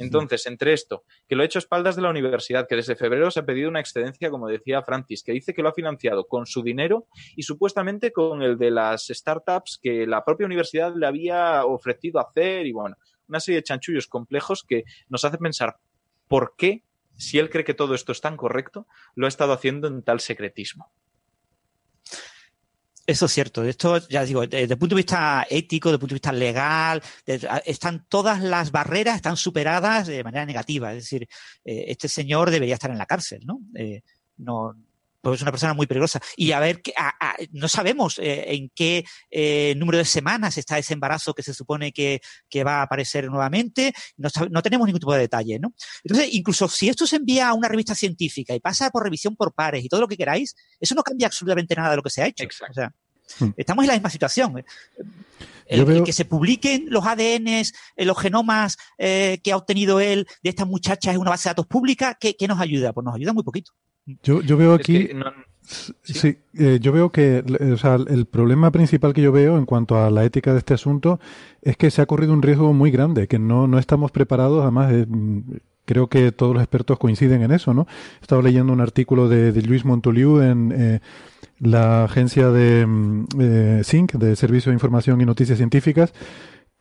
[0.01, 3.31] Entonces, entre esto, que lo ha hecho a espaldas de la universidad, que desde febrero
[3.31, 6.45] se ha pedido una excedencia, como decía Francis, que dice que lo ha financiado con
[6.45, 11.65] su dinero y supuestamente con el de las startups que la propia universidad le había
[11.65, 12.95] ofrecido hacer y bueno,
[13.27, 15.77] una serie de chanchullos complejos que nos hace pensar
[16.27, 16.83] por qué,
[17.15, 20.19] si él cree que todo esto es tan correcto, lo ha estado haciendo en tal
[20.19, 20.91] secretismo.
[23.05, 23.63] Eso es cierto.
[23.63, 27.01] Esto, ya digo, desde el punto de vista ético, desde el punto de vista legal,
[27.25, 30.93] de- están todas las barreras están superadas de manera negativa.
[30.93, 31.27] Es decir,
[31.65, 33.59] eh, este señor debería estar en la cárcel, ¿no?
[33.75, 34.01] Eh,
[34.38, 34.75] no,
[35.22, 36.19] pues es una persona muy peligrosa.
[36.35, 36.82] Y a ver,
[37.51, 41.91] no sabemos eh, en qué eh, número de semanas está ese embarazo que se supone
[41.91, 42.22] que,
[42.66, 43.93] va a aparecer nuevamente.
[44.17, 45.74] No, tenemos ningún tipo de detalle, ¿no?
[46.03, 49.53] Entonces, incluso si esto se envía a una revista científica y pasa por revisión por
[49.53, 52.22] pares y todo lo que queráis, eso no cambia absolutamente nada de lo que se
[52.22, 52.45] ha hecho.
[52.69, 52.91] O sea,
[53.40, 53.50] hmm.
[53.58, 54.64] estamos en la misma situación.
[55.67, 60.67] El, que se publiquen los ADNs, eh, los genomas que ha obtenido él de estas
[60.67, 62.91] muchachas en una base de datos pública, ¿qué, ¿qué, nos ayuda?
[62.91, 63.72] Pues nos ayuda muy poquito.
[64.23, 65.09] Yo, yo veo aquí.
[66.01, 66.38] ¿Sí?
[66.55, 70.09] Eh, yo veo que o sea, el problema principal que yo veo en cuanto a
[70.09, 71.19] la ética de este asunto
[71.61, 74.91] es que se ha corrido un riesgo muy grande, que no, no estamos preparados, además
[74.91, 75.05] eh,
[75.85, 77.88] creo que todos los expertos coinciden en eso, ¿no?
[78.19, 80.99] He estado leyendo un artículo de, de Luis Montoliu en eh,
[81.59, 86.13] la agencia de mm, SINC, de Servicio de Información y Noticias Científicas,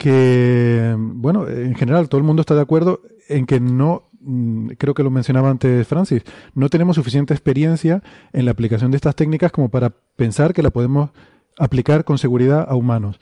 [0.01, 4.93] que, bueno, en general todo el mundo está de acuerdo en que no Mm, creo
[4.93, 6.23] que lo mencionaba antes Francis,
[6.55, 10.71] no tenemos suficiente experiencia en la aplicación de estas técnicas como para pensar que la
[10.71, 11.11] podemos
[11.59, 13.19] aplicar con seguridad a humanos.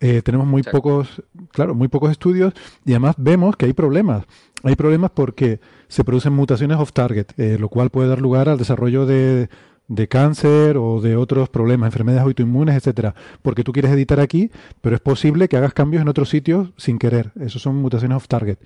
[0.00, 4.24] Eh, tenemos muy pocos, claro, muy pocos estudios y además vemos que hay problemas.
[4.62, 8.58] Hay problemas porque se producen mutaciones off target, eh, lo cual puede dar lugar al
[8.58, 9.48] desarrollo de,
[9.88, 14.50] de cáncer o de otros problemas, enfermedades autoinmunes, etcétera, porque tú quieres editar aquí,
[14.82, 17.32] pero es posible que hagas cambios en otros sitios sin querer.
[17.40, 18.58] Esos son mutaciones off target.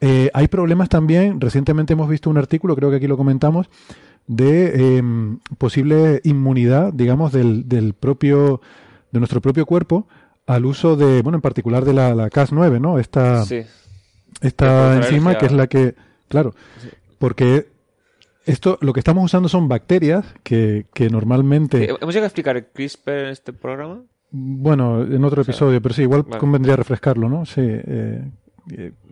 [0.00, 3.68] Eh, hay problemas también, recientemente hemos visto un artículo, creo que aquí lo comentamos,
[4.26, 8.60] de em, posible inmunidad, digamos, del, del, propio,
[9.10, 10.06] de nuestro propio cuerpo
[10.46, 12.98] al uso de, bueno, en particular de la, Cas9, ¿no?
[12.98, 13.44] Esta,
[14.40, 15.94] esta enzima que es la que,
[16.28, 16.54] claro,
[17.18, 17.66] porque
[18.48, 21.84] esto, lo que estamos usando son bacterias que, que normalmente...
[21.84, 24.02] ¿Hemos llegado a explicar CRISPR en este programa?
[24.30, 27.46] Bueno, en otro episodio, pero sí, igual convendría refrescarlo, ¿no?
[27.46, 27.60] Sí.
[27.60, 28.24] Eh, eh,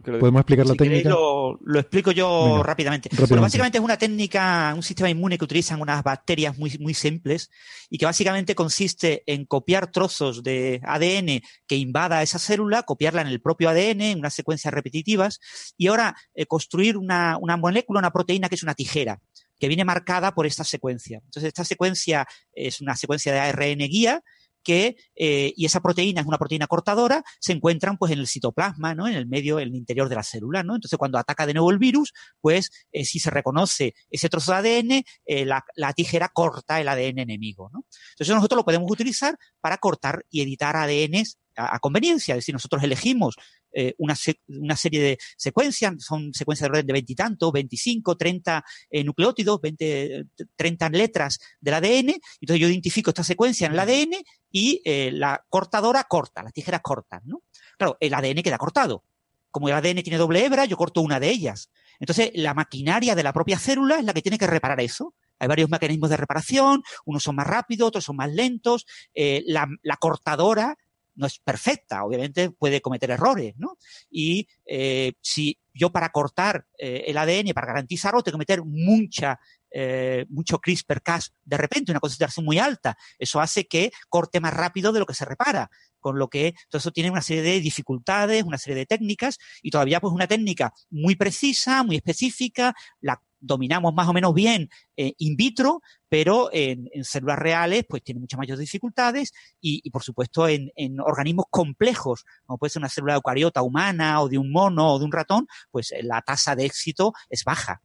[0.05, 1.09] ¿Podemos explicar la técnica?
[1.09, 3.09] Lo, lo, explico yo rápidamente.
[3.12, 7.51] básicamente es una técnica, un sistema inmune que utilizan unas bacterias muy, muy simples
[7.89, 13.28] y que básicamente consiste en copiar trozos de ADN que invada esa célula, copiarla en
[13.28, 15.41] el propio ADN, en unas secuencias repetitivas,
[15.76, 19.20] y ahora eh, construir una, una molécula, una proteína que es una tijera
[19.59, 21.20] que viene marcada por esta secuencia.
[21.25, 24.23] Entonces, esta secuencia es una secuencia de ARN guía
[24.67, 28.97] que, eh, y esa proteína es una proteína cortadora, se encuentran pues en el citoplasma,
[28.97, 29.07] ¿no?
[29.07, 30.75] En el medio, en el interior de la célula, ¿no?
[30.75, 34.59] Entonces cuando ataca de nuevo el virus, pues eh, si se reconoce ese trozo de
[34.59, 37.85] ADN, eh, la, tijera corta el ADN enemigo, ¿no?
[38.15, 42.35] Entonces nosotros lo podemos utilizar para cortar y editar ADNs a, conveniencia.
[42.35, 43.36] Es decir, nosotros elegimos
[43.78, 44.14] eh, una,
[44.48, 50.24] una, serie de secuencias, son secuencias de orden de veintitantos, veinticinco, treinta eh, nucleótidos, 20,
[50.56, 52.14] 30 letras del ADN.
[52.40, 54.14] Entonces yo identifico esta secuencia en el ADN
[54.50, 57.42] y eh, la cortadora corta, las tijeras cortan, ¿no?
[57.76, 59.05] Claro, el ADN queda cortado.
[59.50, 61.70] Como el ADN tiene doble hebra, yo corto una de ellas.
[62.00, 65.14] Entonces, la maquinaria de la propia célula es la que tiene que reparar eso.
[65.38, 68.86] Hay varios mecanismos de reparación, unos son más rápidos, otros son más lentos.
[69.14, 70.78] la, la, cortadora
[71.17, 73.77] no es perfecta, obviamente puede cometer errores, ¿no?
[74.11, 79.39] Y eh, si yo para cortar eh, el ADN, para garantizarlo, tengo que meter mucha,
[79.70, 82.97] eh, mucho CRISPR-Cas de repente, una concentración muy alta.
[83.19, 85.70] Eso hace que corte más rápido de lo que se repara.
[86.01, 89.70] Con lo que todo eso tiene una serie de dificultades, una serie de técnicas y
[89.70, 95.15] todavía pues una técnica muy precisa, muy específica, la dominamos más o menos bien eh,
[95.18, 100.70] in vitro, pero en, células reales pues tiene muchas mayores dificultades y, por supuesto en,
[101.00, 105.05] organismos complejos, como puede ser una célula eucariota humana o de un mono o de
[105.05, 107.81] un ratón, pues eh, la tasa de éxito es baja.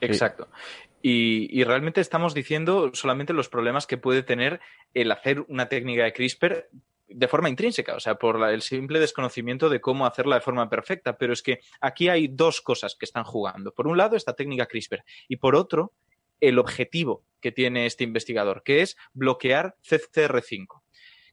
[0.00, 0.48] Exacto.
[1.02, 4.60] Y, y, realmente estamos diciendo solamente los problemas que puede tener
[4.94, 6.70] el hacer una técnica de CRISPR
[7.14, 11.16] de forma intrínseca, o sea, por el simple desconocimiento de cómo hacerla de forma perfecta.
[11.16, 13.72] Pero es que aquí hay dos cosas que están jugando.
[13.72, 15.92] Por un lado, esta técnica CRISPR y por otro,
[16.40, 20.82] el objetivo que tiene este investigador, que es bloquear CCR5.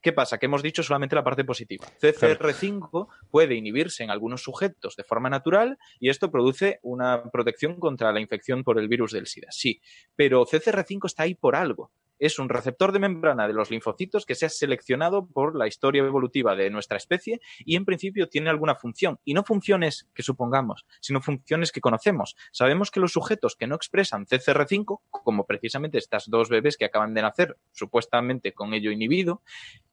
[0.02, 0.38] ¿Qué pasa?
[0.38, 1.86] Que hemos dicho solamente la parte positiva.
[2.00, 8.12] CCR5 puede inhibirse en algunos sujetos de forma natural y esto produce una protección contra
[8.12, 9.50] la infección por el virus del SIDA.
[9.52, 9.82] Sí,
[10.16, 14.36] pero CCR5 está ahí por algo es un receptor de membrana de los linfocitos que
[14.36, 18.76] se ha seleccionado por la historia evolutiva de nuestra especie y en principio tiene alguna
[18.76, 19.20] función.
[19.26, 22.36] Y no funciones que supongamos, sino funciones que conocemos.
[22.52, 27.16] Sabemos que los sujetos que no expresan CCR5, como precisamente estas dos bebés que acaban
[27.16, 29.42] de nacer, supuestamente con ello inhibido,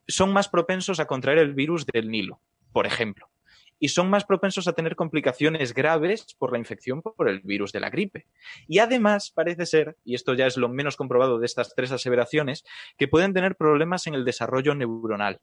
[0.07, 2.42] son más propensos a contraer el virus del Nilo,
[2.73, 3.31] por ejemplo
[3.78, 7.81] y son más propensos a tener complicaciones graves por la infección por el virus de
[7.81, 8.26] la gripe.
[8.66, 12.65] Y además parece ser, y esto ya es lo menos comprobado de estas tres aseveraciones,
[12.97, 15.40] que pueden tener problemas en el desarrollo neuronal.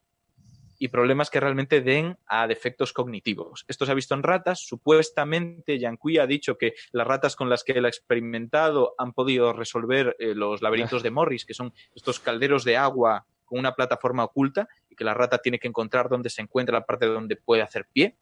[0.78, 3.64] y problemas que realmente den a defectos cognitivos.
[3.70, 4.60] Esto se ha visto en ratas.
[4.60, 9.54] Supuestamente, Yanqui ha dicho que las ratas con las que él ha experimentado han podido
[9.54, 14.26] resolver eh, los laberintos de Morris, que son estos calderos de agua con una plataforma
[14.26, 17.62] oculta y que la rata tiene que encontrar dónde se encuentra la parte donde puede
[17.62, 18.18] hacer pie.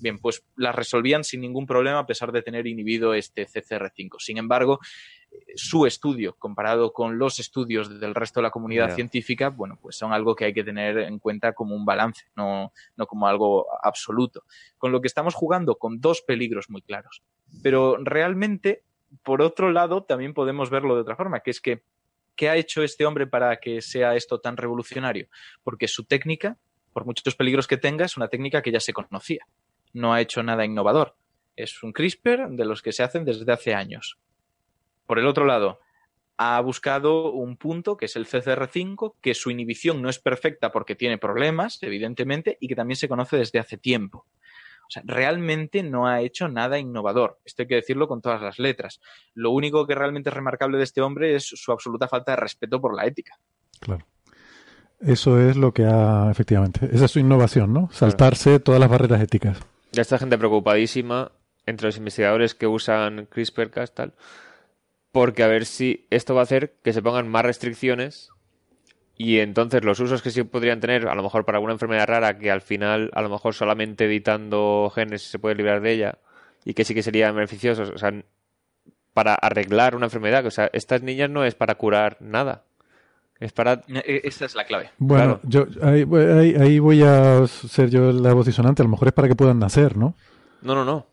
[0.00, 4.16] Bien, pues las resolvían sin ningún problema a pesar de tener inhibido este CCR5.
[4.18, 4.80] Sin embargo,
[5.54, 10.12] su estudio comparado con los estudios del resto de la comunidad científica, bueno, pues son
[10.12, 14.44] algo que hay que tener en cuenta como un balance, no, no como algo absoluto.
[14.78, 17.22] Con lo que estamos jugando con dos peligros muy claros.
[17.62, 18.82] Pero realmente,
[19.22, 21.82] por otro lado, también podemos verlo de otra forma, que es que,
[22.34, 25.28] ¿qué ha hecho este hombre para que sea esto tan revolucionario?
[25.62, 26.58] Porque su técnica,
[26.92, 29.46] por muchos peligros que tenga, es una técnica que ya se conocía.
[29.92, 31.16] No ha hecho nada innovador.
[31.56, 34.18] Es un CRISPR de los que se hacen desde hace años
[35.12, 35.80] por el otro lado,
[36.38, 40.94] ha buscado un punto que es el CCR5, que su inhibición no es perfecta porque
[40.94, 44.26] tiene problemas, evidentemente, y que también se conoce desde hace tiempo.
[44.88, 47.40] O sea, realmente no ha hecho nada innovador.
[47.44, 49.00] Esto hay que decirlo con todas las letras.
[49.34, 52.80] Lo único que realmente es remarcable de este hombre es su absoluta falta de respeto
[52.80, 53.38] por la ética.
[53.80, 54.06] Claro.
[54.98, 57.90] Eso es lo que ha, efectivamente, esa es su innovación, ¿no?
[57.92, 59.58] Saltarse todas las barreras éticas.
[59.92, 61.32] Ya está gente preocupadísima
[61.66, 64.14] entre los investigadores que usan CRISPR-Cas tal
[65.12, 68.30] porque a ver si esto va a hacer que se pongan más restricciones
[69.16, 72.38] y entonces los usos que sí podrían tener, a lo mejor para alguna enfermedad rara
[72.38, 76.18] que al final, a lo mejor solamente editando genes se puede librar de ella
[76.64, 78.12] y que sí que serían beneficiosos, o sea,
[79.12, 82.64] para arreglar una enfermedad, o sea, estas niñas no es para curar nada.
[83.42, 83.82] Es para...
[83.88, 84.90] E, e, esa es la clave.
[84.98, 86.06] Bueno, yo ahí,
[86.60, 88.82] ahí, voy a ser yo la voz disonante.
[88.82, 90.14] A lo mejor es para que puedan nacer, ¿no?
[90.62, 91.06] No, no, no.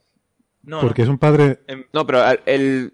[0.62, 1.62] no Porque es un padre...
[1.92, 2.94] No, pero el,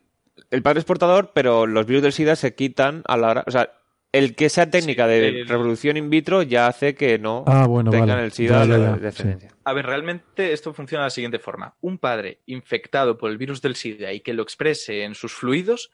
[0.52, 3.44] el padre es portador, pero los virus del SIDA se quitan a la hora.
[3.46, 3.72] O sea,
[4.14, 8.32] el que sea técnica de revolución in vitro ya hace que no ah, tengan el
[8.32, 9.52] SIDA de descendencia.
[9.66, 11.76] A ver, realmente esto funciona de la siguiente forma.
[11.82, 15.92] Un padre infectado por el virus del SIDA y que lo exprese en sus fluidos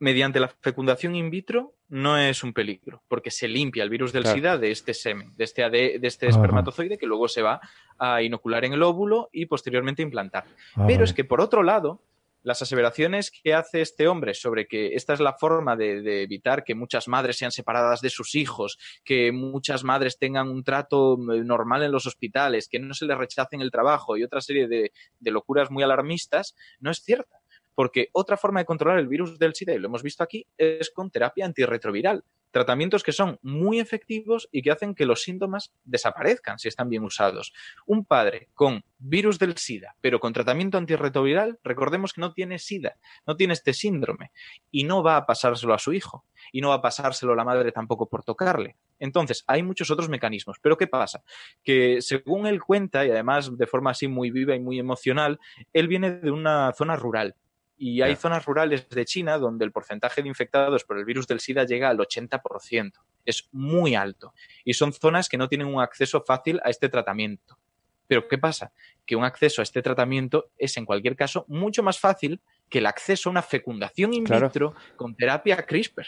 [0.00, 4.26] mediante la fecundación in vitro no es un peligro, porque se limpia el virus del
[4.26, 7.60] SIDA de este semen, de este, de este espermatozoide que luego se va
[7.98, 10.44] a inocular en el óvulo y posteriormente implantar.
[10.74, 12.00] Ah, Pero es que por otro lado,
[12.42, 16.74] las aseveraciones que hace este hombre sobre que esta es la forma de, evitar que
[16.74, 21.82] muchas madres sean separadas de sus hijos, que muchas madres tengan un trato eh, normal
[21.82, 25.30] en los hospitales, que no se les rechacen el trabajo y otra serie de, de
[25.30, 27.39] locuras muy alarmistas, no es cierta.
[27.80, 30.90] Porque otra forma de controlar el virus del SIDA, y lo hemos visto aquí, es
[30.90, 36.58] con terapia antirretroviral tratamientos que son muy efectivos y que hacen que los síntomas desaparezcan
[36.58, 37.52] si están bien usados.
[37.86, 42.96] Un padre con virus del SIDA, pero con tratamiento antirretroviral, recordemos que no tiene SIDA,
[43.26, 44.32] no tiene este síndrome
[44.70, 47.44] y no va a pasárselo a su hijo y no va a pasárselo a la
[47.44, 48.76] madre tampoco por tocarle.
[48.98, 50.58] Entonces, hay muchos otros mecanismos.
[50.60, 51.22] Pero ¿qué pasa?
[51.62, 55.38] Que según él cuenta, y además de forma así muy viva y muy emocional,
[55.72, 57.36] él viene de una zona rural
[57.82, 61.40] y hay zonas rurales de China donde el porcentaje de infectados por el virus del
[61.40, 62.92] SIDA llega al 80%.
[63.24, 64.34] Es muy alto.
[64.66, 67.58] Y son zonas que no tienen un acceso fácil a este tratamiento.
[68.06, 68.74] Pero ¿qué pasa?
[69.06, 72.86] Que un acceso a este tratamiento es en cualquier caso mucho más fácil que el
[72.86, 76.04] acceso a una fecundación in vitro con terapia CRISPR.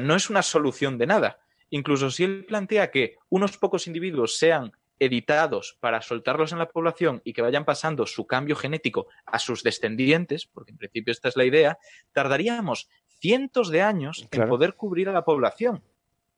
[0.00, 1.38] No es una solución de nada.
[1.70, 7.20] Incluso si él plantea que unos pocos individuos sean editados para soltarlos en la población
[7.24, 11.36] y que vayan pasando su cambio genético a sus descendientes, porque en principio esta es
[11.36, 11.78] la idea,
[12.12, 12.88] tardaríamos
[13.18, 15.82] cientos de años en poder cubrir a la población.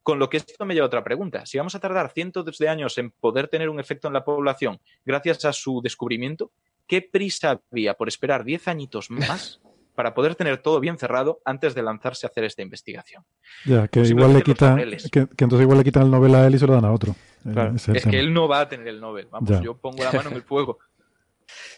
[0.03, 1.47] Con lo que esto me lleva a otra pregunta.
[1.47, 4.81] Si vamos a tardar cientos de años en poder tener un efecto en la población
[5.05, 6.53] gracias a su descubrimiento,
[6.87, 9.61] ¿qué prisa había por esperar 10 añitos más
[9.95, 13.25] para poder tener todo bien cerrado antes de lanzarse a hacer esta investigación.
[13.65, 14.77] Ya, que igual le quita,
[15.11, 17.15] que, entonces igual le quitan el Nobel a él y se lo dan a otro.
[17.45, 19.29] Eh, es, que él no va a tener el Nobel.
[19.31, 20.79] Vamos, yo pongo la mano en el fuego.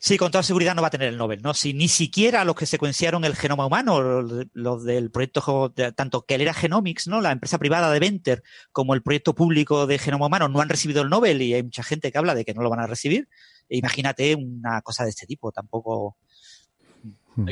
[0.00, 1.54] Sí, con toda seguridad no va a tener el Nobel, ¿no?
[1.54, 6.54] Si ni siquiera los que secuenciaron el genoma humano, los del proyecto, tanto que era
[6.54, 7.20] Genomics, ¿no?
[7.20, 11.02] La empresa privada de Venter, como el proyecto público de genoma humano, no han recibido
[11.02, 13.28] el Nobel y hay mucha gente que habla de que no lo van a recibir.
[13.68, 16.16] Imagínate una cosa de este tipo, tampoco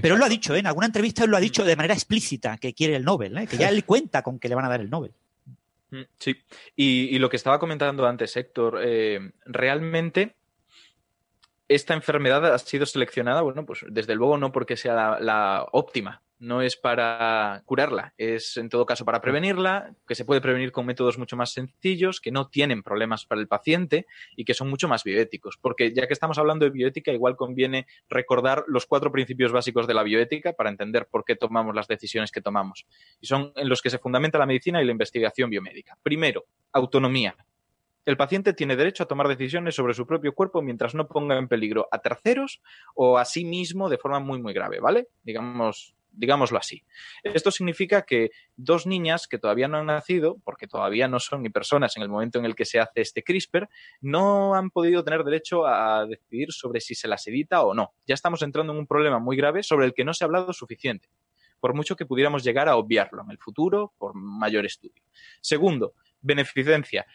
[0.01, 0.61] pero él lo ha dicho, ¿eh?
[0.61, 3.47] en alguna entrevista él lo ha dicho de manera explícita, que quiere el Nobel, ¿eh?
[3.47, 5.12] que ya él cuenta con que le van a dar el Nobel.
[5.91, 6.36] Mm, sí,
[6.77, 10.36] y, lo que estaba comentando antes Héctor, eh, realmente
[11.69, 16.60] esta enfermedad ha sido seleccionada, bueno, pues desde luego no porque sea la óptima, no
[16.60, 21.16] es para curarla, es en todo caso para prevenirla, que se puede prevenir con métodos
[21.16, 24.06] mucho más sencillos, que no tienen problemas para el paciente
[24.36, 25.56] y que son mucho más bioéticos.
[25.62, 29.94] Porque ya que estamos hablando de bioética, igual conviene recordar los cuatro principios básicos de
[29.94, 32.86] la bioética para entender por qué tomamos las decisiones que tomamos.
[33.20, 35.96] Y son en los que se fundamenta la medicina y la investigación biomédica.
[36.02, 37.36] Primero, autonomía.
[38.04, 41.46] El paciente tiene derecho a tomar decisiones sobre su propio cuerpo mientras no ponga en
[41.46, 42.60] peligro a terceros
[42.96, 45.06] o a sí mismo de forma muy, muy grave, ¿vale?
[45.22, 46.84] Digamos, digámoslo así.
[47.23, 51.50] Esto significa que dos niñas que todavía no han nacido, porque todavía no son ni
[51.50, 53.68] personas en el momento en el que se hace este CRISPR,
[54.00, 57.94] no han podido tener derecho a decidir sobre si se las edita o no.
[58.07, 60.52] Ya estamos entrando en un problema muy grave sobre el que no se ha hablado
[60.52, 61.08] suficiente,
[61.60, 65.02] por mucho que pudiéramos llegar a obviarlo en el futuro por mayor estudio.
[65.41, 67.07] Segundo, beneficencia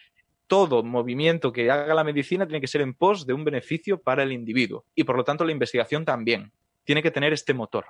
[0.48, 4.22] todo movimiento que haga la medicina tiene que ser en pos de un beneficio para
[4.22, 6.52] el individuo y por lo tanto la investigación también
[6.84, 7.84] tiene que tener este motor.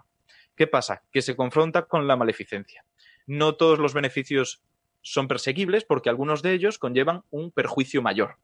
[0.58, 1.04] ¿Qué pasa?
[1.12, 2.84] Que se confronta con la maleficencia.
[3.28, 4.60] No todos los beneficios
[5.02, 8.38] son perseguibles porque algunos de ellos conllevan un perjuicio mayor.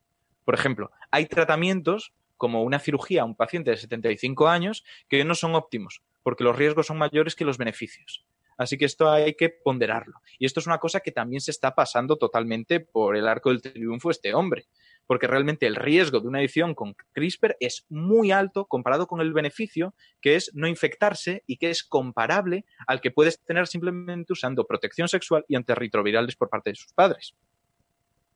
[0.45, 5.35] Por ejemplo, hay tratamientos como una cirugía a un paciente de 75 años que no
[5.35, 8.25] son óptimos porque los riesgos son mayores que los beneficios.
[8.57, 10.21] Así que esto hay que ponderarlo.
[10.39, 13.61] Y esto es una cosa que también se está pasando totalmente por el arco del
[13.61, 14.67] triunfo este hombre,
[15.07, 19.33] porque realmente el riesgo de una edición con CRISPR es muy alto comparado con el
[19.33, 24.67] beneficio, que es no infectarse y que es comparable al que puedes tener simplemente usando
[24.67, 27.35] protección sexual y antirretrovirales por parte de sus padres,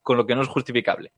[0.02, 1.12] con lo que no es justificable.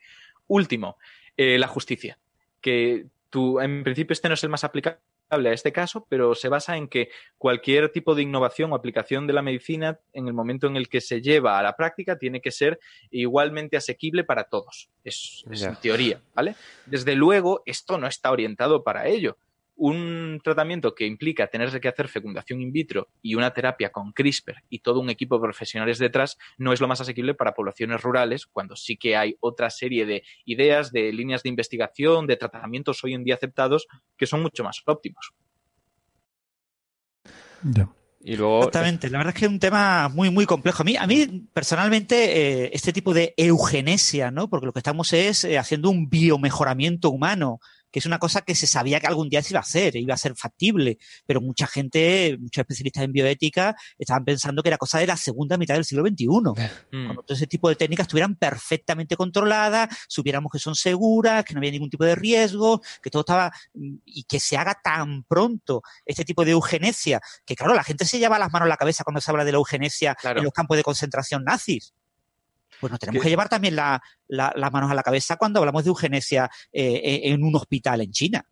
[0.47, 0.97] Último,
[1.37, 2.19] eh, la justicia,
[2.61, 5.01] que tú, en principio este no es el más aplicable
[5.31, 9.33] a este caso, pero se basa en que cualquier tipo de innovación o aplicación de
[9.33, 12.51] la medicina en el momento en el que se lleva a la práctica tiene que
[12.51, 14.91] ser igualmente asequible para todos.
[15.05, 16.55] Es, es en teoría, ¿vale?
[16.87, 19.37] Desde luego, esto no está orientado para ello
[19.81, 24.57] un tratamiento que implica tener que hacer fecundación in vitro y una terapia con CRISPR
[24.69, 28.47] y todo un equipo de profesionales detrás no es lo más asequible para poblaciones rurales,
[28.47, 33.15] cuando sí que hay otra serie de ideas, de líneas de investigación, de tratamientos hoy
[33.15, 33.87] en día aceptados
[34.19, 35.33] que son mucho más óptimos.
[38.23, 38.59] Y luego...
[38.59, 40.83] Exactamente, la verdad es que es un tema muy, muy complejo.
[40.83, 44.51] A mí, a mí personalmente, eh, este tipo de eugenesia, ¿no?
[44.51, 48.55] Porque lo que estamos es eh, haciendo un biomejoramiento humano que es una cosa que
[48.55, 51.67] se sabía que algún día se iba a hacer, iba a ser factible, pero mucha
[51.67, 55.85] gente, muchos especialistas en bioética estaban pensando que era cosa de la segunda mitad del
[55.85, 56.27] siglo XXI.
[56.27, 57.05] Mm.
[57.07, 61.59] Cuando todo ese tipo de técnicas estuvieran perfectamente controladas, supiéramos que son seguras, que no
[61.59, 63.53] había ningún tipo de riesgo, que todo estaba,
[64.05, 68.19] y que se haga tan pronto este tipo de eugenesia, que claro, la gente se
[68.19, 70.77] lleva las manos a la cabeza cuando se habla de la eugenesia en los campos
[70.77, 71.95] de concentración nazis
[72.81, 76.51] pues nos tenemos que llevar también las manos a la cabeza cuando hablamos de eugenesia
[76.73, 78.45] eh, eh, en un hospital en China.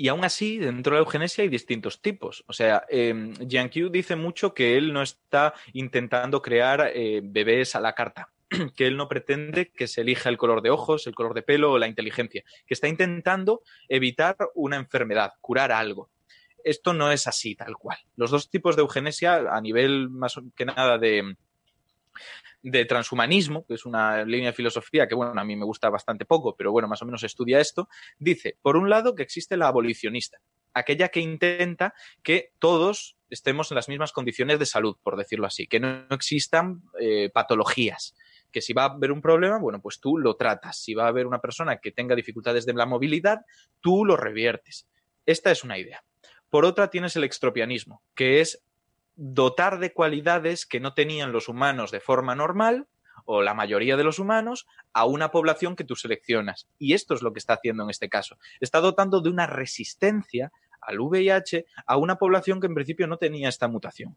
[0.00, 2.44] Y aún así, dentro de la eugenesia hay distintos tipos.
[2.46, 7.74] O sea, eh, Jian Qiu dice mucho que él no está intentando crear eh, bebés
[7.74, 8.28] a la carta,
[8.76, 11.72] que él no pretende que se elija el color de ojos, el color de pelo
[11.72, 16.10] o la inteligencia, que está intentando evitar una enfermedad, curar algo.
[16.62, 17.98] Esto no es así, tal cual.
[18.14, 21.34] Los dos tipos de eugenesia, a nivel más que nada de,
[22.62, 26.24] de transhumanismo, que es una línea de filosofía que, bueno, a mí me gusta bastante
[26.24, 27.88] poco, pero bueno, más o menos estudia esto,
[28.18, 30.38] dice, por un lado, que existe la abolicionista,
[30.74, 35.66] aquella que intenta que todos estemos en las mismas condiciones de salud, por decirlo así,
[35.66, 38.14] que no existan eh, patologías
[38.50, 40.78] que si va a haber un problema, bueno, pues tú lo tratas.
[40.78, 43.40] Si va a haber una persona que tenga dificultades de la movilidad,
[43.80, 44.88] tú lo reviertes.
[45.26, 46.02] Esta es una idea.
[46.48, 48.62] Por otra, tienes el extropianismo, que es
[49.20, 52.86] dotar de cualidades que no tenían los humanos de forma normal
[53.24, 56.68] o la mayoría de los humanos a una población que tú seleccionas.
[56.78, 58.38] Y esto es lo que está haciendo en este caso.
[58.60, 63.48] Está dotando de una resistencia al VIH a una población que en principio no tenía
[63.48, 64.16] esta mutación.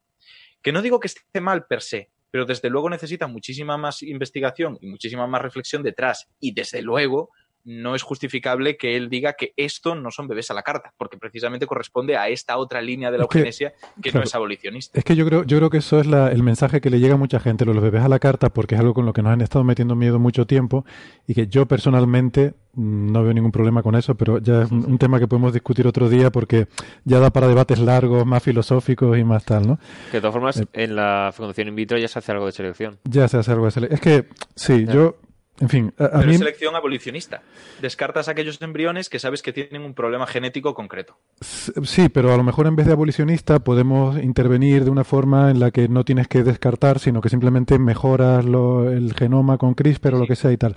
[0.62, 4.78] Que no digo que esté mal per se, pero desde luego necesita muchísima más investigación
[4.82, 6.30] y muchísima más reflexión detrás.
[6.40, 7.32] Y desde luego
[7.64, 11.18] no es justificable que él diga que esto no son bebés a la carta, porque
[11.18, 14.98] precisamente corresponde a esta otra línea de la eugenesia que, no es abolicionista.
[14.98, 17.18] Es que yo creo, yo creo que eso es el mensaje que le llega a
[17.18, 19.42] mucha gente, los bebés a la carta, porque es algo con lo que nos han
[19.42, 20.86] estado metiendo miedo mucho tiempo
[21.28, 24.98] y que yo personalmente mm, no veo ningún problema con eso, pero ya es un,
[24.98, 26.68] tema que podemos discutir otro día porque
[27.04, 29.80] ya da para debates largos, más filosóficos y más tal, ¿no?
[30.12, 32.52] Que de todas formas, eh, en la fecundación in vitro ya se hace algo de
[32.52, 33.00] selección.
[33.04, 33.96] Ya se hace algo de selección.
[33.96, 35.18] Es que, sí, yo
[35.60, 37.44] en fin, a, Pero es selección abolicionista.
[37.82, 41.18] Descartas aquellos embriones que sabes que tienen un problema genético concreto.
[41.42, 45.60] Sí, pero a lo mejor en vez de abolicionista podemos intervenir de una forma en
[45.60, 50.20] la que no tienes que descartar, sino que simplemente mejoras el genoma con CRISPR o
[50.20, 50.76] lo que sea y tal.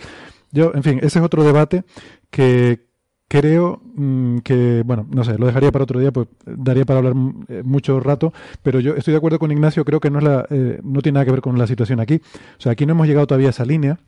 [0.51, 1.85] Yo, en fin, ese es otro debate
[2.31, 2.87] que
[3.29, 7.15] creo mm, que, bueno, no sé, lo dejaría para otro día, pues daría para hablar
[7.49, 10.47] eh, mucho rato, pero yo estoy de acuerdo con Ignacio, creo que no, es la,
[10.51, 12.21] eh, no tiene nada que ver con la situación aquí.
[12.59, 13.99] O sea, aquí no hemos llegado todavía a esa línea.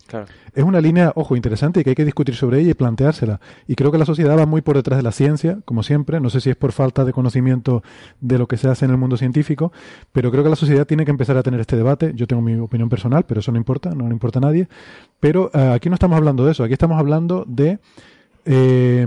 [0.54, 3.40] Es una línea, ojo, interesante y que hay que discutir sobre ella y planteársela.
[3.66, 6.20] Y creo que la sociedad va muy por detrás de la ciencia, como siempre.
[6.20, 7.82] No sé si es por falta de conocimiento
[8.20, 9.72] de lo que se hace en el mundo científico,
[10.12, 12.12] pero creo que la sociedad tiene que empezar a tener este debate.
[12.14, 14.68] Yo tengo mi opinión personal, pero eso no importa, no le importa a nadie.
[15.20, 17.78] Pero eh, aquí no estamos hablando de eso, aquí estamos hablando de
[18.46, 19.06] eh,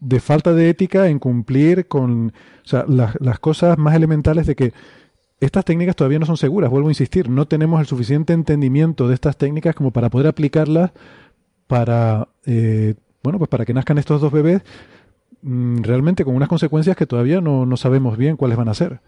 [0.00, 4.54] de falta de ética en cumplir con o sea, las, las cosas más elementales de
[4.54, 4.72] que
[5.40, 9.14] estas técnicas todavía no son seguras, vuelvo a insistir, no tenemos el suficiente entendimiento de
[9.14, 10.92] estas técnicas como para poder aplicarlas
[11.66, 14.62] para, eh, bueno, pues para que nazcan estos dos bebés
[15.42, 19.00] mmm, realmente con unas consecuencias que todavía no, no sabemos bien cuáles van a ser.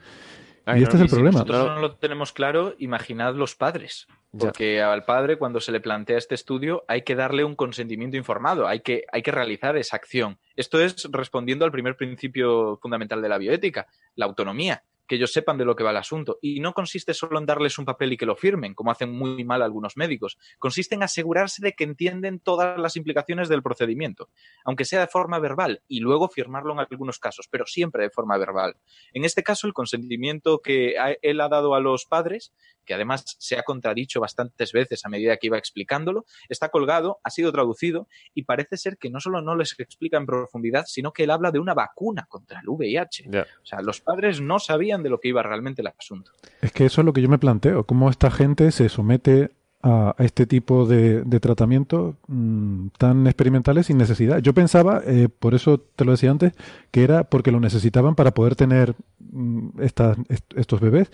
[0.66, 1.39] Ay, y este no, es el si problema.
[1.41, 4.08] nosotros no lo tenemos claro, imaginad los padres.
[4.39, 8.66] Porque al padre, cuando se le plantea este estudio, hay que darle un consentimiento informado,
[8.68, 10.39] hay que, hay que realizar esa acción.
[10.56, 15.59] Esto es respondiendo al primer principio fundamental de la bioética, la autonomía que ellos sepan
[15.59, 16.39] de lo que va el asunto.
[16.43, 19.44] Y no consiste solo en darles un papel y que lo firmen, como hacen muy
[19.44, 20.39] mal algunos médicos.
[20.59, 24.28] Consiste en asegurarse de que entienden todas las implicaciones del procedimiento,
[24.65, 28.36] aunque sea de forma verbal, y luego firmarlo en algunos casos, pero siempre de forma
[28.39, 28.76] verbal.
[29.12, 32.52] En este caso, el consentimiento que él ha dado a los padres,
[32.85, 37.31] que además se ha contradicho bastantes veces a medida que iba explicándolo, está colgado, ha
[37.31, 41.25] sido traducido y parece ser que no solo no les explica en profundidad, sino que
[41.25, 43.25] él habla de una vacuna contra el VIH.
[43.31, 43.47] Yeah.
[43.62, 46.33] O sea, los padres no sabían de lo que iba realmente el asunto.
[46.60, 49.50] Es que eso es lo que yo me planteo, cómo esta gente se somete
[49.83, 54.39] a, a este tipo de, de tratamientos mmm, tan experimentales sin necesidad.
[54.39, 56.52] Yo pensaba, eh, por eso te lo decía antes,
[56.91, 61.10] que era porque lo necesitaban para poder tener mmm, estas, est estos bebés.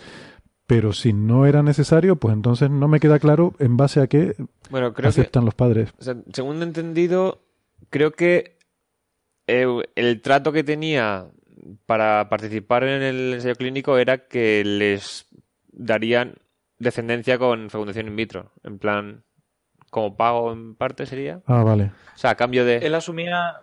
[0.66, 4.36] Pero si no era necesario, pues entonces no me queda claro en base a qué
[4.70, 5.92] bueno, creo aceptan que, los padres.
[5.98, 7.42] O sea, según he entendido,
[7.90, 8.56] creo que
[9.48, 11.26] eh, el trato que tenía
[11.86, 15.26] para participar en el ensayo clínico era que les
[15.70, 16.34] darían
[16.78, 18.52] descendencia con fecundación in vitro.
[18.64, 19.24] En plan,
[19.90, 21.42] como pago en parte sería.
[21.46, 21.92] Ah, vale.
[22.14, 22.78] O sea, a cambio de.
[22.78, 23.60] Él asumía.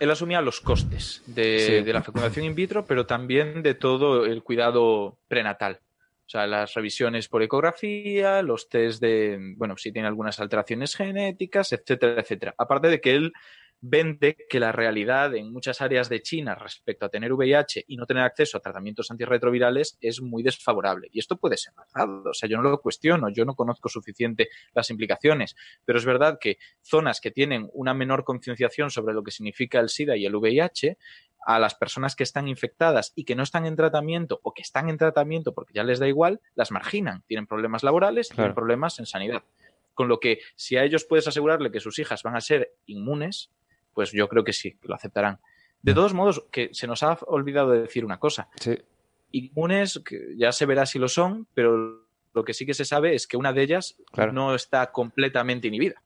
[0.00, 1.84] Él asumía los costes de, sí.
[1.84, 5.78] de la fecundación in vitro, pero también de todo el cuidado prenatal.
[6.26, 11.72] O sea, las revisiones por ecografía, los test de, bueno, si tiene algunas alteraciones genéticas,
[11.72, 12.54] etcétera, etcétera.
[12.58, 13.32] Aparte de que él
[13.84, 18.06] vende que la realidad en muchas áreas de China respecto a tener VIH y no
[18.06, 21.08] tener acceso a tratamientos antirretrovirales es muy desfavorable.
[21.12, 22.28] Y esto puede ser verdad.
[22.28, 26.38] O sea, yo no lo cuestiono, yo no conozco suficiente las implicaciones, pero es verdad
[26.40, 30.36] que zonas que tienen una menor concienciación sobre lo que significa el SIDA y el
[30.36, 30.96] VIH,
[31.44, 34.88] a las personas que están infectadas y que no están en tratamiento o que están
[34.88, 37.24] en tratamiento porque ya les da igual, las marginan.
[37.26, 38.36] Tienen problemas laborales, claro.
[38.36, 39.42] tienen problemas en sanidad.
[39.94, 43.50] Con lo que si a ellos puedes asegurarle que sus hijas van a ser inmunes,
[43.94, 45.38] pues yo creo que sí, lo aceptarán.
[45.82, 48.48] De todos modos, que se nos ha olvidado de decir una cosa.
[48.60, 48.78] Sí.
[49.32, 53.14] Inmunes, que ya se verá si lo son, pero lo que sí que se sabe
[53.14, 54.32] es que una de ellas claro.
[54.32, 56.02] no está completamente inhibida.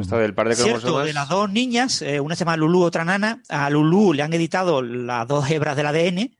[0.00, 3.04] Está del par de Cierto, de las dos niñas, eh, una se llama Lulu, otra
[3.04, 3.42] Nana.
[3.48, 6.36] A Lulu le han editado las dos hebras del ADN,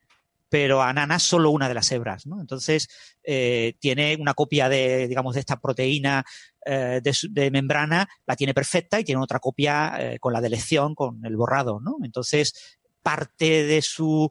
[0.49, 2.39] pero a Nana solo una de las hebras, ¿no?
[2.39, 2.87] Entonces,
[3.23, 6.23] eh, tiene una copia de, digamos, de esta proteína
[6.65, 11.25] eh, de, membrana, la tiene perfecta y tiene otra copia eh, con la delección, con
[11.25, 11.97] el borrado, ¿no?
[12.03, 14.29] Entonces, parte de sus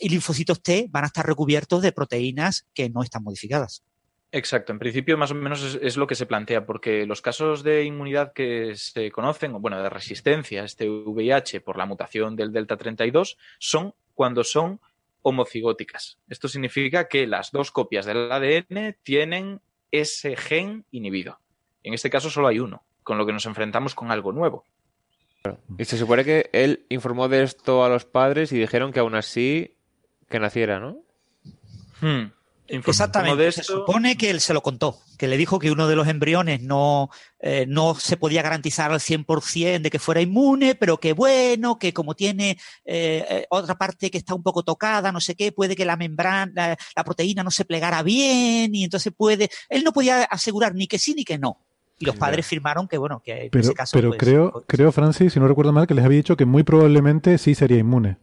[0.00, 3.82] linfocitos T van a estar recubiertos de proteínas que no están modificadas.
[4.32, 7.64] Exacto, en principio más o menos es, es, lo que se plantea, porque los casos
[7.64, 12.52] de inmunidad que se conocen, bueno, de resistencia a este VIH por la mutación del
[12.52, 14.80] delta 32, son cuando son
[15.22, 16.18] homocigóticas.
[16.28, 21.40] Esto significa que las dos copias del ADN tienen ese gen inhibido.
[21.82, 24.66] En este caso solo hay uno, con lo que nos enfrentamos con algo nuevo.
[25.78, 29.14] Y se supone que él informó de esto a los padres y dijeron que aún
[29.14, 29.78] así
[30.28, 30.98] que naciera, ¿no?
[32.02, 32.32] Hmm.
[32.70, 33.52] Exactamente.
[33.52, 36.62] Se supone que él se lo contó, que le dijo que uno de los embriones
[36.62, 41.78] no, eh, no se podía garantizar al 100% de que fuera inmune, pero que bueno,
[41.78, 45.76] que como tiene eh, otra parte que está un poco tocada, no sé qué, puede
[45.76, 49.50] que la membrana, la, la, proteína no se plegara bien y entonces puede.
[49.68, 51.58] Él no podía asegurar ni que sí ni que no.
[52.00, 53.92] Y los padres firmaron que, bueno, que en pero, ese caso.
[53.94, 56.46] Pero pues, creo, pues, creo, Francis, si no recuerdo mal, que les había dicho que
[56.46, 58.16] muy probablemente sí sería inmune.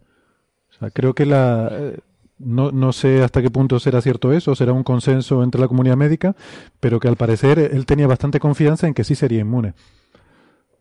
[0.72, 1.70] O sea, creo que la.
[1.72, 2.00] Eh,
[2.40, 5.98] no, no sé hasta qué punto será cierto eso, será un consenso entre la comunidad
[5.98, 6.36] médica,
[6.80, 9.74] pero que al parecer él tenía bastante confianza en que sí sería inmune.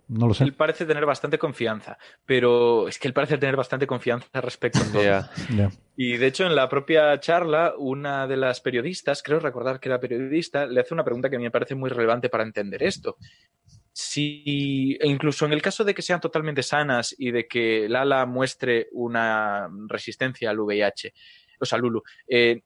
[0.09, 0.45] No lo sé.
[0.45, 4.93] Él parece tener bastante confianza, pero es que él parece tener bastante confianza respecto a
[4.93, 5.03] todo.
[5.03, 5.31] Yeah.
[5.53, 5.73] Yeah.
[5.97, 9.99] Y de hecho, en la propia charla, una de las periodistas, creo recordar que era
[9.99, 13.17] periodista, le hace una pregunta que a mí me parece muy relevante para entender esto.
[13.99, 18.89] si incluso en el caso de que sean totalmente sanas y de que Lala muestre
[18.93, 21.15] una resistencia al VIH,
[21.61, 22.63] o sea, Lulu, eh,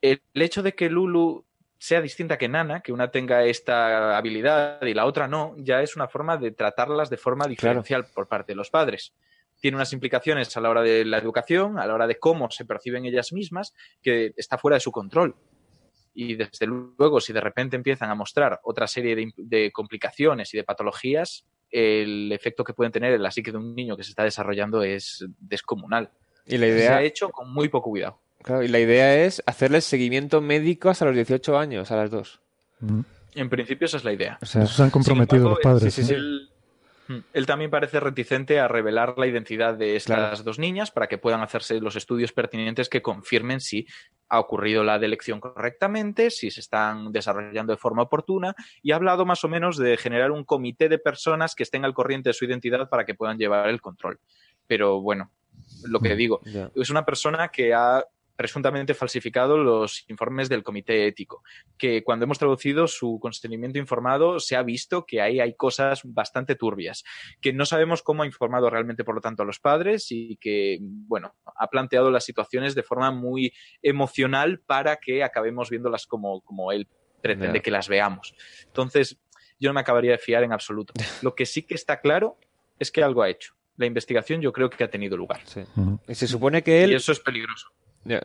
[0.00, 1.44] el hecho de que Lulu
[1.78, 5.96] sea distinta que Nana, que una tenga esta habilidad y la otra no, ya es
[5.96, 9.12] una forma de tratarlas de forma diferencial por parte de los padres.
[9.60, 12.64] Tiene unas implicaciones a la hora de la educación, a la hora de cómo se
[12.64, 15.36] perciben ellas mismas, que está fuera de su control.
[16.14, 20.64] Y desde luego, si de repente empiezan a mostrar otra serie de, complicaciones y de
[20.64, 24.22] patologías, el efecto que pueden tener en la psique de un niño que se está
[24.22, 26.12] desarrollando es descomunal.
[26.46, 26.88] Y la idea...
[26.88, 28.18] Se ha hecho con muy poco cuidado.
[28.42, 32.40] Claro, y la idea es hacerles seguimiento médico hasta los 18 años a las dos.
[33.34, 34.38] En principio esa es la idea.
[34.42, 35.94] O sea, se han comprometido los padres.
[35.94, 36.02] Sí,
[37.08, 37.18] Mm.
[37.34, 41.42] Él también parece reticente a revelar la identidad de estas dos niñas para que puedan
[41.42, 43.86] hacerse los estudios pertinentes que confirmen si
[44.28, 49.26] ha ocurrido la delección correctamente, si se están desarrollando de forma oportuna y ha hablado
[49.26, 52.46] más o menos de generar un comité de personas que estén al corriente de su
[52.46, 54.18] identidad para que puedan llevar el control.
[54.66, 55.30] Pero bueno,
[55.84, 56.40] lo que mm, digo,
[56.74, 58.04] es una persona que ha
[58.36, 61.42] presuntamente falsificado los informes del comité ético,
[61.78, 66.56] que cuando hemos traducido su consentimiento informado se ha visto que ahí hay cosas bastante
[66.56, 67.04] turbias,
[67.40, 70.78] que no sabemos cómo ha informado realmente, por lo tanto, a los padres y que,
[70.80, 76.72] bueno, ha planteado las situaciones de forma muy emocional para que acabemos viéndolas como, como
[76.72, 76.88] él
[77.22, 78.34] pretende que las veamos.
[78.66, 79.18] Entonces,
[79.58, 80.92] yo no me acabaría de fiar en absoluto.
[81.22, 82.38] Lo que sí que está claro
[82.78, 83.54] es que algo ha hecho.
[83.76, 85.40] La investigación yo creo que ha tenido lugar.
[86.08, 86.92] Se supone que él...
[86.92, 87.68] Y eso es peligroso.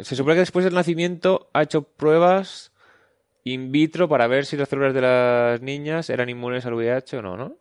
[0.01, 2.71] Se supone que después del nacimiento ha hecho pruebas
[3.43, 7.21] in vitro para ver si las células de las niñas eran inmunes al VIH o
[7.21, 7.55] no, ¿no?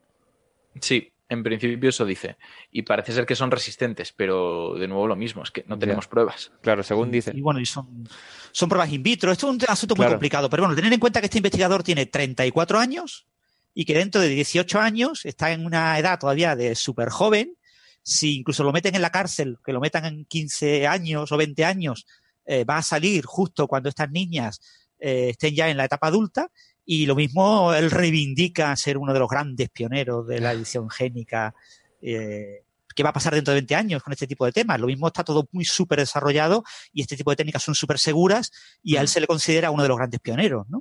[0.80, 2.36] Sí, en principio eso dice.
[2.72, 6.08] Y parece ser que son resistentes, pero de nuevo lo mismo, es que no tenemos
[6.08, 6.52] pruebas.
[6.62, 7.36] Claro, según dicen.
[7.36, 8.08] Y bueno, y son,
[8.50, 9.30] son pruebas in vitro.
[9.30, 12.06] Esto es un asunto muy complicado, pero bueno, tener en cuenta que este investigador tiene
[12.06, 13.26] 34 años
[13.74, 17.54] y que dentro de 18 años está en una edad todavía de súper joven
[18.08, 21.62] si incluso lo meten en la cárcel, que lo metan en 15 años o 20
[21.66, 22.06] años,
[22.46, 24.62] eh, va a salir justo cuando estas niñas
[24.98, 26.50] eh, estén ya en la etapa adulta.
[26.86, 31.54] Y lo mismo, él reivindica ser uno de los grandes pioneros de la edición génica.
[32.00, 32.62] Eh,
[32.96, 34.80] ¿Qué va a pasar dentro de 20 años con este tipo de temas?
[34.80, 36.64] Lo mismo está todo muy súper desarrollado
[36.94, 38.50] y este tipo de técnicas son súper seguras
[38.82, 40.80] y a él se le considera uno de los grandes pioneros, ¿no?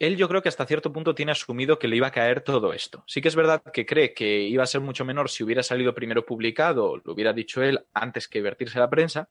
[0.00, 2.72] Él yo creo que hasta cierto punto tiene asumido que le iba a caer todo
[2.72, 3.04] esto.
[3.06, 5.94] Sí que es verdad que cree que iba a ser mucho menor si hubiera salido
[5.94, 9.28] primero publicado, lo hubiera dicho él antes que vertirse a la prensa,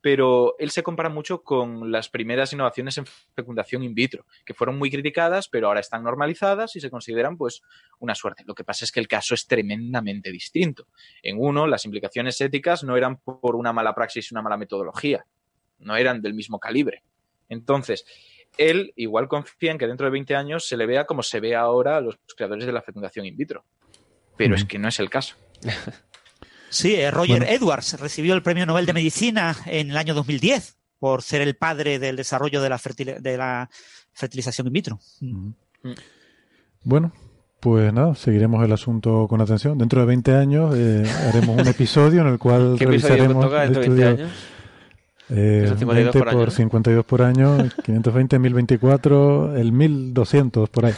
[0.00, 3.04] pero él se compara mucho con las primeras innovaciones en
[3.34, 7.60] fecundación in vitro, que fueron muy criticadas, pero ahora están normalizadas y se consideran pues
[7.98, 8.42] una suerte.
[8.46, 10.86] Lo que pasa es que el caso es tremendamente distinto.
[11.22, 15.26] En uno, las implicaciones éticas no eran por una mala praxis y una mala metodología,
[15.78, 17.02] no eran del mismo calibre.
[17.50, 18.06] Entonces,
[18.58, 21.54] él igual confía en que dentro de 20 años se le vea como se ve
[21.54, 23.64] ahora a los creadores de la fecundación in vitro.
[24.36, 25.36] Pero es que no es el caso.
[26.68, 31.22] Sí, eh, Roger Edwards recibió el Premio Nobel de Medicina en el año 2010 por
[31.22, 32.80] ser el padre del desarrollo de la,
[33.20, 33.70] de la
[34.12, 34.98] fertilización in vitro.
[35.20, 35.50] Mm.
[36.82, 37.12] Bueno,
[37.60, 39.78] pues nada, seguiremos el asunto con atención.
[39.78, 43.82] Dentro de 20 años eh, haremos un episodio en el cual ¿Qué revisaremos toca dentro
[43.82, 44.30] de 20 años?
[45.28, 50.94] Eh, 20 por, 52 por año, 520, 1024, el 1200 por ahí.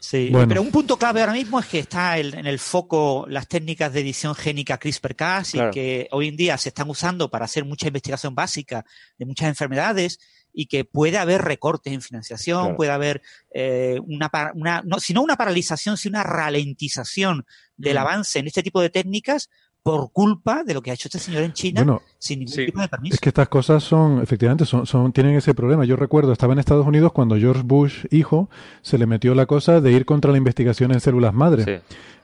[0.00, 3.92] Sí, pero un punto clave ahora mismo es que está en el foco las técnicas
[3.92, 7.86] de edición génica CRISPR-Cas y que hoy en día se están usando para hacer mucha
[7.86, 8.84] investigación básica
[9.18, 10.18] de muchas enfermedades
[10.52, 13.22] y que puede haber recortes en financiación, puede haber
[13.52, 18.00] eh, una, una no, si no una paralización, sino una ralentización del mm.
[18.00, 19.50] avance en este tipo de técnicas
[19.82, 22.88] por culpa de lo que ha hecho este señor en China sin ningún tipo de
[22.88, 23.14] permiso.
[23.14, 25.84] Es que estas cosas son, efectivamente, son, son, tienen ese problema.
[25.84, 28.50] Yo recuerdo, estaba en Estados Unidos cuando George Bush, hijo,
[28.82, 31.82] se le metió la cosa de ir contra la investigación en células madre.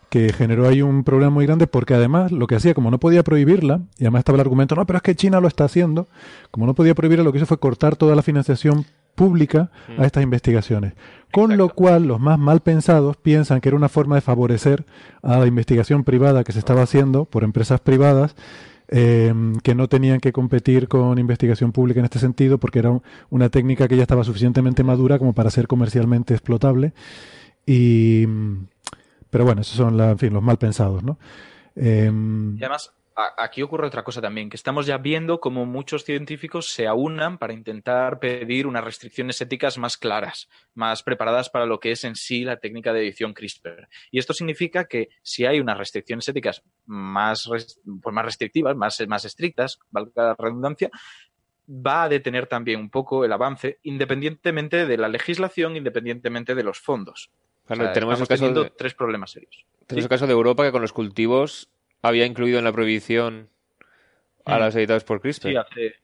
[0.08, 3.24] que generó ahí un problema muy grande porque además lo que hacía, como no podía
[3.24, 6.06] prohibirla, y además estaba el argumento, no, pero es que China lo está haciendo,
[6.50, 8.86] como no podía prohibirla, lo que hizo fue cortar toda la financiación
[9.16, 10.04] pública a mm.
[10.04, 10.92] estas investigaciones.
[11.32, 14.86] Con lo cual, los más mal pensados piensan que era una forma de favorecer
[15.22, 18.36] a la investigación privada que se estaba haciendo por empresas privadas,
[18.88, 23.48] em, que no tenían que competir con investigación pública en este sentido, porque era una
[23.48, 26.92] técnica que ya estaba suficientemente madura como para ser comercialmente explotable.
[27.66, 28.26] Y,
[29.28, 31.18] pero bueno, esos son en fin, los mal pensados, ¿no?
[31.74, 36.68] Em, y además, aquí ocurre otra cosa también, que estamos ya viendo cómo muchos científicos
[36.68, 41.92] se aunan para intentar pedir unas restricciones éticas más claras, más preparadas para lo que
[41.92, 43.88] es en sí la técnica de edición CRISPR.
[44.10, 47.80] Y esto significa que si hay unas restricciones éticas más, pues
[48.12, 50.90] más restrictivas, más, más estrictas, valga la redundancia,
[51.68, 56.78] va a detener también un poco el avance, independientemente de la legislación, independientemente de los
[56.78, 57.30] fondos.
[57.66, 59.64] tenemos el caso de, tres problemas serios.
[59.86, 61.70] Tenemos el caso de Europa que con los cultivos
[62.02, 63.48] había incluido en la prohibición
[64.44, 64.60] a mm.
[64.60, 65.48] los editados por CRISPR.
[65.48, 65.94] Sí, hace,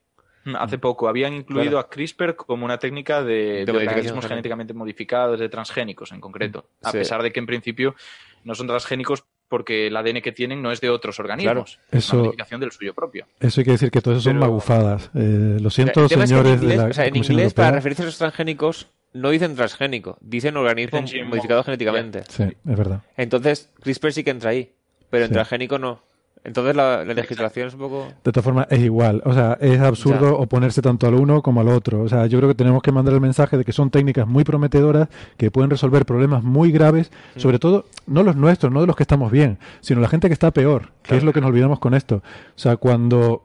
[0.45, 1.07] mm, hace poco.
[1.07, 6.21] Habían incluido a CRISPR como una técnica de, de, organismos genéticamente modificados, de transgénicos en
[6.21, 6.65] concreto.
[6.81, 7.95] A pesar de que en principio
[8.43, 9.23] no son transgénicos
[9.53, 12.95] porque el ADN que tienen no es de otros organismos, es una modificación del suyo
[12.95, 13.27] propio.
[13.39, 15.11] Eso hay que decir que todo eso son magufadas.
[15.13, 18.05] Eh, lo siento, señores en inglés, de la o sea, en inglés, para referirse a
[18.07, 22.23] los transgénicos, no dicen transgénico, dicen organismo modificado genéticamente.
[22.29, 23.03] Sí, es verdad.
[23.15, 24.71] Entonces, CRISPR sí que entra ahí,
[25.13, 25.99] pero en transgénico no.
[26.43, 28.07] Entonces la, legislación es un poco...
[28.23, 29.21] De todas formas, es igual.
[29.25, 32.01] O sea, es absurdo oponerse tanto al uno como al otro.
[32.01, 34.43] O sea, yo creo que tenemos que mandar el mensaje de que son técnicas muy
[34.43, 37.39] prometedoras, que pueden resolver problemas muy graves, mm.
[37.39, 40.33] sobre todo, no los nuestros, no de los que estamos bien, sino la gente que
[40.33, 42.15] está peor, que es lo que nos olvidamos con esto.
[42.15, 43.43] O sea, cuando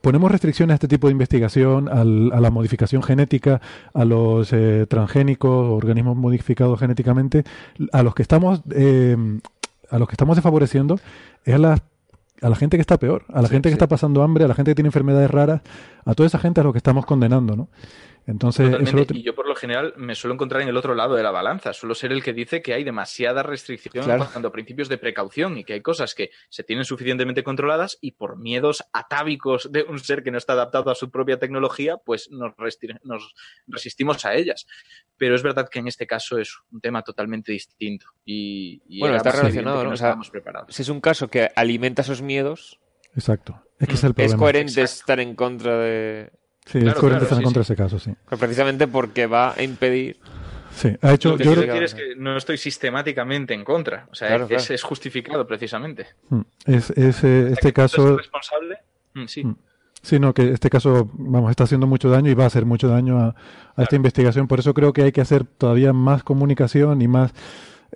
[0.00, 3.60] ponemos restricciones a este tipo de investigación, a la modificación genética,
[3.94, 7.44] a los eh, transgénicos, organismos modificados genéticamente,
[7.92, 8.62] a los que estamos...
[8.72, 9.16] Eh,
[9.90, 10.98] a los que estamos desfavoreciendo
[11.44, 11.80] es a las
[12.42, 14.54] a la gente que está peor, a la gente que está pasando hambre, a la
[14.54, 15.62] gente que tiene enfermedades raras,
[16.04, 17.68] a toda esa gente a lo que estamos condenando, ¿no?
[18.26, 18.68] Entonces,
[19.12, 21.72] Y yo por lo general me suelo encontrar en el otro lado de la balanza.
[21.72, 25.74] Suelo ser el que dice que hay demasiada restricción cuando principios de precaución y que
[25.74, 30.32] hay cosas que se tienen suficientemente controladas y por miedos atávicos de un ser que
[30.32, 32.52] no está adaptado a su propia tecnología, pues nos,
[33.04, 33.34] nos
[33.68, 34.66] resistimos a ellas.
[35.16, 38.06] Pero es verdad que en este caso es un tema totalmente distinto.
[38.24, 39.92] Y, bueno, está relacionado, ¿no?
[39.92, 40.74] estábamos preparados.
[40.74, 42.80] Si es un caso que alimenta esos miedos.
[43.14, 43.62] Exacto.
[43.78, 44.34] Es que es el problema.
[44.34, 46.32] Es coherente estar en contra de
[46.66, 48.12] Sí, es coherente estar en contra de ese caso, sí.
[48.28, 50.16] Pues precisamente porque va a impedir.
[50.74, 51.30] Sí, ha hecho.
[51.30, 51.84] Lo que yo creo que...
[51.84, 54.08] es que no estoy sistemáticamente en contra.
[54.10, 56.08] O sea, es, justificado precisamente.
[56.28, 58.10] Mm, es, es eh, este caso.
[58.10, 58.78] ¿Es responsable?
[59.14, 59.44] Mm, sí.
[59.44, 59.56] Mm.
[60.02, 62.88] Sí, no, que este caso, vamos, está haciendo mucho daño y va a hacer mucho
[62.88, 63.34] daño a,
[63.76, 64.46] esta investigación.
[64.46, 67.32] Por eso creo que hay que hacer todavía más comunicación y más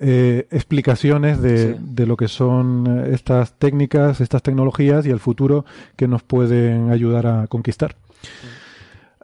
[0.01, 5.65] eh, explicaciones de, de, lo que son eh, estas técnicas, estas tecnologías y el futuro
[5.97, 7.95] que nos pueden ayudar a conquistar.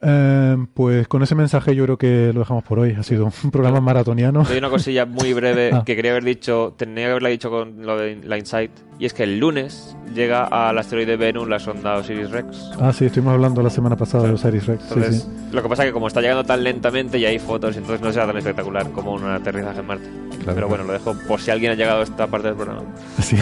[0.03, 2.93] Eh, pues con ese mensaje yo creo que lo dejamos por hoy.
[2.99, 4.45] Ha sido un programa maratoniano.
[4.49, 5.83] Hay una cosilla muy breve ah.
[5.85, 9.15] que quería haber dicho, tenía que haberla dicho con lo de la Insight, y es
[9.15, 12.73] que el lunes llega al asteroide Venus la sonda Osiris Rex.
[12.81, 15.29] Ah, sí, estuvimos hablando la semana pasada de Osiris Rex.
[15.53, 18.13] Lo que pasa es que como está llegando tan lentamente y hay fotos, entonces no
[18.13, 20.09] será tan espectacular como un aterrizaje en Marte.
[20.45, 22.83] Pero bueno, lo dejo por si alguien ha llegado a esta parte del programa.
[23.21, 23.37] Sí.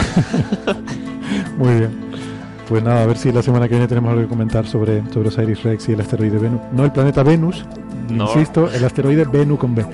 [1.59, 2.24] muy bien.
[2.69, 5.29] Pues nada, a ver si la semana que viene tenemos algo que comentar sobre, sobre
[5.29, 6.61] Osiris Rex y el asteroide Venus.
[6.73, 7.65] No el planeta Venus,
[8.09, 9.85] insisto, el asteroide Venus con B.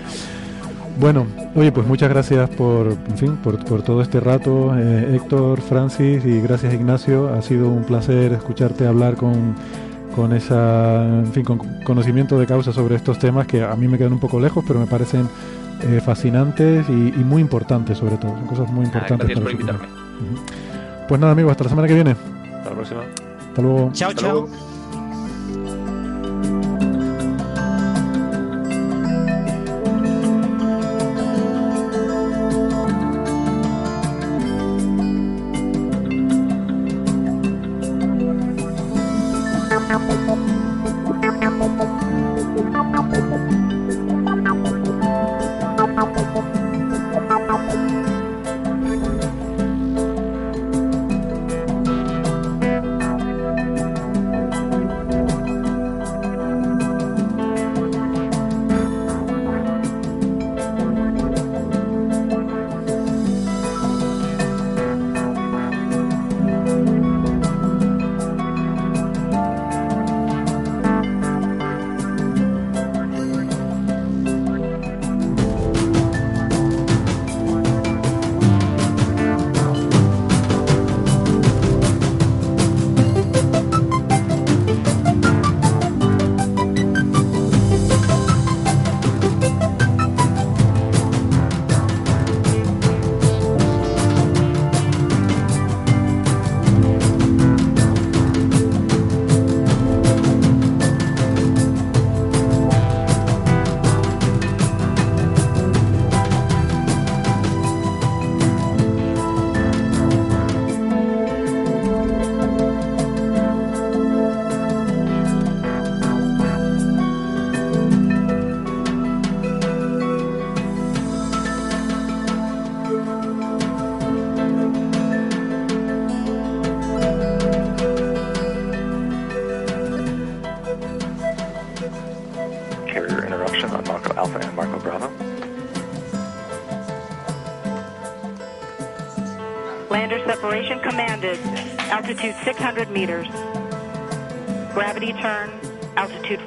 [1.00, 6.24] Bueno, oye, pues muchas gracias por, en fin, por, todo este rato, eh, Héctor, Francis
[6.24, 7.32] y gracias Ignacio.
[7.32, 9.54] Ha sido un placer escucharte hablar con,
[10.14, 13.96] con esa, en fin, con conocimiento de causa sobre estos temas que a mí me
[13.96, 15.26] quedan un poco lejos, pero me parecen
[15.82, 18.32] eh, fascinantes y, muy importantes sobre todo.
[18.32, 19.26] Son cosas muy importantes.
[19.26, 19.86] gracias por invitarme.
[21.08, 22.14] Pues nada, amigos, hasta la semana que viene.
[22.60, 23.02] Hasta la próxima.
[23.48, 23.90] Hasta luego.
[23.92, 24.46] Chao, chao.
[24.46, 24.69] Gender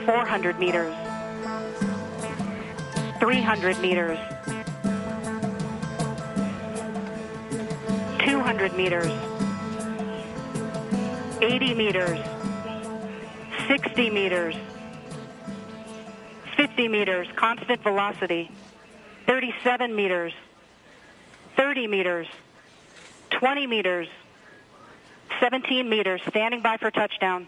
[0.05, 0.93] 400 meters.
[3.19, 4.19] 300 meters.
[8.19, 9.11] 200 meters.
[11.41, 12.19] 80 meters.
[13.67, 14.55] 60 meters.
[16.57, 18.51] 50 meters, constant velocity.
[19.25, 20.33] 37 meters.
[21.55, 22.27] 30 meters.
[23.29, 24.07] 20 meters.
[25.39, 27.47] 17 meters, standing by for touchdown.